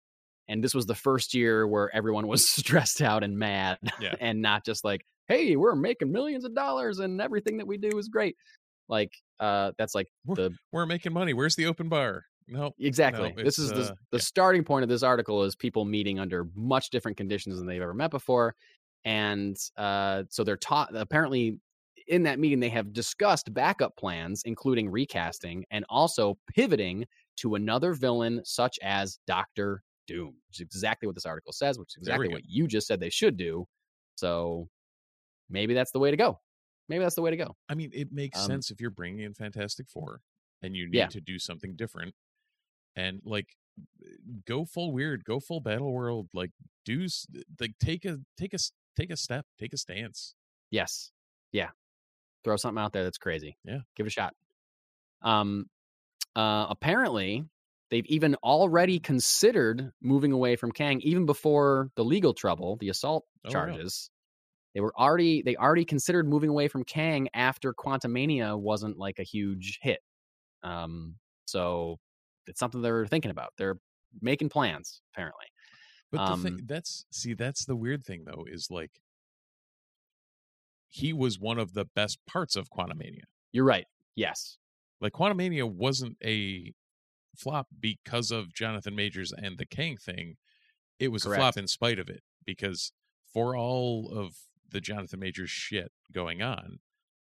And 0.48 0.64
this 0.64 0.76
was 0.76 0.86
the 0.86 0.94
first 0.96 1.34
year 1.34 1.68
where 1.68 1.94
everyone 1.96 2.28
was 2.28 2.48
stressed 2.50 3.02
out 3.02 3.24
and 3.24 3.38
mad 3.38 3.80
Yeah. 4.00 4.16
and 4.22 4.42
not 4.42 4.64
just 4.66 4.84
like, 4.84 5.06
hey, 5.28 5.56
we're 5.56 5.76
making 5.76 6.12
millions 6.12 6.46
of 6.46 6.54
dollars 6.54 7.00
and 7.00 7.20
everything 7.20 7.58
that 7.58 7.66
we 7.68 7.78
do 7.78 7.98
is 7.98 8.08
great. 8.10 8.36
Like 8.88 9.12
uh 9.40 9.72
that's 9.78 9.96
like 9.96 10.08
We're- 10.26 10.50
the 10.50 10.56
We're 10.72 10.86
making 10.86 11.14
money. 11.14 11.34
Where's 11.34 11.56
the 11.56 11.66
open 11.66 11.90
bar? 11.90 12.24
No, 12.48 12.76
Exactly. 12.78 13.34
this 13.36 13.58
it's, 13.58 13.58
is 13.58 13.70
the, 13.72 13.82
uh, 13.94 13.96
the 14.12 14.18
yeah. 14.18 14.20
starting 14.20 14.64
point 14.64 14.84
of 14.84 14.90
this 14.90 15.02
article 15.02 15.42
is 15.44 15.56
people 15.56 15.84
meeting 15.84 16.20
under 16.20 16.46
much 16.54 16.92
different 16.92 17.18
conditions 17.18 17.58
than 17.58 17.66
they've 17.66 17.82
ever 17.82 17.96
met 17.96 18.12
before, 18.12 18.54
and 19.04 19.58
uh, 19.78 20.24
so 20.30 20.44
they're 20.44 20.56
taught. 20.56 20.96
Apparently, 20.96 21.58
in 22.08 22.24
that 22.24 22.40
meeting, 22.40 22.60
they 22.60 22.70
have 22.70 22.94
discussed 22.94 23.54
backup 23.54 23.96
plans, 23.98 24.44
including 24.46 24.90
recasting 24.90 25.66
and 25.72 25.86
also 25.90 26.38
pivoting 26.50 27.06
to 27.38 27.56
another 27.56 27.94
villain 27.94 28.42
such 28.46 28.80
as 28.82 29.20
Doctor 29.28 29.84
Doom, 30.08 30.36
which 30.48 30.58
is 30.58 30.62
exactly 30.62 31.08
what 31.08 31.16
this 31.16 31.26
article 31.26 31.52
says, 31.54 31.80
which 31.80 31.92
is 31.92 31.98
exactly 31.98 32.30
what 32.30 32.44
you 32.46 32.68
just 32.68 32.88
said 32.88 33.00
they 33.00 33.10
should 33.10 33.38
do. 33.38 33.66
So 34.16 34.70
maybe 35.50 35.74
that's 35.74 35.92
the 35.92 36.00
way 36.00 36.12
to 36.12 36.18
go. 36.18 36.42
Maybe 36.90 37.04
that's 37.04 37.16
the 37.16 37.22
way 37.24 37.32
to 37.32 37.38
go. 37.38 37.56
I 37.70 37.76
mean, 37.76 37.92
it 37.94 38.12
makes 38.12 38.40
Um, 38.40 38.46
sense 38.46 38.72
if 38.72 38.82
you're 38.82 38.92
bringing 38.92 39.22
in 39.26 39.34
Fantastic 39.34 39.90
Four 39.90 40.22
and 40.62 40.76
you 40.76 40.88
need 40.90 40.98
Yeah. 41.00 41.10
to 41.12 41.22
do 41.22 41.40
something 41.40 41.76
different, 41.76 42.16
and 42.96 43.22
like 43.26 43.56
go 44.46 44.66
full 44.66 44.92
weird, 44.94 45.24
go 45.26 45.40
full 45.40 45.60
battle 45.62 45.92
world, 45.94 46.30
like 46.34 46.52
do 46.86 47.08
like 47.60 47.78
take 47.80 48.06
a 48.06 48.20
take 48.38 48.54
a 48.54 48.58
take 48.98 49.12
a 49.12 49.18
step, 49.18 49.46
take 49.58 49.74
a 49.74 49.78
stance. 49.78 50.36
Yes. 50.72 51.12
Yeah. 51.52 51.72
Throw 52.46 52.56
something 52.56 52.82
out 52.82 52.94
there 52.94 53.04
that's 53.04 53.18
crazy. 53.18 53.58
Yeah. 53.66 53.80
Give 53.98 54.06
it 54.06 54.08
a 54.08 54.12
shot. 54.12 54.34
Um 55.22 55.66
uh 56.36 56.68
apparently 56.70 57.44
they've 57.92 58.06
even 58.08 58.36
already 58.36 59.00
considered 59.00 59.92
moving 60.02 60.32
away 60.32 60.56
from 60.56 60.72
Kang 60.72 61.02
even 61.02 61.26
before 61.26 61.90
the 61.96 62.06
legal 62.06 62.34
trouble, 62.34 62.78
the 62.78 62.90
assault 62.90 63.26
Oh, 63.46 63.50
charges. 63.50 64.10
They 64.74 64.82
were 64.82 64.94
already 64.98 65.42
they 65.42 65.56
already 65.56 65.86
considered 65.86 66.28
moving 66.28 66.50
away 66.50 66.68
from 66.68 66.84
Kang 66.86 67.30
after 67.34 67.74
Quantumania 67.74 68.58
wasn't 68.60 68.98
like 68.98 69.20
a 69.20 69.24
huge 69.24 69.80
hit. 69.82 70.00
Um 70.64 71.18
so 71.46 72.00
it's 72.48 72.60
something 72.60 72.82
they're 72.82 73.08
thinking 73.08 73.32
about. 73.32 73.54
They're 73.58 73.78
making 74.22 74.50
plans 74.50 75.02
apparently. 75.14 75.46
But 76.12 76.26
the 76.28 76.38
thing 76.38 76.54
Um, 76.54 76.60
that's 76.66 77.06
see, 77.12 77.34
that's 77.34 77.66
the 77.66 77.76
weird 77.76 78.06
thing 78.06 78.24
though, 78.26 78.46
is 78.48 78.70
like 78.72 78.92
he 80.96 81.12
was 81.12 81.38
one 81.38 81.60
of 81.60 81.74
the 81.74 81.84
best 81.84 82.20
parts 82.26 82.56
of 82.56 82.70
Quantumania. 82.70 83.24
You're 83.52 83.66
right. 83.66 83.86
Yes. 84.16 84.58
Like 85.02 85.12
Quantumania 85.12 85.70
wasn't 85.70 86.16
a 86.24 86.72
flop 87.36 87.68
because 87.78 88.32
of 88.32 88.54
Jonathan 88.54 88.96
Majors 88.96 89.34
and 89.34 89.58
the 89.58 89.66
Kang 89.66 89.98
thing. 89.98 90.38
It 90.98 91.10
was 91.12 91.26
a 91.26 91.36
flop 91.36 91.58
in 91.58 91.68
spite 91.68 92.00
of 92.00 92.08
it 92.08 92.24
because 92.46 92.94
for 93.34 93.58
all 93.58 94.10
of 94.18 94.36
the 94.70 94.80
Jonathan 94.80 95.20
Majors 95.20 95.50
shit 95.50 95.92
going 96.14 96.42
on, 96.42 96.80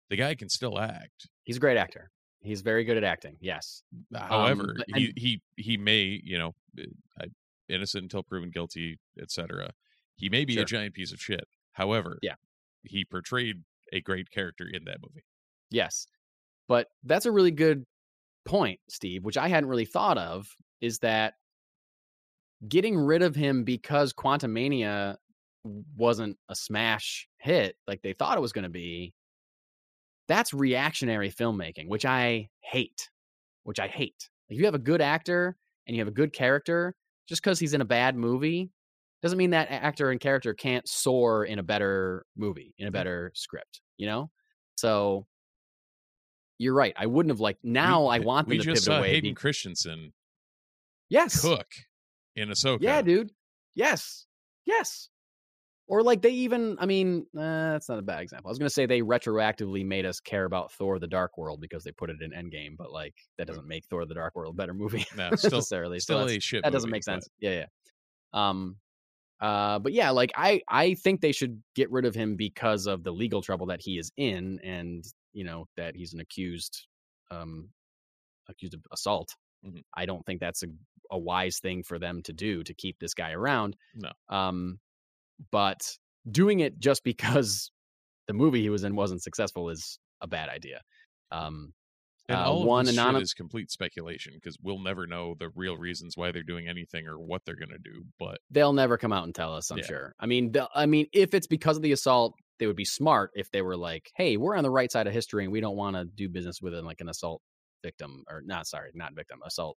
the 0.09 0.15
guy 0.15 0.33
can 0.33 0.49
still 0.49 0.79
act. 0.79 1.27
He's 1.43 1.57
a 1.57 1.59
great 1.59 1.77
actor. 1.77 2.09
He's 2.41 2.61
very 2.61 2.83
good 2.83 2.97
at 2.97 3.03
acting. 3.03 3.37
Yes. 3.39 3.83
However, 4.15 4.73
but- 4.77 4.97
he 4.97 5.13
he 5.15 5.41
he 5.57 5.77
may, 5.77 6.19
you 6.23 6.39
know, 6.39 6.55
uh, 7.21 7.27
innocent 7.67 8.01
until 8.03 8.23
proven 8.23 8.49
guilty, 8.49 8.97
etc. 9.21 9.69
He 10.15 10.27
may 10.29 10.43
be 10.43 10.53
Sure. 10.53 10.63
a 10.63 10.65
giant 10.65 10.95
piece 10.95 11.11
of 11.13 11.21
shit. 11.21 11.47
However, 11.73 12.17
Yeah. 12.23 12.35
He 12.83 13.05
portrayed 13.05 13.63
a 13.91 14.01
great 14.01 14.31
character 14.31 14.65
in 14.71 14.85
that 14.85 14.97
movie. 15.01 15.23
Yes. 15.69 16.07
But 16.67 16.87
that's 17.03 17.25
a 17.25 17.31
really 17.31 17.51
good 17.51 17.85
point, 18.45 18.79
Steve, 18.89 19.23
which 19.23 19.37
I 19.37 19.47
hadn't 19.47 19.69
really 19.69 19.85
thought 19.85 20.17
of, 20.17 20.47
is 20.81 20.99
that 20.99 21.33
getting 22.67 22.97
rid 22.97 23.21
of 23.21 23.35
him 23.35 23.63
because 23.63 24.13
Quantumania 24.13 25.15
wasn't 25.95 26.37
a 26.47 26.55
smash 26.55 27.27
hit 27.37 27.75
like 27.87 28.01
they 28.01 28.13
thought 28.13 28.37
it 28.37 28.41
was 28.41 28.53
going 28.53 28.63
to 28.63 28.69
be, 28.69 29.13
that's 30.27 30.53
reactionary 30.53 31.31
filmmaking, 31.31 31.87
which 31.87 32.05
I 32.05 32.49
hate. 32.61 33.09
Which 33.63 33.79
I 33.79 33.87
hate. 33.87 34.29
If 34.49 34.57
you 34.57 34.65
have 34.65 34.75
a 34.75 34.79
good 34.79 35.01
actor 35.01 35.57
and 35.85 35.95
you 35.95 36.01
have 36.01 36.07
a 36.07 36.11
good 36.11 36.33
character, 36.33 36.95
just 37.27 37.43
because 37.43 37.59
he's 37.59 37.73
in 37.73 37.81
a 37.81 37.85
bad 37.85 38.15
movie 38.15 38.71
doesn't 39.21 39.37
mean 39.37 39.49
that 39.51 39.69
actor 39.69 40.11
and 40.11 40.19
character 40.19 40.53
can't 40.53 40.87
soar 40.87 41.43
in 41.45 41.59
a 41.59 41.63
better 41.63 42.25
movie, 42.37 42.73
in 42.77 42.87
a 42.87 42.91
better 42.91 43.31
script, 43.35 43.81
you 43.97 44.07
know? 44.07 44.29
So 44.75 45.25
you're 46.57 46.73
right. 46.73 46.93
I 46.97 47.05
wouldn't 47.05 47.31
have 47.31 47.39
liked. 47.39 47.63
Now 47.63 48.07
I 48.07 48.19
want 48.19 48.47
them 48.47 48.57
we 48.57 48.57
to 48.59 48.63
just 48.63 48.83
pivot 48.83 48.83
saw 48.83 48.99
away. 48.99 49.11
Hayden 49.11 49.35
Christensen 49.35 50.13
yes. 51.09 51.41
cook 51.41 51.67
in 52.35 52.49
Ahsoka. 52.49 52.79
Yeah, 52.81 53.01
dude. 53.01 53.31
Yes. 53.75 54.25
Yes. 54.65 55.09
Or 55.87 56.03
like 56.03 56.21
they 56.21 56.29
even, 56.29 56.77
I 56.79 56.85
mean, 56.85 57.25
uh, 57.35 57.71
that's 57.71 57.89
not 57.89 57.97
a 57.97 58.03
bad 58.03 58.21
example. 58.21 58.49
I 58.49 58.51
was 58.51 58.59
going 58.59 58.67
to 58.67 58.73
say 58.73 58.85
they 58.85 59.01
retroactively 59.01 59.83
made 59.83 60.05
us 60.05 60.19
care 60.19 60.45
about 60.45 60.71
Thor: 60.73 60.99
The 60.99 61.07
Dark 61.07 61.35
World 61.37 61.59
because 61.61 61.83
they 61.83 61.91
put 61.91 62.11
it 62.11 62.21
in 62.21 62.29
Endgame, 62.31 62.77
but 62.77 62.91
like 62.91 63.15
that 63.39 63.47
doesn't 63.47 63.67
make 63.67 63.85
Thor: 63.85 64.05
The 64.05 64.13
Dark 64.13 64.35
World 64.35 64.53
a 64.53 64.55
better 64.55 64.73
movie 64.75 65.05
No, 65.17 65.31
still 65.35 65.57
necessarily. 65.57 65.99
Still 65.99 66.19
that's- 66.19 66.37
a 66.37 66.39
shit. 66.39 66.63
that 66.63 66.71
doesn't 66.71 66.89
movie, 66.89 66.97
make 66.97 67.05
but- 67.05 67.13
sense. 67.13 67.29
Yeah, 67.39 67.65
yeah. 68.33 68.49
Um, 68.49 68.75
uh, 69.41 69.79
but 69.79 69.93
yeah, 69.93 70.09
like 70.09 70.31
I, 70.35 70.61
I 70.67 70.95
think 70.95 71.21
they 71.21 71.31
should 71.31 71.61
get 71.75 71.91
rid 71.91 72.05
of 72.05 72.15
him 72.15 72.35
because 72.35 72.87
of 72.87 73.03
the 73.03 73.11
legal 73.11 73.41
trouble 73.41 73.67
that 73.67 73.81
he 73.81 73.97
is 73.97 74.11
in, 74.17 74.59
and 74.63 75.05
you 75.33 75.43
know 75.43 75.65
that 75.77 75.95
he's 75.95 76.13
an 76.13 76.19
accused, 76.19 76.87
um, 77.31 77.69
accused 78.49 78.73
of 78.73 78.81
assault. 78.91 79.35
Mhm. 79.65 79.83
I 79.95 80.05
don't 80.05 80.25
think 80.25 80.39
that's 80.39 80.63
a, 80.63 80.67
a 81.11 81.17
wise 81.19 81.59
thing 81.59 81.83
for 81.83 81.99
them 81.99 82.21
to 82.23 82.33
do 82.33 82.63
to 82.63 82.73
keep 82.73 82.97
this 82.99 83.13
guy 83.13 83.31
around. 83.31 83.75
No. 83.95 84.11
Um, 84.29 84.79
but 85.51 85.97
doing 86.31 86.59
it 86.61 86.79
just 86.79 87.03
because 87.03 87.71
the 88.27 88.33
movie 88.33 88.61
he 88.61 88.69
was 88.69 88.83
in 88.83 88.95
wasn't 88.95 89.23
successful 89.23 89.69
is 89.69 89.99
a 90.21 90.27
bad 90.27 90.49
idea. 90.49 90.81
Um, 91.31 91.73
And 92.29 92.37
uh, 92.37 92.53
one 92.53 92.81
of 92.81 92.85
this 92.85 92.95
shit 92.95 93.01
anonymous. 93.03 93.29
is 93.29 93.33
complete 93.33 93.71
speculation 93.71 94.33
because 94.35 94.55
we'll 94.61 94.79
never 94.79 95.07
know 95.07 95.35
the 95.39 95.49
real 95.55 95.77
reasons 95.77 96.15
why 96.15 96.31
they're 96.31 96.43
doing 96.43 96.67
anything 96.67 97.07
or 97.07 97.17
what 97.19 97.43
they're 97.45 97.55
going 97.55 97.69
to 97.69 97.79
do. 97.79 98.03
But 98.19 98.37
they'll 98.51 98.73
never 98.73 98.97
come 98.97 99.11
out 99.11 99.23
and 99.25 99.33
tell 99.33 99.55
us. 99.55 99.71
I'm 99.71 99.79
Yeah. 99.79 99.85
sure. 99.85 100.15
I 100.19 100.25
mean, 100.27 100.53
I 100.75 100.85
mean, 100.85 101.07
if 101.11 101.33
it's 101.33 101.47
because 101.47 101.75
of 101.75 101.83
the 101.83 101.91
assault, 101.91 102.35
they 102.59 102.67
would 102.67 102.75
be 102.75 102.85
smart 102.85 103.31
if 103.35 103.49
they 103.51 103.61
were 103.61 103.77
like, 103.77 104.11
"Hey, 104.15 104.37
we're 104.37 104.55
on 104.55 104.63
the 104.63 104.69
right 104.69 104.91
side 104.91 105.07
of 105.07 105.13
history, 105.13 105.43
and 105.43 105.51
we 105.51 105.61
don't 105.61 105.75
want 105.77 105.95
to 105.95 106.05
do 106.05 106.29
business 106.29 106.61
with 106.61 106.73
it 106.73 106.83
like 106.83 107.01
an 107.01 107.09
assault 107.09 107.41
victim, 107.83 108.23
or 108.29 108.41
not. 108.45 108.67
Sorry, 108.67 108.91
not 108.93 109.15
victim, 109.15 109.39
assault 109.45 109.77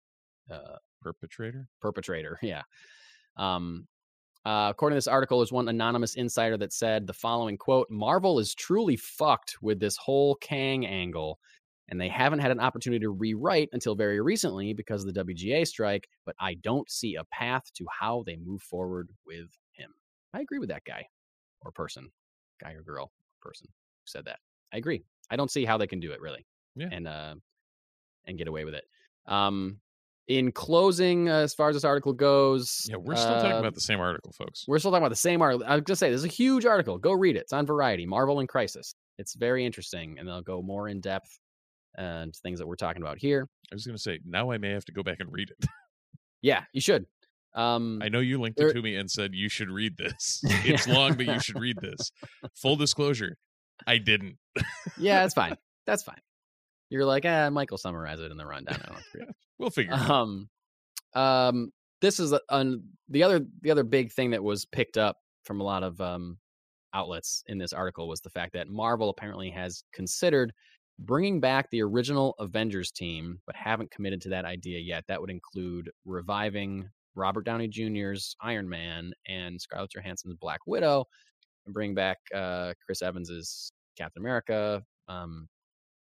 uh, 0.49 0.77
perpetrator, 1.01 1.67
perpetrator." 1.79 2.37
Yeah. 2.43 2.63
Um. 3.37 3.87
Uh, 4.43 4.69
according 4.71 4.95
to 4.95 4.97
this 4.97 5.07
article, 5.07 5.37
there's 5.37 5.51
one 5.51 5.69
anonymous 5.69 6.15
insider 6.15 6.57
that 6.57 6.73
said 6.73 7.05
the 7.05 7.13
following 7.13 7.57
quote: 7.57 7.87
"Marvel 7.91 8.39
is 8.39 8.55
truly 8.55 8.97
fucked 8.97 9.55
with 9.61 9.79
this 9.79 9.95
whole 9.97 10.35
Kang 10.35 10.85
angle." 10.85 11.39
And 11.91 11.99
they 11.99 12.07
haven't 12.07 12.39
had 12.39 12.51
an 12.51 12.59
opportunity 12.61 13.01
to 13.01 13.09
rewrite 13.09 13.69
until 13.73 13.95
very 13.95 14.21
recently 14.21 14.73
because 14.73 15.05
of 15.05 15.13
the 15.13 15.23
WGA 15.23 15.67
strike, 15.67 16.07
but 16.25 16.35
I 16.39 16.53
don't 16.55 16.89
see 16.89 17.15
a 17.15 17.25
path 17.25 17.63
to 17.75 17.85
how 17.99 18.23
they 18.25 18.37
move 18.37 18.61
forward 18.61 19.09
with 19.25 19.49
him. 19.73 19.91
I 20.33 20.39
agree 20.39 20.57
with 20.59 20.69
that 20.69 20.85
guy 20.85 21.07
or 21.61 21.71
person, 21.71 22.09
guy 22.61 22.71
or 22.71 22.81
girl, 22.81 23.11
person 23.41 23.67
who 23.69 24.05
said 24.05 24.25
that. 24.25 24.39
I 24.73 24.77
agree. 24.77 25.03
I 25.29 25.35
don't 25.35 25.51
see 25.51 25.65
how 25.65 25.77
they 25.77 25.87
can 25.87 25.99
do 25.99 26.11
it 26.11 26.21
really. 26.21 26.45
Yeah. 26.75 26.87
And 26.91 27.07
uh 27.07 27.35
and 28.25 28.37
get 28.37 28.47
away 28.47 28.63
with 28.63 28.73
it. 28.75 28.85
Um 29.27 29.81
in 30.27 30.53
closing, 30.53 31.27
uh, 31.27 31.39
as 31.39 31.53
far 31.53 31.67
as 31.69 31.75
this 31.75 31.83
article 31.83 32.13
goes, 32.13 32.87
yeah, 32.89 32.95
we're 32.95 33.17
still 33.17 33.35
talking 33.35 33.51
uh, 33.51 33.59
about 33.59 33.73
the 33.73 33.81
same 33.81 33.99
article, 33.99 34.31
folks. 34.31 34.63
we're 34.65 34.79
still 34.79 34.91
talking 34.91 35.03
about 35.03 35.09
the 35.09 35.15
same 35.17 35.41
article. 35.41 35.65
I 35.67 35.75
was 35.75 35.83
gonna 35.83 35.97
say 35.97 36.07
there's 36.07 36.23
a 36.23 36.29
huge 36.29 36.65
article. 36.65 36.97
Go 36.97 37.11
read 37.11 37.35
it. 37.35 37.39
It's 37.39 37.53
on 37.53 37.65
Variety. 37.65 38.05
Marvel 38.05 38.39
in 38.39 38.47
Crisis. 38.47 38.95
It's 39.17 39.35
very 39.35 39.65
interesting, 39.65 40.17
and 40.17 40.27
they'll 40.27 40.41
go 40.41 40.61
more 40.61 40.87
in 40.87 41.01
depth 41.01 41.37
and 41.97 42.35
things 42.35 42.59
that 42.59 42.67
we're 42.67 42.75
talking 42.75 43.01
about 43.01 43.17
here. 43.17 43.47
I 43.71 43.75
was 43.75 43.85
going 43.85 43.95
to 43.95 44.01
say 44.01 44.19
now 44.25 44.51
I 44.51 44.57
may 44.57 44.69
have 44.71 44.85
to 44.85 44.91
go 44.91 45.03
back 45.03 45.17
and 45.19 45.31
read 45.31 45.49
it. 45.49 45.67
Yeah, 46.41 46.63
you 46.73 46.81
should. 46.81 47.05
Um, 47.53 47.99
I 48.01 48.07
know 48.09 48.19
you 48.19 48.39
linked 48.39 48.57
There- 48.57 48.69
it 48.69 48.73
to 48.73 48.81
me 48.81 48.95
and 48.95 49.11
said 49.11 49.31
you 49.33 49.49
should 49.49 49.69
read 49.69 49.97
this. 49.97 50.41
It's 50.65 50.87
long, 50.87 51.15
but 51.15 51.25
you 51.25 51.39
should 51.39 51.59
read 51.59 51.77
this. 51.81 52.11
Full 52.55 52.75
disclosure, 52.77 53.37
I 53.85 53.97
didn't. 53.97 54.37
yeah, 54.97 55.19
that's 55.21 55.33
fine. 55.33 55.55
That's 55.85 56.03
fine. 56.03 56.19
You're 56.89 57.05
like, 57.05 57.25
ah, 57.25 57.49
Michael 57.49 57.77
summarize 57.77 58.19
it 58.19 58.31
in 58.31 58.37
the 58.37 58.45
rundown. 58.45 58.79
I 58.81 58.85
don't 58.87 58.95
have 58.95 59.11
to 59.11 59.19
read 59.19 59.29
it. 59.29 59.35
We'll 59.59 59.69
figure 59.69 59.93
it 59.93 59.99
out. 59.99 60.09
um, 60.09 60.49
um, 61.13 61.71
this 62.01 62.19
is 62.19 62.31
a, 62.31 62.39
un, 62.49 62.83
the 63.09 63.23
other 63.23 63.41
the 63.61 63.71
other 63.71 63.83
big 63.83 64.11
thing 64.11 64.31
that 64.31 64.43
was 64.43 64.65
picked 64.65 64.97
up 64.97 65.17
from 65.43 65.59
a 65.61 65.63
lot 65.63 65.83
of 65.83 65.99
um, 66.01 66.37
outlets 66.93 67.43
in 67.47 67.57
this 67.57 67.73
article 67.73 68.07
was 68.07 68.21
the 68.21 68.29
fact 68.29 68.53
that 68.53 68.67
Marvel 68.67 69.09
apparently 69.09 69.49
has 69.51 69.83
considered 69.93 70.51
bringing 70.99 71.39
back 71.39 71.69
the 71.69 71.81
original 71.81 72.35
Avengers 72.39 72.91
team, 72.91 73.39
but 73.45 73.55
haven't 73.55 73.91
committed 73.91 74.21
to 74.21 74.29
that 74.29 74.45
idea 74.45 74.79
yet. 74.79 75.03
That 75.07 75.19
would 75.21 75.29
include 75.29 75.89
reviving 76.05 76.89
Robert 77.15 77.45
Downey 77.45 77.67
Jr.'s 77.67 78.35
Iron 78.41 78.69
Man 78.69 79.13
and 79.27 79.59
Scarlett 79.59 79.91
Johansson's 79.91 80.35
Black 80.35 80.59
Widow, 80.65 81.05
and 81.65 81.73
bring 81.73 81.93
back 81.93 82.17
uh, 82.33 82.73
Chris 82.85 83.01
Evans's 83.01 83.71
Captain 83.97 84.21
America. 84.21 84.83
Um, 85.07 85.47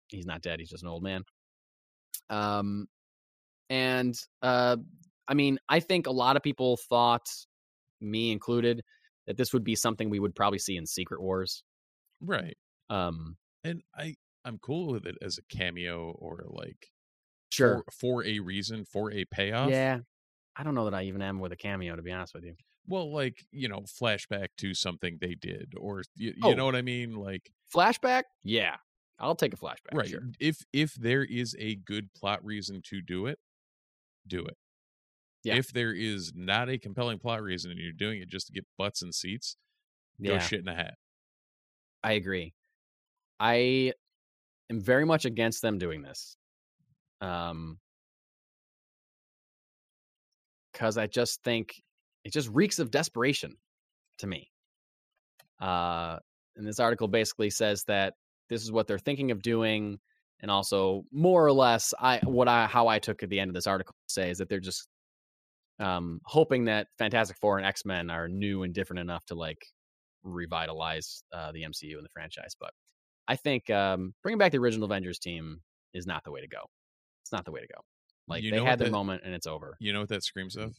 he's 0.07 0.25
not 0.25 0.41
dead; 0.41 0.59
he's 0.59 0.69
just 0.69 0.83
an 0.83 0.89
old 0.89 1.03
man. 1.03 1.23
Um, 2.29 2.87
and 3.69 4.15
uh, 4.41 4.77
I 5.27 5.33
mean, 5.33 5.57
I 5.69 5.79
think 5.79 6.07
a 6.07 6.11
lot 6.11 6.35
of 6.37 6.43
people 6.43 6.77
thought, 6.89 7.27
me 8.01 8.31
included, 8.31 8.81
that 9.27 9.37
this 9.37 9.53
would 9.53 9.63
be 9.63 9.75
something 9.75 10.09
we 10.09 10.19
would 10.19 10.35
probably 10.35 10.59
see 10.59 10.77
in 10.77 10.85
Secret 10.85 11.21
Wars. 11.21 11.63
Right. 12.21 12.57
Um, 12.89 13.37
And 13.63 13.81
I 13.95 14.15
I'm 14.45 14.57
cool 14.59 14.91
with 14.91 15.05
it 15.05 15.15
as 15.21 15.37
a 15.37 15.55
cameo 15.55 16.11
or 16.19 16.43
like 16.47 16.91
sure. 17.51 17.83
for, 17.85 17.91
for 18.21 18.25
a 18.25 18.39
reason, 18.39 18.85
for 18.85 19.11
a 19.11 19.25
payoff. 19.25 19.69
Yeah. 19.69 19.99
I 20.55 20.63
don't 20.63 20.75
know 20.75 20.85
that 20.85 20.93
I 20.93 21.03
even 21.03 21.21
am 21.21 21.39
with 21.39 21.51
a 21.51 21.55
cameo, 21.55 21.95
to 21.95 22.01
be 22.01 22.11
honest 22.11 22.33
with 22.35 22.43
you. 22.43 22.55
Well, 22.87 23.11
like, 23.13 23.45
you 23.51 23.69
know, 23.69 23.79
flashback 23.81 24.49
to 24.57 24.73
something 24.73 25.17
they 25.21 25.35
did 25.35 25.73
or 25.79 26.03
you, 26.15 26.31
you 26.35 26.49
Oh. 26.49 26.53
know 26.53 26.65
what 26.65 26.75
I 26.75 26.81
mean? 26.81 27.15
Like 27.15 27.49
Flashback? 27.73 28.23
Yeah. 28.43 28.75
I'll 29.19 29.35
take 29.35 29.53
a 29.53 29.57
flashback. 29.57 29.93
right. 29.93 30.09
Sure. 30.09 30.21
If 30.39 30.57
if 30.73 30.93
there 30.95 31.23
is 31.23 31.55
a 31.57 31.75
good 31.75 32.13
plot 32.13 32.43
reason 32.43 32.81
to 32.89 33.01
do 33.01 33.27
it, 33.27 33.39
do 34.27 34.43
it. 34.45 34.57
Yeah. 35.43 35.55
If 35.55 35.71
there 35.71 35.93
is 35.93 36.33
not 36.35 36.69
a 36.69 36.77
compelling 36.77 37.19
plot 37.19 37.41
reason 37.41 37.71
and 37.71 37.79
you're 37.79 37.91
doing 37.93 38.21
it 38.21 38.29
just 38.29 38.47
to 38.47 38.53
get 38.53 38.65
butts 38.77 39.01
and 39.01 39.13
seats, 39.15 39.55
yeah. 40.19 40.33
go 40.33 40.39
shit 40.39 40.59
in 40.59 40.67
a 40.67 40.75
hat. 40.75 40.95
I 42.03 42.13
agree. 42.13 42.53
I 43.39 43.93
am 44.73 44.81
very 44.81 45.05
much 45.05 45.25
against 45.25 45.61
them 45.61 45.77
doing 45.77 46.01
this. 46.01 46.35
Um, 47.21 47.77
because 50.71 50.97
I 50.97 51.07
just 51.07 51.43
think 51.43 51.81
it 52.23 52.33
just 52.33 52.49
reeks 52.49 52.79
of 52.79 52.91
desperation 52.91 53.55
to 54.17 54.27
me. 54.27 54.49
Uh, 55.61 56.17
and 56.55 56.67
this 56.67 56.79
article 56.79 57.07
basically 57.07 57.49
says 57.49 57.83
that 57.85 58.15
this 58.49 58.63
is 58.63 58.71
what 58.71 58.87
they're 58.87 58.99
thinking 58.99 59.31
of 59.31 59.41
doing, 59.41 59.99
and 60.41 60.51
also 60.51 61.03
more 61.11 61.45
or 61.45 61.53
less, 61.53 61.93
I 61.99 62.19
what 62.23 62.47
I 62.47 62.65
how 62.65 62.87
I 62.87 62.99
took 62.99 63.23
at 63.23 63.29
the 63.29 63.39
end 63.39 63.49
of 63.49 63.55
this 63.55 63.67
article 63.67 63.95
say 64.07 64.29
is 64.29 64.39
that 64.39 64.49
they're 64.49 64.59
just 64.59 64.87
um 65.79 66.19
hoping 66.25 66.65
that 66.65 66.87
Fantastic 66.97 67.37
Four 67.37 67.57
and 67.57 67.65
X 67.65 67.85
Men 67.85 68.09
are 68.09 68.27
new 68.27 68.63
and 68.63 68.73
different 68.73 68.99
enough 68.99 69.25
to 69.27 69.35
like 69.35 69.63
revitalize 70.23 71.23
uh, 71.33 71.51
the 71.51 71.63
MCU 71.63 71.95
and 71.95 72.03
the 72.03 72.09
franchise. 72.13 72.55
But 72.59 72.71
I 73.27 73.35
think 73.35 73.69
um, 73.69 74.13
bringing 74.23 74.37
back 74.37 74.51
the 74.51 74.57
original 74.59 74.85
Avengers 74.85 75.19
team 75.19 75.61
is 75.93 76.05
not 76.05 76.23
the 76.23 76.31
way 76.31 76.41
to 76.41 76.47
go. 76.47 76.59
It's 77.23 77.31
not 77.31 77.45
the 77.45 77.51
way 77.51 77.61
to 77.61 77.67
go. 77.67 77.81
Like 78.27 78.43
You 78.43 78.51
they 78.51 78.57
had 78.57 78.63
what 78.63 78.79
their 78.79 78.87
that- 78.87 78.91
moment 78.91 79.21
and 79.25 79.33
it's 79.33 79.47
over. 79.47 79.75
You 79.79 79.93
know 79.93 80.01
what 80.01 80.09
that 80.09 80.23
screams 80.23 80.55
of? 80.55 80.75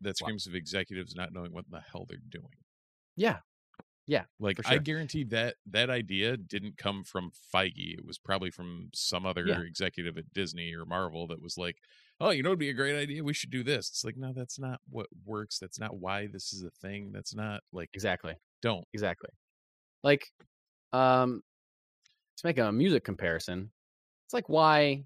That 0.00 0.10
What? 0.10 0.16
screams 0.16 0.46
of 0.46 0.54
executives 0.54 1.14
not 1.14 1.32
knowing 1.32 1.52
what 1.52 1.64
the 1.70 1.80
hell 1.80 2.04
they're 2.08 2.18
doing. 2.28 2.54
Yeah, 3.16 3.38
Yeah. 4.06 4.24
Like 4.38 4.58
For 4.62 4.68
I 4.68 4.78
guarantee 4.78 5.24
that 5.24 5.54
that 5.66 5.88
idea 5.88 6.36
didn't 6.36 6.76
come 6.76 7.04
from 7.04 7.30
Feige. 7.54 7.94
It 7.98 8.04
was 8.04 8.18
probably 8.18 8.50
from 8.50 8.90
some 8.92 9.24
other 9.24 9.46
Yeah. 9.46 9.60
executive 9.62 10.18
at 10.18 10.32
Disney 10.34 10.74
or 10.74 10.84
Marvel 10.84 11.26
that 11.28 11.40
was 11.40 11.56
like, 11.56 11.78
"Oh, 12.20 12.30
you 12.30 12.42
know, 12.42 12.50
it'd 12.50 12.58
be 12.58 12.68
a 12.68 12.74
great 12.74 12.96
idea. 13.00 13.24
We 13.24 13.32
should 13.32 13.50
do 13.50 13.62
this." 13.62 13.88
It's 13.88 14.04
like, 14.04 14.16
no, 14.16 14.32
that's 14.34 14.58
not 14.58 14.80
what 14.90 15.06
works. 15.24 15.58
That's 15.58 15.78
not 15.78 15.96
why 15.96 16.26
this 16.26 16.52
is 16.52 16.62
a 16.64 16.70
thing. 16.70 17.12
That's 17.12 17.34
not 17.34 17.62
like 17.72 17.88
exactly, 17.94 18.34
don't. 18.60 18.86
exactly. 18.92 19.30
Like, 20.02 20.32
um, 20.94 21.42
to 22.36 22.46
make 22.46 22.58
a 22.58 22.70
music 22.72 23.04
comparison, 23.04 23.70
it's 24.26 24.34
like 24.34 24.48
why 24.48 25.04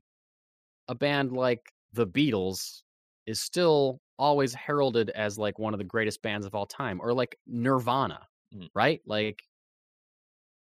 a 0.88 0.94
band 0.94 1.32
like 1.32 1.72
the 1.92 2.06
Beatles 2.06 2.82
is 3.26 3.40
still 3.40 4.00
always 4.18 4.54
heralded 4.54 5.10
as 5.10 5.38
like 5.38 5.58
one 5.58 5.74
of 5.74 5.78
the 5.78 5.84
greatest 5.84 6.22
bands 6.22 6.46
of 6.46 6.54
all 6.54 6.66
time, 6.66 7.00
or 7.02 7.12
like 7.12 7.38
Nirvana, 7.46 8.26
Mm. 8.54 8.68
right? 8.74 9.00
Like, 9.06 9.42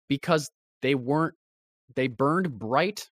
because 0.09 0.51
they 0.83 0.95
weren't, 0.95 1.35
they 1.97 2.09
burned 2.09 2.59
bright 2.59 3.09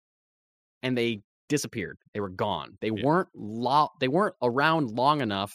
and 0.82 0.96
they 0.96 1.22
disappeared. 1.48 1.98
They 2.14 2.20
were 2.20 2.30
gone. 2.30 2.78
They 2.80 2.90
Yeah. 2.90 3.04
weren't 3.04 3.28
lo- 3.34 3.90
they 4.00 4.08
weren't 4.08 4.36
around 4.42 4.90
long 4.90 5.20
enough 5.20 5.54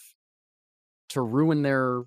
to 1.09 1.21
ruin 1.21 1.61
their 1.63 2.03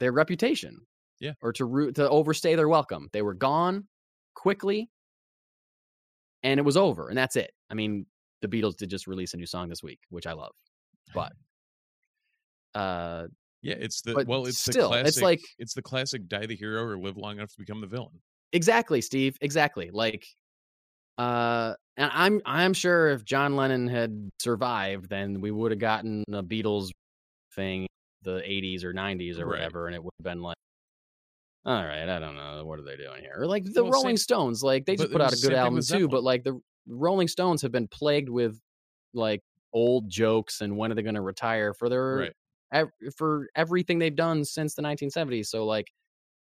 their 0.00 0.12
reputation. 0.12 0.86
Yeah. 1.22 1.32
Or 1.40 1.52
to 1.54 1.64
ru- 1.64 1.92
to 1.92 2.10
overstay 2.10 2.56
their 2.56 2.68
welcome. 2.68 3.08
They 3.12 3.22
were 3.22 3.32
gone 3.34 3.86
quickly 4.34 4.90
and 6.42 6.58
it 6.58 6.64
was 6.64 6.76
over 6.76 7.08
and 7.08 7.16
that's 7.16 7.36
it. 7.36 7.52
I 7.70 7.74
mean, 7.74 8.06
the 8.40 8.48
Beatles 8.48 8.76
did 8.76 8.90
just 8.90 9.06
release 9.06 9.32
a 9.32 9.36
new 9.36 9.46
song 9.46 9.68
this 9.68 9.82
week, 9.84 10.00
which 10.10 10.26
I 10.26 10.32
love. 10.32 10.52
But 11.14 11.32
uh 12.74 13.28
Yeah, 13.62 13.76
it's 13.78 14.02
the 14.02 14.14
But 14.14 14.26
well, 14.26 14.46
it's 14.46 14.58
still, 14.58 14.90
the 14.90 15.00
it's 15.06 15.22
like- 15.22 15.40
it's 15.58 15.74
the 15.74 15.82
classic: 15.82 16.26
die 16.28 16.46
the 16.46 16.56
hero 16.56 16.82
or 16.84 16.98
live 16.98 17.16
long 17.16 17.36
enough 17.38 17.50
to 17.52 17.58
become 17.58 17.80
the 17.80 17.86
villain. 17.86 18.20
Exactly, 18.52 19.00
Steve. 19.00 19.36
Exactly. 19.40 19.90
Like 19.92 20.26
uh 21.18 21.74
and 21.96 22.10
I'm 22.12 22.40
I'm 22.46 22.72
sure 22.74 23.10
if 23.10 23.24
John 23.24 23.54
Lennon 23.54 23.86
had 23.86 24.28
survived, 24.40 25.08
then 25.08 25.40
we 25.40 25.50
would 25.52 25.70
have 25.70 25.78
gotten 25.78 26.24
a 26.32 26.42
Beatles 26.42 26.90
thing 27.54 27.86
the 28.22 28.40
80s 28.40 28.82
or 28.82 28.92
90s 28.94 29.38
or 29.38 29.46
Right. 29.46 29.58
whatever 29.58 29.86
and 29.86 29.94
it 29.94 30.02
would 30.02 30.12
have 30.18 30.24
been 30.24 30.42
like 30.42 30.56
all 31.64 31.84
right, 31.84 32.08
I 32.08 32.18
don't 32.18 32.34
know 32.36 32.64
what 32.64 32.78
are 32.80 32.82
they 32.82 32.96
doing 32.96 33.20
here. 33.22 33.34
Or 33.38 33.46
like 33.46 33.64
the 33.64 33.82
Well, 33.84 33.92
Rolling 33.92 34.16
same- 34.16 34.22
Stones, 34.24 34.62
like 34.62 34.84
they 34.84 34.96
just 34.96 35.12
put 35.12 35.20
out 35.20 35.32
a 35.32 35.36
good 35.36 35.52
album 35.54 35.80
too, 35.82 36.08
but 36.08 36.22
like 36.24 36.42
the 36.44 36.60
Rolling 36.86 37.28
Stones 37.28 37.62
have 37.62 37.70
been 37.72 37.88
plagued 37.88 38.28
with 38.28 38.58
like 39.14 39.42
old 39.72 40.08
jokes 40.10 40.60
and 40.60 40.76
when 40.76 40.90
are 40.90 40.94
they 40.94 41.02
going 41.02 41.14
to 41.14 41.20
retire 41.20 41.72
for 41.74 41.88
their 41.88 42.16
Right. 42.16 42.32
ev- 42.72 43.14
for 43.16 43.48
everything 43.54 43.98
they've 43.98 44.14
done 44.16 44.44
since 44.44 44.74
the 44.74 44.82
1970s. 44.82 45.48
So 45.50 45.64
like, 45.64 45.86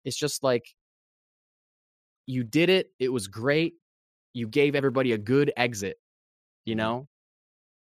it's 0.05 0.17
just 0.17 0.43
like 0.43 0.65
you 2.27 2.45
did 2.45 2.69
it. 2.71 2.91
It 2.99 3.09
was 3.09 3.27
great. 3.29 3.75
You 4.33 4.47
gave 4.49 4.75
everybody 4.75 5.13
a 5.13 5.19
good 5.19 5.53
exit. 5.57 5.99
You 6.65 6.75
Mhm. 6.75 6.79
know. 6.79 7.09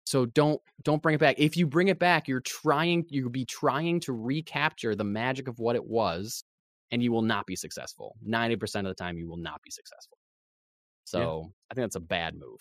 So 0.06 0.26
don't 0.26 0.62
don't 0.84 1.02
bring 1.02 1.16
it 1.16 1.20
back. 1.20 1.40
If 1.40 1.58
you 1.58 1.68
bring 1.68 1.88
it 1.90 2.00
back, 2.00 2.28
you're 2.28 2.42
trying 2.42 3.06
you'll 3.10 3.30
be 3.30 3.46
trying 3.46 4.00
to 4.02 4.14
recapture 4.14 4.96
the 4.96 5.04
magic 5.04 5.48
of 5.48 5.60
what 5.60 5.76
it 5.76 5.86
was, 5.86 6.44
and 6.92 7.04
you 7.04 7.12
will 7.12 7.22
not 7.22 7.46
be 7.46 7.56
successful. 7.56 8.16
Ninety 8.22 8.56
percent 8.56 8.88
of 8.88 8.92
the 8.96 9.04
time, 9.04 9.18
you 9.18 9.28
will 9.28 9.38
not 9.38 9.62
be 9.64 9.72
successful. 9.72 10.18
So 11.04 11.52
I 11.72 11.74
think 11.74 11.84
that's 11.84 11.96
a 11.96 12.02
bad 12.02 12.36
move. 12.36 12.60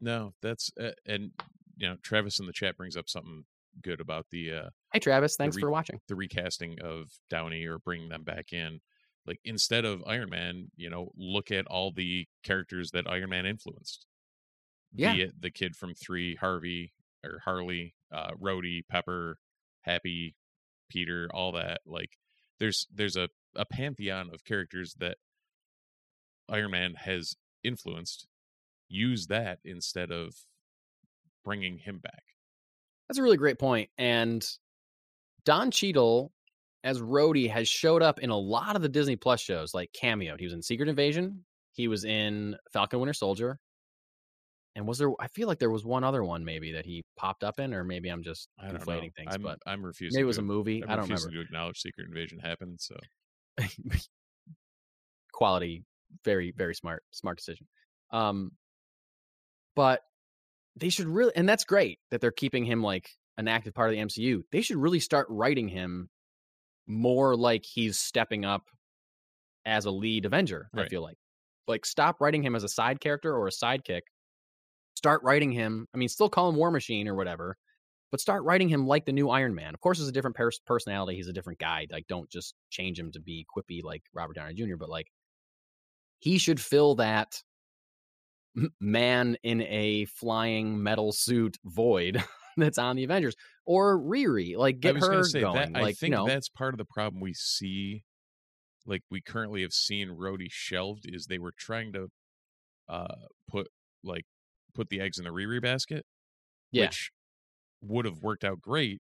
No, 0.00 0.34
that's 0.42 0.70
uh, 0.80 0.90
and 1.06 1.30
you 1.76 1.88
know 1.88 1.96
Travis 2.02 2.38
in 2.38 2.46
the 2.46 2.52
chat 2.52 2.76
brings 2.76 2.96
up 2.96 3.08
something 3.08 3.44
good 3.82 4.00
about 4.00 4.26
the 4.30 4.52
uh 4.52 4.68
Hey 4.92 4.98
Travis, 4.98 5.36
thanks 5.36 5.56
re- 5.56 5.60
for 5.60 5.70
watching. 5.70 6.00
the 6.08 6.14
recasting 6.14 6.76
of 6.82 7.10
Downey 7.30 7.64
or 7.66 7.78
bringing 7.78 8.08
them 8.08 8.24
back 8.24 8.52
in. 8.52 8.80
Like 9.26 9.40
instead 9.44 9.84
of 9.84 10.02
Iron 10.06 10.30
Man, 10.30 10.70
you 10.76 10.90
know, 10.90 11.12
look 11.16 11.50
at 11.50 11.66
all 11.66 11.92
the 11.92 12.26
characters 12.44 12.90
that 12.92 13.08
Iron 13.08 13.30
Man 13.30 13.46
influenced. 13.46 14.06
Yeah. 14.94 15.14
Be 15.14 15.22
it 15.22 15.40
the 15.40 15.50
kid 15.50 15.76
from 15.76 15.94
Three, 15.94 16.36
Harvey 16.36 16.92
or 17.24 17.40
Harley, 17.44 17.94
uh, 18.12 18.30
Rhodey, 18.40 18.82
Pepper, 18.88 19.38
Happy, 19.82 20.34
Peter, 20.88 21.28
all 21.32 21.52
that. 21.52 21.80
Like 21.86 22.10
there's 22.60 22.86
there's 22.94 23.16
a 23.16 23.28
a 23.56 23.64
pantheon 23.64 24.30
of 24.32 24.44
characters 24.44 24.94
that 24.98 25.16
Iron 26.48 26.70
Man 26.70 26.94
has 26.94 27.34
influenced. 27.64 28.26
Use 28.88 29.26
that 29.26 29.58
instead 29.64 30.10
of 30.10 30.34
bringing 31.44 31.78
him 31.78 31.98
back. 31.98 32.22
That's 33.08 33.18
a 33.18 33.22
really 33.22 33.36
great 33.36 33.58
point. 33.58 33.90
And 33.98 34.46
Don 35.44 35.70
Cheadle 35.70 36.32
as 36.84 37.00
Rhodey 37.00 37.50
has 37.50 37.68
showed 37.68 38.02
up 38.02 38.20
in 38.20 38.30
a 38.30 38.38
lot 38.38 38.76
of 38.76 38.82
the 38.82 38.88
Disney 38.88 39.16
Plus 39.16 39.40
shows, 39.40 39.74
like 39.74 39.90
cameoed. 39.92 40.38
He 40.38 40.46
was 40.46 40.52
in 40.52 40.62
Secret 40.62 40.88
Invasion. 40.88 41.44
He 41.72 41.88
was 41.88 42.04
in 42.04 42.56
Falcon 42.72 43.00
Winter 43.00 43.12
Soldier. 43.12 43.58
And 44.78 44.86
was 44.86 44.96
there? 44.96 45.10
I 45.18 45.26
feel 45.26 45.48
like 45.48 45.58
there 45.58 45.72
was 45.72 45.84
one 45.84 46.04
other 46.04 46.22
one 46.22 46.44
maybe 46.44 46.70
that 46.72 46.86
he 46.86 47.04
popped 47.16 47.42
up 47.42 47.58
in, 47.58 47.74
or 47.74 47.82
maybe 47.82 48.10
I'm 48.10 48.22
just 48.22 48.48
I 48.60 48.68
conflating 48.68 49.12
things. 49.12 49.34
I'm, 49.34 49.42
but 49.42 49.58
I'm 49.66 49.84
refusing. 49.84 50.16
maybe 50.16 50.22
it 50.22 50.26
was 50.26 50.36
to 50.36 50.42
a 50.42 50.44
movie. 50.44 50.84
I'm 50.84 50.90
I 50.90 50.94
don't 50.94 51.02
refusing 51.02 51.30
remember. 51.30 51.42
to 51.42 51.48
acknowledge 51.48 51.80
Secret 51.80 52.06
Invasion 52.06 52.38
happened. 52.38 52.78
So 52.80 52.94
Quality, 55.32 55.82
very 56.24 56.54
very 56.56 56.76
smart, 56.76 57.02
smart 57.10 57.38
decision. 57.38 57.66
Um, 58.12 58.52
but 59.74 60.02
they 60.76 60.90
should 60.90 61.08
really, 61.08 61.32
and 61.34 61.48
that's 61.48 61.64
great 61.64 61.98
that 62.12 62.20
they're 62.20 62.30
keeping 62.30 62.64
him 62.64 62.80
like 62.80 63.10
an 63.36 63.48
active 63.48 63.74
part 63.74 63.90
of 63.90 63.96
the 63.96 64.02
MCU. 64.02 64.42
They 64.52 64.60
should 64.60 64.76
really 64.76 65.00
start 65.00 65.26
writing 65.28 65.66
him 65.66 66.08
more 66.86 67.34
like 67.34 67.64
he's 67.64 67.98
stepping 67.98 68.44
up 68.44 68.62
as 69.66 69.86
a 69.86 69.90
lead 69.90 70.24
Avenger. 70.24 70.68
I 70.72 70.86
feel 70.86 71.02
like, 71.02 71.18
like 71.66 71.84
stop 71.84 72.20
writing 72.20 72.44
him 72.44 72.54
as 72.54 72.62
a 72.62 72.68
side 72.68 73.00
character 73.00 73.34
or 73.34 73.48
a 73.48 73.50
sidekick. 73.50 74.02
Start 74.98 75.22
writing 75.22 75.52
him. 75.52 75.86
I 75.94 75.96
mean, 75.96 76.08
still 76.08 76.28
call 76.28 76.48
him 76.48 76.56
War 76.56 76.72
Machine 76.72 77.06
or 77.06 77.14
whatever, 77.14 77.56
but 78.10 78.20
start 78.20 78.42
writing 78.42 78.68
him 78.68 78.84
like 78.84 79.04
the 79.04 79.12
new 79.12 79.30
Iron 79.30 79.54
Man. 79.54 79.72
Of 79.72 79.78
course, 79.78 79.98
he's 79.98 80.08
a 80.08 80.12
different 80.12 80.34
pers- 80.34 80.58
personality. 80.66 81.14
He's 81.14 81.28
a 81.28 81.32
different 81.32 81.60
guy. 81.60 81.86
Like, 81.88 82.08
don't 82.08 82.28
just 82.28 82.56
change 82.68 82.98
him 82.98 83.12
to 83.12 83.20
be 83.20 83.46
quippy 83.56 83.84
like 83.84 84.02
Robert 84.12 84.34
Downey 84.34 84.54
Jr. 84.54 84.74
But 84.76 84.88
like, 84.88 85.06
he 86.18 86.38
should 86.38 86.60
fill 86.60 86.96
that 86.96 87.40
m- 88.56 88.74
man 88.80 89.36
in 89.44 89.62
a 89.62 90.06
flying 90.06 90.82
metal 90.82 91.12
suit 91.12 91.58
void 91.64 92.20
that's 92.56 92.78
on 92.78 92.96
the 92.96 93.04
Avengers 93.04 93.36
or 93.66 93.96
Riri. 93.96 94.56
Like, 94.56 94.76
I 94.76 94.78
get 94.78 94.96
her 94.96 95.22
say 95.22 95.42
going. 95.42 95.74
that 95.74 95.80
I 95.80 95.92
think 95.92 96.10
you 96.10 96.16
know, 96.16 96.26
that's 96.26 96.48
part 96.48 96.74
of 96.74 96.78
the 96.78 96.84
problem 96.86 97.20
we 97.20 97.34
see. 97.34 98.02
Like 98.84 99.02
we 99.12 99.20
currently 99.20 99.62
have 99.62 99.72
seen 99.72 100.08
Rhodey 100.08 100.48
shelved 100.50 101.04
is 101.04 101.26
they 101.26 101.38
were 101.38 101.54
trying 101.56 101.92
to 101.92 102.08
uh 102.88 103.14
put 103.48 103.68
like 104.02 104.24
put 104.78 104.88
the 104.90 105.00
eggs 105.00 105.18
in 105.18 105.24
the 105.24 105.30
Riri 105.30 105.60
basket, 105.60 106.06
Yeah. 106.70 106.84
which 106.86 107.10
would 107.82 108.04
have 108.04 108.22
worked 108.22 108.44
out 108.44 108.60
great 108.60 109.00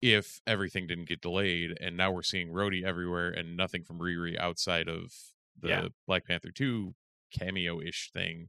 if 0.00 0.40
everything 0.46 0.86
didn't 0.86 1.08
get 1.08 1.20
delayed. 1.20 1.76
And 1.80 1.96
now 1.96 2.12
we're 2.12 2.22
seeing 2.22 2.48
Rhodey 2.50 2.84
everywhere 2.84 3.30
and 3.30 3.56
nothing 3.56 3.82
from 3.84 3.98
Riri 3.98 4.38
outside 4.38 4.88
of 4.88 5.12
the 5.60 5.68
Yeah. 5.68 5.88
Black 6.06 6.24
Panther 6.26 6.50
two 6.54 6.94
cameo 7.36 7.80
ish 7.80 8.10
thing. 8.12 8.48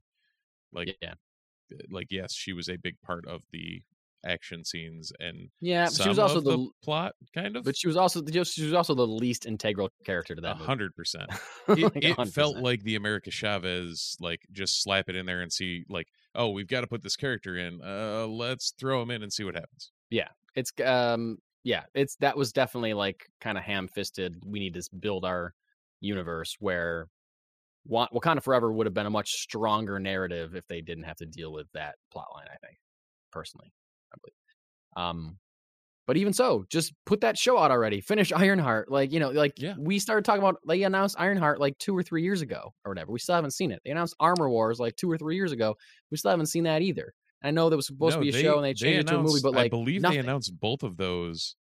Like 0.72 0.96
yeah, 1.02 1.14
eh, 1.72 1.76
like 1.90 2.08
yes, 2.10 2.32
she 2.34 2.52
was 2.52 2.68
a 2.68 2.76
big 2.76 3.00
part 3.02 3.26
of 3.26 3.42
the 3.52 3.82
action 4.26 4.64
scenes 4.64 5.12
and 5.20 5.50
yeah. 5.60 5.86
She 5.88 6.08
was 6.08 6.18
also 6.18 6.40
the, 6.40 6.56
the 6.56 6.68
plot, 6.82 7.12
kind 7.34 7.56
of. 7.56 7.64
but 7.64 7.76
she 7.76 7.86
was 7.86 7.96
also 7.96 8.22
just 8.22 8.54
she 8.54 8.64
was 8.64 8.72
also 8.74 8.94
the 8.94 9.06
least 9.06 9.44
integral 9.46 9.90
character 10.04 10.34
to 10.34 10.40
that. 10.40 10.56
hundred 10.56 10.94
percent. 10.96 11.30
Like, 11.68 11.78
It, 11.96 12.18
it 12.18 12.28
felt 12.30 12.56
100%. 12.56 12.62
like 12.62 12.82
the 12.82 12.96
America 12.96 13.30
Chavez, 13.30 14.16
like 14.20 14.40
just 14.50 14.82
slap 14.82 15.08
it 15.08 15.14
in 15.16 15.26
there 15.26 15.40
and 15.42 15.52
see, 15.52 15.84
like, 15.88 16.08
oh, 16.34 16.50
we've 16.50 16.68
got 16.68 16.82
to 16.82 16.86
put 16.86 17.02
this 17.02 17.16
character 17.16 17.56
in. 17.56 17.80
Uh, 17.82 18.26
let's 18.26 18.74
throw 18.78 19.02
him 19.02 19.10
in 19.10 19.22
and 19.22 19.32
see 19.32 19.44
what 19.44 19.54
happens. 19.54 19.92
Yeah, 20.10 20.28
it's 20.54 20.72
um 20.84 21.38
yeah 21.64 21.82
it's 21.94 22.16
that 22.16 22.36
was 22.36 22.52
definitely 22.52 22.94
like 22.94 23.26
kind 23.40 23.58
of 23.58 23.64
ham-fisted 23.64 24.36
we 24.44 24.60
need 24.60 24.74
to 24.74 24.82
build 25.00 25.24
our 25.24 25.52
universe 26.00 26.56
where 26.60 27.08
Wa- 27.86 28.08
wakanda 28.14 28.42
forever 28.42 28.72
would 28.72 28.86
have 28.86 28.94
been 28.94 29.06
a 29.06 29.10
much 29.10 29.30
stronger 29.30 29.98
narrative 29.98 30.54
if 30.54 30.66
they 30.68 30.80
didn't 30.80 31.04
have 31.04 31.16
to 31.16 31.26
deal 31.26 31.52
with 31.52 31.66
that 31.72 31.96
plot 32.12 32.28
line 32.34 32.46
i 32.46 32.66
think 32.66 32.78
personally 33.32 33.72
i 34.12 34.16
believe 34.22 35.06
um 35.06 35.38
but 36.06 36.16
even 36.16 36.32
so 36.32 36.64
just 36.70 36.92
put 37.06 37.20
that 37.22 37.36
show 37.38 37.58
out 37.58 37.70
already 37.70 38.00
finish 38.00 38.32
ironheart 38.32 38.90
like 38.90 39.12
you 39.12 39.20
know 39.20 39.30
like 39.30 39.52
Yeah. 39.56 39.74
we 39.78 39.98
started 39.98 40.24
talking 40.24 40.42
about 40.42 40.56
they 40.66 40.82
announced 40.82 41.16
ironheart 41.18 41.60
like 41.60 41.76
two 41.78 41.96
or 41.96 42.02
three 42.02 42.22
years 42.22 42.42
ago 42.42 42.72
or 42.84 42.90
whatever 42.90 43.12
we 43.12 43.18
still 43.18 43.34
haven't 43.34 43.52
seen 43.52 43.70
it 43.70 43.80
they 43.84 43.90
announced 43.90 44.14
armor 44.20 44.48
wars 44.50 44.78
like 44.80 44.96
two 44.96 45.10
or 45.10 45.16
three 45.18 45.36
years 45.36 45.52
ago 45.52 45.74
we 46.10 46.16
still 46.16 46.30
haven't 46.30 46.46
seen 46.46 46.64
that 46.64 46.82
either 46.82 47.14
i 47.42 47.50
know 47.50 47.70
that 47.70 47.76
was 47.76 47.86
supposed 47.86 48.16
No, 48.16 48.20
to 48.20 48.24
be 48.24 48.28
a 48.30 48.32
they- 48.32 48.42
show 48.42 48.56
and 48.56 48.64
they 48.64 48.74
changed 48.74 49.00
it 49.00 49.12
to 49.12 49.18
a 49.18 49.22
movie 49.22 49.40
but 49.42 49.52
like 49.54 49.66
I 49.66 49.68
believe 49.68 50.02
nothing. 50.02 50.18
they 50.18 50.20
announced 50.24 50.52
both 50.60 50.82
of 50.82 50.96
those 50.96 51.56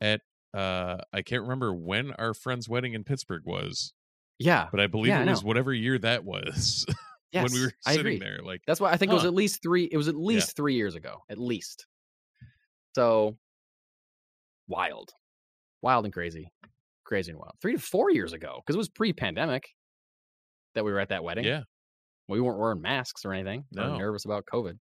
at. 0.00 0.20
Uh, 0.52 0.96
I 1.12 1.22
can't 1.22 1.42
remember 1.42 1.72
when 1.72 2.10
our 2.14 2.34
friend's 2.34 2.68
wedding 2.68 2.94
in 2.94 3.04
Pittsburgh 3.04 3.42
was, 3.44 3.92
yeah 4.40 4.66
but 4.72 4.80
I 4.80 4.88
believe 4.88 5.10
Yeah, 5.10 5.20
I 5.20 5.22
it 5.22 5.30
was 5.30 5.44
whatever 5.44 5.72
year 5.72 5.96
that 5.98 6.24
was 6.24 6.84
Yes, 7.32 7.44
when 7.44 7.52
we 7.52 7.64
were 7.66 7.72
I 7.86 7.92
sitting 7.92 8.14
agree. 8.14 8.18
there. 8.18 8.40
Like, 8.42 8.60
That's 8.66 8.80
why 8.80 8.90
I 8.90 8.96
think 8.96 9.12
it 9.12 9.14
was 9.14 9.24
at 9.24 9.32
least 9.32 9.62
three. 9.62 9.84
It 9.84 9.96
was 9.96 10.08
at 10.08 10.16
least 10.16 10.56
three 10.56 10.74
years 10.74 10.96
ago, 10.96 11.18
at 11.30 11.38
least. 11.38 11.86
So 12.96 13.36
wild, 14.70 15.10
wild 15.82 16.04
and 16.06 16.14
crazy, 16.14 16.50
crazy 17.04 17.32
and 17.32 17.38
wild. 17.38 17.52
Three 17.60 17.74
to 17.74 17.78
four 17.78 18.10
years 18.10 18.32
ago, 18.32 18.60
because 18.64 18.76
it 18.76 18.78
was 18.78 18.88
pre-pandemic 18.88 19.64
that 20.74 20.84
we 20.84 20.92
were 20.92 21.00
at 21.00 21.08
that 21.10 21.22
wedding. 21.24 21.44
yeah, 21.44 21.62
we 22.28 22.40
weren't 22.40 22.58
wearing 22.58 22.80
masks 22.80 23.24
or 23.26 23.32
anything. 23.34 23.64
We 23.72 23.82
No. 23.82 23.90
were 23.92 23.98
nervous 23.98 24.24
about 24.24 24.44
COVID. 24.46 24.74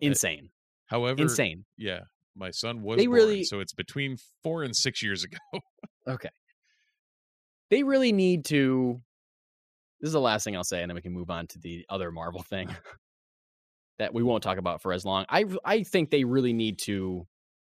Eh, 0.00 0.06
insane, 0.06 0.50
however, 0.86 1.20
insane. 1.20 1.64
Yeah, 1.76 2.00
my 2.36 2.50
son 2.52 2.82
was 2.82 2.96
They 2.98 3.06
born, 3.06 3.16
really- 3.16 3.44
so 3.44 3.60
it's 3.60 3.74
between 3.74 4.16
four 4.44 4.62
and 4.62 4.74
six 4.74 5.02
years 5.02 5.24
ago. 5.24 5.38
Okay. 6.08 6.30
They 7.68 7.82
really 7.82 8.12
need 8.12 8.46
to. 8.46 9.02
This 10.00 10.08
is 10.08 10.14
the 10.14 10.20
last 10.20 10.44
thing 10.44 10.56
I'll 10.56 10.64
say, 10.64 10.80
and 10.80 10.88
then 10.88 10.94
we 10.94 11.02
can 11.02 11.12
move 11.12 11.28
on 11.28 11.46
to 11.48 11.58
the 11.58 11.84
other 11.90 12.10
Marvel 12.10 12.42
thing 12.42 12.66
that 13.98 14.14
we 14.14 14.22
won't 14.22 14.42
talk 14.42 14.56
about 14.56 14.80
for 14.80 14.94
as 14.94 15.04
long. 15.04 15.26
I 15.28 15.44
I 15.66 15.82
think 15.82 16.08
they 16.08 16.24
really 16.24 16.54
need 16.54 16.78
to 16.84 17.26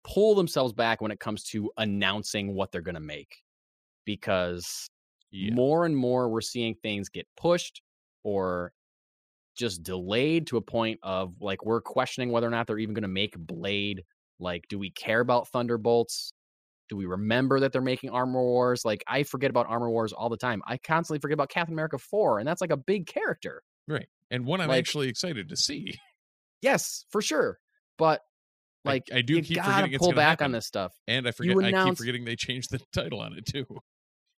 pull 0.05 0.35
themselves 0.35 0.71
back 0.73 1.01
when 1.01 1.11
it 1.11 1.19
comes 1.19 1.43
to 1.43 1.71
announcing 1.77 2.53
what 2.53 2.71
they're 2.71 2.81
going 2.81 2.95
to 2.95 3.01
make, 3.01 3.41
because 4.05 4.89
yeah, 5.31 5.53
more 5.53 5.85
and 5.85 5.97
more 5.97 6.29
we're 6.29 6.41
seeing 6.41 6.75
things 6.75 7.09
get 7.09 7.27
pushed 7.35 7.81
or 8.23 8.71
just 9.57 9.83
delayed 9.83 10.47
to 10.47 10.57
a 10.57 10.61
point 10.61 10.99
of 11.01 11.33
like 11.41 11.65
we're 11.65 11.81
questioning 11.81 12.29
whether 12.31 12.47
or 12.47 12.51
not 12.51 12.67
they're 12.67 12.77
even 12.79 12.93
going 12.93 13.01
to 13.03 13.07
make 13.07 13.35
Blade. 13.37 14.03
Like, 14.39 14.65
do 14.69 14.77
we 14.77 14.89
care 14.91 15.21
about 15.21 15.47
Thunderbolts? 15.49 16.33
Do 16.89 16.97
we 16.97 17.05
remember 17.05 17.61
that 17.61 17.71
they're 17.71 17.81
making 17.81 18.09
Armor 18.11 18.41
Wars? 18.41 18.83
Like, 18.85 19.03
I 19.07 19.23
forget 19.23 19.49
about 19.49 19.65
Armor 19.67 19.89
Wars 19.89 20.13
all 20.13 20.29
the 20.29 20.37
time. 20.37 20.61
I 20.67 20.77
constantly 20.77 21.19
forget 21.19 21.33
about 21.35 21.49
Captain 21.49 21.73
America 21.73 21.97
4, 21.97 22.39
and 22.39 22.47
that's 22.47 22.61
like 22.61 22.71
a 22.71 22.77
big 22.77 23.07
character. 23.07 23.63
right. 23.87 24.07
And 24.29 24.45
one 24.45 24.59
I'm 24.61 24.67
like- 24.69 24.79
actually 24.79 25.07
excited 25.07 25.49
to 25.49 25.55
see. 25.55 25.93
Yes, 26.61 27.05
for 27.11 27.21
sure. 27.21 27.59
But 27.97 28.21
like, 28.85 29.03
I 29.13 29.21
do 29.21 29.35
you 29.35 29.41
keep 29.41 29.61
forgetting 29.61 29.97
pull 29.97 30.13
back 30.13 30.41
on 30.41 30.51
this 30.51 30.65
stuff. 30.65 30.93
And 31.07 31.27
I 31.27 31.31
forget 31.31 31.57
I 31.57 31.85
keep 31.85 31.97
forgetting 31.97 32.25
they 32.25 32.35
changed 32.35 32.71
the 32.71 32.79
title 32.93 33.19
on 33.19 33.33
it 33.33 33.45
too. 33.45 33.65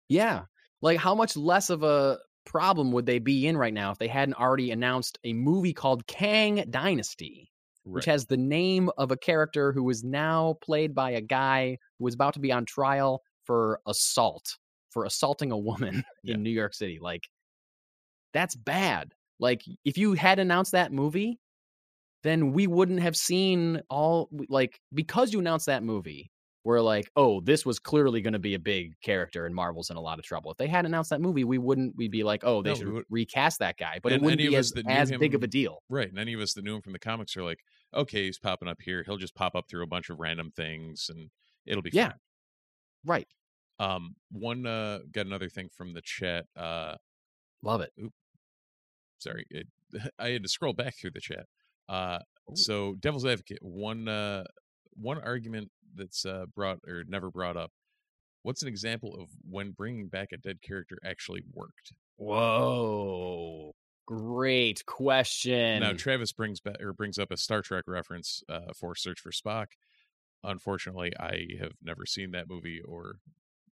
Yeah. 0.09 0.43
Like 0.81 0.99
how 0.99 1.15
much 1.15 1.35
less 1.35 1.69
of 1.69 1.83
a 1.83 2.19
problem 2.45 2.91
would 2.93 3.05
they 3.05 3.19
be 3.19 3.47
in 3.47 3.57
right 3.57 3.73
now 3.73 3.91
if 3.91 3.97
they 3.97 4.07
hadn't 4.07 4.35
already 4.35 4.71
announced 4.71 5.17
a 5.23 5.33
movie 5.33 5.73
called 5.73 6.07
Kang 6.07 6.63
Dynasty, 6.69 7.51
which 7.83 8.05
has 8.05 8.25
the 8.25 8.37
name 8.37 8.89
of 8.97 9.11
a 9.11 9.17
character 9.17 9.71
who 9.71 9.89
is 9.89 10.03
now 10.03 10.55
played 10.61 10.95
by 10.95 11.11
a 11.11 11.21
guy 11.21 11.77
who 11.99 12.05
was 12.05 12.13
about 12.13 12.33
to 12.35 12.39
be 12.39 12.51
on 12.51 12.65
trial 12.65 13.21
for 13.45 13.79
assault, 13.87 14.57
for 14.91 15.05
assaulting 15.05 15.51
a 15.51 15.57
woman 15.57 16.03
Yeah. 16.23 16.35
in 16.35 16.43
New 16.43 16.49
York 16.51 16.73
City. 16.73 16.99
Like 17.01 17.23
that's 18.33 18.55
bad. 18.55 19.13
Like 19.39 19.63
if 19.85 19.97
you 19.97 20.13
had 20.13 20.39
announced 20.39 20.71
that 20.71 20.91
movie, 20.91 21.39
then 22.27 22.51
we 22.53 22.67
wouldn't 22.67 22.99
have 22.99 23.15
seen 23.15 23.81
all 23.89 24.29
like 24.49 24.79
because 24.93 25.31
you 25.33 25.39
announced 25.39 25.65
that 25.67 25.83
movie 25.83 26.29
we're 26.63 26.81
like, 26.81 27.09
oh, 27.15 27.39
this 27.39 27.65
was 27.65 27.79
clearly 27.79 28.19
going 28.19 28.33
to 28.33 28.39
be 28.39 28.53
a 28.53 28.59
big 28.59 28.91
character 29.01 29.45
and 29.45 29.55
Marvel's 29.55 29.89
in 29.89 29.95
a 29.95 30.01
lot 30.01 30.19
of 30.19 30.25
trouble. 30.25 30.51
If 30.51 30.57
they 30.57 30.67
had 30.67 30.85
announced 30.85 31.11
that 31.11 31.21
movie, 31.21 31.45
we 31.45 31.57
wouldn't. 31.57 31.95
We'd 31.95 32.11
be 32.11 32.23
like, 32.25 32.43
oh, 32.43 32.61
they 32.61 32.71
No, 32.71 32.75
should 32.75 32.91
would- 32.91 33.05
recast 33.09 33.59
that 33.59 33.77
guy, 33.77 33.99
but 34.03 34.11
it 34.11 34.21
wouldn't 34.21 34.37
be 34.39 34.53
as, 34.57 34.71
that 34.71 34.85
knew 34.85 35.17
big 35.17 35.33
of 35.33 35.43
a 35.43 35.45
him- 35.45 35.49
deal. 35.49 35.81
Right. 35.87 36.09
And 36.09 36.19
any 36.19 36.33
of 36.33 36.41
us 36.41 36.51
that 36.55 36.65
knew 36.65 36.75
him 36.75 36.81
from 36.81 36.91
the 36.91 36.99
comics 36.99 37.37
are 37.37 37.43
like, 37.43 37.61
okay, 37.95 38.25
he's 38.25 38.37
popping 38.37 38.67
up 38.67 38.81
here. 38.81 39.01
He'll 39.05 39.15
just 39.15 39.33
pop 39.33 39.55
up 39.55 39.69
through 39.69 39.81
a 39.83 39.87
bunch 39.87 40.09
of 40.09 40.19
random 40.19 40.51
things 40.57 41.09
and 41.09 41.29
it'll 41.65 41.81
be 41.83 41.91
Yeah. 41.93 42.07
fine. 42.09 42.17
Right. 43.05 43.27
Um, 43.79 44.15
one 44.33 44.65
uh 44.67 44.99
got 45.09 45.25
another 45.25 45.47
thing 45.47 45.69
from 45.73 45.93
the 45.93 46.01
chat. 46.01 46.47
Uh 46.53 46.95
Love 47.63 47.79
it. 47.79 47.91
sorry, 49.19 49.45
it, 49.49 49.67
I 50.19 50.29
had 50.31 50.43
to 50.43 50.49
scroll 50.49 50.73
back 50.73 50.95
through 50.97 51.11
the 51.11 51.21
chat. 51.21 51.45
Uh 51.89 52.19
so 52.53 52.95
Devil's 52.99 53.25
Advocate, 53.25 53.59
one 53.61 54.07
uh 54.07 54.43
one 54.93 55.19
argument 55.19 55.69
that's 55.95 56.25
uh 56.25 56.45
brought 56.55 56.79
or 56.87 57.03
never 57.07 57.29
brought 57.29 57.57
up. 57.57 57.71
What's 58.43 58.61
an 58.61 58.67
example 58.67 59.17
of 59.19 59.29
when 59.49 59.71
bringing 59.71 60.07
back 60.07 60.29
a 60.31 60.37
dead 60.37 60.61
character 60.61 60.97
actually 61.03 61.43
worked? 61.53 61.93
Whoa. 62.17 63.73
Great 64.05 64.85
question. 64.85 65.81
Now 65.81 65.91
Travis 65.93 66.31
brings 66.31 66.61
back 66.61 66.81
or 66.81 66.93
brings 66.93 67.19
up 67.19 67.29
a 67.29 67.37
Star 67.37 67.61
Trek 67.61 67.83
reference 67.87 68.41
uh, 68.47 68.71
for 68.73 68.95
Search 68.95 69.19
for 69.19 69.31
Spock. 69.31 69.67
Unfortunately, 70.43 71.11
I 71.19 71.47
have 71.59 71.73
never 71.83 72.05
seen 72.05 72.31
that 72.31 72.47
movie 72.47 72.79
or 72.81 73.19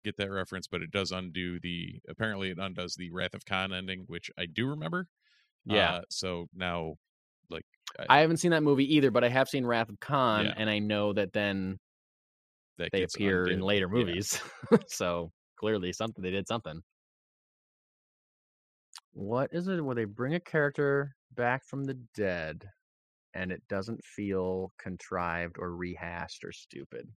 get 0.04 0.18
that 0.18 0.32
reference, 0.32 0.66
but 0.66 0.82
it 0.82 0.92
does 0.92 1.12
undo 1.12 1.60
the. 1.60 2.02
Apparently, 2.10 2.50
it 2.50 2.58
undoes 2.58 2.96
the 2.96 3.12
Wrath 3.12 3.36
of 3.36 3.46
Khan 3.46 3.74
ending, 3.74 4.06
which 4.08 4.32
I 4.38 4.48
do 4.48 4.68
remember. 4.68 5.08
yeah. 5.66 5.92
Uh, 5.92 6.02
so 6.10 6.48
now, 6.56 6.96
like, 7.50 7.66
I 8.10 8.20
haven't 8.20 8.38
seen 8.38 8.52
that 8.52 8.64
movie 8.64 8.96
either, 8.96 9.12
but 9.12 9.24
I 9.24 9.30
have 9.30 9.48
seen 9.50 9.66
Wrath 9.66 9.90
of 9.90 10.00
Khan, 10.00 10.46
Yeah. 10.46 10.54
and 10.58 10.70
I 10.70 10.80
know 10.80 11.14
that 11.14 11.34
then 11.34 11.80
that 12.78 12.92
they 12.92 13.04
appear 13.04 13.46
in 13.46 13.54
undid. 13.54 13.62
later 13.66 13.88
Yeah. 13.88 13.94
movies. 14.06 14.42
so 14.88 15.32
clearly, 15.58 15.94
something 15.94 16.24
they 16.24 16.32
did 16.32 16.48
something. 16.48 16.82
What 19.12 19.54
is 19.54 19.68
it 19.68 19.80
where 19.84 19.96
they 19.96 20.06
bring 20.06 20.34
a 20.34 20.40
character 20.40 21.16
back 21.32 21.64
from 21.66 21.84
the 21.84 21.94
dead 22.16 22.70
and 23.34 23.52
it 23.52 23.68
doesn't 23.68 24.04
feel 24.04 24.72
contrived 24.78 25.58
or 25.60 25.76
rehashed 25.76 26.44
or 26.44 26.52
stupid? 26.52 27.14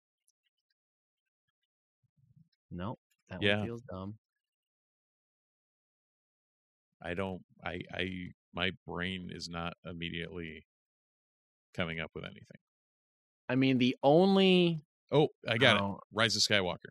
Nope. 2.70 2.98
That 3.28 3.40
Yeah. 3.42 3.58
one 3.58 3.66
feels 3.66 3.82
dumb. 3.82 4.18
I 7.02 7.14
don't. 7.14 7.44
I. 7.62 7.80
I. 7.92 8.32
My 8.54 8.70
brain 8.86 9.30
is 9.32 9.48
not 9.48 9.74
immediately 9.84 10.66
coming 11.74 12.00
up 12.00 12.10
with 12.14 12.24
anything. 12.24 12.58
I 13.48 13.56
mean, 13.56 13.78
the 13.78 13.96
only. 14.02 14.82
Oh, 15.10 15.28
I 15.48 15.58
got 15.58 15.76
it. 15.76 15.82
Oh. 15.82 16.00
Rise 16.12 16.36
of 16.36 16.42
Skywalker. 16.42 16.90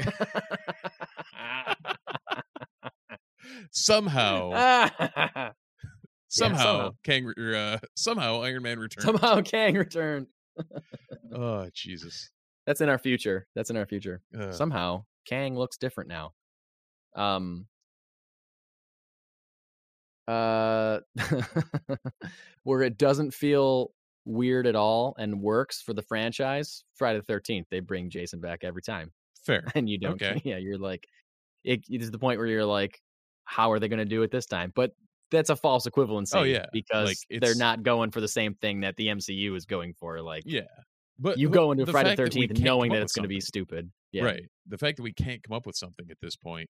Somehow, 3.72 4.50
somehow 4.50 5.52
somehow. 6.28 6.90
Kang 7.04 7.32
uh, 7.38 7.78
somehow 7.96 8.42
Iron 8.42 8.62
Man 8.62 8.78
returned. 8.78 9.04
Somehow 9.04 9.40
Kang 9.42 9.74
returned. 9.74 10.26
Oh 11.32 11.68
Jesus. 11.72 12.30
That's 12.66 12.80
in 12.80 12.88
our 12.88 12.98
future. 12.98 13.46
That's 13.54 13.70
in 13.70 13.76
our 13.76 13.86
future. 13.86 14.20
Uh, 14.38 14.52
Somehow 14.52 15.04
Kang 15.26 15.56
looks 15.56 15.76
different 15.76 16.08
now. 16.08 16.32
Um. 17.14 17.66
Uh, 20.30 21.00
where 22.62 22.82
it 22.82 22.96
doesn't 22.98 23.32
feel 23.32 23.92
weird 24.24 24.66
at 24.66 24.76
all 24.76 25.14
and 25.18 25.40
works 25.40 25.82
for 25.82 25.92
the 25.92 26.02
franchise. 26.02 26.84
Friday 26.94 27.18
the 27.18 27.24
Thirteenth, 27.24 27.66
they 27.70 27.80
bring 27.80 28.10
Jason 28.10 28.40
back 28.40 28.60
every 28.62 28.82
time, 28.82 29.10
fair. 29.44 29.64
and 29.74 29.88
you 29.88 29.98
don't. 29.98 30.22
Okay. 30.22 30.40
Yeah, 30.44 30.58
you're 30.58 30.78
like, 30.78 31.06
it, 31.64 31.84
it 31.90 32.00
is 32.00 32.10
the 32.10 32.18
point 32.18 32.38
where 32.38 32.46
you're 32.46 32.64
like, 32.64 33.00
how 33.44 33.72
are 33.72 33.78
they 33.80 33.88
going 33.88 33.98
to 33.98 34.04
do 34.04 34.22
it 34.22 34.30
this 34.30 34.46
time? 34.46 34.72
But 34.74 34.92
that's 35.30 35.50
a 35.50 35.56
false 35.56 35.86
equivalency. 35.86 36.34
Oh, 36.34 36.42
yeah. 36.42 36.66
because 36.72 37.24
Like, 37.30 37.40
they're 37.40 37.54
not 37.54 37.82
going 37.82 38.10
for 38.10 38.20
the 38.20 38.28
same 38.28 38.54
thing 38.54 38.80
that 38.80 38.96
the 38.96 39.08
MCU 39.08 39.56
is 39.56 39.64
going 39.64 39.94
for. 39.94 40.20
Like, 40.22 40.44
Yeah. 40.46 40.62
But 41.18 41.38
you 41.38 41.48
but 41.48 41.54
go 41.54 41.72
into 41.72 41.86
Friday 41.86 42.10
the 42.10 42.16
Thirteenth 42.16 42.58
knowing 42.58 42.92
that 42.92 43.02
it's 43.02 43.12
going 43.12 43.24
to 43.24 43.28
be 43.28 43.40
stupid. 43.40 43.90
Yeah. 44.12 44.24
Right. 44.24 44.42
The 44.68 44.78
fact 44.78 44.96
that 44.96 45.02
we 45.02 45.12
can't 45.12 45.42
come 45.42 45.56
up 45.56 45.66
with 45.66 45.76
something 45.76 46.06
at 46.10 46.16
this 46.20 46.36
point. 46.36 46.70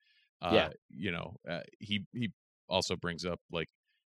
Uh, 0.41 0.51
Yeah. 0.53 0.69
You 0.89 1.11
know, 1.11 1.35
uh, 1.49 1.61
he 1.79 2.05
he 2.13 2.31
also 2.71 2.95
brings 2.95 3.25
up 3.25 3.41
like 3.51 3.69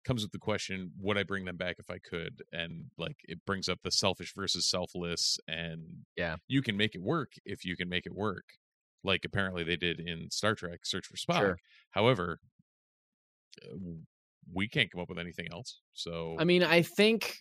comes 0.05 0.23
with 0.23 0.33
the 0.33 0.39
question, 0.39 0.93
would 1.01 1.19
I 1.19 1.25
bring 1.25 1.45
them 1.45 1.57
back 1.57 1.77
if 1.79 1.91
I 1.91 1.99
could? 1.99 2.43
And 2.53 2.91
like 2.99 3.19
it 3.25 3.45
brings 3.47 3.69
up 3.69 3.81
the 3.83 3.91
selfish 3.93 4.35
versus 4.35 4.67
selfless, 4.69 5.39
and 5.49 6.07
Yeah. 6.17 6.37
you 6.49 6.63
can 6.63 6.77
make 6.77 6.95
it 6.95 7.03
work 7.03 7.33
if 7.45 7.65
you 7.65 7.77
can 7.77 7.89
make 7.89 8.07
it 8.07 8.15
work. 8.15 8.45
Like 9.05 9.25
apparently 9.25 9.65
they 9.65 9.77
did 9.77 10.01
in 10.01 10.31
Star 10.31 10.55
Trek: 10.55 10.81
Search 10.87 11.07
for 11.07 11.17
Spock. 11.17 11.55
Sure. 11.55 11.61
However, 11.93 12.41
uh, 13.63 13.77
we 14.53 14.69
can't 14.69 14.91
come 14.91 15.01
up 15.01 15.09
with 15.09 15.19
anything 15.19 15.49
else. 15.51 15.81
So 15.93 16.39
I 16.39 16.45
mean, 16.45 16.63
I 16.63 16.83
think 16.83 17.39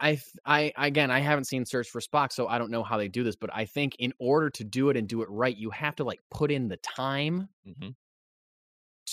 I 0.00 0.20
I 0.44 0.72
again, 0.76 1.10
I 1.10 1.20
haven't 1.20 1.44
seen 1.44 1.64
Search 1.64 1.88
for 1.88 2.00
Spock, 2.00 2.32
so 2.32 2.46
I 2.48 2.58
don't 2.58 2.70
know 2.70 2.82
how 2.82 2.98
they 2.98 3.08
do 3.08 3.22
this, 3.22 3.36
but 3.36 3.50
I 3.54 3.64
think 3.64 3.96
in 3.98 4.12
order 4.18 4.50
to 4.50 4.64
do 4.64 4.90
it 4.90 4.96
and 4.96 5.08
do 5.08 5.22
it 5.22 5.28
right, 5.30 5.56
you 5.56 5.70
have 5.70 5.96
to 5.96 6.04
like 6.04 6.20
put 6.30 6.50
in 6.50 6.68
the 6.68 6.76
time 6.78 7.48
mhm. 7.64 7.94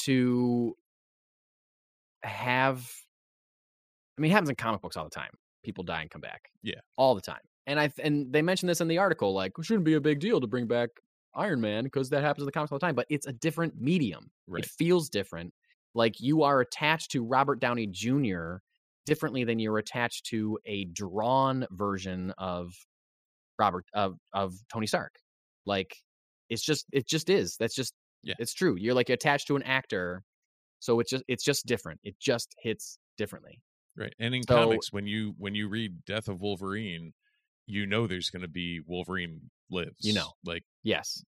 To 0.03 0.75
have 2.23 2.89
I 4.17 4.21
mean, 4.21 4.31
it 4.31 4.33
happens 4.33 4.49
in 4.49 4.55
comic 4.55 4.81
books 4.81 4.97
all 4.97 5.03
the 5.03 5.09
time. 5.09 5.31
People 5.63 5.83
die 5.83 6.01
and 6.01 6.09
come 6.09 6.21
back. 6.21 6.49
Yeah. 6.61 6.75
All 6.97 7.15
the 7.15 7.21
time. 7.21 7.39
And 7.67 7.79
I 7.79 7.91
and 8.03 8.31
they 8.31 8.41
mentioned 8.41 8.69
this 8.69 8.81
in 8.81 8.87
the 8.87 8.97
article 8.97 9.33
like 9.33 9.53
it 9.57 9.65
shouldn't 9.65 9.85
be 9.85 9.93
a 9.93 10.01
big 10.01 10.19
deal 10.19 10.39
to 10.41 10.47
bring 10.47 10.67
back 10.67 10.89
Iron 11.35 11.61
Man 11.61 11.83
because 11.83 12.09
that 12.09 12.23
happens 12.23 12.43
in 12.43 12.45
the 12.45 12.51
comics 12.51 12.71
all 12.71 12.79
the 12.79 12.85
time, 12.85 12.95
but 12.95 13.05
it's 13.09 13.27
a 13.27 13.33
different 13.33 13.79
medium. 13.79 14.29
Right. 14.47 14.63
It 14.63 14.69
feels 14.69 15.09
different. 15.09 15.53
Like 15.93 16.19
you 16.19 16.43
are 16.43 16.61
attached 16.61 17.11
to 17.11 17.23
Robert 17.23 17.59
Downey 17.59 17.87
Jr. 17.87 18.57
differently 19.05 19.43
than 19.43 19.59
you're 19.59 19.77
attached 19.77 20.25
to 20.27 20.57
a 20.65 20.85
drawn 20.85 21.65
version 21.71 22.33
of 22.37 22.73
Robert 23.59 23.85
of 23.93 24.17
of 24.33 24.53
Tony 24.71 24.87
Stark. 24.87 25.15
Like 25.65 25.95
it's 26.49 26.63
just 26.63 26.85
it 26.91 27.07
just 27.07 27.29
is. 27.29 27.55
That's 27.57 27.75
just 27.75 27.93
Yeah. 28.23 28.35
It's 28.39 28.53
true. 28.53 28.75
You're 28.77 28.93
like 28.93 29.09
attached 29.09 29.47
to 29.47 29.55
an 29.55 29.63
actor, 29.63 30.23
so 30.79 30.99
it's 30.99 31.09
just 31.09 31.23
it's 31.27 31.43
just 31.43 31.65
different. 31.65 31.99
It 32.03 32.19
just 32.19 32.55
hits 32.61 32.97
differently. 33.17 33.61
Right. 33.97 34.13
And 34.19 34.33
in 34.35 34.43
So- 34.43 34.55
comics, 34.55 34.91
when 34.93 35.07
you 35.07 35.33
when 35.37 35.55
you 35.55 35.67
read 35.69 36.05
Death 36.05 36.27
of 36.27 36.39
Wolverine, 36.41 37.13
you 37.65 37.85
know 37.85 38.07
there's 38.07 38.29
going 38.29 38.41
to 38.43 38.47
be 38.47 38.79
Wolverine 38.85 39.49
lives. 39.69 39.97
You 40.01 40.13
know. 40.13 40.31
like 40.45 40.63
Yes. 40.83 41.23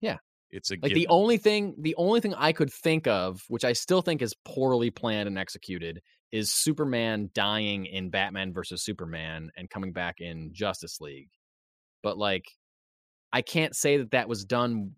Yeah. 0.00 0.18
It's 0.50 0.70
a 0.70 0.76
Like 0.80 0.94
the 0.94 1.08
only 1.08 1.38
thing 1.38 1.74
the 1.80 1.94
only 1.96 2.20
thing 2.20 2.34
I 2.34 2.52
could 2.52 2.72
think 2.72 3.06
of, 3.06 3.42
which 3.48 3.64
I 3.64 3.72
still 3.72 4.02
think 4.02 4.22
is 4.22 4.34
poorly 4.44 4.90
planned 4.90 5.26
and 5.26 5.38
executed, 5.38 6.00
is 6.32 6.52
Superman 6.52 7.30
dying 7.34 7.86
in 7.86 8.10
Batman 8.10 8.52
versus 8.52 8.84
Superman 8.84 9.50
and 9.56 9.68
coming 9.68 9.92
back 9.92 10.16
in 10.20 10.50
Justice 10.52 11.00
League. 11.00 11.28
But 12.02 12.16
like 12.16 12.44
I 13.32 13.42
can't 13.42 13.74
say 13.74 13.96
that 13.98 14.12
that 14.12 14.28
was 14.28 14.44
done 14.44 14.92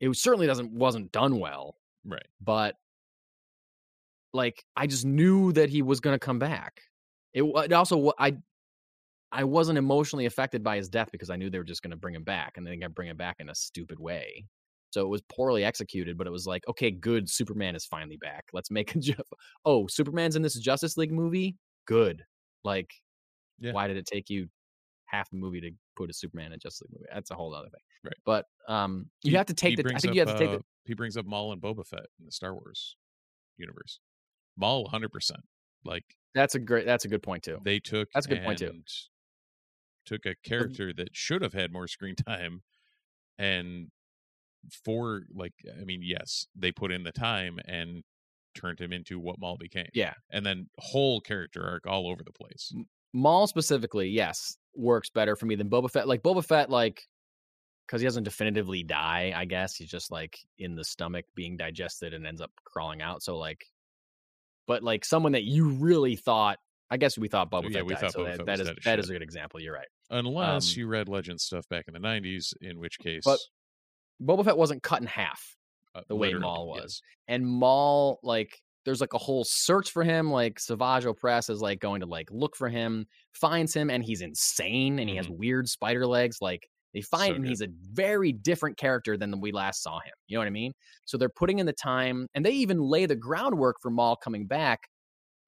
it 0.00 0.14
certainly 0.16 0.46
doesn't 0.46 0.70
wasn't 0.72 1.12
done 1.12 1.38
well, 1.38 1.76
right. 2.04 2.26
but 2.40 2.76
like 4.32 4.64
I 4.76 4.86
just 4.86 5.04
knew 5.04 5.52
that 5.52 5.70
he 5.70 5.82
was 5.82 6.00
going 6.00 6.14
to 6.14 6.24
come 6.24 6.38
back. 6.38 6.80
It, 7.32 7.42
it 7.44 7.72
also 7.72 8.12
I 8.18 8.36
I 9.32 9.44
wasn't 9.44 9.78
emotionally 9.78 10.26
affected 10.26 10.62
by 10.62 10.76
his 10.76 10.88
death 10.88 11.08
because 11.10 11.30
I 11.30 11.36
knew 11.36 11.50
they 11.50 11.58
were 11.58 11.64
just 11.64 11.82
going 11.82 11.90
to 11.90 11.96
bring 11.96 12.14
him 12.14 12.24
back 12.24 12.56
and 12.56 12.66
then 12.66 12.80
bring 12.94 13.08
him 13.08 13.16
back 13.16 13.36
in 13.40 13.48
a 13.48 13.54
stupid 13.54 13.98
way. 13.98 14.44
So 14.90 15.00
it 15.00 15.08
was 15.08 15.22
poorly 15.22 15.64
executed, 15.64 16.16
but 16.16 16.28
it 16.28 16.30
was 16.30 16.46
like, 16.46 16.62
okay, 16.68 16.92
good, 16.92 17.28
Superman 17.28 17.74
is 17.74 17.84
finally 17.84 18.16
back. 18.16 18.44
Let's 18.52 18.70
make 18.70 18.94
a 18.94 19.00
oh, 19.64 19.88
Superman's 19.88 20.36
in 20.36 20.42
this 20.42 20.54
Justice 20.54 20.96
League 20.96 21.10
movie. 21.10 21.56
Good. 21.84 22.22
Like, 22.62 22.92
Yeah. 23.58 23.72
why 23.72 23.88
did 23.88 23.96
it 23.96 24.06
take 24.06 24.30
you 24.30 24.46
half 25.06 25.28
the 25.30 25.36
movie 25.36 25.60
to 25.62 25.70
put 25.96 26.10
a 26.10 26.12
Superman 26.12 26.46
in 26.46 26.52
a 26.54 26.56
Justice 26.58 26.82
League 26.82 26.92
movie? 26.92 27.06
That's 27.12 27.30
a 27.30 27.34
whole 27.34 27.54
other 27.54 27.68
thing. 27.68 27.80
Right. 28.04 28.14
But 28.24 28.46
um, 28.68 29.10
you 29.22 29.30
He- 29.32 29.36
have 29.36 29.46
to 29.46 29.54
take 29.54 29.76
the. 29.76 29.92
I 29.94 29.98
think 29.98 30.14
you 30.14 30.20
have 30.20 30.30
to 30.30 30.38
take 30.38 30.48
uh, 30.50 30.56
the. 30.58 30.62
He 30.84 30.94
brings 30.94 31.16
up 31.16 31.24
Maul 31.26 31.52
and 31.52 31.60
Boba 31.62 31.86
Fett 31.86 32.06
in 32.20 32.26
the 32.26 32.32
Star 32.32 32.52
Wars 32.54 32.96
universe. 33.56 34.00
Maul, 34.56 34.88
hundred 34.88 35.10
percent. 35.12 35.40
Like 35.84 36.04
That's 36.34 36.54
a 36.54 36.58
great. 36.58 36.86
That's 36.86 37.04
a 37.04 37.08
good 37.08 37.22
point 37.22 37.42
too. 37.42 37.58
they 37.64 37.78
took 37.80 38.08
That's 38.14 38.26
a 38.26 38.28
good 38.30 38.42
point, 38.44 38.58
too. 38.58 38.72
Took 40.06 40.26
a 40.26 40.34
character 40.44 40.92
that 40.92 41.08
should 41.12 41.40
have 41.42 41.54
had 41.54 41.72
more 41.72 41.88
screen 41.88 42.14
time, 42.26 42.62
and 43.38 43.88
for 44.84 45.22
like, 45.34 45.52
I 45.80 45.84
mean, 45.84 46.00
yes, 46.02 46.46
they 46.54 46.72
put 46.72 46.92
in 46.92 47.02
the 47.04 47.12
time 47.12 47.58
and 47.66 48.02
turned 48.54 48.78
him 48.78 48.92
into 48.92 49.18
what 49.18 49.38
Maul 49.40 49.56
became. 49.58 49.88
Yeah. 49.94 50.14
and 50.30 50.44
then 50.46 50.68
whole 50.78 51.20
character 51.20 51.66
arc 51.66 51.86
all 51.86 52.06
over 52.08 52.22
the 52.24 52.32
place. 52.32 52.72
Maul 53.12 53.46
specifically, 53.46 54.08
yes, 54.08 54.56
works 54.76 55.10
better 55.10 55.36
for 55.36 55.46
me 55.46 55.54
than 55.54 55.68
Boba 55.70 55.90
Fett. 55.90 56.08
Like 56.08 56.22
Boba 56.22 56.44
Fett, 56.44 56.70
like 56.70 57.02
because 57.86 58.00
he 58.00 58.06
doesn't 58.06 58.24
definitively 58.24 58.82
die. 58.82 59.32
I 59.36 59.44
guess 59.44 59.76
he's 59.76 59.90
just 59.90 60.10
like 60.10 60.38
in 60.58 60.74
the 60.74 60.84
stomach 60.84 61.26
being 61.34 61.56
digested 61.56 62.14
and 62.14 62.26
ends 62.26 62.40
up 62.40 62.50
crawling 62.64 63.02
out. 63.02 63.22
So 63.22 63.36
like, 63.36 63.64
but 64.66 64.82
like 64.82 65.04
someone 65.04 65.32
that 65.32 65.44
you 65.44 65.68
really 65.68 66.16
thought, 66.16 66.58
I 66.90 66.96
guess 66.96 67.18
we 67.18 67.28
thought 67.28 67.50
Boba 67.50 67.64
Yeah, 67.64 67.78
Fett 67.78 67.86
we 67.86 67.92
died. 67.94 68.00
thought 68.00 68.12
so 68.12 68.20
Boba 68.20 68.24
that, 68.24 68.36
Fett 68.38 68.46
that 68.46 68.58
was 68.60 68.68
is 68.68 68.74
that 68.84 68.98
is 68.98 69.10
a 69.10 69.12
good 69.12 69.22
example. 69.22 69.60
You're 69.60 69.74
right. 69.74 69.88
Unless 70.10 70.74
Um, 70.74 70.78
you 70.80 70.86
read 70.86 71.08
Legend 71.08 71.40
stuff 71.40 71.68
back 71.68 71.84
in 71.88 71.94
the 71.94 72.00
'90s, 72.00 72.54
in 72.60 72.78
which 72.78 72.98
case, 72.98 73.24
Boba 74.22 74.44
Fett 74.44 74.56
wasn't 74.56 74.82
cut 74.82 75.00
in 75.00 75.06
half. 75.06 75.56
uh, 75.94 76.00
the 76.08 76.16
way 76.16 76.32
Maul 76.34 76.66
was. 76.68 76.80
yes. 76.80 77.00
and 77.28 77.46
Maul 77.46 78.18
like 78.22 78.60
there's 78.84 79.00
like 79.00 79.14
a 79.14 79.18
whole 79.18 79.44
search 79.44 79.90
for 79.90 80.04
him. 80.04 80.30
Like 80.30 80.58
Savage 80.58 81.04
Opress 81.04 81.50
is 81.50 81.60
like 81.60 81.80
going 81.80 82.00
to 82.00 82.06
like 82.06 82.28
look 82.30 82.56
for 82.56 82.68
him, 82.68 83.06
finds 83.32 83.74
him, 83.74 83.90
and 83.90 84.04
he's 84.04 84.20
insane 84.20 84.98
and 84.98 85.08
he 85.08 85.16
has 85.16 85.26
mm-hmm. 85.26 85.38
weird 85.38 85.68
spider 85.68 86.06
legs. 86.06 86.38
Like 86.40 86.68
they 86.92 87.00
find 87.00 87.34
So 87.34 87.40
good. 87.40 87.48
he's 87.48 87.60
a 87.60 87.68
very 87.92 88.32
different 88.32 88.76
character 88.76 89.16
than 89.16 89.40
we 89.40 89.52
last 89.52 89.82
saw 89.82 89.98
him. 89.98 90.12
You 90.28 90.36
know 90.36 90.40
what 90.40 90.46
I 90.46 90.50
mean? 90.50 90.72
So 91.04 91.18
they're 91.18 91.28
putting 91.28 91.58
in 91.58 91.66
the 91.66 91.72
time, 91.72 92.28
and 92.34 92.44
they 92.44 92.52
even 92.52 92.78
lay 92.78 93.06
the 93.06 93.16
groundwork 93.16 93.76
for 93.82 93.90
Maul 93.90 94.16
coming 94.16 94.46
back 94.46 94.88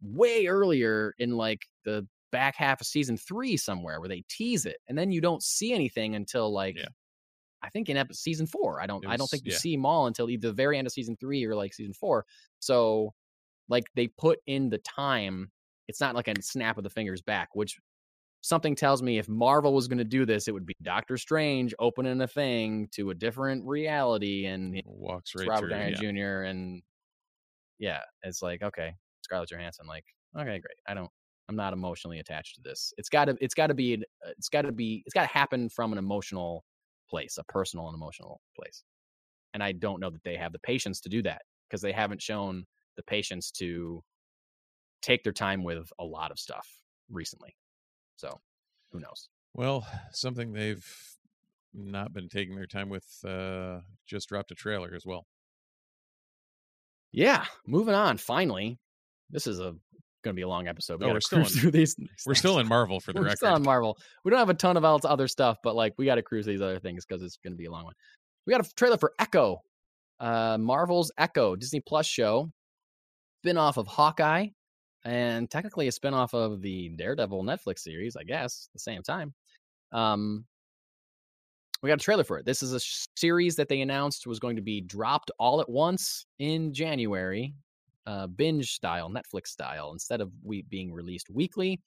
way 0.02 0.46
earlier 0.46 1.14
in 1.18 1.36
like 1.36 1.60
the 1.84 2.06
back 2.32 2.56
half 2.56 2.80
of 2.80 2.86
season 2.86 3.16
three 3.16 3.56
somewhere 3.56 4.00
where 4.00 4.08
they 4.08 4.24
tease 4.28 4.66
it, 4.66 4.78
and 4.88 4.98
then 4.98 5.12
you 5.12 5.20
don't 5.20 5.42
see 5.42 5.72
anything 5.72 6.16
until 6.16 6.52
like. 6.52 6.76
Yeah. 6.76 6.88
I 7.62 7.70
think 7.70 7.88
in 7.88 7.96
episode 7.96 8.20
season 8.20 8.46
four. 8.46 8.80
I 8.80 8.86
don't. 8.86 9.02
It 9.02 9.08
I 9.08 9.16
don't 9.16 9.28
think 9.28 9.44
you 9.44 9.50
yeah. 9.50 9.58
see 9.58 9.76
Maul 9.76 10.06
until 10.06 10.30
either 10.30 10.48
the 10.48 10.54
very 10.54 10.78
end 10.78 10.86
of 10.86 10.92
season 10.92 11.16
three 11.18 11.44
or 11.44 11.56
like 11.56 11.74
season 11.74 11.94
four. 11.94 12.24
So, 12.60 13.12
like 13.68 13.84
they 13.94 14.08
put 14.08 14.38
in 14.46 14.68
the 14.70 14.78
time. 14.78 15.50
It's 15.88 16.00
not 16.00 16.14
like 16.14 16.28
a 16.28 16.34
snap 16.42 16.78
of 16.78 16.84
the 16.84 16.90
fingers 16.90 17.22
back. 17.22 17.50
Which 17.54 17.78
something 18.42 18.74
tells 18.74 19.02
me 19.02 19.18
if 19.18 19.28
Marvel 19.28 19.74
was 19.74 19.88
going 19.88 19.98
to 19.98 20.04
do 20.04 20.24
this, 20.24 20.48
it 20.48 20.52
would 20.52 20.66
be 20.66 20.74
Doctor 20.82 21.16
Strange 21.16 21.74
opening 21.78 22.20
a 22.20 22.28
thing 22.28 22.88
to 22.92 23.10
a 23.10 23.14
different 23.14 23.64
reality, 23.64 24.46
and 24.46 24.80
walks 24.84 25.32
right 25.36 25.48
Robert 25.48 25.60
through. 25.60 25.78
Downey 25.78 25.94
yeah. 26.00 26.12
Jr. 26.12 26.42
And 26.44 26.82
yeah, 27.78 28.00
it's 28.22 28.42
like 28.42 28.62
okay, 28.62 28.94
Scarlett 29.22 29.50
Johansson. 29.50 29.86
Like 29.86 30.04
okay, 30.36 30.58
great. 30.58 30.78
I 30.88 30.94
don't. 30.94 31.10
I'm 31.48 31.56
not 31.56 31.72
emotionally 31.72 32.18
attached 32.18 32.56
to 32.56 32.60
this. 32.62 32.92
It's 32.98 33.08
got 33.08 33.26
to. 33.26 33.36
It's 33.40 33.54
got 33.54 33.68
to 33.68 33.74
be. 33.74 33.94
uh, 33.94 34.30
It's 34.36 34.48
got 34.48 34.62
to 34.62 34.72
be. 34.72 35.02
It's 35.06 35.14
got 35.14 35.22
to 35.28 35.32
happen 35.32 35.68
from 35.68 35.92
an 35.92 35.98
emotional 35.98 36.64
place, 37.08 37.38
a 37.38 37.44
personal 37.44 37.86
and 37.86 37.94
emotional 37.94 38.40
place. 38.58 38.82
And 39.54 39.62
I 39.62 39.72
don't 39.72 40.00
know 40.00 40.10
that 40.10 40.24
they 40.24 40.36
have 40.36 40.52
the 40.52 40.58
patience 40.58 41.00
to 41.02 41.08
do 41.08 41.22
that 41.22 41.42
because 41.68 41.80
they 41.80 41.92
haven't 41.92 42.20
shown 42.20 42.64
the 42.96 43.02
patience 43.02 43.50
to 43.52 44.02
take 45.02 45.22
their 45.22 45.32
time 45.32 45.62
with 45.64 45.90
a 45.98 46.04
lot 46.04 46.30
of 46.30 46.38
stuff 46.38 46.66
recently. 47.10 47.54
So, 48.16 48.40
who 48.92 49.00
knows? 49.00 49.28
Well, 49.54 49.86
something 50.12 50.52
they've 50.52 50.86
not 51.74 52.12
been 52.12 52.28
taking 52.28 52.54
their 52.56 52.66
time 52.66 52.88
with 52.88 53.06
uh 53.26 53.80
just 54.06 54.28
dropped 54.28 54.50
a 54.50 54.54
trailer 54.54 54.92
as 54.94 55.04
well. 55.04 55.26
Yeah, 57.12 57.44
moving 57.66 57.94
on. 57.94 58.16
Finally, 58.18 58.78
this 59.30 59.46
is 59.46 59.58
a 59.60 59.74
going 60.24 60.34
to 60.34 60.38
be 60.40 60.42
a 60.42 60.48
long 60.48 60.66
episode. 60.66 61.00
We 61.00 61.04
Oh, 61.06 61.08
gotta 61.08 61.14
we're 61.16 61.20
still 61.20 61.38
in- 61.40 61.44
through 61.46 61.70
these. 61.70 61.96
We're 62.26 62.34
still 62.34 62.58
in 62.58 62.66
Marvel 62.66 63.00
for 63.00 63.12
the 63.12 63.20
We're 63.20 63.26
record. 63.26 63.36
still 63.38 63.54
on 63.54 63.62
Marvel. 63.62 63.96
We 64.24 64.30
don't 64.30 64.38
have 64.40 64.50
a 64.50 64.54
ton 64.54 64.76
of 64.76 64.84
else 64.84 65.04
other 65.04 65.28
stuff, 65.28 65.58
but 65.62 65.74
like 65.76 65.94
we 65.98 66.04
got 66.06 66.16
to 66.16 66.22
cruise 66.22 66.46
these 66.46 66.60
other 66.60 66.78
things 66.78 67.04
because 67.06 67.22
it's 67.22 67.36
going 67.36 67.52
to 67.52 67.56
be 67.58 67.66
a 67.66 67.70
long 67.70 67.84
one. 67.84 67.94
We 68.46 68.52
got 68.52 68.66
a 68.66 68.74
trailer 68.74 68.98
for 68.98 69.12
Echo, 69.18 69.60
uh, 70.20 70.56
Marvel's 70.58 71.10
Echo 71.18 71.56
Disney 71.56 71.80
Plus 71.80 72.06
show, 72.06 72.50
spin 73.46 73.56
off 73.56 73.76
of 73.76 73.86
Hawkeye. 73.86 74.48
and 75.04 75.48
technically 75.48 75.86
a 75.86 75.92
spinoff 75.92 76.34
of 76.34 76.62
the 76.62 76.88
Daredevil 76.88 77.44
Netflix 77.44 77.78
series, 77.78 78.16
I 78.16 78.24
guess, 78.24 78.68
at 78.68 78.72
the 78.72 78.80
same 78.80 79.04
time. 79.04 79.32
Um, 79.92 80.44
we 81.80 81.88
got 81.88 82.00
a 82.00 82.04
trailer 82.04 82.24
for 82.24 82.38
it. 82.38 82.44
This 82.44 82.60
is 82.60 82.72
a 82.72 82.80
series 83.16 83.54
that 83.54 83.68
they 83.68 83.82
announced 83.82 84.26
was 84.26 84.40
going 84.40 84.56
to 84.56 84.62
be 84.62 84.80
dropped 84.80 85.30
all 85.38 85.60
at 85.60 85.68
once 85.68 86.26
in 86.40 86.74
January, 86.74 87.54
uh, 88.08 88.26
binge 88.26 88.72
style, 88.72 89.08
Netflix 89.08 89.46
style, 89.48 89.92
instead 89.92 90.20
of 90.20 90.32
we 90.42 90.62
being 90.62 90.92
released 90.92 91.30
weekly. 91.30 91.80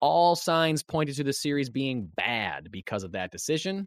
All 0.00 0.34
signs 0.34 0.82
pointed 0.82 1.14
to 1.14 1.22
the 1.22 1.32
series 1.32 1.70
being 1.70 2.10
bad 2.16 2.72
because 2.72 3.04
of 3.04 3.12
that 3.12 3.30
decision. 3.30 3.86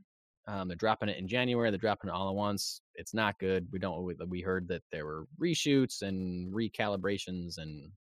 Um, 0.49 0.69
they're 0.69 0.77
dropping 0.77 1.09
it 1.09 1.17
in 1.17 1.27
January. 1.27 1.69
They're 1.71 1.77
dropping 1.77 2.09
it 2.09 2.13
all 2.13 2.29
at 2.29 2.35
once. 2.35 2.79
It's 2.95 3.13
not 3.13 3.37
good. 3.37 3.67
We 3.71 3.79
don't. 3.79 4.03
We, 4.03 4.15
we 4.27 4.41
heard 4.41 4.67
that 4.69 4.81
there 4.91 5.05
were 5.05 5.25
reshoots 5.41 6.03
and 6.03 6.53
recalibrations, 6.53 7.57
and 7.57 7.91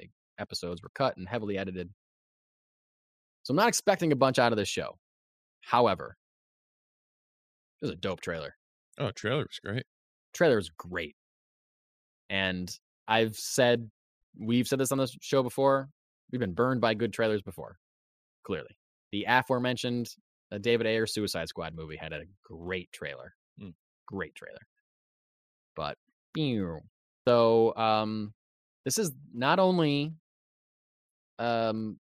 like, 0.00 0.10
episodes 0.38 0.82
were 0.82 0.90
cut 0.94 1.16
and 1.18 1.28
heavily 1.28 1.58
edited. 1.58 1.90
So 3.42 3.52
I'm 3.52 3.56
not 3.56 3.68
expecting 3.68 4.12
a 4.12 4.16
bunch 4.16 4.38
out 4.38 4.52
of 4.52 4.56
this 4.56 4.68
show. 4.68 4.98
However, 5.60 6.16
it 7.82 7.84
was 7.84 7.92
a 7.92 7.96
dope 7.96 8.22
trailer. 8.22 8.56
Oh, 8.98 9.10
trailer 9.10 9.40
was 9.42 9.60
great. 9.62 9.84
Trailer 10.32 10.58
is 10.58 10.70
great, 10.70 11.16
and 12.30 12.74
I've 13.08 13.36
said 13.36 13.90
we've 14.38 14.66
said 14.66 14.78
this 14.78 14.92
on 14.92 14.98
this 14.98 15.14
show 15.20 15.42
before. 15.42 15.90
We've 16.32 16.40
been 16.40 16.54
burned 16.54 16.80
by 16.80 16.94
good 16.94 17.12
trailers 17.12 17.42
before. 17.42 17.76
Clearly, 18.44 18.74
the 19.12 19.26
aforementioned 19.28 20.08
uh, 20.52 20.58
David 20.58 20.86
Ayer 20.86 21.06
Suicide 21.06 21.48
Squad 21.48 21.74
movie 21.74 21.96
had 21.96 22.12
a 22.12 22.22
great 22.42 22.90
trailer. 22.92 23.34
Mm. 23.60 23.74
Great 24.06 24.34
trailer. 24.34 24.60
But 25.76 25.96
so 27.26 27.74
um 27.76 28.32
this 28.84 28.98
is 28.98 29.12
not 29.32 29.58
only 29.58 30.12
um 31.38 31.98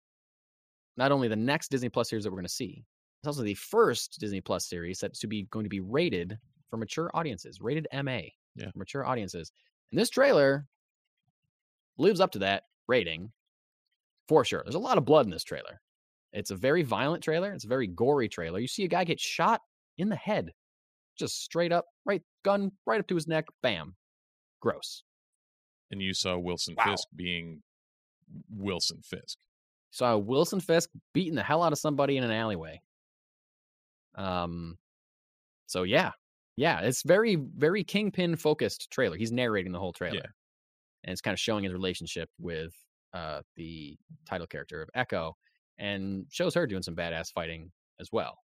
not 0.97 1.11
only 1.11 1.27
the 1.27 1.35
next 1.35 1.69
Disney 1.71 1.89
Plus 1.89 2.09
series 2.09 2.23
that 2.23 2.31
we're 2.31 2.37
going 2.37 2.45
to 2.45 2.53
see. 2.53 2.83
It's 3.21 3.27
also 3.27 3.41
the 3.41 3.53
first 3.53 4.19
Disney 4.19 4.41
Plus 4.41 4.67
series 4.67 4.99
that's 4.99 5.19
to 5.19 5.27
be 5.27 5.43
going 5.43 5.63
to 5.63 5.69
be 5.69 5.79
rated 5.79 6.37
for 6.69 6.77
mature 6.77 7.09
audiences, 7.13 7.61
rated 7.61 7.87
MA. 7.93 8.21
Yeah. 8.55 8.71
For 8.71 8.79
mature 8.79 9.05
audiences. 9.05 9.51
And 9.91 9.99
this 9.99 10.09
trailer 10.09 10.65
lives 11.97 12.19
up 12.19 12.31
to 12.31 12.39
that 12.39 12.63
rating 12.87 13.31
for 14.27 14.43
sure. 14.43 14.61
There's 14.63 14.75
a 14.75 14.79
lot 14.79 14.97
of 14.97 15.05
blood 15.05 15.25
in 15.25 15.31
this 15.31 15.43
trailer. 15.43 15.81
It's 16.33 16.51
a 16.51 16.55
very 16.55 16.83
violent 16.83 17.23
trailer. 17.23 17.51
It's 17.53 17.65
a 17.65 17.69
very 17.69 17.87
gory 17.87 18.29
trailer. 18.29 18.59
You 18.59 18.67
see 18.67 18.83
a 18.83 18.87
guy 18.87 19.03
get 19.03 19.19
shot 19.19 19.61
in 19.97 20.09
the 20.09 20.15
head, 20.15 20.51
just 21.17 21.43
straight 21.43 21.71
up, 21.71 21.85
right 22.05 22.21
gun 22.43 22.71
right 22.85 22.99
up 22.99 23.07
to 23.07 23.15
his 23.15 23.27
neck. 23.27 23.45
Bam, 23.63 23.95
gross. 24.61 25.03
And 25.91 26.01
you 26.01 26.13
saw 26.13 26.37
Wilson 26.37 26.75
Wow. 26.77 26.85
Fisk 26.85 27.07
being 27.15 27.63
Wilson 28.49 29.01
Fisk. 29.03 29.37
Saw 29.91 30.17
Wilson 30.17 30.59
Fisk 30.59 30.91
beating 31.13 31.33
the 31.33 31.43
hell 31.43 31.63
out 31.63 31.71
of 31.71 31.79
somebody 31.79 32.15
in 32.17 32.23
an 32.23 32.31
alleyway. 32.31 32.81
Um, 34.15 34.77
so 35.65 35.81
yeah, 35.83 36.11
yeah, 36.57 36.81
it's 36.81 37.01
very 37.03 37.35
very 37.35 37.83
kingpin 37.83 38.35
focused 38.35 38.91
trailer. 38.91 39.17
He's 39.17 39.31
narrating 39.31 39.71
the 39.71 39.79
whole 39.79 39.93
trailer, 39.93 40.33
and 41.03 41.11
it's 41.11 41.21
kind 41.21 41.33
of 41.33 41.39
showing 41.39 41.63
his 41.63 41.73
relationship 41.73 42.29
with 42.39 42.73
uh 43.13 43.41
the 43.55 43.97
title 44.27 44.45
character 44.45 44.81
of 44.83 44.89
Echo, 44.93 45.35
and 45.79 46.25
shows 46.29 46.53
her 46.53 46.67
doing 46.67 46.83
some 46.83 46.95
badass 46.95 47.33
fighting 47.33 47.71
as 47.99 48.09
well. 48.11 48.37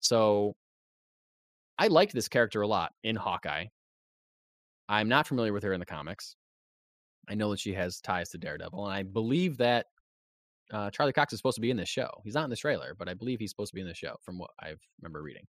So 0.00 0.54
I 1.78 1.88
liked 1.88 2.14
this 2.14 2.28
character 2.28 2.62
a 2.62 2.66
lot 2.66 2.92
in 3.02 3.16
Hawkeye. 3.16 3.66
I'm 4.88 5.08
not 5.08 5.26
familiar 5.26 5.52
with 5.52 5.64
her 5.64 5.72
in 5.72 5.80
the 5.80 5.86
comics. 5.86 6.36
I 7.28 7.34
know 7.34 7.50
that 7.50 7.60
she 7.60 7.72
has 7.74 8.00
ties 8.00 8.30
to 8.30 8.38
Daredevil, 8.38 8.86
and 8.86 8.94
I 8.94 9.02
believe 9.02 9.56
that 9.58 9.86
uh, 10.72 10.90
Charlie 10.90 11.12
Cox 11.12 11.32
is 11.32 11.38
supposed 11.38 11.56
to 11.56 11.60
be 11.60 11.70
in 11.70 11.76
this 11.76 11.88
show. 11.88 12.10
He's 12.22 12.34
not 12.34 12.44
in 12.44 12.50
the 12.50 12.56
trailer, 12.56 12.94
but 12.98 13.08
I 13.08 13.14
believe 13.14 13.38
he's 13.38 13.50
supposed 13.50 13.70
to 13.70 13.74
be 13.74 13.80
in 13.80 13.88
the 13.88 13.94
show 13.94 14.16
from 14.22 14.38
what 14.38 14.50
I 14.60 14.74
remember 15.00 15.22
reading. 15.22 15.46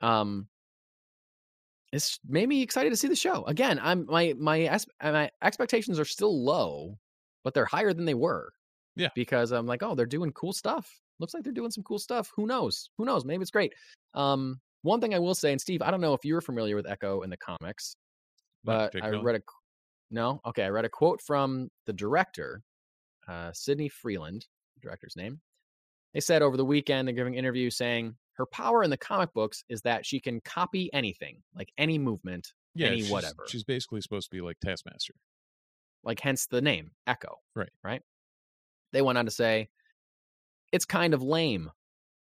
Um, 0.00 0.48
it's 1.92 2.20
made 2.28 2.48
me 2.48 2.62
excited 2.62 2.90
to 2.90 2.96
see 2.96 3.08
the 3.08 3.16
show 3.16 3.44
again. 3.44 3.80
I'm 3.82 4.04
my 4.06 4.34
my 4.38 4.78
my 5.02 5.30
expectations 5.42 5.98
are 5.98 6.04
still 6.04 6.44
low, 6.44 6.98
but 7.42 7.54
they're 7.54 7.64
higher 7.64 7.94
than 7.94 8.04
they 8.04 8.14
were. 8.14 8.52
Yeah. 8.98 9.08
because 9.14 9.52
I'm 9.52 9.66
like, 9.66 9.82
oh, 9.82 9.94
they're 9.94 10.06
doing 10.06 10.32
cool 10.32 10.52
stuff. 10.52 11.00
Looks 11.20 11.32
like 11.32 11.42
they're 11.44 11.52
doing 11.52 11.70
some 11.70 11.84
cool 11.84 11.98
stuff. 11.98 12.30
Who 12.36 12.46
knows? 12.46 12.90
Who 12.98 13.04
knows? 13.04 13.24
Maybe 13.24 13.42
it's 13.42 13.50
great. 13.50 13.72
Um, 14.14 14.60
one 14.82 15.00
thing 15.00 15.14
I 15.14 15.18
will 15.18 15.34
say, 15.34 15.52
and 15.52 15.60
Steve, 15.60 15.82
I 15.82 15.90
don't 15.90 16.00
know 16.00 16.14
if 16.14 16.24
you're 16.24 16.40
familiar 16.40 16.76
with 16.76 16.86
Echo 16.88 17.22
in 17.22 17.30
the 17.30 17.36
comics, 17.36 17.96
but 18.64 18.94
I 19.02 19.10
read 19.10 19.36
a 19.36 19.40
no, 20.10 20.40
okay, 20.46 20.64
I 20.64 20.68
read 20.68 20.84
a 20.84 20.88
quote 20.88 21.20
from 21.20 21.68
the 21.86 21.92
director, 21.92 22.62
uh, 23.28 23.52
Sydney 23.52 23.88
Freeland, 23.88 24.46
the 24.74 24.80
director's 24.80 25.16
name. 25.16 25.40
They 26.14 26.20
said 26.20 26.40
over 26.42 26.56
the 26.56 26.64
weekend, 26.64 27.06
they're 27.06 27.14
giving 27.14 27.34
an 27.34 27.38
interview 27.38 27.68
saying 27.70 28.16
her 28.34 28.46
power 28.46 28.82
in 28.82 28.90
the 28.90 28.96
comic 28.96 29.32
books 29.34 29.64
is 29.68 29.82
that 29.82 30.06
she 30.06 30.20
can 30.20 30.40
copy 30.40 30.88
anything, 30.92 31.42
like 31.54 31.70
any 31.76 31.98
movement, 31.98 32.52
yeah, 32.74 32.86
any 32.86 33.02
she's, 33.02 33.10
whatever. 33.10 33.44
She's 33.48 33.64
basically 33.64 34.00
supposed 34.00 34.30
to 34.30 34.36
be 34.36 34.40
like 34.40 34.56
Taskmaster. 34.64 35.14
like 36.04 36.20
hence 36.20 36.46
the 36.46 36.62
name 36.62 36.92
Echo. 37.06 37.36
Right. 37.54 37.70
Right. 37.84 38.00
They 38.92 39.02
went 39.02 39.18
on 39.18 39.24
to 39.24 39.30
say, 39.30 39.68
it's 40.72 40.84
kind 40.84 41.14
of 41.14 41.22
lame. 41.22 41.70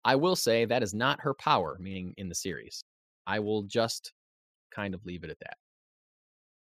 I 0.04 0.16
will 0.16 0.36
say 0.36 0.66
that 0.66 0.84
is 0.84 0.94
not 0.94 1.22
her 1.22 1.34
power, 1.34 1.78
meaning 1.80 2.14
in 2.18 2.30
the 2.30 2.36
series. 2.36 2.84
I 3.28 3.40
will 3.40 3.64
just 3.64 4.14
kind 4.74 4.94
of 4.94 5.06
leave 5.06 5.24
it 5.24 5.30
at 5.30 5.40
that. 5.40 5.58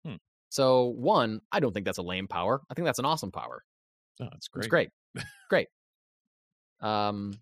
Hmm. 0.05 0.15
So, 0.49 0.87
one, 0.87 1.41
I 1.51 1.59
don't 1.59 1.73
think 1.73 1.85
that's 1.85 1.97
a 1.97 2.03
lame 2.03 2.27
power. 2.27 2.61
I 2.69 2.73
think 2.73 2.85
that's 2.85 2.99
an 2.99 3.05
awesome 3.05 3.31
power. 3.31 3.63
Oh, 4.21 4.29
it's 4.35 4.47
great. 4.47 4.65
It's 4.65 4.69
great. 4.69 4.89
great. 5.49 5.67
Um, 6.81 7.33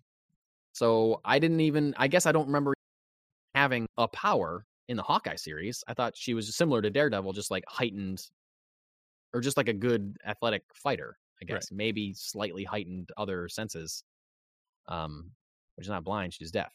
so 0.72 1.20
I 1.24 1.38
didn't 1.38 1.60
even, 1.60 1.94
I 1.98 2.08
guess 2.08 2.26
I 2.26 2.32
don't 2.32 2.46
remember 2.46 2.72
having 3.54 3.86
a 3.98 4.08
power 4.08 4.64
in 4.88 4.96
the 4.96 5.02
Hawkeye 5.02 5.36
series. 5.36 5.84
I 5.86 5.94
thought 5.94 6.16
she 6.16 6.32
was 6.32 6.56
similar 6.56 6.80
to 6.80 6.90
Daredevil, 6.90 7.32
just 7.34 7.50
like 7.50 7.64
heightened 7.68 8.22
or 9.34 9.40
just 9.40 9.56
like 9.56 9.68
a 9.68 9.74
good 9.74 10.16
athletic 10.26 10.62
fighter, 10.74 11.18
I 11.42 11.52
Right. 11.52 11.60
guess. 11.60 11.72
Maybe 11.72 12.14
slightly 12.14 12.64
heightened 12.64 13.10
other 13.16 13.48
senses. 13.48 14.04
Um, 14.86 15.32
but 15.76 15.84
she's 15.84 15.90
not 15.90 16.04
blind, 16.04 16.34
she's 16.34 16.50
deaf. 16.50 16.72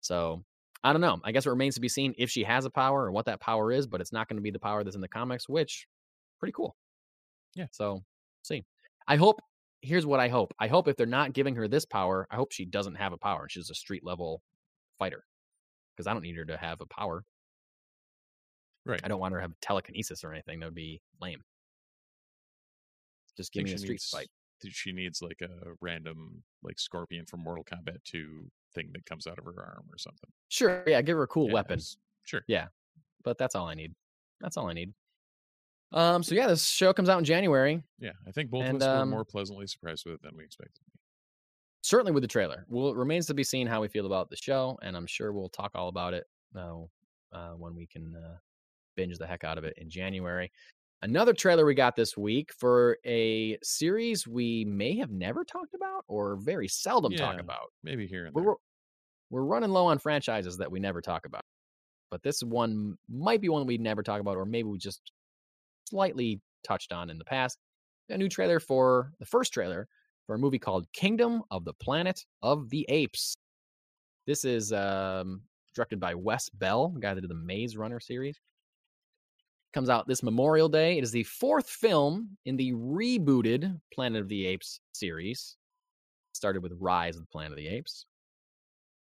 So 0.00 0.44
I 0.84 0.92
don't 0.92 1.00
know. 1.00 1.20
I 1.24 1.30
guess 1.32 1.46
it 1.46 1.50
remains 1.50 1.74
to 1.76 1.80
be 1.80 1.88
seen 1.88 2.14
if 2.18 2.28
she 2.30 2.42
has 2.44 2.64
a 2.64 2.70
power 2.70 3.04
or 3.04 3.12
what 3.12 3.26
that 3.26 3.40
power 3.40 3.70
is, 3.72 3.86
but 3.86 4.00
it's 4.00 4.12
not 4.12 4.28
going 4.28 4.36
to 4.36 4.42
be 4.42 4.50
the 4.50 4.58
power 4.58 4.82
that's 4.82 4.96
in 4.96 5.02
the 5.02 5.08
comics, 5.08 5.48
which 5.48 5.86
pretty 6.40 6.52
cool. 6.52 6.76
Yeah. 7.54 7.66
So 7.70 8.02
see. 8.42 8.64
I 9.06 9.16
hope 9.16 9.40
here's 9.80 10.06
what 10.06 10.20
I 10.20 10.28
hope. 10.28 10.54
I 10.58 10.66
hope 10.68 10.88
if 10.88 10.96
they're 10.96 11.06
not 11.06 11.32
giving 11.32 11.54
her 11.56 11.68
this 11.68 11.84
power, 11.84 12.26
I 12.30 12.36
hope 12.36 12.52
she 12.52 12.64
doesn't 12.64 12.96
have 12.96 13.12
a 13.12 13.18
power 13.18 13.42
and 13.42 13.50
she's 13.50 13.70
a 13.70 13.74
street 13.74 14.04
level 14.04 14.42
fighter. 14.98 15.24
Because 15.96 16.06
I 16.06 16.12
don't 16.14 16.22
need 16.22 16.36
her 16.36 16.44
to 16.46 16.56
have 16.56 16.80
a 16.80 16.86
power. 16.86 17.24
Right. 18.84 19.00
I 19.04 19.08
don't 19.08 19.20
want 19.20 19.32
her 19.32 19.38
to 19.38 19.42
have 19.42 19.52
telekinesis 19.60 20.24
or 20.24 20.32
anything. 20.32 20.58
That 20.60 20.66
would 20.66 20.74
be 20.74 21.00
lame. 21.20 21.42
Just 23.36 23.52
give 23.52 23.64
me 23.64 23.72
a 23.72 23.78
street 23.78 23.90
needs- 23.92 24.08
fight. 24.08 24.28
She 24.68 24.92
needs 24.92 25.20
like 25.20 25.40
a 25.42 25.72
random 25.80 26.44
like 26.62 26.78
scorpion 26.78 27.26
from 27.26 27.40
Mortal 27.40 27.64
Kombat 27.64 27.98
2 28.04 28.48
thing 28.74 28.90
that 28.92 29.04
comes 29.06 29.26
out 29.26 29.36
of 29.38 29.44
her 29.44 29.54
arm 29.60 29.84
or 29.90 29.98
something. 29.98 30.30
Sure, 30.50 30.84
yeah, 30.86 31.02
give 31.02 31.16
her 31.16 31.24
a 31.24 31.26
cool 31.26 31.48
Yeah, 31.48 31.54
weapon. 31.54 31.80
Sure. 32.24 32.44
Yeah. 32.46 32.68
But 33.24 33.38
that's 33.38 33.56
all 33.56 33.66
I 33.66 33.74
need. 33.74 33.92
That's 34.40 34.56
all 34.56 34.68
I 34.68 34.72
need. 34.72 34.94
Um, 35.90 36.22
so 36.22 36.34
yeah, 36.36 36.46
this 36.46 36.64
show 36.68 36.92
comes 36.92 37.08
out 37.08 37.18
in 37.18 37.24
January. 37.24 37.82
Yeah, 37.98 38.12
I 38.26 38.30
think 38.30 38.50
both 38.50 38.62
And, 38.64 38.76
of 38.76 38.82
us 38.82 38.88
um, 38.88 39.10
were 39.10 39.16
more 39.16 39.24
pleasantly 39.24 39.66
surprised 39.66 40.04
with 40.06 40.14
it 40.14 40.22
than 40.22 40.36
we 40.36 40.44
expected. 40.44 40.82
certainly 41.82 42.12
with 42.12 42.22
the 42.22 42.28
trailer. 42.28 42.64
Well, 42.68 42.88
it 42.90 42.96
remains 42.96 43.26
to 43.26 43.34
be 43.34 43.42
seen 43.44 43.66
how 43.66 43.80
we 43.80 43.88
feel 43.88 44.06
about 44.06 44.30
the 44.30 44.36
show, 44.36 44.78
and 44.82 44.96
I'm 44.96 45.06
sure 45.08 45.32
we'll 45.32 45.48
talk 45.48 45.72
all 45.74 45.88
about 45.88 46.14
it 46.14 46.24
uh, 46.56 46.82
uh, 47.32 47.50
when 47.54 47.74
we 47.74 47.86
can 47.86 48.14
uh, 48.14 48.36
binge 48.96 49.18
the 49.18 49.26
heck 49.26 49.42
out 49.42 49.58
of 49.58 49.64
it 49.64 49.74
in 49.76 49.90
January. 49.90 50.52
Another 51.02 51.32
trailer 51.32 51.66
we 51.66 51.74
got 51.74 51.96
this 51.96 52.16
week 52.16 52.52
for 52.52 52.96
a 53.04 53.58
series 53.62 54.28
we 54.28 54.64
may 54.64 54.96
have 54.98 55.10
never 55.10 55.44
talked 55.44 55.74
about 55.74 56.04
or 56.06 56.36
very 56.36 56.68
seldom 56.68 57.12
talk 57.14 57.34
Yeah. 57.34 57.40
about. 57.40 57.72
Maybe 57.82 58.06
here 58.06 58.26
and 58.26 58.34
We're 58.34 58.42
there. 58.44 58.54
we're 59.30 59.42
running 59.44 59.70
low 59.70 59.86
on 59.86 59.98
franchises 59.98 60.56
that 60.58 60.70
we 60.70 60.78
never 60.78 61.00
talk 61.00 61.26
about, 61.26 61.42
but 62.10 62.22
this 62.22 62.40
one 62.44 62.96
might 63.08 63.40
be 63.40 63.48
one 63.48 63.66
we 63.66 63.78
never 63.78 64.02
talk 64.04 64.20
about, 64.20 64.36
or 64.36 64.44
maybe 64.46 64.68
we 64.68 64.78
just 64.78 65.10
slightly 65.88 66.40
touched 66.62 66.92
on 66.92 67.10
in 67.10 67.18
the 67.18 67.24
past. 67.24 67.58
A 68.08 68.16
new 68.16 68.28
trailer 68.28 68.60
for 68.60 69.12
the 69.18 69.26
first 69.26 69.52
trailer 69.52 69.88
for 70.26 70.36
a 70.36 70.38
movie 70.38 70.58
called 70.58 70.86
Kingdom 70.92 71.42
of 71.50 71.64
the 71.64 71.72
Planet 71.74 72.24
of 72.42 72.70
the 72.70 72.86
Apes. 72.88 73.34
This 74.26 74.44
is 74.44 74.72
um, 74.72 75.42
directed 75.74 75.98
by 75.98 76.14
Wes 76.14 76.48
Ball, 76.50 76.90
the 76.90 77.00
guy 77.00 77.12
that 77.14 77.22
did 77.22 77.30
the 77.30 77.34
Maze 77.34 77.76
Runner 77.76 77.98
series. 77.98 78.38
Comes 79.72 79.88
out 79.88 80.06
this 80.06 80.22
Memorial 80.22 80.68
Day. 80.68 80.98
It 80.98 81.04
is 81.04 81.12
the 81.12 81.22
fourth 81.24 81.68
film 81.68 82.36
in 82.44 82.56
the 82.56 82.72
rebooted 82.72 83.80
Planet 83.92 84.20
of 84.20 84.28
the 84.28 84.46
Apes 84.46 84.80
series. 84.92 85.56
Started 86.34 86.62
with 86.62 86.72
Rise 86.78 87.16
of 87.16 87.22
the 87.22 87.28
Planet 87.28 87.52
of 87.52 87.56
the 87.56 87.68
Apes. 87.68 88.04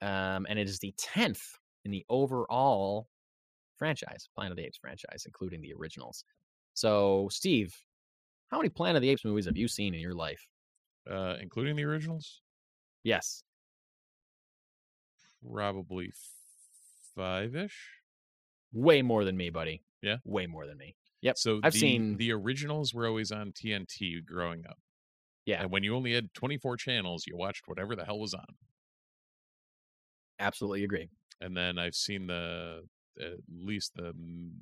Um, 0.01 0.47
and 0.49 0.58
it 0.58 0.68
is 0.68 0.80
the 0.80 0.93
10th 0.97 1.41
in 1.86 1.91
the 1.91 2.05
overall 2.10 3.08
franchise, 3.78 4.30
Planet 4.36 4.51
of 4.51 4.58
the 4.58 4.66
Apes 4.66 4.78
franchise, 4.80 5.24
including 5.26 5.62
the 5.62 5.74
originals. 5.74 6.24
So, 6.74 7.30
Steve, 7.32 7.76
how 8.49 8.58
many 8.58 8.70
Planet 8.70 8.97
of 8.97 9.01
the 9.01 9.10
Apes 9.10 9.26
movies 9.26 9.45
have 9.45 9.58
you 9.58 9.68
seen 9.68 9.93
in 9.93 9.99
your 9.99 10.16
life? 10.16 10.47
Uh, 11.10 11.38
including 11.39 11.76
the 11.76 11.84
originals, 11.86 12.41
Yes. 13.03 13.43
probably 15.41 16.12
five 17.16 17.55
ish. 17.55 17.97
Way 18.74 19.01
more 19.01 19.24
than 19.24 19.38
me, 19.38 19.49
buddy. 19.49 19.84
Yeah? 20.01 20.18
Way 20.24 20.45
more 20.47 20.68
than 20.68 20.78
me. 20.78 20.95
Yep. 21.22 21.38
So 21.38 21.59
I've 21.63 21.74
the, 21.74 21.80
seen- 21.80 22.18
the 22.18 22.32
originals 22.32 22.93
were 22.93 23.07
always 23.07 23.32
on 23.32 23.51
TNT 23.51 24.24
growing 24.26 24.65
up. 24.68 24.78
Yeah. 25.45 25.61
And 25.61 25.72
when 25.72 25.84
you 25.84 25.95
only 25.95 26.13
had 26.13 26.34
24 26.34 26.78
channels, 26.78 27.26
you 27.26 27.36
watched 27.38 27.68
whatever 27.68 27.95
the 27.95 28.05
hell 28.05 28.20
was 28.20 28.34
on. 28.34 28.45
Absolutely 30.39 30.84
agree. 30.84 31.09
And 31.41 31.55
then 31.55 31.78
I've 31.80 31.95
seen 31.95 32.28
the 32.28 32.84
at 33.20 33.38
least 33.51 33.93
the 33.95 34.13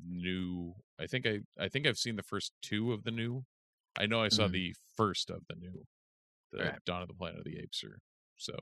new. 0.08 0.74
I 1.00 1.08
think 1.08 1.26
I 1.28 1.40
I 1.60 1.68
think 1.68 1.86
I've 1.88 1.98
seen 1.98 2.16
the 2.16 2.24
first 2.24 2.54
two 2.62 2.94
of 2.94 3.04
the 3.04 3.12
new. 3.12 3.44
I 3.98 4.06
know 4.06 4.22
I 4.22 4.30
saw 4.30 4.48
Mhm. 4.48 4.52
the 4.52 4.76
first 4.96 5.30
of 5.30 5.42
the 5.50 5.56
new, 5.56 5.86
the 6.52 6.60
Alright. 6.60 6.86
Dawn 6.86 7.02
of 7.02 7.08
the 7.08 7.14
Planet 7.14 7.40
of 7.40 7.46
the 7.46 7.58
Apes. 7.60 7.84
Or 7.84 8.00
so 8.38 8.56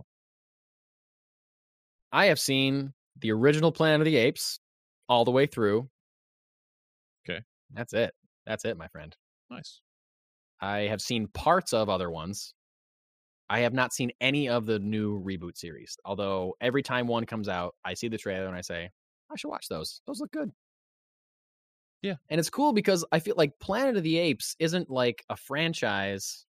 I 2.11 2.25
have 2.25 2.39
seen 2.39 2.93
the 3.17 3.31
original 3.31 3.71
Planet 3.71 4.01
of 4.01 4.05
the 4.05 4.17
Apes 4.17 4.59
all 5.10 5.26
the 5.26 5.32
way 5.32 5.45
through. 5.45 5.89
Okay. 7.28 7.41
That's 7.74 7.93
it. 7.93 8.14
That's 8.45 8.66
it, 8.66 8.78
my 8.78 8.88
friend. 8.88 9.16
nice. 9.49 9.82
I 10.62 10.80
have 10.82 11.01
seen 11.01 11.28
parts 11.28 11.74
of 11.74 11.89
other 11.89 12.10
ones. 12.10 12.54
I 13.49 13.60
have 13.60 13.74
not 13.74 13.93
seen 13.93 14.12
any 14.22 14.47
of 14.47 14.66
the 14.66 14.80
new 14.80 15.22
reboot 15.22 15.58
series. 15.58 15.97
Although 16.06 16.56
every 16.62 16.82
time 16.82 17.08
one 17.08 17.26
comes 17.26 17.49
out, 17.49 17.76
I 17.84 17.93
see 17.93 18.08
the 18.08 18.18
trailer 18.18 18.47
and 18.47 18.56
I 18.56 18.62
say, 18.62 18.89
I 19.32 19.36
should 19.36 19.49
watch 19.49 19.68
those. 19.68 20.01
Those 20.08 20.22
look 20.22 20.32
good. 20.32 20.51
Yeah. 22.01 22.16
And 22.30 22.39
it's 22.39 22.49
cool 22.49 22.74
because 22.74 23.06
I 23.12 23.20
feel 23.20 23.36
like 23.38 23.60
Planet 23.60 23.97
of 23.97 24.04
the 24.04 24.18
Apes 24.18 24.56
isn't 24.60 24.89
like 24.89 25.24
a 25.30 25.36
franchise 25.36 26.45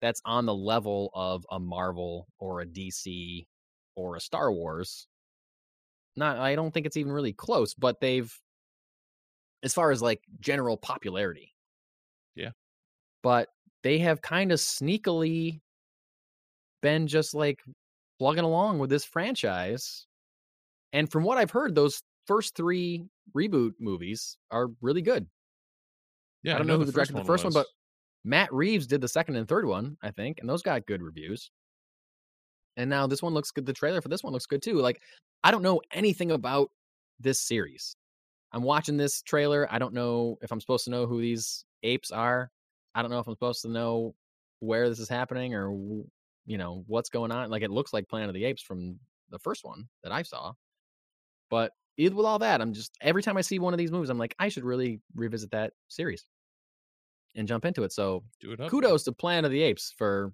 that's 0.00 0.20
on 0.24 0.46
the 0.46 0.54
level 0.54 1.10
of 1.14 1.44
a 1.50 1.58
Marvel 1.58 2.26
or 2.38 2.60
a 2.60 2.66
DC 2.66 3.46
or 3.94 4.16
a 4.16 4.20
Star 4.20 4.52
Wars. 4.52 5.08
Not 6.16 6.38
I 6.38 6.54
don't 6.54 6.72
think 6.72 6.86
it's 6.86 6.96
even 6.96 7.12
really 7.12 7.32
close, 7.32 7.74
but 7.74 8.00
they've 8.00 8.32
as 9.62 9.74
far 9.74 9.90
as 9.90 10.02
like 10.02 10.20
general 10.40 10.76
popularity. 10.76 11.54
Yeah. 12.34 12.50
But 13.22 13.48
they 13.82 13.98
have 13.98 14.22
kind 14.22 14.52
of 14.52 14.58
sneakily 14.58 15.60
been 16.82 17.06
just 17.06 17.34
like 17.34 17.60
plugging 18.18 18.44
along 18.44 18.78
with 18.78 18.90
this 18.90 19.04
franchise. 19.04 20.06
And 20.92 21.10
from 21.10 21.24
what 21.24 21.38
I've 21.38 21.50
heard, 21.50 21.74
those 21.74 22.02
first 22.26 22.54
three 22.54 23.04
reboot 23.36 23.72
movies 23.78 24.36
are 24.50 24.68
really 24.80 25.02
good. 25.02 25.26
Yeah, 26.42 26.54
I 26.54 26.58
don't 26.58 26.66
know 26.66 26.74
know 26.74 26.78
who 26.80 26.84
the 26.86 26.92
director 26.92 27.14
of 27.14 27.20
the 27.20 27.26
first 27.26 27.44
one, 27.44 27.52
but. 27.52 27.66
Matt 28.26 28.52
Reeves 28.52 28.88
did 28.88 29.00
the 29.00 29.06
second 29.06 29.36
and 29.36 29.46
third 29.46 29.64
one, 29.64 29.96
I 30.02 30.10
think, 30.10 30.40
and 30.40 30.48
those 30.48 30.60
got 30.60 30.84
good 30.86 31.00
reviews. 31.00 31.52
And 32.76 32.90
now 32.90 33.06
this 33.06 33.22
one 33.22 33.32
looks 33.34 33.52
good. 33.52 33.64
The 33.64 33.72
trailer 33.72 34.00
for 34.00 34.08
this 34.08 34.24
one 34.24 34.32
looks 34.32 34.46
good 34.46 34.62
too. 34.62 34.80
Like, 34.80 35.00
I 35.42 35.50
don't 35.50 35.62
know 35.62 35.80
anything 35.92 36.30
about 36.30 36.70
this 37.20 37.40
series. 37.40 37.96
I'm 38.52 38.62
watching 38.62 38.96
this 38.96 39.22
trailer. 39.22 39.66
I 39.70 39.78
don't 39.78 39.94
know 39.94 40.38
if 40.42 40.50
I'm 40.50 40.60
supposed 40.60 40.84
to 40.84 40.90
know 40.90 41.06
who 41.06 41.20
these 41.20 41.64
apes 41.82 42.10
are. 42.10 42.50
I 42.94 43.02
don't 43.02 43.10
know 43.10 43.18
if 43.18 43.26
I'm 43.26 43.34
supposed 43.34 43.62
to 43.62 43.68
know 43.68 44.14
where 44.60 44.88
this 44.88 44.98
is 44.98 45.08
happening 45.08 45.54
or 45.54 45.70
you 46.46 46.58
know 46.58 46.84
what's 46.86 47.10
going 47.10 47.32
on. 47.32 47.50
Like, 47.50 47.62
it 47.62 47.70
looks 47.70 47.92
like 47.92 48.08
Planet 48.08 48.30
of 48.30 48.34
the 48.34 48.44
Apes 48.44 48.62
from 48.62 48.98
the 49.30 49.38
first 49.38 49.64
one 49.64 49.88
that 50.02 50.12
I 50.12 50.22
saw. 50.22 50.52
But 51.50 51.72
with 51.98 52.14
all 52.14 52.38
that, 52.38 52.60
I'm 52.60 52.72
just 52.72 52.96
every 53.00 53.22
time 53.22 53.36
I 53.36 53.42
see 53.42 53.58
one 53.58 53.74
of 53.74 53.78
these 53.78 53.92
movies, 53.92 54.10
I'm 54.10 54.18
like, 54.18 54.34
I 54.38 54.48
should 54.48 54.64
really 54.64 55.00
revisit 55.14 55.50
that 55.52 55.72
series 55.88 56.26
and 57.34 57.46
jump 57.46 57.64
into 57.64 57.82
it. 57.84 57.92
So 57.92 58.24
it 58.40 58.60
up. 58.60 58.70
kudos 58.70 59.04
to 59.04 59.12
Planet 59.12 59.44
of 59.46 59.50
the 59.50 59.62
Apes 59.62 59.92
for 59.96 60.32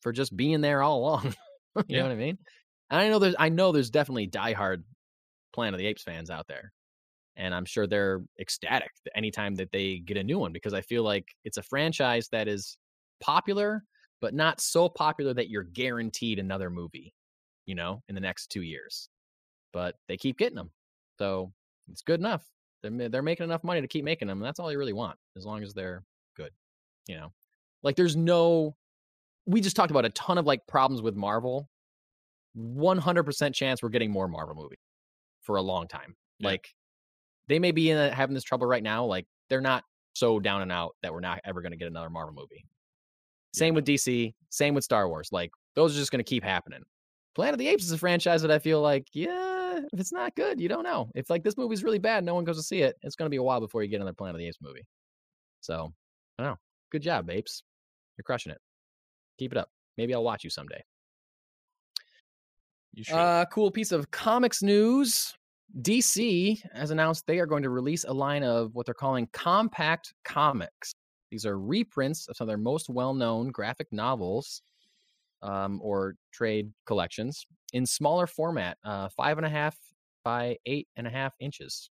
for 0.00 0.12
just 0.12 0.36
being 0.36 0.60
there 0.60 0.82
all 0.82 1.00
along. 1.00 1.34
you 1.76 1.84
Yeah. 1.88 1.98
know 1.98 2.08
what 2.08 2.12
I 2.12 2.16
mean? 2.16 2.38
And 2.90 3.00
I 3.00 3.08
know 3.08 3.18
there's 3.18 3.36
I 3.38 3.48
know 3.48 3.72
there's 3.72 3.90
definitely 3.90 4.28
diehard 4.28 4.82
Planet 5.52 5.74
of 5.74 5.78
the 5.78 5.86
Apes 5.86 6.02
fans 6.02 6.30
out 6.30 6.46
there. 6.48 6.72
And 7.36 7.54
I'm 7.54 7.64
sure 7.64 7.86
they're 7.86 8.22
ecstatic 8.40 8.90
anytime 9.14 9.54
that 9.56 9.72
they 9.72 9.98
get 9.98 10.16
a 10.16 10.24
new 10.24 10.38
one 10.38 10.52
because 10.52 10.74
I 10.74 10.82
feel 10.82 11.02
like 11.02 11.28
it's 11.44 11.56
a 11.56 11.62
franchise 11.62 12.28
that 12.32 12.48
is 12.48 12.76
popular, 13.20 13.84
but 14.20 14.34
not 14.34 14.60
so 14.60 14.88
popular 14.88 15.32
that 15.34 15.48
you're 15.48 15.62
guaranteed 15.62 16.38
another 16.38 16.68
movie, 16.68 17.14
you 17.66 17.74
know, 17.74 18.02
in 18.08 18.14
the 18.14 18.20
next 18.20 18.48
two 18.48 18.62
years. 18.62 19.08
But 19.72 19.94
they 20.08 20.16
keep 20.16 20.36
getting 20.36 20.56
them. 20.56 20.70
So 21.18 21.52
it's 21.90 22.02
good 22.02 22.20
enough. 22.20 22.44
They're, 22.82 23.08
they're 23.08 23.22
making 23.22 23.44
enough 23.44 23.64
money 23.64 23.80
to 23.80 23.88
keep 23.88 24.04
making 24.04 24.28
them. 24.28 24.38
And 24.38 24.46
that's 24.46 24.58
all 24.58 24.70
you 24.70 24.78
really 24.78 24.92
want, 24.92 25.16
as 25.36 25.46
long 25.46 25.62
as 25.62 25.72
they're 25.72 26.02
good, 26.36 26.50
you 27.06 27.16
know? 27.16 27.32
Like 27.82 27.96
there's 27.96 28.16
no, 28.16 28.76
we 29.46 29.60
just 29.60 29.76
talked 29.76 29.90
about 29.90 30.04
a 30.04 30.10
ton 30.10 30.36
of 30.36 30.46
like 30.46 30.66
problems 30.66 31.00
with 31.00 31.14
Marvel. 31.14 31.68
100% 32.56 33.54
chance 33.54 33.82
we're 33.82 33.88
getting 33.88 34.10
more 34.10 34.28
Marvel 34.28 34.54
movies 34.54 34.78
for 35.42 35.56
a 35.56 35.62
long 35.62 35.88
time. 35.88 36.16
Yeah. 36.38 36.48
Like 36.48 36.68
they 37.48 37.58
may 37.58 37.72
be 37.72 37.90
in 37.90 37.98
a, 37.98 38.10
having 38.14 38.34
this 38.34 38.44
trouble 38.44 38.66
right 38.66 38.82
now. 38.82 39.04
Like 39.04 39.26
they're 39.48 39.60
not 39.60 39.84
so 40.14 40.40
down 40.40 40.62
and 40.62 40.72
out 40.72 40.96
that 41.02 41.12
we're 41.12 41.20
not 41.20 41.40
ever 41.44 41.62
going 41.62 41.72
to 41.72 41.78
get 41.78 41.88
another 41.88 42.10
Marvel 42.10 42.34
movie. 42.34 42.64
Same 43.52 43.74
with 43.74 43.84
DC, 43.84 44.32
same 44.50 44.74
with 44.74 44.84
Star 44.84 45.08
Wars. 45.08 45.30
Like 45.32 45.50
those 45.74 45.94
are 45.94 45.98
just 45.98 46.12
going 46.12 46.22
to 46.22 46.28
keep 46.28 46.44
happening. 46.44 46.82
Planet 47.34 47.54
of 47.54 47.58
the 47.58 47.68
Apes 47.68 47.84
is 47.84 47.92
a 47.92 47.98
franchise 47.98 48.42
that 48.42 48.50
I 48.50 48.58
feel 48.58 48.80
like, 48.80 49.06
yeah, 49.12 49.80
if 49.92 50.00
it's 50.00 50.12
not 50.12 50.34
good, 50.34 50.60
you 50.60 50.68
don't 50.68 50.82
know. 50.82 51.10
If 51.14 51.30
like 51.30 51.44
this 51.44 51.56
movie's 51.56 51.84
really 51.84 51.98
bad, 51.98 52.24
no 52.24 52.34
one 52.34 52.44
goes 52.44 52.56
to 52.56 52.62
see 52.62 52.82
it. 52.82 52.96
It's 53.02 53.16
going 53.16 53.26
to 53.26 53.30
be 53.30 53.36
a 53.36 53.42
while 53.42 53.60
before 53.60 53.82
you 53.82 53.88
get 53.88 53.96
another 53.96 54.12
Planet 54.12 54.36
of 54.36 54.40
the 54.40 54.46
Apes 54.46 54.58
movie. 54.60 54.86
So, 55.60 55.92
I 56.38 56.42
don't 56.42 56.52
know. 56.52 56.58
Good 56.90 57.02
job, 57.02 57.30
Apes. 57.30 57.62
You're 58.16 58.24
crushing 58.24 58.52
it. 58.52 58.58
Keep 59.38 59.52
it 59.52 59.58
up. 59.58 59.70
Maybe 59.96 60.14
I'll 60.14 60.24
watch 60.24 60.44
you 60.44 60.50
someday. 60.50 60.82
You 62.92 63.04
should. 63.04 63.16
Uh, 63.16 63.44
cool 63.46 63.70
piece 63.70 63.92
of 63.92 64.10
comics 64.10 64.62
news. 64.62 65.34
DC 65.82 66.60
has 66.74 66.90
announced 66.90 67.26
they 67.26 67.38
are 67.38 67.46
going 67.46 67.62
to 67.62 67.70
release 67.70 68.04
a 68.04 68.12
line 68.12 68.42
of 68.42 68.74
what 68.74 68.86
they're 68.86 68.94
calling 68.94 69.28
compact 69.32 70.14
comics. 70.24 70.94
These 71.30 71.46
are 71.46 71.58
reprints 71.58 72.26
of 72.28 72.36
some 72.36 72.44
of 72.44 72.48
their 72.48 72.58
most 72.58 72.88
well-known 72.88 73.50
graphic 73.52 73.86
novels 73.92 74.62
um, 75.42 75.80
or 75.82 76.16
trade 76.32 76.72
collections 76.86 77.46
in 77.72 77.86
smaller 77.86 78.26
format, 78.26 78.78
uh, 78.84 79.08
five 79.10 79.38
and 79.38 79.46
a 79.46 79.50
half 79.50 79.76
by 80.24 80.56
eight 80.66 80.88
and 80.96 81.06
a 81.06 81.10
half 81.10 81.34
inches. 81.40 81.90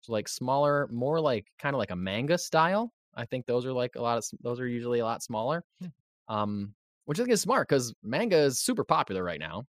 So 0.00 0.12
like 0.12 0.28
smaller, 0.28 0.88
more 0.90 1.20
like 1.20 1.46
kind 1.58 1.74
of 1.74 1.78
like 1.78 1.90
a 1.90 1.96
manga 1.96 2.38
style. 2.38 2.92
I 3.14 3.26
think 3.26 3.46
those 3.46 3.66
are 3.66 3.72
like 3.72 3.94
a 3.96 4.02
lot 4.02 4.18
of 4.18 4.24
those 4.40 4.58
are 4.58 4.66
usually 4.66 5.00
a 5.00 5.04
lot 5.04 5.22
smaller. 5.22 5.64
Um, 6.28 6.74
which 7.04 7.18
I 7.20 7.24
think 7.24 7.32
is 7.34 7.42
smart 7.42 7.68
because 7.68 7.94
manga 8.02 8.38
is 8.38 8.60
super 8.60 8.84
popular 8.84 9.24
right 9.24 9.40
now. 9.40 9.64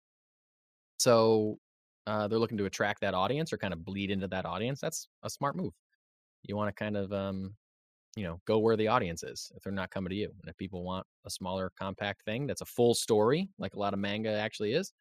So 0.98 1.58
uh, 2.06 2.28
they're 2.28 2.38
looking 2.38 2.58
to 2.58 2.66
attract 2.66 3.00
that 3.00 3.14
audience 3.14 3.52
or 3.52 3.58
kind 3.58 3.72
of 3.72 3.84
bleed 3.84 4.10
into 4.10 4.28
that 4.28 4.46
audience. 4.46 4.80
That's 4.80 5.08
a 5.22 5.30
smart 5.30 5.56
move. 5.56 5.72
You 6.42 6.56
want 6.56 6.68
to 6.68 6.84
kind 6.84 6.96
of, 6.96 7.12
um, 7.12 7.54
you 8.16 8.24
know, 8.24 8.40
go 8.46 8.58
where 8.58 8.76
the 8.76 8.88
audience 8.88 9.22
is 9.22 9.52
if 9.56 9.62
they're 9.62 9.72
not 9.72 9.90
coming 9.90 10.10
to 10.10 10.16
you. 10.16 10.30
And 10.40 10.48
if 10.48 10.56
people 10.56 10.84
want 10.84 11.06
a 11.26 11.30
smaller, 11.30 11.72
compact 11.78 12.24
thing 12.24 12.46
that's 12.46 12.62
a 12.62 12.66
full 12.66 12.94
story, 12.94 13.50
like 13.58 13.74
a 13.74 13.78
lot 13.78 13.92
of 13.92 14.00
manga 14.00 14.30
actually 14.30 14.72
is, 14.72 14.92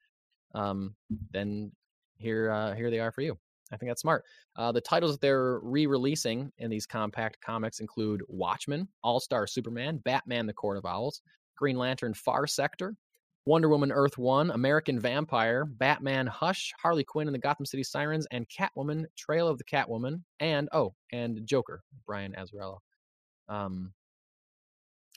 um, 0.53 0.95
then 1.31 1.71
here, 2.17 2.51
uh, 2.51 2.73
here 2.75 2.91
they 2.91 2.99
are 2.99 3.11
for 3.11 3.21
you. 3.21 3.37
I 3.71 3.77
think 3.77 3.89
that's 3.89 4.01
smart. 4.01 4.23
Uh, 4.55 4.71
the 4.71 4.81
titles 4.81 5.11
that 5.11 5.21
they're 5.21 5.59
re-releasing 5.59 6.51
in 6.57 6.69
these 6.69 6.85
compact 6.85 7.41
comics 7.41 7.79
include 7.79 8.21
Watchmen, 8.27 8.87
All 9.03 9.19
Star 9.19 9.45
Superman, 9.45 9.97
Batman: 9.97 10.45
The 10.45 10.53
Court 10.53 10.77
of 10.77 10.85
Owls, 10.85 11.21
Green 11.57 11.77
Lantern: 11.77 12.13
Far 12.13 12.47
Sector, 12.47 12.95
Wonder 13.47 13.69
Woman 13.69 13.93
Earth 13.93 14.17
One, 14.17 14.51
American 14.51 14.99
Vampire, 14.99 15.63
Batman 15.63 16.27
Hush, 16.27 16.73
Harley 16.77 17.05
Quinn 17.05 17.29
and 17.29 17.33
the 17.33 17.39
Gotham 17.39 17.65
City 17.65 17.81
Sirens, 17.81 18.27
and 18.29 18.45
Catwoman 18.49 19.05
Trail 19.15 19.47
of 19.47 19.57
the 19.57 19.63
Catwoman, 19.63 20.21
and 20.41 20.67
oh, 20.73 20.93
and 21.13 21.47
Joker, 21.47 21.81
Brian 22.05 22.35
Azzarello. 22.37 22.79
Um, 23.47 23.93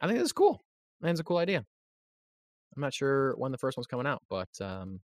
I 0.00 0.06
think 0.06 0.20
this 0.20 0.26
is 0.26 0.32
cool. 0.32 0.62
It's 1.02 1.18
a 1.18 1.24
cool 1.24 1.38
idea. 1.38 1.64
I'm 2.76 2.80
not 2.80 2.94
sure 2.94 3.34
when 3.36 3.50
the 3.50 3.58
first 3.58 3.76
one's 3.76 3.88
coming 3.88 4.06
out, 4.06 4.22
but 4.30 4.48
um, 4.60 5.00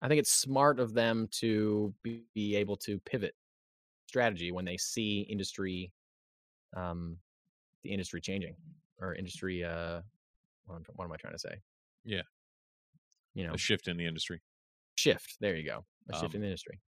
I 0.00 0.06
think 0.06 0.20
it's 0.20 0.30
smart 0.30 0.78
of 0.78 0.94
them 0.94 1.26
to 1.40 1.92
be, 2.04 2.22
be 2.36 2.54
able 2.54 2.76
to 2.78 3.00
pivot 3.00 3.34
strategy 4.06 4.52
when 4.52 4.64
they 4.64 4.76
see 4.76 5.22
industry, 5.22 5.90
um, 6.76 7.16
the 7.82 7.90
industry 7.90 8.20
changing 8.20 8.54
or 9.00 9.16
industry. 9.16 9.64
Uh, 9.64 10.02
what, 10.66 10.76
am- 10.76 10.84
what 10.94 11.04
am 11.04 11.12
I 11.12 11.16
trying 11.16 11.34
to 11.34 11.38
say? 11.38 11.56
Yeah. 12.04 12.22
You 13.34 13.46
know, 13.46 13.54
a 13.54 13.58
shift 13.58 13.88
in 13.88 13.96
the 13.96 14.06
industry. 14.06 14.40
shift. 14.96 15.36
There 15.40 15.56
you 15.56 15.64
go. 15.68 15.84
A 16.10 16.14
shift 16.14 16.34
Um, 16.34 16.36
in 16.36 16.40
the 16.42 16.46
industry. 16.48 16.80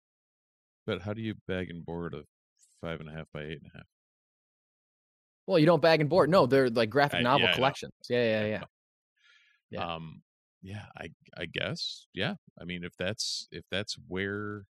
But 0.86 1.02
how 1.02 1.14
do 1.14 1.22
you 1.22 1.34
bag 1.48 1.70
and 1.70 1.84
board 1.86 2.14
a 2.14 2.22
five 2.82 3.00
and 3.00 3.10
a 3.10 3.14
half 3.14 3.28
by 3.34 3.42
eight 3.44 3.60
and 3.64 3.72
a 3.74 3.78
half? 3.78 3.88
Well, 5.48 5.60
you 5.60 5.66
don't 5.66 5.82
bag 5.82 6.02
and 6.02 6.10
board. 6.10 6.30
No, 6.30 6.46
they're 6.46 6.70
like 6.70 6.90
graphic 6.90 7.22
novel 7.24 7.48
I 7.48 7.52
know. 7.52 7.56
collections. 7.56 7.94
Yeah, 8.10 8.24
yeah, 8.24 8.46
yeah. 8.46 8.64
Yeah. 9.72 9.96
Um, 9.96 10.22
yeah, 10.62 10.86
I 10.98 11.10
I 11.38 11.46
guess. 11.46 12.06
Yeah. 12.14 12.36
I 12.60 12.66
mean, 12.66 12.84
if 12.84 12.96
that's 12.98 13.48
if 13.52 13.64
that's 13.72 13.96
where 14.08 14.66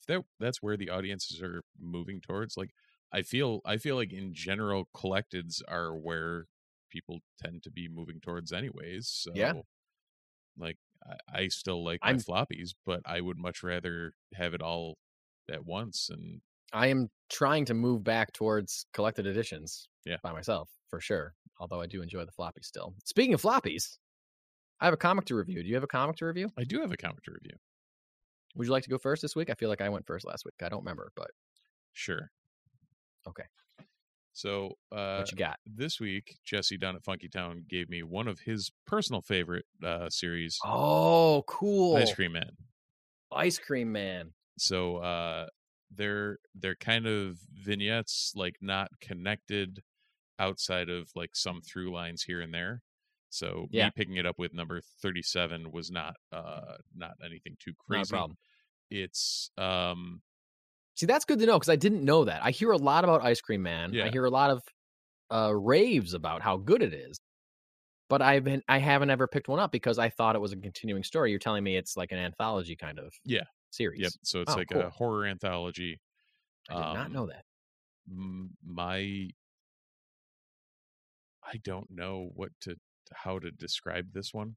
if 0.00 0.06
that 0.08 0.22
that's 0.40 0.62
where 0.62 0.76
the 0.76 0.90
audiences 0.90 1.40
are 1.42 1.62
moving 1.80 2.20
towards, 2.20 2.56
like 2.56 2.70
I 3.12 3.22
feel 3.22 3.60
I 3.64 3.76
feel 3.76 3.96
like 3.96 4.12
in 4.12 4.32
general 4.34 4.88
collecteds 4.96 5.60
are 5.68 5.96
where 5.96 6.46
people 6.92 7.20
tend 7.42 7.62
to 7.62 7.70
be 7.70 7.88
moving 7.88 8.20
towards 8.20 8.52
anyways. 8.52 9.08
So 9.08 9.32
Yeah. 9.34 9.54
like 10.58 10.76
I, 11.04 11.40
I 11.42 11.48
still 11.48 11.82
like 11.84 12.00
I'm- 12.02 12.18
floppies, 12.20 12.74
but 12.84 13.00
I 13.06 13.20
would 13.20 13.38
much 13.38 13.62
rather 13.62 14.12
have 14.34 14.52
it 14.54 14.60
all 14.62 14.98
at 15.50 15.64
once 15.64 16.08
and 16.10 16.40
I 16.74 16.86
am 16.86 17.10
trying 17.28 17.64
to 17.66 17.74
move 17.74 18.02
back 18.04 18.32
towards 18.32 18.86
collected 18.94 19.26
editions 19.26 19.88
Yeah. 20.04 20.16
by 20.22 20.32
myself 20.32 20.70
for 20.88 21.00
sure. 21.00 21.34
Although 21.58 21.80
I 21.80 21.86
do 21.86 22.02
enjoy 22.02 22.24
the 22.24 22.32
floppies 22.32 22.64
still. 22.66 22.94
Speaking 23.04 23.34
of 23.34 23.42
floppies, 23.42 23.98
I 24.80 24.84
have 24.86 24.94
a 24.94 24.98
comic 24.98 25.24
to 25.26 25.34
review. 25.36 25.62
Do 25.62 25.68
you 25.68 25.74
have 25.74 25.84
a 25.84 25.88
comic 25.88 26.16
to 26.16 26.26
review? 26.26 26.50
I 26.58 26.64
do 26.64 26.80
have 26.80 26.90
a 26.92 26.96
comic 26.96 27.22
to 27.24 27.32
review. 27.32 27.56
Would 28.56 28.66
you 28.66 28.72
like 28.72 28.82
to 28.84 28.90
go 28.90 28.98
first 28.98 29.22
this 29.22 29.36
week? 29.36 29.48
I 29.50 29.54
feel 29.54 29.68
like 29.68 29.80
I 29.80 29.88
went 29.88 30.06
first 30.06 30.26
last 30.26 30.44
week. 30.44 30.54
I 30.62 30.68
don't 30.68 30.80
remember, 30.80 31.10
but 31.16 31.30
Sure. 31.94 32.30
Okay. 33.28 33.44
So 34.32 34.78
uh 34.90 35.18
what 35.18 35.30
you 35.30 35.36
got? 35.36 35.58
this 35.66 36.00
week, 36.00 36.38
Jesse 36.44 36.78
down 36.78 36.96
at 36.96 37.04
Funky 37.04 37.28
Town 37.28 37.64
gave 37.68 37.88
me 37.90 38.02
one 38.02 38.28
of 38.28 38.40
his 38.40 38.70
personal 38.86 39.20
favorite 39.22 39.66
uh 39.84 40.08
series, 40.08 40.58
Oh, 40.64 41.44
cool. 41.46 41.96
Ice 41.96 42.14
Cream 42.14 42.32
Man. 42.32 42.50
Ice 43.32 43.58
Cream 43.58 43.92
Man. 43.92 44.32
so 44.58 44.96
uh 44.98 45.46
they're 45.94 46.38
they're 46.54 46.74
kind 46.76 47.06
of 47.06 47.38
vignettes 47.52 48.32
like 48.34 48.56
not 48.60 48.88
connected 49.00 49.82
outside 50.38 50.88
of 50.90 51.10
like 51.14 51.34
some 51.34 51.60
through 51.62 51.92
lines 51.92 52.22
here 52.22 52.40
and 52.40 52.52
there 52.54 52.82
so 53.30 53.66
Yeah. 53.70 53.86
me 53.86 53.90
picking 53.96 54.16
it 54.16 54.26
up 54.26 54.38
with 54.38 54.52
number 54.54 54.80
37 55.02 55.70
was 55.72 55.90
not 55.90 56.16
uh 56.32 56.76
not 56.94 57.12
anything 57.24 57.56
too 57.58 57.72
Not 57.88 57.96
a 57.96 58.00
crazy 58.00 58.10
problem. 58.10 58.36
it's 58.90 59.50
um 59.58 60.20
See, 60.96 61.06
that's 61.06 61.24
good 61.24 61.38
to 61.38 61.46
know 61.46 61.58
because 61.58 61.68
I 61.70 61.76
didn't 61.76 62.04
know 62.04 62.24
that. 62.24 62.44
I 62.44 62.50
hear 62.50 62.70
a 62.70 62.76
lot 62.76 63.04
about 63.04 63.22
Ice 63.24 63.40
Cream 63.40 63.62
Man. 63.62 63.96
I 64.00 64.08
hear 64.10 64.24
a 64.24 64.30
lot 64.30 64.50
of 64.50 64.62
uh, 65.30 65.54
raves 65.54 66.14
about 66.14 66.42
how 66.42 66.58
good 66.58 66.82
it 66.82 66.94
is, 66.94 67.18
but 68.08 68.22
I've 68.22 68.44
been 68.44 68.62
I 68.68 68.78
haven't 68.78 69.10
ever 69.10 69.28
picked 69.28 69.48
one 69.48 69.60
up 69.60 69.72
because 69.72 69.98
I 69.98 70.10
thought 70.10 70.36
it 70.36 70.40
was 70.40 70.52
a 70.52 70.56
continuing 70.56 71.04
story. 71.04 71.30
You're 71.30 71.40
telling 71.40 71.64
me 71.64 71.76
it's 71.76 71.96
like 71.96 72.12
an 72.12 72.18
anthology 72.18 72.76
kind 72.76 72.98
of 73.00 73.14
Yeah. 73.24 73.44
series. 73.70 74.02
yep 74.02 74.14
so 74.22 74.40
it's 74.40 74.56
Oh, 74.56 74.56
like 74.56 74.70
cool. 74.72 74.86
a 74.86 74.90
horror 74.90 75.26
anthology 75.26 76.00
I 76.68 76.74
did 76.74 76.90
not 76.90 77.12
Um, 77.12 77.12
know 77.12 77.26
that. 77.26 77.44
My 78.62 79.30
i 81.42 81.56
don't 81.58 81.90
know 81.90 82.30
what 82.34 82.52
to 82.60 82.76
how 83.12 83.38
to 83.38 83.50
describe 83.50 84.12
this 84.12 84.32
one 84.32 84.56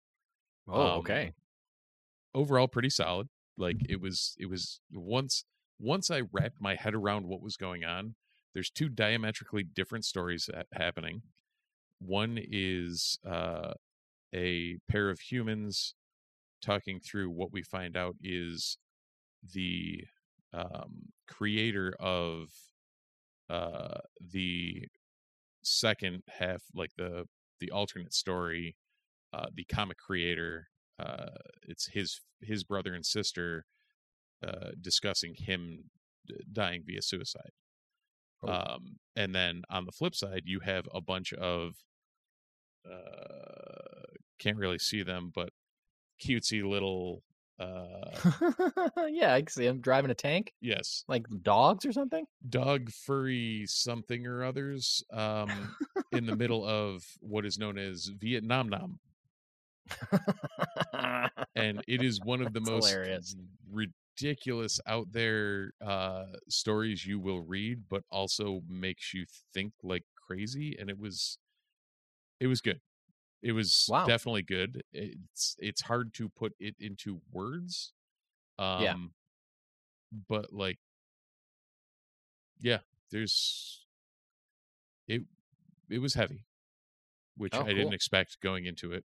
Oh, 0.68 0.98
um, 0.98 1.00
okay. 1.00 1.34
overall 2.34 2.68
pretty 2.68 2.90
solid 2.90 3.30
like 3.58 3.82
it 3.88 4.00
was 4.02 4.36
it 4.40 4.48
was 4.48 4.82
once 4.92 5.46
once 5.80 6.10
i 6.12 6.22
wrapped 6.32 6.62
my 6.62 6.76
head 6.76 6.94
around 6.94 7.26
what 7.26 7.42
was 7.42 7.58
going 7.58 7.84
on 7.84 8.16
there's 8.56 8.70
two 8.72 8.88
diametrically 8.88 9.64
different 9.64 10.06
stories 10.06 10.50
ha- 10.52 10.64
happening. 10.74 11.22
One 12.00 12.40
is 12.42 13.20
uh 13.30 13.74
a 14.34 14.78
pair 14.90 15.10
of 15.10 15.20
humans 15.20 15.94
talking 16.62 17.00
through 17.00 17.30
what 17.30 17.52
we 17.52 17.62
find 17.62 17.96
out 17.96 18.16
is 18.24 18.78
the 19.54 20.06
um 20.54 21.10
creator 21.28 21.94
of 22.00 22.48
uh 23.50 24.00
the 24.20 24.86
second 25.62 26.24
half 26.28 26.64
like 26.74 26.92
the 26.98 27.26
the 27.60 27.72
alternate 27.72 28.14
story 28.14 28.76
uh 29.34 29.48
the 29.54 29.66
comic 29.66 29.98
creator 29.98 30.68
uh 31.00 31.28
it's 31.68 31.88
his 31.88 32.22
his 32.42 32.64
brother 32.64 32.94
and 32.94 33.06
sister 33.06 33.66
uh 34.44 34.72
discussing 34.82 35.34
him 35.38 35.86
dying 36.52 36.84
via 36.86 37.02
suicide 37.02 37.52
Oh. 38.44 38.52
um 38.52 38.98
and 39.16 39.34
then 39.34 39.64
on 39.70 39.86
the 39.86 39.92
flip 39.92 40.14
side 40.16 40.44
you 40.46 40.60
have 40.60 40.88
a 40.94 41.00
bunch 41.02 41.32
of 41.34 41.74
uh 42.86 44.04
can't 44.40 44.58
really 44.58 44.78
see 44.80 45.04
them 45.04 45.32
but 45.34 45.50
cutesy 46.24 46.64
little 46.64 47.24
uh 47.58 48.12
yeah, 49.08 49.34
I 49.34 49.40
can 49.42 49.48
see 49.48 49.66
him 49.66 49.80
driving 49.80 50.12
a 50.12 50.14
tank, 50.14 50.52
yes 50.60 51.06
like 51.08 51.26
dogs 51.42 51.86
or 51.86 51.94
something. 51.94 52.26
dog 52.50 52.90
furry 52.92 53.64
something 53.66 54.28
or 54.28 54.44
others 54.44 55.02
um 55.14 55.50
in 56.12 56.26
the 56.26 56.36
middle 56.36 56.66
of 56.66 57.06
what 57.22 57.46
is 57.46 57.58
known 57.58 57.78
as 57.78 58.12
Vietnam 58.20 58.68
Nam 58.68 59.00
and 61.56 61.82
it 61.88 62.04
is 62.04 62.20
one 62.22 62.42
of 62.42 62.52
the 62.54 62.60
That's 62.60 62.70
most 62.70 62.90
hilarious. 62.90 63.36
Ridiculous 64.22 64.80
out 64.88 65.12
there 65.12 65.72
uh 65.82 66.26
stories 66.50 67.06
you 67.06 67.20
will 67.20 67.42
read 67.42 67.84
but 67.90 68.04
also 68.12 68.62
makes 68.68 69.14
you 69.14 69.26
think 69.54 69.74
like 69.84 70.04
crazy 70.28 70.76
and 70.80 70.90
it 70.90 70.98
was 70.98 71.38
it 72.40 72.48
was 72.48 72.62
good 72.62 72.82
it 73.44 73.54
was 73.54 73.94
Wow. 73.94 74.06
definitely 74.06 74.44
good 74.44 74.84
it's 74.94 75.56
it's 75.60 75.84
hard 75.84 76.14
to 76.14 76.30
put 76.30 76.54
it 76.60 76.76
into 76.80 77.22
words 77.32 77.94
um 78.60 78.76
Yeah. 78.78 78.96
but 80.28 80.52
like 80.54 80.80
yeah 82.60 82.80
there's 83.12 83.86
it 85.08 85.24
it 85.90 86.00
was 86.00 86.16
heavy 86.16 86.46
which 87.38 87.60
Oh, 87.60 87.62
i 87.62 87.74
didn't 87.74 87.94
expect 87.94 88.42
going 88.42 88.66
into 88.66 88.92
it 88.94 89.06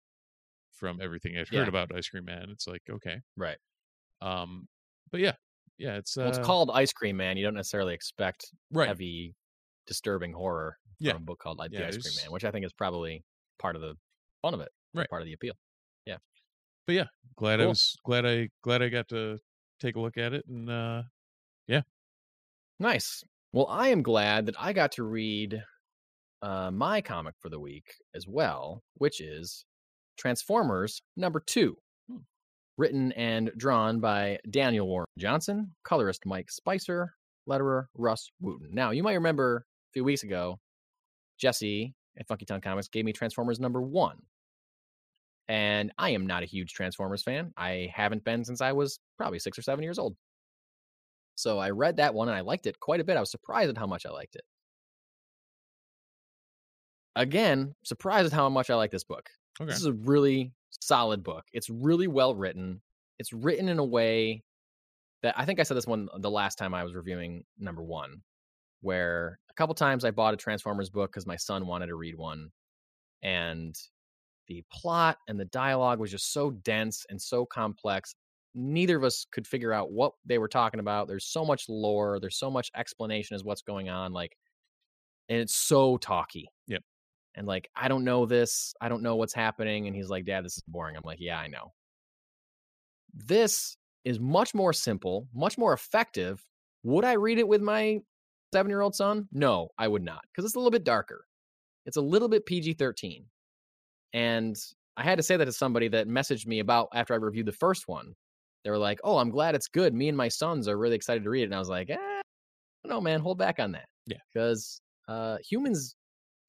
from 0.71 1.01
everything 1.01 1.37
i'd 1.37 1.49
Yeah. 1.49 1.59
heard 1.59 1.69
about 1.69 1.95
ice 1.95 2.09
cream 2.09 2.25
man 2.25 2.49
it's 2.49 2.67
like 2.67 2.83
okay 2.89 3.21
Right. 3.35 3.57
um 4.21 4.67
but 5.13 5.21
yeah 5.21 5.31
yeah 5.77 5.95
it's 5.95 6.17
uh 6.17 6.21
Well, 6.21 6.29
it's 6.29 6.45
called 6.45 6.69
Ice 6.73 6.91
Cream 6.91 7.15
Man. 7.15 7.37
You 7.37 7.45
don't 7.45 7.53
necessarily 7.53 7.93
expect 7.93 8.47
right 8.71 8.87
heavy, 8.89 9.33
disturbing 9.87 10.33
horror 10.33 10.77
Yeah. 10.99 11.13
from 11.13 11.21
a 11.21 11.25
book 11.25 11.39
called 11.39 11.57
like, 11.57 11.71
Yeah, 11.71 11.83
The 11.83 11.87
Ice 11.87 11.97
Cream 11.97 12.15
Man, 12.25 12.31
which 12.33 12.43
I 12.43 12.51
think 12.51 12.65
is 12.65 12.73
probably 12.73 13.23
part 13.59 13.77
of 13.77 13.81
the 13.81 13.95
fun 14.41 14.53
of 14.53 14.59
it, 14.59 14.69
Right. 14.93 15.09
Part 15.09 15.21
of 15.21 15.25
the 15.27 15.33
appeal. 15.33 15.53
Yeah, 16.05 16.17
but 16.85 16.93
yeah, 16.95 17.05
glad 17.37 17.61
i 17.61 17.65
was 17.65 17.95
glad 18.03 18.25
i 18.25 18.49
glad 18.61 18.81
i 18.81 18.89
got 18.89 19.07
to 19.09 19.39
take 19.79 19.95
a 19.95 19.99
look 20.01 20.17
at 20.17 20.33
it 20.33 20.45
and 20.47 20.69
uh 20.69 21.03
yeah, 21.67 21.83
Nice. 22.79 23.23
Well, 23.53 23.67
I 23.67 23.89
am 23.89 24.01
glad 24.01 24.47
that 24.47 24.55
I 24.59 24.73
got 24.73 24.91
to 24.93 25.03
read 25.03 25.63
uh, 26.41 26.71
my 26.71 27.01
comic 27.01 27.35
for 27.39 27.49
the 27.49 27.59
week 27.59 27.93
as 28.15 28.27
well, 28.27 28.83
which 28.95 29.21
is 29.21 29.63
Transformers 30.17 31.01
number 31.15 31.39
two. 31.39 31.77
Written 32.77 33.11
and 33.13 33.51
drawn 33.57 33.99
by 33.99 34.39
Daniel 34.49 34.87
Warren 34.87 35.05
Johnson, 35.17 35.71
colorist 35.83 36.25
Mike 36.25 36.49
Spicer, 36.49 37.13
letterer 37.47 37.85
Russ 37.95 38.31
Wooten. 38.41 38.69
Now, 38.73 38.91
you 38.91 39.03
might 39.03 39.13
remember 39.13 39.65
a 39.89 39.91
few 39.93 40.03
weeks 40.03 40.23
ago, 40.23 40.59
Jesse 41.37 41.93
at 42.17 42.27
Funky 42.27 42.45
Town 42.45 42.61
Comics 42.61 42.87
gave 42.87 43.05
me 43.05 43.13
Transformers 43.13 43.59
number 43.59 43.81
one. 43.81 44.17
And 45.47 45.91
I 45.97 46.11
am 46.11 46.25
not 46.25 46.43
a 46.43 46.47
huge 46.47 46.73
Transformers 46.73 47.21
fan. 47.21 47.51
I 47.57 47.91
haven't 47.93 48.23
been 48.23 48.45
since 48.45 48.61
I 48.61 48.71
was 48.71 48.99
probably 49.17 49.39
six 49.39 49.57
or 49.57 49.61
seven 49.61 49.83
years 49.83 49.99
old. 49.99 50.15
So 51.35 51.59
I 51.59 51.71
read 51.71 51.97
that 51.97 52.13
one 52.13 52.29
and 52.29 52.37
I 52.37 52.41
liked 52.41 52.67
it 52.67 52.79
quite 52.79 52.99
a 52.99 53.03
bit. 53.03 53.17
I 53.17 53.19
was 53.19 53.31
surprised 53.31 53.69
at 53.69 53.77
how 53.77 53.87
much 53.87 54.05
I 54.05 54.09
liked 54.11 54.35
it. 54.35 54.43
Again, 57.15 57.75
surprised 57.83 58.27
at 58.27 58.33
how 58.33 58.49
much 58.49 58.69
I 58.69 58.75
like 58.75 58.91
this 58.91 59.03
book. 59.03 59.29
okay 59.59 59.69
This 59.69 59.79
is 59.79 59.85
a 59.85 59.93
really 59.93 60.53
solid 60.85 61.23
book. 61.23 61.43
It's 61.53 61.69
really 61.69 62.07
well 62.07 62.35
written. 62.35 62.81
It's 63.19 63.33
written 63.33 63.69
in 63.69 63.79
a 63.79 63.85
way 63.85 64.43
that 65.21 65.35
I 65.37 65.45
think 65.45 65.59
I 65.59 65.63
said 65.63 65.77
this 65.77 65.87
one 65.87 66.09
the 66.19 66.29
last 66.29 66.57
time 66.57 66.73
I 66.73 66.83
was 66.83 66.93
reviewing 66.93 67.43
number 67.57 67.81
one, 67.81 68.21
where 68.81 69.39
a 69.49 69.53
couple 69.53 69.73
times 69.75 70.05
I 70.05 70.11
bought 70.11 70.33
a 70.33 70.37
Transformers 70.37 70.89
book 70.89 71.11
because 71.11 71.25
my 71.25 71.37
son 71.37 71.65
wanted 71.65 71.87
to 71.87 71.95
read 71.95 72.17
one. 72.17 72.49
And 73.21 73.75
the 74.47 74.63
plot 74.71 75.17
and 75.27 75.39
the 75.39 75.45
dialogue 75.45 75.99
was 75.99 76.11
just 76.11 76.33
so 76.33 76.51
dense 76.51 77.05
and 77.09 77.21
so 77.21 77.45
complex. 77.45 78.15
Neither 78.53 78.97
of 78.97 79.03
us 79.03 79.25
could 79.31 79.47
figure 79.47 79.71
out 79.71 79.91
what 79.91 80.11
they 80.25 80.37
were 80.37 80.49
talking 80.49 80.81
about. 80.81 81.07
There's 81.07 81.25
so 81.25 81.45
much 81.45 81.69
lore, 81.69 82.19
there's 82.19 82.37
so 82.37 82.51
much 82.51 82.69
explanation 82.75 83.35
as 83.35 83.43
what's 83.43 83.61
going 83.61 83.89
on. 83.89 84.11
Like, 84.11 84.35
and 85.29 85.39
it's 85.39 85.55
so 85.55 85.97
talky. 85.97 86.49
Yep. 86.67 86.83
And 87.35 87.47
like, 87.47 87.69
I 87.75 87.87
don't 87.87 88.03
know 88.03 88.25
this. 88.25 88.73
I 88.79 88.89
don't 88.89 89.03
know 89.03 89.15
what's 89.15 89.33
happening. 89.33 89.87
And 89.87 89.95
he's 89.95 90.09
like, 90.09 90.25
Dad, 90.25 90.45
this 90.45 90.57
is 90.57 90.63
boring. 90.67 90.95
I'm 90.95 91.03
like, 91.05 91.19
Yeah, 91.19 91.37
I 91.37 91.47
know. 91.47 91.71
This 93.13 93.77
is 94.05 94.19
much 94.19 94.53
more 94.53 94.73
simple, 94.73 95.27
much 95.33 95.57
more 95.57 95.73
effective. 95.73 96.43
Would 96.83 97.05
I 97.05 97.13
read 97.13 97.39
it 97.39 97.47
with 97.47 97.61
my 97.61 97.99
seven 98.53 98.69
year 98.69 98.81
old 98.81 98.95
son? 98.95 99.27
No, 99.31 99.69
I 99.77 99.87
would 99.87 100.03
not, 100.03 100.21
because 100.31 100.45
it's 100.45 100.55
a 100.55 100.59
little 100.59 100.71
bit 100.71 100.83
darker. 100.83 101.25
It's 101.85 101.97
a 101.97 102.01
little 102.01 102.29
bit 102.29 102.45
PG 102.45 102.73
13. 102.73 103.25
And 104.13 104.55
I 104.95 105.03
had 105.03 105.17
to 105.17 105.23
say 105.23 105.37
that 105.37 105.45
to 105.45 105.51
somebody 105.51 105.87
that 105.89 106.07
messaged 106.07 106.45
me 106.45 106.59
about 106.59 106.89
after 106.93 107.13
I 107.13 107.17
reviewed 107.17 107.47
the 107.47 107.51
first 107.51 107.87
one. 107.87 108.13
They 108.63 108.69
were 108.69 108.77
like, 108.77 108.99
Oh, 109.03 109.17
I'm 109.17 109.29
glad 109.31 109.55
it's 109.55 109.67
good. 109.67 109.93
Me 109.93 110.07
and 110.07 110.17
my 110.17 110.27
sons 110.27 110.67
are 110.67 110.77
really 110.77 110.95
excited 110.95 111.23
to 111.23 111.29
read 111.29 111.41
it. 111.41 111.45
And 111.45 111.55
I 111.55 111.59
was 111.59 111.69
like, 111.69 111.89
eh, 111.89 112.21
No, 112.85 113.01
man, 113.01 113.19
hold 113.19 113.37
back 113.37 113.59
on 113.59 113.73
that. 113.73 113.85
Yeah. 114.05 114.17
Because 114.33 114.79
uh, 115.07 115.37
humans 115.47 115.95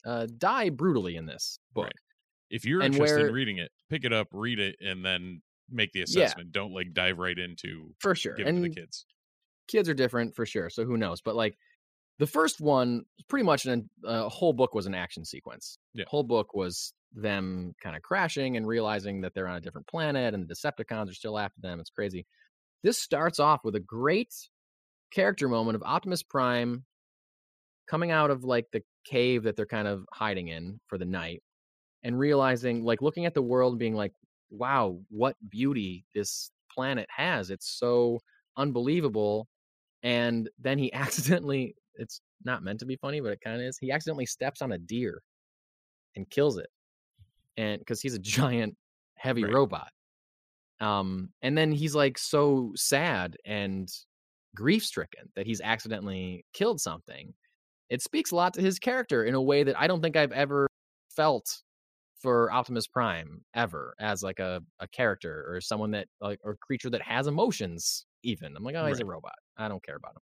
uh, 0.04 0.26
die 0.38 0.68
brutally 0.70 1.16
in 1.16 1.26
this 1.26 1.58
book. 1.72 1.84
Right. 1.86 1.92
if 2.50 2.64
you're 2.64 2.82
And 2.82 2.94
interested 2.94 3.16
where- 3.18 3.28
in 3.28 3.34
reading 3.34 3.58
it 3.58 3.70
pick 3.90 4.04
it 4.04 4.12
up 4.12 4.28
read 4.32 4.58
it 4.60 4.76
and 4.80 5.04
then 5.04 5.42
make 5.70 5.92
the 5.92 6.00
Yeah. 6.00 6.04
assessment 6.04 6.52
don't 6.52 6.72
like 6.72 6.92
dive 6.92 7.18
right 7.18 7.38
into 7.38 7.94
For 8.00 8.14
sure. 8.14 8.34
give 8.34 8.46
it 8.46 8.50
to 8.50 8.56
and 8.56 8.64
the 8.64 8.68
kids 8.70 9.06
kids 9.66 9.88
are 9.88 9.94
different 9.94 10.34
for 10.34 10.44
sure. 10.44 10.68
So 10.68 10.84
who 10.84 10.98
knows? 10.98 11.22
But 11.22 11.36
like 11.36 11.56
the 12.18 12.26
first 12.26 12.60
one 12.60 13.06
pretty 13.28 13.44
much 13.44 13.64
an 13.66 13.88
uh, 14.04 14.28
whole 14.28 14.52
book 14.52 14.74
was 14.74 14.84
an 14.86 14.94
action 14.94 15.24
sequence. 15.24 15.78
Yeah. 15.94 16.04
whole 16.06 16.22
book 16.22 16.54
was 16.54 16.92
them 17.14 17.74
kind 17.82 17.96
of 17.96 18.02
crashing 18.02 18.56
and 18.58 18.66
realizing 18.66 19.22
that 19.22 19.32
they're 19.34 19.48
on 19.48 19.56
a 19.56 19.60
different 19.60 19.86
planet 19.86 20.34
and 20.34 20.46
the 20.46 20.54
Decepticons 20.54 21.08
are 21.10 21.14
still 21.14 21.38
after 21.38 21.60
them. 21.62 21.80
It's 21.80 21.90
crazy. 21.90 22.26
This 22.82 22.98
starts 22.98 23.38
off 23.40 23.64
with 23.64 23.74
a 23.74 23.80
great 23.80 24.34
character 25.12 25.48
moment 25.48 25.76
of 25.76 25.82
Optimus 25.82 26.22
Prime 26.22 26.84
coming 27.86 28.10
out 28.10 28.30
of 28.30 28.44
like 28.44 28.66
the 28.72 28.82
cave 29.04 29.42
that 29.44 29.56
they're 29.56 29.66
kind 29.66 29.88
of 29.88 30.06
hiding 30.12 30.48
in 30.48 30.80
for 30.86 30.98
the 30.98 31.04
night 31.04 31.42
and 32.02 32.18
realizing 32.18 32.84
like 32.84 33.02
looking 33.02 33.26
at 33.26 33.34
the 33.34 33.42
world 33.42 33.78
being 33.78 33.94
like 33.94 34.12
wow 34.50 34.98
what 35.10 35.36
beauty 35.50 36.06
this 36.14 36.50
planet 36.70 37.08
has. 37.14 37.50
It's 37.50 37.68
so 37.78 38.20
unbelievable. 38.56 39.48
And 40.02 40.50
then 40.58 40.78
he 40.78 40.92
accidentally 40.94 41.76
it's 41.96 42.20
not 42.44 42.62
meant 42.62 42.80
to 42.80 42.86
be 42.86 42.96
funny 42.96 43.20
but 43.20 43.32
it 43.32 43.40
kind 43.42 43.60
of 43.60 43.66
is 43.66 43.78
he 43.78 43.90
accidentally 43.92 44.26
steps 44.26 44.62
on 44.62 44.72
a 44.72 44.78
deer 44.78 45.22
and 46.16 46.28
kills 46.30 46.58
it 46.58 46.68
and 47.56 47.78
because 47.80 48.00
he's 48.02 48.14
a 48.14 48.18
giant 48.20 48.76
heavy 49.16 49.44
Right. 49.44 49.52
robot. 49.54 49.90
Um 50.80 51.32
and 51.42 51.56
then 51.56 51.72
he's 51.72 51.94
like 51.94 52.18
so 52.18 52.72
sad 52.76 53.36
and 53.44 53.88
grief 54.54 54.84
stricken 54.84 55.30
that 55.36 55.46
he's 55.46 55.60
accidentally 55.60 56.46
killed 56.52 56.80
something 56.80 57.34
it 57.94 58.02
speaks 58.02 58.32
a 58.32 58.36
lot 58.36 58.54
to 58.54 58.60
his 58.60 58.78
character 58.78 59.24
in 59.24 59.34
a 59.34 59.42
way 59.42 59.62
that 59.62 59.78
i 59.78 59.86
don't 59.86 60.02
think 60.02 60.16
i've 60.16 60.32
ever 60.32 60.66
felt 61.08 61.62
for 62.24 62.50
optimus 62.50 62.86
prime 62.86 63.42
ever 63.54 63.94
as 64.00 64.22
like 64.22 64.38
a, 64.38 64.62
a 64.80 64.88
character 64.88 65.44
or 65.46 65.60
someone 65.60 65.90
that 65.90 66.08
like 66.22 66.38
or 66.42 66.56
creature 66.56 66.88
that 66.88 67.02
has 67.02 67.26
emotions 67.26 68.06
even. 68.22 68.56
I'm 68.56 68.64
like 68.64 68.74
oh 68.76 68.86
he's 68.86 69.00
a 69.00 69.04
robot. 69.04 69.34
I 69.58 69.68
don't 69.68 69.84
care 69.84 69.96
about 69.96 70.12
him. 70.12 70.22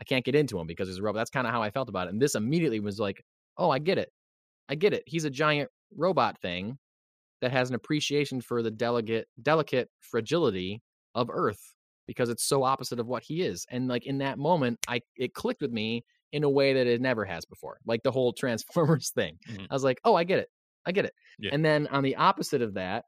I 0.00 0.02
can't 0.02 0.24
get 0.24 0.34
into 0.34 0.58
him 0.58 0.66
because 0.66 0.88
he's 0.88 0.98
a 0.98 1.02
robot. 1.02 1.20
That's 1.20 1.30
kind 1.30 1.46
of 1.46 1.52
how 1.52 1.62
i 1.62 1.70
felt 1.70 1.88
about 1.88 2.08
it 2.08 2.14
and 2.14 2.20
this 2.20 2.34
immediately 2.34 2.80
was 2.80 2.98
like 2.98 3.22
oh 3.58 3.70
i 3.70 3.78
get 3.78 3.96
it. 3.96 4.10
I 4.68 4.74
get 4.74 4.92
it. 4.92 5.04
He's 5.06 5.24
a 5.24 5.30
giant 5.30 5.70
robot 5.96 6.36
thing 6.40 6.78
that 7.40 7.52
has 7.52 7.68
an 7.68 7.76
appreciation 7.76 8.40
for 8.40 8.60
the 8.60 8.72
delicate 8.72 9.28
delicate 9.40 9.88
fragility 10.00 10.82
of 11.14 11.30
earth 11.30 11.74
because 12.08 12.28
it's 12.28 12.42
so 12.42 12.64
opposite 12.64 12.98
of 12.98 13.06
what 13.06 13.22
he 13.22 13.42
is. 13.42 13.64
And 13.70 13.86
like 13.86 14.04
in 14.04 14.18
that 14.18 14.36
moment 14.36 14.80
i 14.88 15.00
it 15.14 15.32
clicked 15.32 15.62
with 15.62 15.70
me 15.70 16.02
in 16.32 16.44
a 16.44 16.50
way 16.50 16.74
that 16.74 16.86
it 16.86 17.00
never 17.00 17.24
has 17.24 17.44
before 17.44 17.78
like 17.86 18.02
the 18.02 18.10
whole 18.10 18.32
transformers 18.38 19.10
thing 19.10 19.38
Mhm. 19.48 19.66
i 19.70 19.74
was 19.74 19.84
like 19.84 19.98
oh 20.04 20.14
i 20.14 20.24
get 20.24 20.38
it 20.38 20.48
i 20.84 20.92
get 20.92 21.04
it 21.04 21.12
Yeah. 21.38 21.50
and 21.52 21.64
then 21.64 21.86
on 21.88 22.02
the 22.02 22.16
opposite 22.16 22.62
of 22.62 22.74
that 22.74 23.04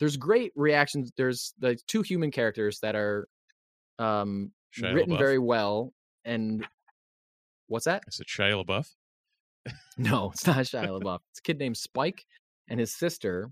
there's 0.00 0.16
great 0.16 0.52
reactions 0.56 1.12
there's 1.16 1.54
the 1.58 1.76
two 1.86 2.02
human 2.02 2.30
characters 2.30 2.78
that 2.80 2.94
are 2.96 3.28
um 3.98 4.52
Shia 4.76 4.94
written 4.94 5.14
LaBeouf. 5.14 5.18
very 5.18 5.38
well 5.38 5.92
and 6.24 6.66
what's 7.68 7.84
that 7.84 8.02
I 8.06 8.10
said 8.10 8.26
Shia 8.26 8.64
LaBeouf. 8.64 8.88
no, 9.96 10.30
it's 10.32 10.46
not 10.46 10.56
Shia 10.58 10.88
LaBeouf. 11.00 11.18
It's 11.30 11.38
a 11.38 11.42
kid 11.42 11.58
named 11.58 11.76
Spike 11.76 12.24
and 12.68 12.80
his 12.80 12.96
sister 12.96 13.50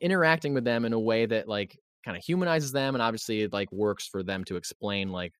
interacting 0.00 0.54
with 0.54 0.64
them 0.64 0.84
in 0.84 0.92
a 0.92 1.00
way 1.00 1.26
that 1.26 1.48
like 1.48 1.76
kind 2.04 2.16
of 2.16 2.24
humanizes 2.24 2.72
them 2.72 2.94
and 2.94 3.02
obviously 3.02 3.42
it 3.42 3.52
like 3.52 3.70
works 3.72 4.06
for 4.06 4.22
them 4.22 4.44
to 4.44 4.56
explain 4.56 5.10
like 5.10 5.32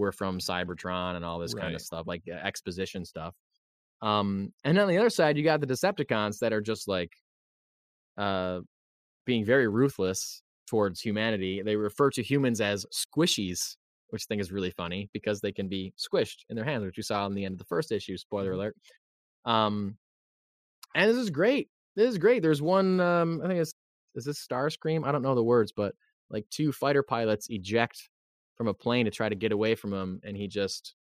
we're 0.00 0.12
from 0.12 0.38
Cybertron 0.40 1.16
and 1.16 1.24
all 1.24 1.38
this 1.38 1.54
kind 1.54 1.74
of 1.76 1.80
stuff, 1.82 2.06
like 2.08 2.22
uh, 2.28 2.34
exposition 2.34 3.04
stuff. 3.04 3.34
Um, 4.02 4.52
and 4.64 4.76
then 4.76 4.84
on 4.84 4.88
the 4.90 4.98
other 4.98 5.10
side, 5.10 5.36
you 5.36 5.44
got 5.44 5.60
the 5.60 5.66
Decepticons 5.66 6.38
that 6.40 6.52
are 6.52 6.60
just 6.62 6.88
like 6.88 7.12
uh 8.16 8.60
being 9.26 9.44
very 9.44 9.68
ruthless 9.68 10.42
towards 10.66 11.00
humanity. 11.00 11.62
They 11.62 11.76
refer 11.76 12.10
to 12.10 12.22
humans 12.22 12.60
as 12.60 12.86
squishies, 12.92 13.76
which 14.08 14.22
I 14.22 14.26
think 14.28 14.40
is 14.40 14.52
really 14.52 14.70
funny 14.72 15.10
because 15.12 15.40
they 15.40 15.52
can 15.52 15.68
be 15.68 15.92
squished 15.98 16.38
in 16.48 16.56
their 16.56 16.64
hands, 16.64 16.84
which 16.84 16.96
you 16.96 17.02
saw 17.02 17.26
in 17.26 17.34
the 17.34 17.44
end 17.44 17.54
of 17.54 17.58
the 17.58 17.64
first 17.66 17.92
issue. 17.92 18.16
Spoiler 18.16 18.52
Mhm. 18.52 18.54
alert. 18.54 18.76
Um, 19.44 19.98
and 20.94 21.10
this 21.10 21.16
is 21.18 21.30
great. 21.30 21.70
This 21.96 22.08
is 22.10 22.18
great. 22.18 22.42
There's 22.42 22.62
one. 22.62 23.00
Um, 23.00 23.40
I 23.44 23.48
think 23.48 23.60
it's 23.60 23.74
is 24.14 24.24
this 24.24 24.44
Starscream? 24.44 25.04
I 25.06 25.12
don't 25.12 25.22
know 25.22 25.34
the 25.34 25.44
words, 25.44 25.72
but 25.72 25.94
like 26.30 26.48
two 26.50 26.72
fighter 26.72 27.02
pilots 27.02 27.48
eject 27.50 28.08
from 28.60 28.68
a 28.68 28.74
plane 28.74 29.06
to 29.06 29.10
try 29.10 29.26
to 29.26 29.34
get 29.34 29.52
away 29.52 29.74
from 29.74 29.90
him, 29.90 30.20
and 30.22 30.36
he 30.36 30.46
just 30.46 30.94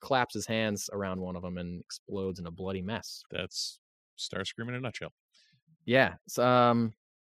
claps 0.00 0.32
his 0.32 0.46
hands 0.46 0.88
around 0.92 1.20
one 1.20 1.34
of 1.34 1.42
them 1.42 1.58
and 1.58 1.80
explodes 1.80 2.38
in 2.38 2.46
a 2.46 2.50
bloody 2.52 2.80
mess. 2.80 3.24
That's 3.28 3.80
Starscream 4.16 4.68
in 4.68 4.74
a 4.76 4.80
nutshell. 4.80 5.12
Yeah. 5.84 6.14
So, 6.28 6.46
um. 6.46 6.92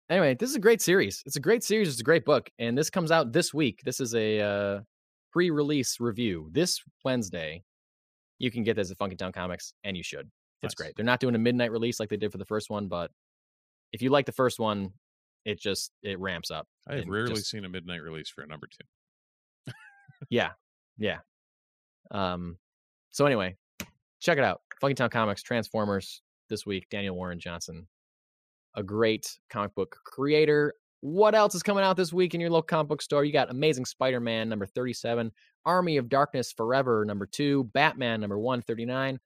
Anyway, 0.08 0.34
this 0.40 0.48
is 0.48 0.56
a 0.56 0.60
great 0.60 0.80
series. 0.80 1.22
It's 1.26 1.36
a 1.36 1.40
great 1.40 1.62
series. 1.62 1.88
It's 1.90 2.00
a 2.00 2.02
great 2.02 2.24
book, 2.24 2.48
and 2.58 2.78
this 2.78 2.88
comes 2.88 3.10
out 3.12 3.30
this 3.30 3.52
week. 3.52 3.82
This 3.84 4.00
is 4.00 4.14
a 4.14 4.40
uh, 4.40 4.80
pre-release 5.34 6.00
review 6.00 6.48
this 6.50 6.80
Wednesday. 7.04 7.62
You 8.38 8.50
can 8.50 8.64
get 8.64 8.74
this 8.74 8.90
at 8.90 8.96
Funky 8.96 9.16
Town 9.16 9.32
Comics, 9.32 9.74
and 9.84 9.98
you 9.98 10.02
should. 10.02 10.30
It's 10.62 10.72
Nice. 10.72 10.74
great. 10.74 10.96
They're 10.96 11.04
not 11.04 11.20
doing 11.20 11.34
a 11.34 11.38
midnight 11.38 11.72
release 11.72 12.00
like 12.00 12.08
they 12.08 12.16
did 12.16 12.32
for 12.32 12.38
the 12.38 12.46
first 12.46 12.70
one, 12.70 12.88
but 12.88 13.10
if 13.92 14.00
you 14.00 14.08
like 14.08 14.24
the 14.24 14.32
first 14.32 14.58
one, 14.58 14.94
it 15.44 15.60
just 15.60 15.92
it 16.02 16.18
ramps 16.18 16.50
up. 16.50 16.66
I 16.88 16.96
have 16.96 17.06
rarely 17.06 17.34
just- 17.34 17.50
seen 17.50 17.66
a 17.66 17.68
midnight 17.68 18.02
release 18.02 18.30
for 18.30 18.40
a 18.42 18.46
number 18.46 18.66
two. 18.66 18.86
Yeah, 20.28 20.50
yeah. 20.98 21.18
Um. 22.10 22.56
So 23.10 23.26
anyway, 23.26 23.56
check 24.20 24.38
it 24.38 24.44
out. 24.44 24.60
Funky 24.80 24.94
Town 24.94 25.10
Comics, 25.10 25.42
Transformers 25.42 26.22
this 26.48 26.64
week. 26.64 26.86
Daniel 26.90 27.16
Warren 27.16 27.38
Johnson, 27.38 27.86
a 28.74 28.82
great 28.82 29.38
comic 29.50 29.74
book 29.74 29.96
creator. 30.04 30.74
What 31.02 31.34
else 31.34 31.54
is 31.54 31.62
coming 31.62 31.82
out 31.82 31.96
this 31.96 32.12
week 32.12 32.34
in 32.34 32.40
your 32.40 32.50
local 32.50 32.66
comic 32.66 32.88
book 32.88 33.02
store? 33.02 33.24
You 33.24 33.32
got 33.32 33.50
Amazing 33.50 33.86
Spider-Man 33.86 34.48
number 34.48 34.66
thirty-seven, 34.66 35.32
Army 35.64 35.96
of 35.96 36.08
Darkness 36.08 36.52
Forever 36.52 37.04
number 37.06 37.26
two, 37.26 37.64
Batman 37.72 38.20
number 38.20 38.38
one 38.38 38.60
thirty-nine, 38.60 39.18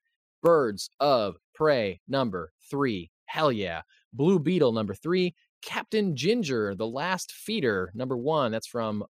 Birds 0.42 0.90
of 1.00 1.36
Prey 1.54 2.00
number 2.06 2.52
three. 2.70 3.10
Hell 3.26 3.50
yeah, 3.50 3.82
Blue 4.12 4.38
Beetle 4.38 4.70
number 4.70 4.94
three, 4.94 5.34
Captain 5.62 6.14
Ginger, 6.14 6.76
the 6.76 6.86
Last 6.86 7.32
Feeder 7.32 7.90
number 7.94 8.16
one. 8.16 8.52
That's 8.52 8.68
from 8.68 9.04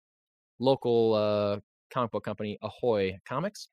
local 0.62 1.14
uh, 1.14 1.60
comic 1.90 2.12
book 2.12 2.24
company 2.24 2.56
Ahoy 2.62 3.18
Comics. 3.26 3.68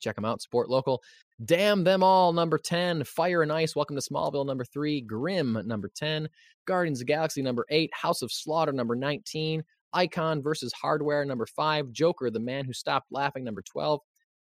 Check 0.00 0.16
them 0.16 0.24
out. 0.24 0.42
Support 0.42 0.68
local. 0.68 1.02
Damn 1.44 1.82
them 1.82 2.02
all. 2.02 2.32
Number 2.32 2.58
ten. 2.58 3.04
Fire 3.04 3.42
and 3.42 3.50
Ice. 3.50 3.74
Welcome 3.74 3.96
to 3.96 4.02
Smallville. 4.02 4.44
Number 4.44 4.64
three. 4.64 5.00
Grim. 5.00 5.58
Number 5.64 5.90
ten. 5.94 6.28
Guardians 6.66 7.00
of 7.00 7.06
Galaxy. 7.06 7.40
Number 7.40 7.64
eight. 7.70 7.90
House 7.94 8.20
of 8.20 8.30
Slaughter. 8.30 8.72
Number 8.72 8.94
nineteen. 8.94 9.64
Icon 9.94 10.42
versus 10.42 10.72
Hardware. 10.74 11.24
Number 11.24 11.46
five. 11.46 11.90
Joker, 11.90 12.30
the 12.30 12.40
man 12.40 12.66
who 12.66 12.72
stopped 12.72 13.10
laughing. 13.10 13.44
Number 13.44 13.62
twelve. 13.62 14.00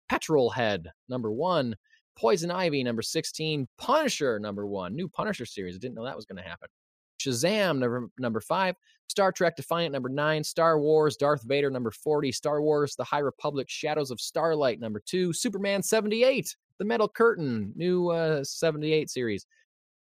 Petrol 0.08 0.50
Head. 0.50 0.88
Number 1.08 1.30
one. 1.30 1.76
Poison 2.16 2.50
Ivy. 2.50 2.82
Number 2.82 3.02
sixteen. 3.02 3.68
Punisher. 3.78 4.40
Number 4.40 4.66
one. 4.66 4.96
New 4.96 5.08
Punisher 5.08 5.46
series. 5.46 5.76
I 5.76 5.78
didn't 5.78 5.94
know 5.94 6.04
that 6.04 6.16
was 6.16 6.26
going 6.26 6.42
to 6.42 6.48
happen. 6.48 6.68
Shazam. 7.26 7.78
Number 7.78 8.08
number 8.18 8.40
five. 8.40 8.76
Star 9.12 9.30
Trek 9.30 9.56
Defiant 9.56 9.92
number 9.92 10.08
nine, 10.08 10.42
Star 10.42 10.80
Wars 10.80 11.18
Darth 11.18 11.42
Vader 11.42 11.68
number 11.70 11.90
40, 11.90 12.32
Star 12.32 12.62
Wars 12.62 12.96
The 12.96 13.04
High 13.04 13.18
Republic 13.18 13.68
Shadows 13.68 14.10
of 14.10 14.18
Starlight 14.18 14.80
number 14.80 15.02
two, 15.04 15.34
Superman 15.34 15.82
78, 15.82 16.56
The 16.78 16.84
Metal 16.86 17.08
Curtain, 17.08 17.74
new 17.76 18.08
uh, 18.08 18.42
78 18.42 19.10
series, 19.10 19.46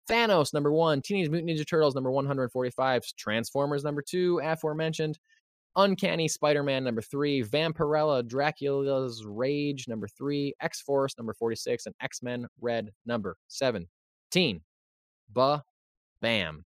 Thanos 0.07 0.53
number 0.53 0.71
one, 0.71 1.01
Teenage 1.01 1.29
Mutant 1.29 1.49
Ninja 1.49 1.67
Turtles 1.67 1.95
number 1.95 2.11
145, 2.11 3.03
Transformers 3.17 3.83
number 3.83 4.03
two, 4.03 4.39
aforementioned, 4.43 5.17
Uncanny 5.77 6.27
Spider 6.27 6.61
Man 6.61 6.83
number 6.83 7.01
three, 7.01 7.43
Vampirella 7.43 8.21
Dracula's 8.23 9.25
Rage 9.25 9.87
number 9.87 10.07
three, 10.07 10.53
X 10.61 10.81
Force 10.81 11.17
number 11.17 11.33
46, 11.33 11.87
and 11.87 11.95
X 12.01 12.21
Men 12.21 12.45
Red 12.59 12.91
number 13.05 13.35
17. 13.47 14.61
Ba 15.33 15.63
bam. 16.21 16.65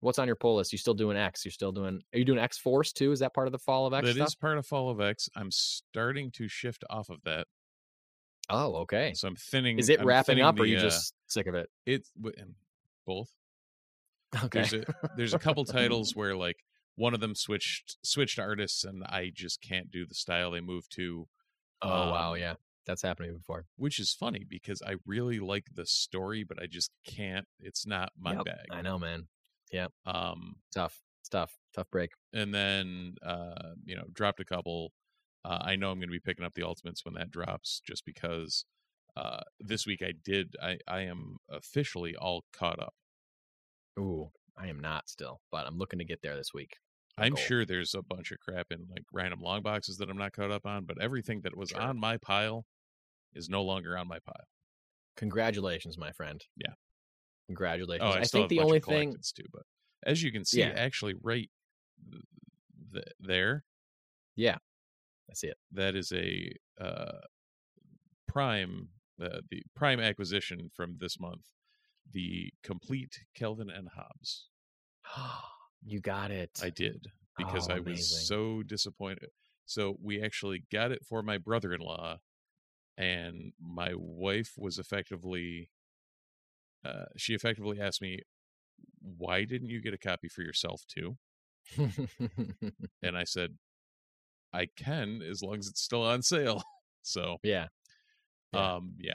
What's 0.00 0.18
on 0.18 0.26
your 0.26 0.36
pull 0.36 0.56
list? 0.56 0.72
You 0.72 0.78
still 0.78 0.94
doing 0.94 1.16
X? 1.16 1.44
You're 1.44 1.52
still 1.52 1.72
doing? 1.72 2.02
Are 2.12 2.18
you 2.18 2.24
doing 2.24 2.38
X 2.38 2.58
Force 2.58 2.92
too? 2.92 3.12
Is 3.12 3.20
that 3.20 3.34
part 3.34 3.48
of 3.48 3.52
the 3.52 3.58
Fall 3.58 3.86
of 3.86 3.94
X 3.94 4.06
That 4.06 4.14
stuff? 4.14 4.28
is 4.28 4.34
part 4.34 4.58
of 4.58 4.66
Fall 4.66 4.90
of 4.90 5.00
X. 5.00 5.28
I'm 5.34 5.50
starting 5.50 6.30
to 6.32 6.48
shift 6.48 6.84
off 6.90 7.08
of 7.08 7.22
that. 7.24 7.46
Oh, 8.48 8.76
okay. 8.76 9.12
So 9.14 9.26
I'm 9.28 9.36
thinning. 9.36 9.78
Is 9.78 9.88
it 9.88 10.00
I'm 10.00 10.06
wrapping 10.06 10.40
up, 10.40 10.60
or 10.60 10.64
the, 10.64 10.70
you 10.70 10.76
uh, 10.76 10.82
just 10.82 11.14
sick 11.26 11.46
of 11.46 11.54
it? 11.54 11.68
it's 11.84 12.10
w- 12.10 12.34
um, 12.40 12.54
both. 13.06 13.30
Okay. 14.34 14.60
There's 14.60 14.72
a 14.74 14.84
there's 15.16 15.34
a 15.34 15.38
couple 15.38 15.64
titles 15.64 16.14
where 16.14 16.36
like 16.36 16.58
one 16.96 17.14
of 17.14 17.20
them 17.20 17.34
switched 17.34 17.96
switched 18.02 18.38
artists, 18.38 18.84
and 18.84 19.02
I 19.04 19.30
just 19.34 19.60
can't 19.62 19.90
do 19.90 20.06
the 20.06 20.14
style 20.14 20.50
they 20.50 20.60
moved 20.60 20.92
to. 20.96 21.26
oh 21.82 22.10
wow, 22.10 22.32
um, 22.34 22.38
yeah, 22.38 22.54
that's 22.86 23.02
happened 23.02 23.28
to 23.28 23.32
me 23.32 23.38
before. 23.38 23.64
Which 23.76 23.98
is 23.98 24.12
funny 24.12 24.44
because 24.48 24.82
I 24.82 24.96
really 25.06 25.38
like 25.38 25.66
the 25.74 25.86
story, 25.86 26.44
but 26.44 26.62
I 26.62 26.66
just 26.66 26.90
can't. 27.04 27.46
It's 27.60 27.86
not 27.86 28.10
my 28.18 28.34
Yep, 28.34 28.44
bag. 28.44 28.66
I 28.70 28.82
know, 28.82 28.98
man. 28.98 29.26
Um, 30.04 30.56
Tough. 30.74 31.00
Tough. 31.30 31.56
Tough 31.74 31.90
break. 31.90 32.10
and 32.32 32.54
then 32.54 33.16
uh, 33.24 33.72
you 33.84 33.96
know 33.96 34.04
dropped 34.12 34.40
a 34.40 34.44
couple. 34.44 34.92
Uh, 35.44 35.58
I 35.60 35.76
know 35.76 35.90
I'm 35.90 35.98
going 35.98 36.08
to 36.08 36.12
be 36.12 36.18
picking 36.20 36.44
up 36.44 36.54
the 36.54 36.62
Ultimates 36.64 37.04
when 37.04 37.14
that 37.14 37.30
drops, 37.30 37.80
just 37.86 38.04
because 38.04 38.64
uh, 39.16 39.40
this 39.60 39.86
week 39.86 40.02
I 40.02 40.12
did. 40.24 40.54
I 40.62 40.78
I 40.88 41.00
am 41.02 41.36
officially 41.50 42.14
all 42.16 42.44
caught 42.52 42.80
up. 42.80 42.94
Ooh, 43.98 44.30
I 44.56 44.68
am 44.68 44.78
not 44.80 45.08
still, 45.08 45.40
but 45.50 45.66
I'm 45.66 45.78
looking 45.78 45.98
to 45.98 46.04
get 46.04 46.20
there 46.22 46.36
this 46.36 46.52
week. 46.54 46.78
I'm 47.18 47.34
goal. 47.34 47.42
sure 47.44 47.64
there's 47.64 47.94
a 47.94 48.02
bunch 48.02 48.30
of 48.30 48.38
crap 48.40 48.66
in 48.70 48.86
like 48.90 49.04
random 49.12 49.40
long 49.40 49.62
boxes 49.62 49.96
that 49.98 50.10
I'm 50.10 50.18
not 50.18 50.32
caught 50.32 50.50
up 50.50 50.66
on, 50.66 50.84
but 50.84 51.00
everything 51.00 51.40
that 51.42 51.56
was 51.56 51.70
Sure. 51.70 51.80
on 51.80 51.98
my 51.98 52.18
pile 52.18 52.66
is 53.34 53.48
no 53.48 53.62
longer 53.62 53.96
on 53.96 54.06
my 54.06 54.18
pile. 54.18 54.46
Congratulations, 55.16 55.96
my 55.96 56.12
friend. 56.12 56.44
Yeah. 56.56 56.74
Congratulations. 57.46 58.02
Oh, 58.04 58.18
I, 58.18 58.22
I 58.22 58.26
think 58.26 58.48
the 58.48 58.56
have 58.58 58.58
a 58.58 58.64
bunch 58.64 58.68
only 58.68 58.80
thing 58.80 59.16
too, 59.32 59.44
but 59.52 59.62
as 60.04 60.22
you 60.22 60.32
can 60.32 60.44
see, 60.44 60.60
Yeah. 60.60 60.72
actually, 60.72 61.14
right 61.14 61.50
th- 62.10 62.22
th- 62.92 63.06
there, 63.20 63.64
yeah, 64.36 64.58
that's 65.28 65.44
it. 65.44 65.58
that 65.72 65.94
is 65.94 66.12
a 66.12 66.52
uh, 66.80 67.20
prime, 68.26 68.90
uh, 69.20 69.40
the 69.50 69.62
prime 69.74 70.00
acquisition 70.00 70.70
from 70.74 70.98
this 70.98 71.18
month, 71.18 71.50
the 72.10 72.52
complete 72.62 73.20
Calvin 73.34 73.70
and 73.70 73.90
Hobbes. 73.90 74.50
you 75.84 76.00
got 76.00 76.30
it. 76.30 76.60
I 76.60 76.70
did 76.70 77.12
because 77.36 77.68
Oh, 77.68 77.74
I 77.74 77.80
was 77.80 78.02
so 78.26 78.62
disappointed. 78.62 79.30
So 79.66 79.96
we 80.00 80.22
actually 80.22 80.64
got 80.70 80.92
it 80.92 81.04
for 81.04 81.22
my 81.22 81.38
brother-in-law, 81.38 82.18
and 82.98 83.52
my 83.60 83.94
wife 83.96 84.54
was 84.58 84.78
effectively, 84.78 85.70
uh, 86.86 87.04
she 87.16 87.34
effectively 87.34 87.80
asked 87.80 88.00
me, 88.02 88.20
"Why 89.00 89.44
didn't 89.44 89.68
you 89.68 89.80
get 89.80 89.94
a 89.94 89.98
copy 89.98 90.28
for 90.28 90.42
yourself 90.42 90.82
too?" 90.88 91.16
And 93.02 93.16
I 93.16 93.24
said, 93.24 93.56
"I 94.52 94.66
can 94.76 95.22
as 95.22 95.42
long 95.42 95.58
as 95.58 95.68
it's 95.68 95.82
still 95.82 96.02
on 96.02 96.22
sale." 96.22 96.62
So, 97.08 97.36
yeah. 97.44 97.68
Yeah. 98.52 98.74
um, 98.74 98.94
yeah, 98.98 99.14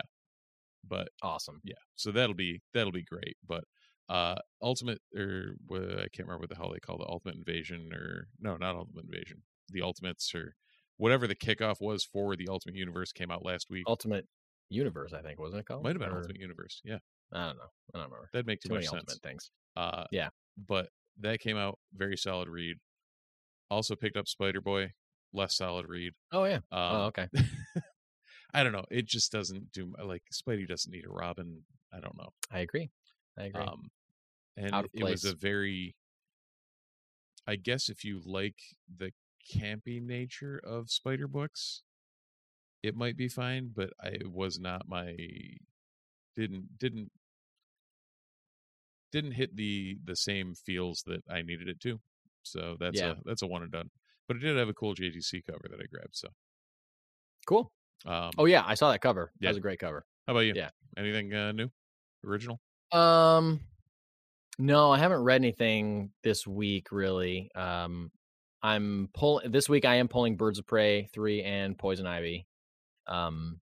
but 0.88 1.10
Awesome. 1.22 1.60
yeah 1.66 1.74
so 1.98 2.10
that'll 2.14 2.34
be 2.36 2.62
that'll 2.74 2.94
be 2.94 3.04
great 3.04 3.36
but 3.46 3.66
uh 4.08 4.36
ultimate 4.62 5.00
or 5.14 5.56
wha- 5.68 5.98
i 5.98 6.08
can't 6.14 6.20
remember 6.26 6.38
what 6.44 6.50
the 6.50 6.56
hell 6.56 6.72
they 6.72 6.80
call 6.80 6.98
the 6.98 7.06
ultimate 7.10 7.36
invasion 7.36 7.92
or 7.94 8.30
no 8.40 8.56
not 8.56 8.76
ultimate 8.78 9.04
invasion 9.04 9.42
the 9.68 9.82
ultimates 9.82 10.34
or 10.34 10.56
whatever 10.96 11.28
the 11.28 11.36
kickoff 11.36 11.82
was 11.82 12.06
for 12.06 12.38
the 12.38 12.48
ultimate 12.50 12.78
universe 12.78 13.12
came 13.12 13.30
out 13.30 13.44
last 13.44 13.70
week 13.70 13.84
Ultimate 13.88 14.26
Universe, 14.70 15.12
I 15.12 15.22
think, 15.22 15.38
wasn't 15.38 15.60
it 15.60 15.66
called? 15.66 15.84
might 15.84 15.90
have 15.90 16.00
been 16.00 16.12
Or- 16.12 16.20
ultimate 16.20 16.40
universe 16.40 16.80
yeah 16.86 17.00
I 17.34 17.48
don't 17.48 17.58
know. 17.58 17.64
I 17.94 17.98
don't 17.98 18.06
remember. 18.08 18.30
that'd 18.34 18.46
make 18.48 18.60
too, 18.62 18.70
many 18.74 18.86
sense 18.86 18.94
Ultimate 19.04 19.22
things. 19.24 19.52
uh 19.76 20.06
Yeah. 20.12 20.30
but 20.68 20.90
that 21.20 21.40
came 21.40 21.58
out 21.58 21.78
very 21.94 22.18
solid 22.18 22.48
read 22.48 22.78
also 23.70 23.96
picked 23.96 24.18
up 24.18 24.28
spider 24.28 24.62
boy 24.62 24.92
less 25.34 25.56
solid 25.56 25.86
read 25.88 26.14
Oh 26.32 26.44
yeah. 26.46 26.58
um, 26.72 26.96
oh 26.96 27.02
okay. 27.06 27.28
i 28.54 28.64
don't 28.64 28.74
know 28.74 28.86
it 28.92 29.06
just 29.08 29.32
doesn't 29.32 29.72
do 29.72 29.94
like 30.04 30.24
spidey 30.34 30.68
doesn't 30.68 30.92
need 30.92 31.06
a 31.06 31.10
robin 31.10 31.62
i 31.94 32.00
don't 32.00 32.18
know 32.18 32.30
I 32.52 32.60
agree. 32.60 32.90
I 33.38 33.44
agree. 33.46 33.62
Um, 33.64 33.90
and 34.58 34.74
it 34.94 35.04
was 35.04 35.24
a 35.24 35.34
very, 35.34 35.96
I 37.48 37.56
guess, 37.56 37.88
if 37.88 38.04
you 38.04 38.22
like 38.26 38.58
the 38.98 39.14
campy 39.50 40.02
nature 40.02 40.60
of 40.64 40.90
spider 40.90 41.28
books, 41.30 41.82
it 42.84 42.94
might 42.96 43.16
be 43.16 43.30
fine. 43.30 43.72
But 43.74 43.92
I 44.04 44.10
it 44.10 44.32
was 44.32 44.60
not 44.60 44.88
my 44.90 45.16
didn't 46.36 46.78
didn't 46.78 47.12
didn't 49.12 49.32
hit 49.34 49.56
the 49.56 49.98
the 50.04 50.16
same 50.16 50.54
feels 50.56 51.04
that 51.08 51.24
I 51.30 51.42
needed 51.42 51.68
it 51.70 51.80
to. 51.82 52.00
So 52.44 52.76
that's 52.80 53.00
Yeah. 53.00 53.12
a 53.12 53.16
that's 53.26 53.42
a 53.42 53.48
one 53.48 53.64
and 53.64 53.72
done. 53.72 53.90
But 54.28 54.38
it 54.38 54.40
did 54.42 54.58
have 54.58 54.70
a 54.70 54.74
cool 54.74 54.96
JTC 54.96 55.44
cover 55.46 55.68
that 55.70 55.80
I 55.82 55.86
grabbed. 55.92 56.16
So 56.16 56.30
cool. 57.48 57.72
um, 58.06 58.32
Oh 58.38 58.46
yeah, 58.46 58.64
I 58.66 58.76
saw 58.76 58.92
that 58.92 59.00
cover. 59.02 59.32
Yeah. 59.40 59.48
That 59.48 59.52
was 59.52 59.58
a 59.58 59.62
great 59.62 59.80
cover. 59.80 60.06
how 60.28 60.34
about 60.34 60.42
you? 60.42 60.54
yeah. 60.56 60.70
Anything 60.98 61.34
uh, 61.34 61.52
new, 61.52 61.70
original? 62.26 62.60
Um, 62.92 63.62
no, 64.60 64.92
I 64.92 64.98
haven't 64.98 65.22
read 65.24 65.36
anything 65.42 66.12
this 66.24 66.46
week 66.46 66.92
really. 66.92 67.50
Um, 67.56 68.12
I'm 68.64 69.10
pull 69.14 69.42
this 69.46 69.68
week. 69.70 69.86
I 69.86 69.96
am 69.96 70.08
pulling 70.08 70.36
Birds 70.38 70.60
of 70.60 70.68
Prey 70.68 71.10
three 71.14 71.44
and 71.44 71.78
Poison 71.78 72.06
Ivy. 72.06 72.46
Um, 73.08 73.60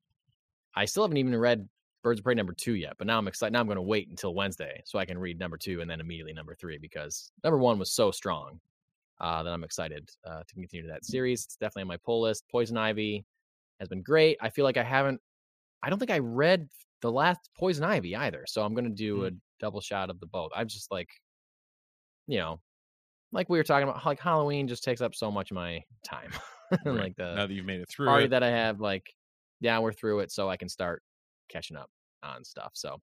I 0.75 0.85
still 0.85 1.03
haven't 1.03 1.17
even 1.17 1.35
read 1.35 1.67
Birds 2.07 2.21
of 2.21 2.23
Prey 2.23 2.35
number 2.35 2.53
two 2.53 2.75
yet, 2.75 2.93
but 2.97 3.05
now 3.05 3.17
I'm 3.17 3.27
excited. 3.27 3.51
Now 3.51 3.59
I'm 3.59 3.65
going 3.65 3.75
to 3.75 3.81
wait 3.81 4.07
until 4.07 4.33
Wednesday 4.33 4.81
so 4.85 4.97
I 4.97 5.03
can 5.03 5.17
read 5.17 5.37
number 5.37 5.57
two 5.57 5.81
and 5.81 5.91
then 5.91 5.99
immediately 5.99 6.31
number 6.31 6.55
three 6.55 6.77
because 6.77 7.33
number 7.43 7.57
one 7.57 7.77
was 7.77 7.91
so 7.91 8.11
strong 8.11 8.61
uh, 9.19 9.43
that 9.43 9.51
I'm 9.51 9.65
excited 9.65 10.09
uh, 10.25 10.43
to 10.47 10.55
continue 10.55 10.83
to 10.83 10.93
that 10.93 11.03
series. 11.03 11.43
It's 11.43 11.57
definitely 11.57 11.81
on 11.81 11.87
my 11.89 11.97
pull 11.97 12.21
list. 12.21 12.45
Poison 12.49 12.77
Ivy 12.77 13.25
has 13.81 13.89
been 13.89 14.03
great. 14.03 14.37
I 14.39 14.49
feel 14.49 14.63
like 14.63 14.77
I 14.77 14.83
haven't. 14.83 15.19
I 15.83 15.89
don't 15.89 15.99
think 15.99 16.11
I 16.11 16.19
read 16.19 16.69
the 17.01 17.11
last 17.11 17.49
Poison 17.59 17.83
Ivy 17.83 18.15
either, 18.15 18.45
so 18.47 18.63
I'm 18.63 18.73
going 18.73 18.85
to 18.85 18.89
do 18.89 19.25
a 19.25 19.31
double 19.59 19.81
shot 19.81 20.09
of 20.09 20.21
the 20.21 20.27
both. 20.27 20.51
I'm 20.55 20.69
just 20.69 20.89
like, 20.89 21.09
you 22.25 22.37
know, 22.37 22.61
like 23.33 23.49
we 23.49 23.57
were 23.57 23.65
talking 23.65 23.89
about, 23.89 24.05
like 24.05 24.21
Halloween 24.21 24.69
just 24.69 24.83
takes 24.83 25.01
up 25.01 25.13
so 25.13 25.29
much 25.29 25.51
of 25.51 25.55
my 25.55 25.83
time. 26.05 26.31
Right. 26.83 26.95
like 26.95 27.15
the 27.15 27.33
now 27.33 27.47
that 27.47 27.53
you've 27.53 27.65
made 27.65 27.79
it 27.79 27.87
through 27.87 28.07
party 28.07 28.25
it, 28.25 28.31
that 28.31 28.43
I 28.43 28.49
have, 28.49 28.81
like, 28.81 29.15
yeah, 29.61 29.79
we're 29.79 29.93
through 29.93 30.19
it, 30.19 30.33
so 30.33 30.49
I 30.49 30.57
can 30.57 30.67
start 30.67 31.01
catching 31.47 31.77
up 31.77 31.89
on 32.23 32.43
stuff. 32.43 32.71
So, 32.73 32.97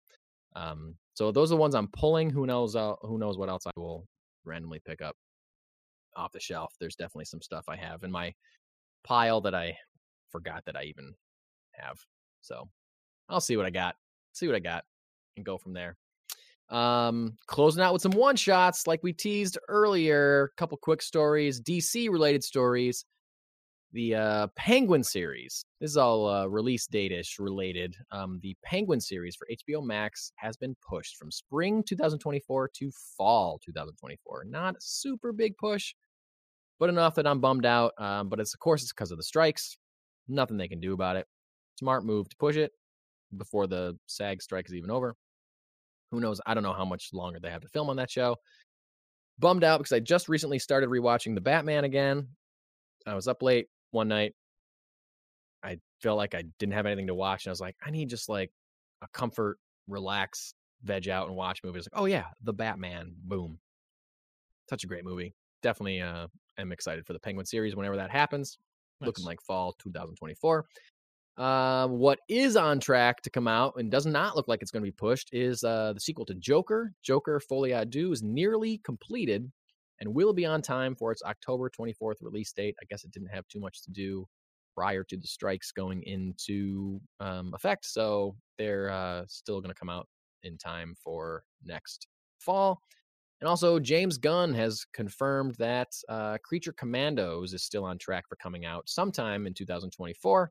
um, 0.56 0.94
so 1.14 1.32
those 1.32 1.50
are 1.50 1.56
the 1.56 1.60
ones 1.60 1.74
I'm 1.74 1.88
pulling. 1.88 2.30
Who 2.30 2.46
knows? 2.46 2.76
Uh, 2.76 2.94
who 3.02 3.18
knows 3.18 3.38
what 3.38 3.48
else 3.48 3.66
I 3.66 3.70
will 3.76 4.06
randomly 4.44 4.80
pick 4.84 5.02
up 5.02 5.16
off 6.16 6.32
the 6.32 6.40
shelf? 6.40 6.74
There's 6.80 6.96
definitely 6.96 7.26
some 7.26 7.42
stuff 7.42 7.64
I 7.68 7.76
have 7.76 8.02
in 8.02 8.10
my 8.10 8.32
pile 9.04 9.40
that 9.42 9.54
I 9.54 9.76
forgot 10.30 10.64
that 10.66 10.76
I 10.76 10.84
even 10.84 11.14
have. 11.72 11.98
So, 12.40 12.68
I'll 13.28 13.40
see 13.40 13.56
what 13.56 13.66
I 13.66 13.70
got. 13.70 13.96
See 14.32 14.46
what 14.46 14.56
I 14.56 14.60
got, 14.60 14.84
and 15.36 15.46
go 15.46 15.58
from 15.58 15.72
there. 15.72 15.96
Um, 16.70 17.36
closing 17.46 17.82
out 17.82 17.92
with 17.92 18.02
some 18.02 18.12
one 18.12 18.36
shots, 18.36 18.86
like 18.86 19.02
we 19.02 19.12
teased 19.12 19.58
earlier. 19.68 20.44
A 20.44 20.56
couple 20.56 20.78
quick 20.78 21.02
stories, 21.02 21.60
DC 21.60 22.10
related 22.10 22.42
stories 22.42 23.04
the 23.94 24.12
uh, 24.16 24.46
Penguin 24.56 25.04
series. 25.04 25.64
This 25.80 25.92
is 25.92 25.96
all 25.96 26.28
uh, 26.28 26.46
release 26.46 26.86
date 26.88 27.12
ish 27.12 27.38
related. 27.38 27.94
Um, 28.10 28.40
the 28.42 28.56
Penguin 28.64 29.00
series 29.00 29.36
for 29.36 29.46
HBO 29.46 29.84
Max 29.84 30.32
has 30.34 30.56
been 30.56 30.74
pushed 30.86 31.16
from 31.16 31.30
spring 31.30 31.82
2024 31.84 32.70
to 32.74 32.90
fall 33.16 33.60
2024. 33.64 34.46
Not 34.48 34.74
a 34.74 34.80
super 34.80 35.32
big 35.32 35.56
push, 35.56 35.94
but 36.80 36.88
enough 36.88 37.14
that 37.14 37.26
I'm 37.26 37.40
bummed 37.40 37.64
out. 37.64 37.92
Um, 37.96 38.28
but 38.28 38.40
it's 38.40 38.52
of 38.52 38.58
course 38.58 38.82
it's 38.82 38.92
because 38.92 39.12
of 39.12 39.16
the 39.16 39.22
strikes. 39.22 39.78
Nothing 40.26 40.56
they 40.56 40.68
can 40.68 40.80
do 40.80 40.92
about 40.92 41.14
it. 41.14 41.28
Smart 41.78 42.04
move 42.04 42.28
to 42.28 42.36
push 42.36 42.56
it 42.56 42.72
before 43.36 43.68
the 43.68 43.96
SAG 44.06 44.42
strike 44.42 44.66
is 44.66 44.74
even 44.74 44.90
over. 44.90 45.14
Who 46.10 46.18
knows? 46.18 46.40
I 46.44 46.54
don't 46.54 46.64
know 46.64 46.72
how 46.72 46.84
much 46.84 47.10
longer 47.12 47.38
they 47.38 47.50
have 47.50 47.62
to 47.62 47.68
film 47.68 47.88
on 47.90 47.96
that 47.96 48.10
show. 48.10 48.36
Bummed 49.38 49.62
out 49.62 49.78
because 49.78 49.92
I 49.92 50.00
just 50.00 50.28
recently 50.28 50.58
started 50.58 50.90
rewatching 50.90 51.36
The 51.36 51.40
Batman 51.40 51.84
again. 51.84 52.26
I 53.06 53.14
was 53.14 53.28
up 53.28 53.42
late 53.42 53.68
one 53.94 54.08
night. 54.08 54.34
I 55.62 55.78
felt 56.02 56.18
like 56.18 56.34
I 56.34 56.44
didn't 56.58 56.74
have 56.74 56.86
anything 56.86 57.06
to 57.06 57.14
watch, 57.14 57.46
and 57.46 57.50
I 57.50 57.52
was 57.52 57.60
like, 57.60 57.76
I 57.84 57.90
need 57.90 58.10
just 58.10 58.28
like 58.28 58.50
a 59.02 59.08
comfort, 59.08 59.58
relax, 59.88 60.54
veg 60.82 61.08
out, 61.08 61.28
and 61.28 61.36
watch 61.36 61.60
movies. 61.64 61.88
Like, 61.90 62.00
oh 62.00 62.06
yeah, 62.06 62.26
The 62.42 62.52
Batman. 62.52 63.14
Boom. 63.22 63.58
Such 64.68 64.84
a 64.84 64.86
great 64.86 65.04
movie. 65.04 65.34
Definitely 65.62 66.02
uh 66.02 66.26
am 66.58 66.72
excited 66.72 67.06
for 67.06 67.12
the 67.12 67.20
Penguin 67.20 67.46
series 67.46 67.74
whenever 67.74 67.96
that 67.96 68.10
happens. 68.10 68.58
Looking 69.00 69.24
like 69.24 69.40
fall 69.42 69.74
2024. 69.80 70.64
Uh, 71.36 71.88
what 71.88 72.20
is 72.28 72.56
on 72.56 72.78
track 72.78 73.20
to 73.22 73.30
come 73.30 73.48
out 73.48 73.74
and 73.76 73.90
does 73.90 74.06
not 74.06 74.36
look 74.36 74.46
like 74.46 74.62
it's 74.62 74.70
going 74.70 74.82
to 74.82 74.90
be 74.90 74.92
pushed 74.92 75.28
is 75.32 75.64
uh, 75.64 75.92
the 75.92 76.00
sequel 76.00 76.24
to 76.24 76.34
Joker. 76.34 76.92
Joker 77.02 77.40
Folie 77.40 77.72
à 77.72 77.88
Deux 77.88 78.12
is 78.12 78.22
nearly 78.22 78.78
completed 78.78 79.50
and 80.00 80.14
will 80.14 80.32
be 80.32 80.46
on 80.46 80.62
time 80.62 80.94
for 80.94 81.12
its 81.12 81.22
October 81.22 81.70
24th 81.70 82.16
release 82.20 82.52
date. 82.52 82.76
I 82.80 82.84
guess 82.90 83.04
it 83.04 83.12
didn't 83.12 83.28
have 83.28 83.46
too 83.48 83.60
much 83.60 83.82
to 83.82 83.90
do 83.90 84.26
prior 84.74 85.04
to 85.04 85.16
the 85.16 85.26
strikes 85.26 85.70
going 85.72 86.02
into 86.02 87.00
um, 87.20 87.52
effect, 87.54 87.86
so 87.86 88.34
they're 88.58 88.90
uh, 88.90 89.24
still 89.28 89.60
going 89.60 89.72
to 89.72 89.78
come 89.78 89.90
out 89.90 90.08
in 90.42 90.58
time 90.58 90.94
for 91.02 91.44
next 91.64 92.08
fall. 92.38 92.80
And 93.40 93.48
also, 93.48 93.78
James 93.78 94.16
Gunn 94.16 94.54
has 94.54 94.86
confirmed 94.92 95.56
that 95.58 95.88
uh, 96.08 96.38
Creature 96.42 96.72
Commandos 96.72 97.52
is 97.52 97.62
still 97.62 97.84
on 97.84 97.98
track 97.98 98.24
for 98.28 98.36
coming 98.36 98.64
out 98.64 98.88
sometime 98.88 99.46
in 99.46 99.54
2024. 99.54 100.50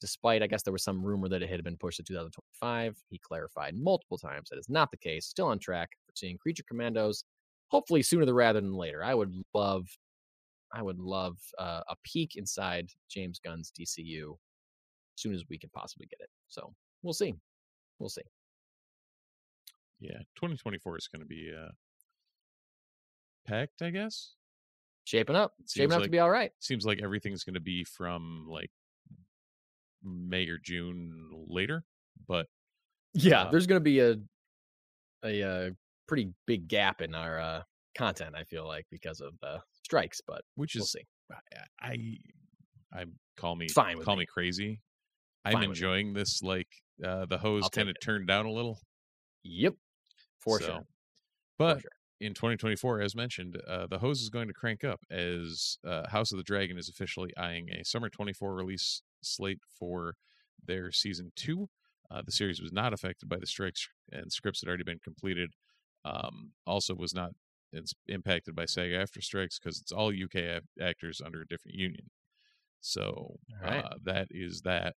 Despite, 0.00 0.42
I 0.42 0.46
guess, 0.46 0.62
there 0.62 0.74
was 0.74 0.84
some 0.84 1.04
rumor 1.04 1.28
that 1.28 1.42
it 1.42 1.48
had 1.48 1.64
been 1.64 1.76
pushed 1.76 1.96
to 1.96 2.02
2025. 2.02 2.96
He 3.08 3.18
clarified 3.18 3.74
multiple 3.74 4.18
times 4.18 4.50
that 4.50 4.58
is 4.58 4.68
not 4.68 4.90
the 4.90 4.98
case. 4.98 5.26
Still 5.26 5.46
on 5.46 5.58
track 5.58 5.88
for 6.06 6.12
seeing 6.14 6.36
Creature 6.36 6.64
Commandos 6.68 7.24
hopefully 7.68 8.02
sooner 8.02 8.32
rather 8.32 8.60
than 8.60 8.74
later. 8.74 9.02
I 9.02 9.14
would 9.14 9.34
love, 9.54 9.86
I 10.72 10.82
would 10.82 10.98
love 10.98 11.38
uh, 11.58 11.82
a 11.88 11.96
peek 12.04 12.36
inside 12.36 12.90
James 13.08 13.40
Gunn's 13.44 13.72
DCU 13.78 14.32
as 14.32 14.36
soon 15.22 15.34
as 15.34 15.44
we 15.48 15.58
can 15.58 15.70
possibly 15.70 16.06
get 16.06 16.20
it. 16.20 16.30
So 16.48 16.74
we'll 17.02 17.14
see, 17.14 17.34
we'll 17.98 18.08
see. 18.08 18.22
Yeah, 20.00 20.18
2024 20.36 20.98
is 20.98 21.08
going 21.08 21.20
to 21.22 21.26
be 21.26 21.52
uh, 21.56 21.70
packed, 23.46 23.80
I 23.82 23.90
guess. 23.90 24.34
Shaping 25.04 25.36
up, 25.36 25.52
Seems 25.60 25.72
shaping 25.72 25.96
up 25.96 26.02
to 26.02 26.10
be 26.10 26.18
all 26.18 26.30
right. 26.30 26.50
Seems 26.58 26.84
like 26.84 27.00
everything's 27.02 27.44
going 27.44 27.54
to 27.54 27.60
be 27.60 27.84
from 27.84 28.46
like 28.48 28.70
May 30.02 30.46
or 30.48 30.58
June 30.62 31.30
later, 31.48 31.84
but 32.28 32.46
Yeah, 33.14 33.42
Uh, 33.44 33.50
there's 33.50 33.66
going 33.66 33.80
to 33.80 33.84
be 33.84 34.00
a 34.00 34.16
a 35.24 35.42
uh, 35.42 35.70
pretty 36.06 36.32
big 36.46 36.68
gap 36.68 37.00
in 37.00 37.14
our 37.14 37.38
uh, 37.38 37.62
content. 37.96 38.34
I 38.36 38.44
feel 38.44 38.66
like 38.66 38.86
because 38.90 39.20
of 39.20 39.32
the 39.40 39.60
strikes, 39.84 40.20
but 40.26 40.42
which 40.54 40.74
we'll 40.74 40.84
is 40.84 40.92
see. 40.92 41.06
I, 41.82 41.88
I 42.92 43.00
I 43.00 43.04
call 43.36 43.56
me 43.56 43.68
fine 43.68 44.00
call 44.02 44.16
me. 44.16 44.20
me 44.20 44.26
crazy. 44.26 44.80
I'm 45.44 45.60
me. 45.60 45.66
enjoying 45.66 46.12
this. 46.12 46.42
Like 46.42 46.68
uh, 47.04 47.26
the 47.26 47.38
hose 47.38 47.68
kind 47.68 47.88
of 47.88 47.96
turned 48.02 48.26
down 48.26 48.46
a 48.46 48.52
little. 48.52 48.78
Yep, 49.44 49.74
for 50.40 50.58
So, 50.60 50.66
sure. 50.66 50.80
But 51.58 51.74
for 51.76 51.80
sure. 51.82 51.90
in 52.20 52.34
2024, 52.34 53.00
as 53.00 53.14
mentioned, 53.14 53.56
uh, 53.68 53.86
the 53.86 53.98
hose 53.98 54.20
is 54.22 54.28
going 54.28 54.48
to 54.48 54.54
crank 54.54 54.82
up 54.84 55.00
as 55.10 55.78
uh, 55.86 56.08
House 56.08 56.32
of 56.32 56.38
the 56.38 56.44
Dragon 56.44 56.78
is 56.78 56.88
officially 56.88 57.30
eyeing 57.36 57.68
a 57.70 57.84
summer 57.84 58.08
24 58.08 58.54
release 58.54 59.02
slate 59.22 59.60
for 59.78 60.14
their 60.64 60.90
season 60.90 61.30
two. 61.36 61.68
Uh, 62.10 62.22
the 62.24 62.32
series 62.32 62.60
was 62.60 62.72
not 62.72 62.92
affected 62.92 63.28
by 63.28 63.36
the 63.38 63.46
strikes, 63.46 63.88
and 64.12 64.32
scripts 64.32 64.60
had 64.60 64.68
already 64.68 64.84
been 64.84 65.00
completed. 65.02 65.50
Um, 66.06 66.52
also, 66.66 66.94
was 66.94 67.14
not 67.14 67.30
impacted 68.08 68.54
by 68.54 68.64
SAG-AFTRA 68.64 69.22
strikes 69.22 69.58
because 69.58 69.80
it's 69.80 69.92
all 69.92 70.08
UK 70.08 70.36
ac- 70.36 70.60
actors 70.80 71.20
under 71.24 71.42
a 71.42 71.46
different 71.46 71.76
union. 71.76 72.10
So 72.80 73.36
Alright. 73.62 73.84
uh, 73.84 73.96
that 74.04 74.28
is 74.30 74.60
that. 74.62 74.94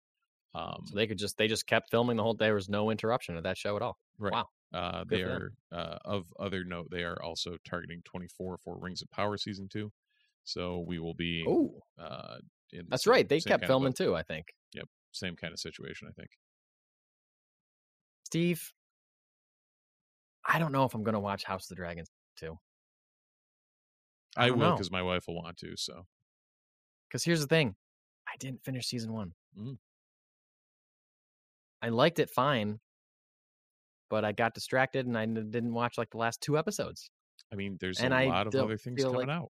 Um, 0.55 0.83
So 0.87 0.95
they 0.95 1.07
could 1.07 1.19
just 1.19 1.37
they 1.39 1.49
just 1.49 1.67
kept 1.67 1.91
filming 1.91 2.17
the 2.17 2.23
whole. 2.23 2.35
Day 2.35 2.47
there 2.47 2.55
was 2.55 2.69
no 2.69 2.91
interruption 2.91 3.37
of 3.37 3.45
that 3.45 3.57
show 3.57 3.77
at 3.77 3.83
all. 3.83 3.97
Right. 4.19 4.33
Wow. 4.33 4.47
Uh, 4.75 5.05
they 5.09 5.23
are 5.23 5.53
uh, 5.73 5.97
of 6.05 6.27
other 6.39 6.63
note. 6.65 6.89
They 6.91 7.03
are 7.05 7.21
also 7.23 7.57
targeting 7.65 8.03
24 8.05 8.59
for 8.59 8.79
Rings 8.79 9.01
of 9.01 9.11
Power 9.11 9.39
season 9.39 9.69
two. 9.71 9.91
So 10.45 10.85
we 10.87 10.99
will 10.99 11.15
be. 11.15 11.45
Oh, 11.49 11.81
uh, 11.99 12.37
that's 12.89 13.05
same- 13.05 13.13
right. 13.13 13.29
They 13.29 13.37
kept 13.41 13.49
kind 13.49 13.63
of 13.63 13.69
filming 13.69 13.93
too. 13.95 14.15
I 14.15 14.23
think. 14.23 14.47
Yep. 14.75 14.87
Same 15.13 15.37
kind 15.37 15.53
of 15.55 15.59
situation, 15.59 16.07
I 16.09 16.13
think. 16.13 16.29
Steve, 18.25 18.73
I 20.51 20.59
don't 20.59 20.73
know 20.73 20.85
if 20.85 20.95
I'm 20.95 21.03
going 21.05 21.13
to 21.15 21.21
watch 21.21 21.45
House 21.45 21.65
of 21.65 21.69
the 21.69 21.75
Dragons 21.75 22.09
too. 22.37 22.59
I 24.37 24.47
I, 24.47 24.51
will 24.51 24.73
because 24.73 24.91
my 24.91 25.03
wife 25.03 25.25
will 25.29 25.37
want 25.37 25.57
to. 25.59 25.77
So 25.77 26.07
Because 27.09 27.23
here's 27.25 27.41
the 27.41 27.47
thing, 27.47 27.75
I 28.27 28.33
didn't 28.39 28.65
finish 28.65 28.87
season 28.87 29.13
one. 29.13 29.33
Mm. 29.59 29.77
I 31.83 31.91
liked 31.91 32.19
it 32.19 32.31
fine, 32.31 32.81
but 34.11 34.25
I 34.25 34.33
got 34.33 34.55
distracted 34.55 35.07
and 35.07 35.17
I 35.17 35.27
didn't 35.27 35.75
watch 35.75 35.99
like 35.99 36.11
the 36.11 36.19
last 36.19 36.41
two 36.41 36.59
episodes. 36.59 37.11
I 37.53 37.57
mean, 37.57 37.77
there's 37.81 38.01
And 38.01 38.13
a 38.13 38.17
I 38.17 38.25
lot 38.27 38.47
of 38.47 38.55
other 38.55 38.77
things 38.77 39.03
coming 39.03 39.21
like- 39.21 39.29
out. 39.29 39.51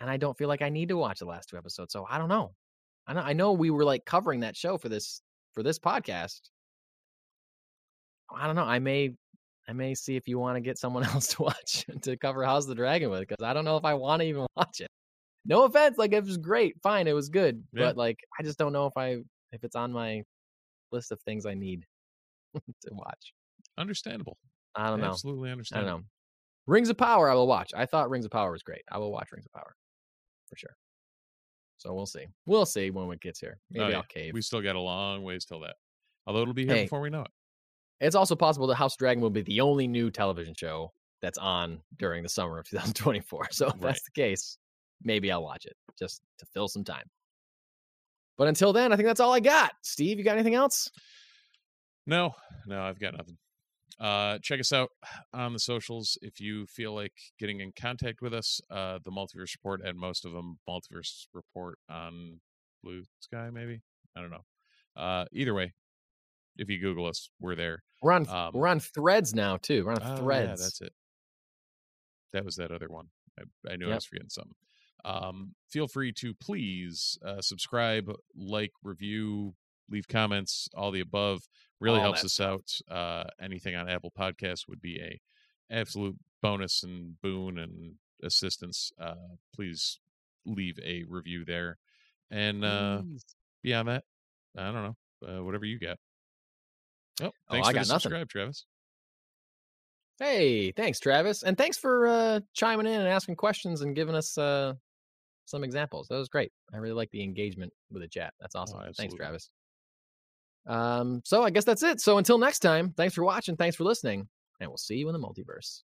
and 0.00 0.08
I 0.08 0.16
don't 0.16 0.36
feel 0.38 0.48
like 0.48 0.62
I 0.62 0.68
need 0.70 0.88
to 0.88 0.96
watch 0.96 1.18
the 1.18 1.26
last 1.26 1.48
two 1.48 1.56
episodes. 1.56 1.92
So 1.92 2.06
I 2.08 2.18
don't 2.18 2.28
know. 2.28 2.54
I 3.06 3.12
know 3.14 3.20
I 3.20 3.32
know 3.32 3.52
we 3.52 3.70
were 3.70 3.84
like 3.84 4.04
covering 4.04 4.40
that 4.40 4.56
show 4.56 4.78
for 4.78 4.88
this 4.88 5.20
for 5.54 5.62
this 5.62 5.78
podcast. 5.78 6.40
I 8.34 8.46
don't 8.46 8.56
know. 8.56 8.64
I 8.64 8.78
may 8.78 9.14
I 9.68 9.72
may 9.72 9.94
see 9.94 10.16
if 10.16 10.26
you 10.26 10.38
want 10.38 10.56
to 10.56 10.60
get 10.60 10.78
someone 10.78 11.04
else 11.14 11.28
to 11.28 11.42
watch 11.42 11.84
to 12.02 12.16
cover 12.16 12.44
House 12.44 12.64
of 12.64 12.68
the 12.70 12.74
Dragon 12.74 13.10
with 13.10 13.20
because 13.20 13.42
I 13.44 13.52
don't 13.52 13.64
know 13.64 13.76
if 13.76 13.84
I 13.84 13.94
want 13.94 14.20
to 14.22 14.26
even 14.28 14.46
watch 14.56 14.80
it. 14.80 14.88
No 15.44 15.64
offense, 15.64 15.98
like 15.98 16.12
it 16.12 16.24
was 16.24 16.36
great, 16.38 16.76
fine, 16.82 17.06
it 17.08 17.12
was 17.14 17.28
good, 17.28 17.62
Yeah. 17.72 17.86
but 17.86 17.96
like 17.96 18.18
I 18.38 18.42
just 18.42 18.58
don't 18.58 18.72
know 18.72 18.86
if 18.86 18.96
I 18.96 19.18
if 19.52 19.64
it's 19.64 19.76
on 19.76 19.92
my 19.92 20.22
list 20.92 21.10
of 21.12 21.20
things 21.22 21.46
I 21.46 21.54
need 21.54 21.84
to 22.54 22.90
watch. 22.92 23.32
Understandable. 23.78 24.36
I 24.74 24.88
don't 24.88 25.00
know. 25.00 25.08
Absolutely 25.08 25.50
understandable. 25.50 25.88
I 25.88 25.92
don't 25.92 26.00
know. 26.02 26.06
Rings 26.66 26.88
of 26.90 26.96
Power, 26.96 27.28
I 27.28 27.34
will 27.34 27.46
watch. 27.48 27.72
I 27.76 27.86
thought 27.86 28.08
Rings 28.10 28.24
of 28.24 28.30
Power 28.30 28.52
was 28.52 28.62
great. 28.62 28.82
I 28.90 28.98
will 28.98 29.10
watch 29.12 29.32
Rings 29.32 29.46
of 29.46 29.52
Power 29.52 29.74
for 30.48 30.56
sure. 30.56 30.76
So 31.78 31.92
we'll 31.92 32.06
see. 32.06 32.26
We'll 32.46 32.66
see 32.66 32.90
when 32.90 33.10
it 33.10 33.20
gets 33.20 33.40
here. 33.40 33.58
Oh, 33.58 33.66
Maybe 33.70 33.84
Oh, 33.84 33.88
yeah. 33.88 33.96
I'll 33.96 34.02
cave. 34.04 34.32
We 34.34 34.42
still 34.42 34.60
got 34.62 34.76
a 34.76 34.80
long 34.80 35.22
ways 35.24 35.44
till 35.44 35.60
that. 35.60 35.74
Although 36.26 36.42
it'll 36.42 36.54
be 36.54 36.64
here 36.66 36.76
Hey. 36.76 36.82
before 36.84 37.00
we 37.00 37.10
know 37.10 37.22
it. 37.22 37.30
It's 38.02 38.16
also 38.16 38.34
possible 38.34 38.66
that 38.66 38.74
House 38.74 38.94
of 38.94 38.98
Dragon 38.98 39.22
will 39.22 39.30
be 39.30 39.42
the 39.42 39.60
only 39.60 39.86
new 39.86 40.10
television 40.10 40.54
show 40.56 40.92
that's 41.22 41.38
on 41.38 41.80
during 41.98 42.22
the 42.22 42.28
summer 42.28 42.58
of 42.58 42.66
2024. 42.70 43.48
So 43.52 43.68
if 43.68 43.74
Right. 43.74 43.80
that's 43.82 44.02
the 44.02 44.10
case, 44.10 44.58
maybe 45.02 45.30
I'll 45.30 45.42
watch 45.42 45.64
it 45.66 45.76
just 45.98 46.20
to 46.38 46.46
fill 46.46 46.68
some 46.68 46.84
time. 46.84 47.04
But 48.36 48.48
until 48.48 48.72
then, 48.72 48.92
I 48.92 48.96
think 48.96 49.06
that's 49.06 49.20
all 49.20 49.32
I 49.32 49.40
got. 49.40 49.72
Steve, 49.82 50.18
you 50.18 50.24
got 50.24 50.34
anything 50.34 50.54
else? 50.54 50.90
No, 52.06 52.34
no, 52.66 52.82
I've 52.82 52.98
got 52.98 53.16
nothing. 53.16 53.38
Uh, 54.00 54.38
check 54.42 54.58
us 54.58 54.72
out 54.72 54.90
on 55.32 55.52
the 55.52 55.60
socials 55.60 56.18
if 56.22 56.40
you 56.40 56.66
feel 56.66 56.92
like 56.94 57.12
getting 57.38 57.60
in 57.60 57.70
contact 57.70 58.20
with 58.20 58.34
us. 58.34 58.60
Uh, 58.68 58.98
the 59.04 59.12
Multiverse 59.12 59.54
Report 59.54 59.80
and 59.84 59.96
most 59.96 60.24
of 60.24 60.32
them 60.32 60.58
Multiverse 60.68 61.26
Report 61.32 61.78
on 61.88 62.40
Blue 62.82 63.04
Sky, 63.20 63.50
maybe 63.52 63.80
I 64.16 64.20
don't 64.20 64.30
know. 64.30 64.44
Uh, 64.96 65.24
either 65.32 65.54
way, 65.54 65.72
if 66.56 66.68
you 66.68 66.80
Google 66.80 67.06
us, 67.06 67.30
we're 67.40 67.54
there. 67.54 67.82
We're 68.02 68.12
on 68.12 68.28
Um, 68.28 68.50
we're 68.52 68.66
on 68.66 68.80
threads 68.80 69.34
now 69.34 69.56
too. 69.56 69.84
We're 69.84 69.92
on 69.92 70.02
Oh, 70.02 70.16
threads. 70.16 70.60
Yeah, 70.60 70.64
that's 70.64 70.80
it. 70.80 70.92
That 72.32 72.44
was 72.44 72.56
that 72.56 72.70
other 72.72 72.88
one. 72.88 73.06
I, 73.38 73.72
I 73.72 73.76
knew 73.76 73.90
I 73.90 73.94
was 73.94 74.04
forgetting 74.04 74.30
something. 74.30 74.54
Um, 75.04 75.54
feel 75.70 75.88
free 75.88 76.12
to 76.18 76.34
please 76.34 77.18
uh, 77.24 77.40
subscribe, 77.40 78.10
like, 78.36 78.72
review, 78.82 79.54
leave 79.90 80.06
comments, 80.08 80.68
all 80.74 80.90
the 80.90 81.00
above. 81.00 81.42
Really 81.80 81.98
All 81.98 82.04
helps 82.04 82.24
us 82.24 82.40
out. 82.40 82.70
Uh, 82.90 83.24
anything 83.40 83.74
on 83.74 83.88
Apple 83.88 84.12
Podcasts 84.16 84.68
would 84.68 84.80
be 84.80 85.00
a 85.00 85.20
absolute 85.74 86.16
bonus 86.40 86.82
and 86.82 87.20
boon 87.20 87.58
and 87.58 87.94
assistance. 88.22 88.92
Uh, 89.00 89.14
please 89.54 89.98
leave 90.46 90.78
a 90.84 91.04
review 91.08 91.44
there. 91.44 91.78
And 92.30 92.64
uh, 92.64 93.02
beyond 93.62 93.88
that, 93.88 94.04
I 94.56 94.70
don't 94.70 94.74
know. 94.74 94.96
Uh, 95.28 95.42
whatever 95.44 95.64
you 95.64 95.78
got. 95.78 95.98
Oh, 97.20 97.26
Oh, 97.26 97.30
thanks 97.50 97.68
I 97.68 97.70
for 97.70 97.74
got 97.74 97.86
the 97.86 97.88
nothing. 97.88 98.00
subscribe, 98.00 98.28
Travis. 98.28 98.64
Hey, 100.18 100.70
thanks, 100.72 101.00
Travis, 101.00 101.42
and 101.42 101.58
thanks 101.58 101.76
for 101.76 102.06
uh, 102.06 102.40
chiming 102.54 102.86
in 102.86 103.00
and 103.00 103.08
asking 103.08 103.36
questions 103.36 103.80
and 103.82 103.94
giving 103.96 104.14
us 104.14 104.38
uh, 104.38 104.74
some 105.46 105.64
examples. 105.64 106.06
That 106.08 106.16
was 106.18 106.28
great. 106.28 106.52
I 106.72 106.76
really 106.76 106.94
like 106.94 107.10
the 107.10 107.22
engagement 107.22 107.72
with 107.90 108.02
the 108.02 108.08
chat. 108.08 108.32
That's 108.40 108.54
awesome. 108.54 108.80
thanks. 108.96 109.14
Travis. 109.14 109.50
Um, 110.66 111.22
so 111.24 111.42
I 111.42 111.50
guess 111.50 111.64
that's 111.64 111.82
it. 111.82 112.00
So 112.00 112.18
until 112.18 112.38
next 112.38 112.60
time, 112.60 112.92
thanks 112.96 113.14
for 113.14 113.24
watching, 113.24 113.56
thanks 113.56 113.74
for 113.74 113.82
listening, 113.84 114.28
and 114.60 114.70
we'll 114.70 114.76
see 114.76 114.94
you 114.96 115.08
in 115.08 115.12
the 115.12 115.18
multiverse. 115.18 115.82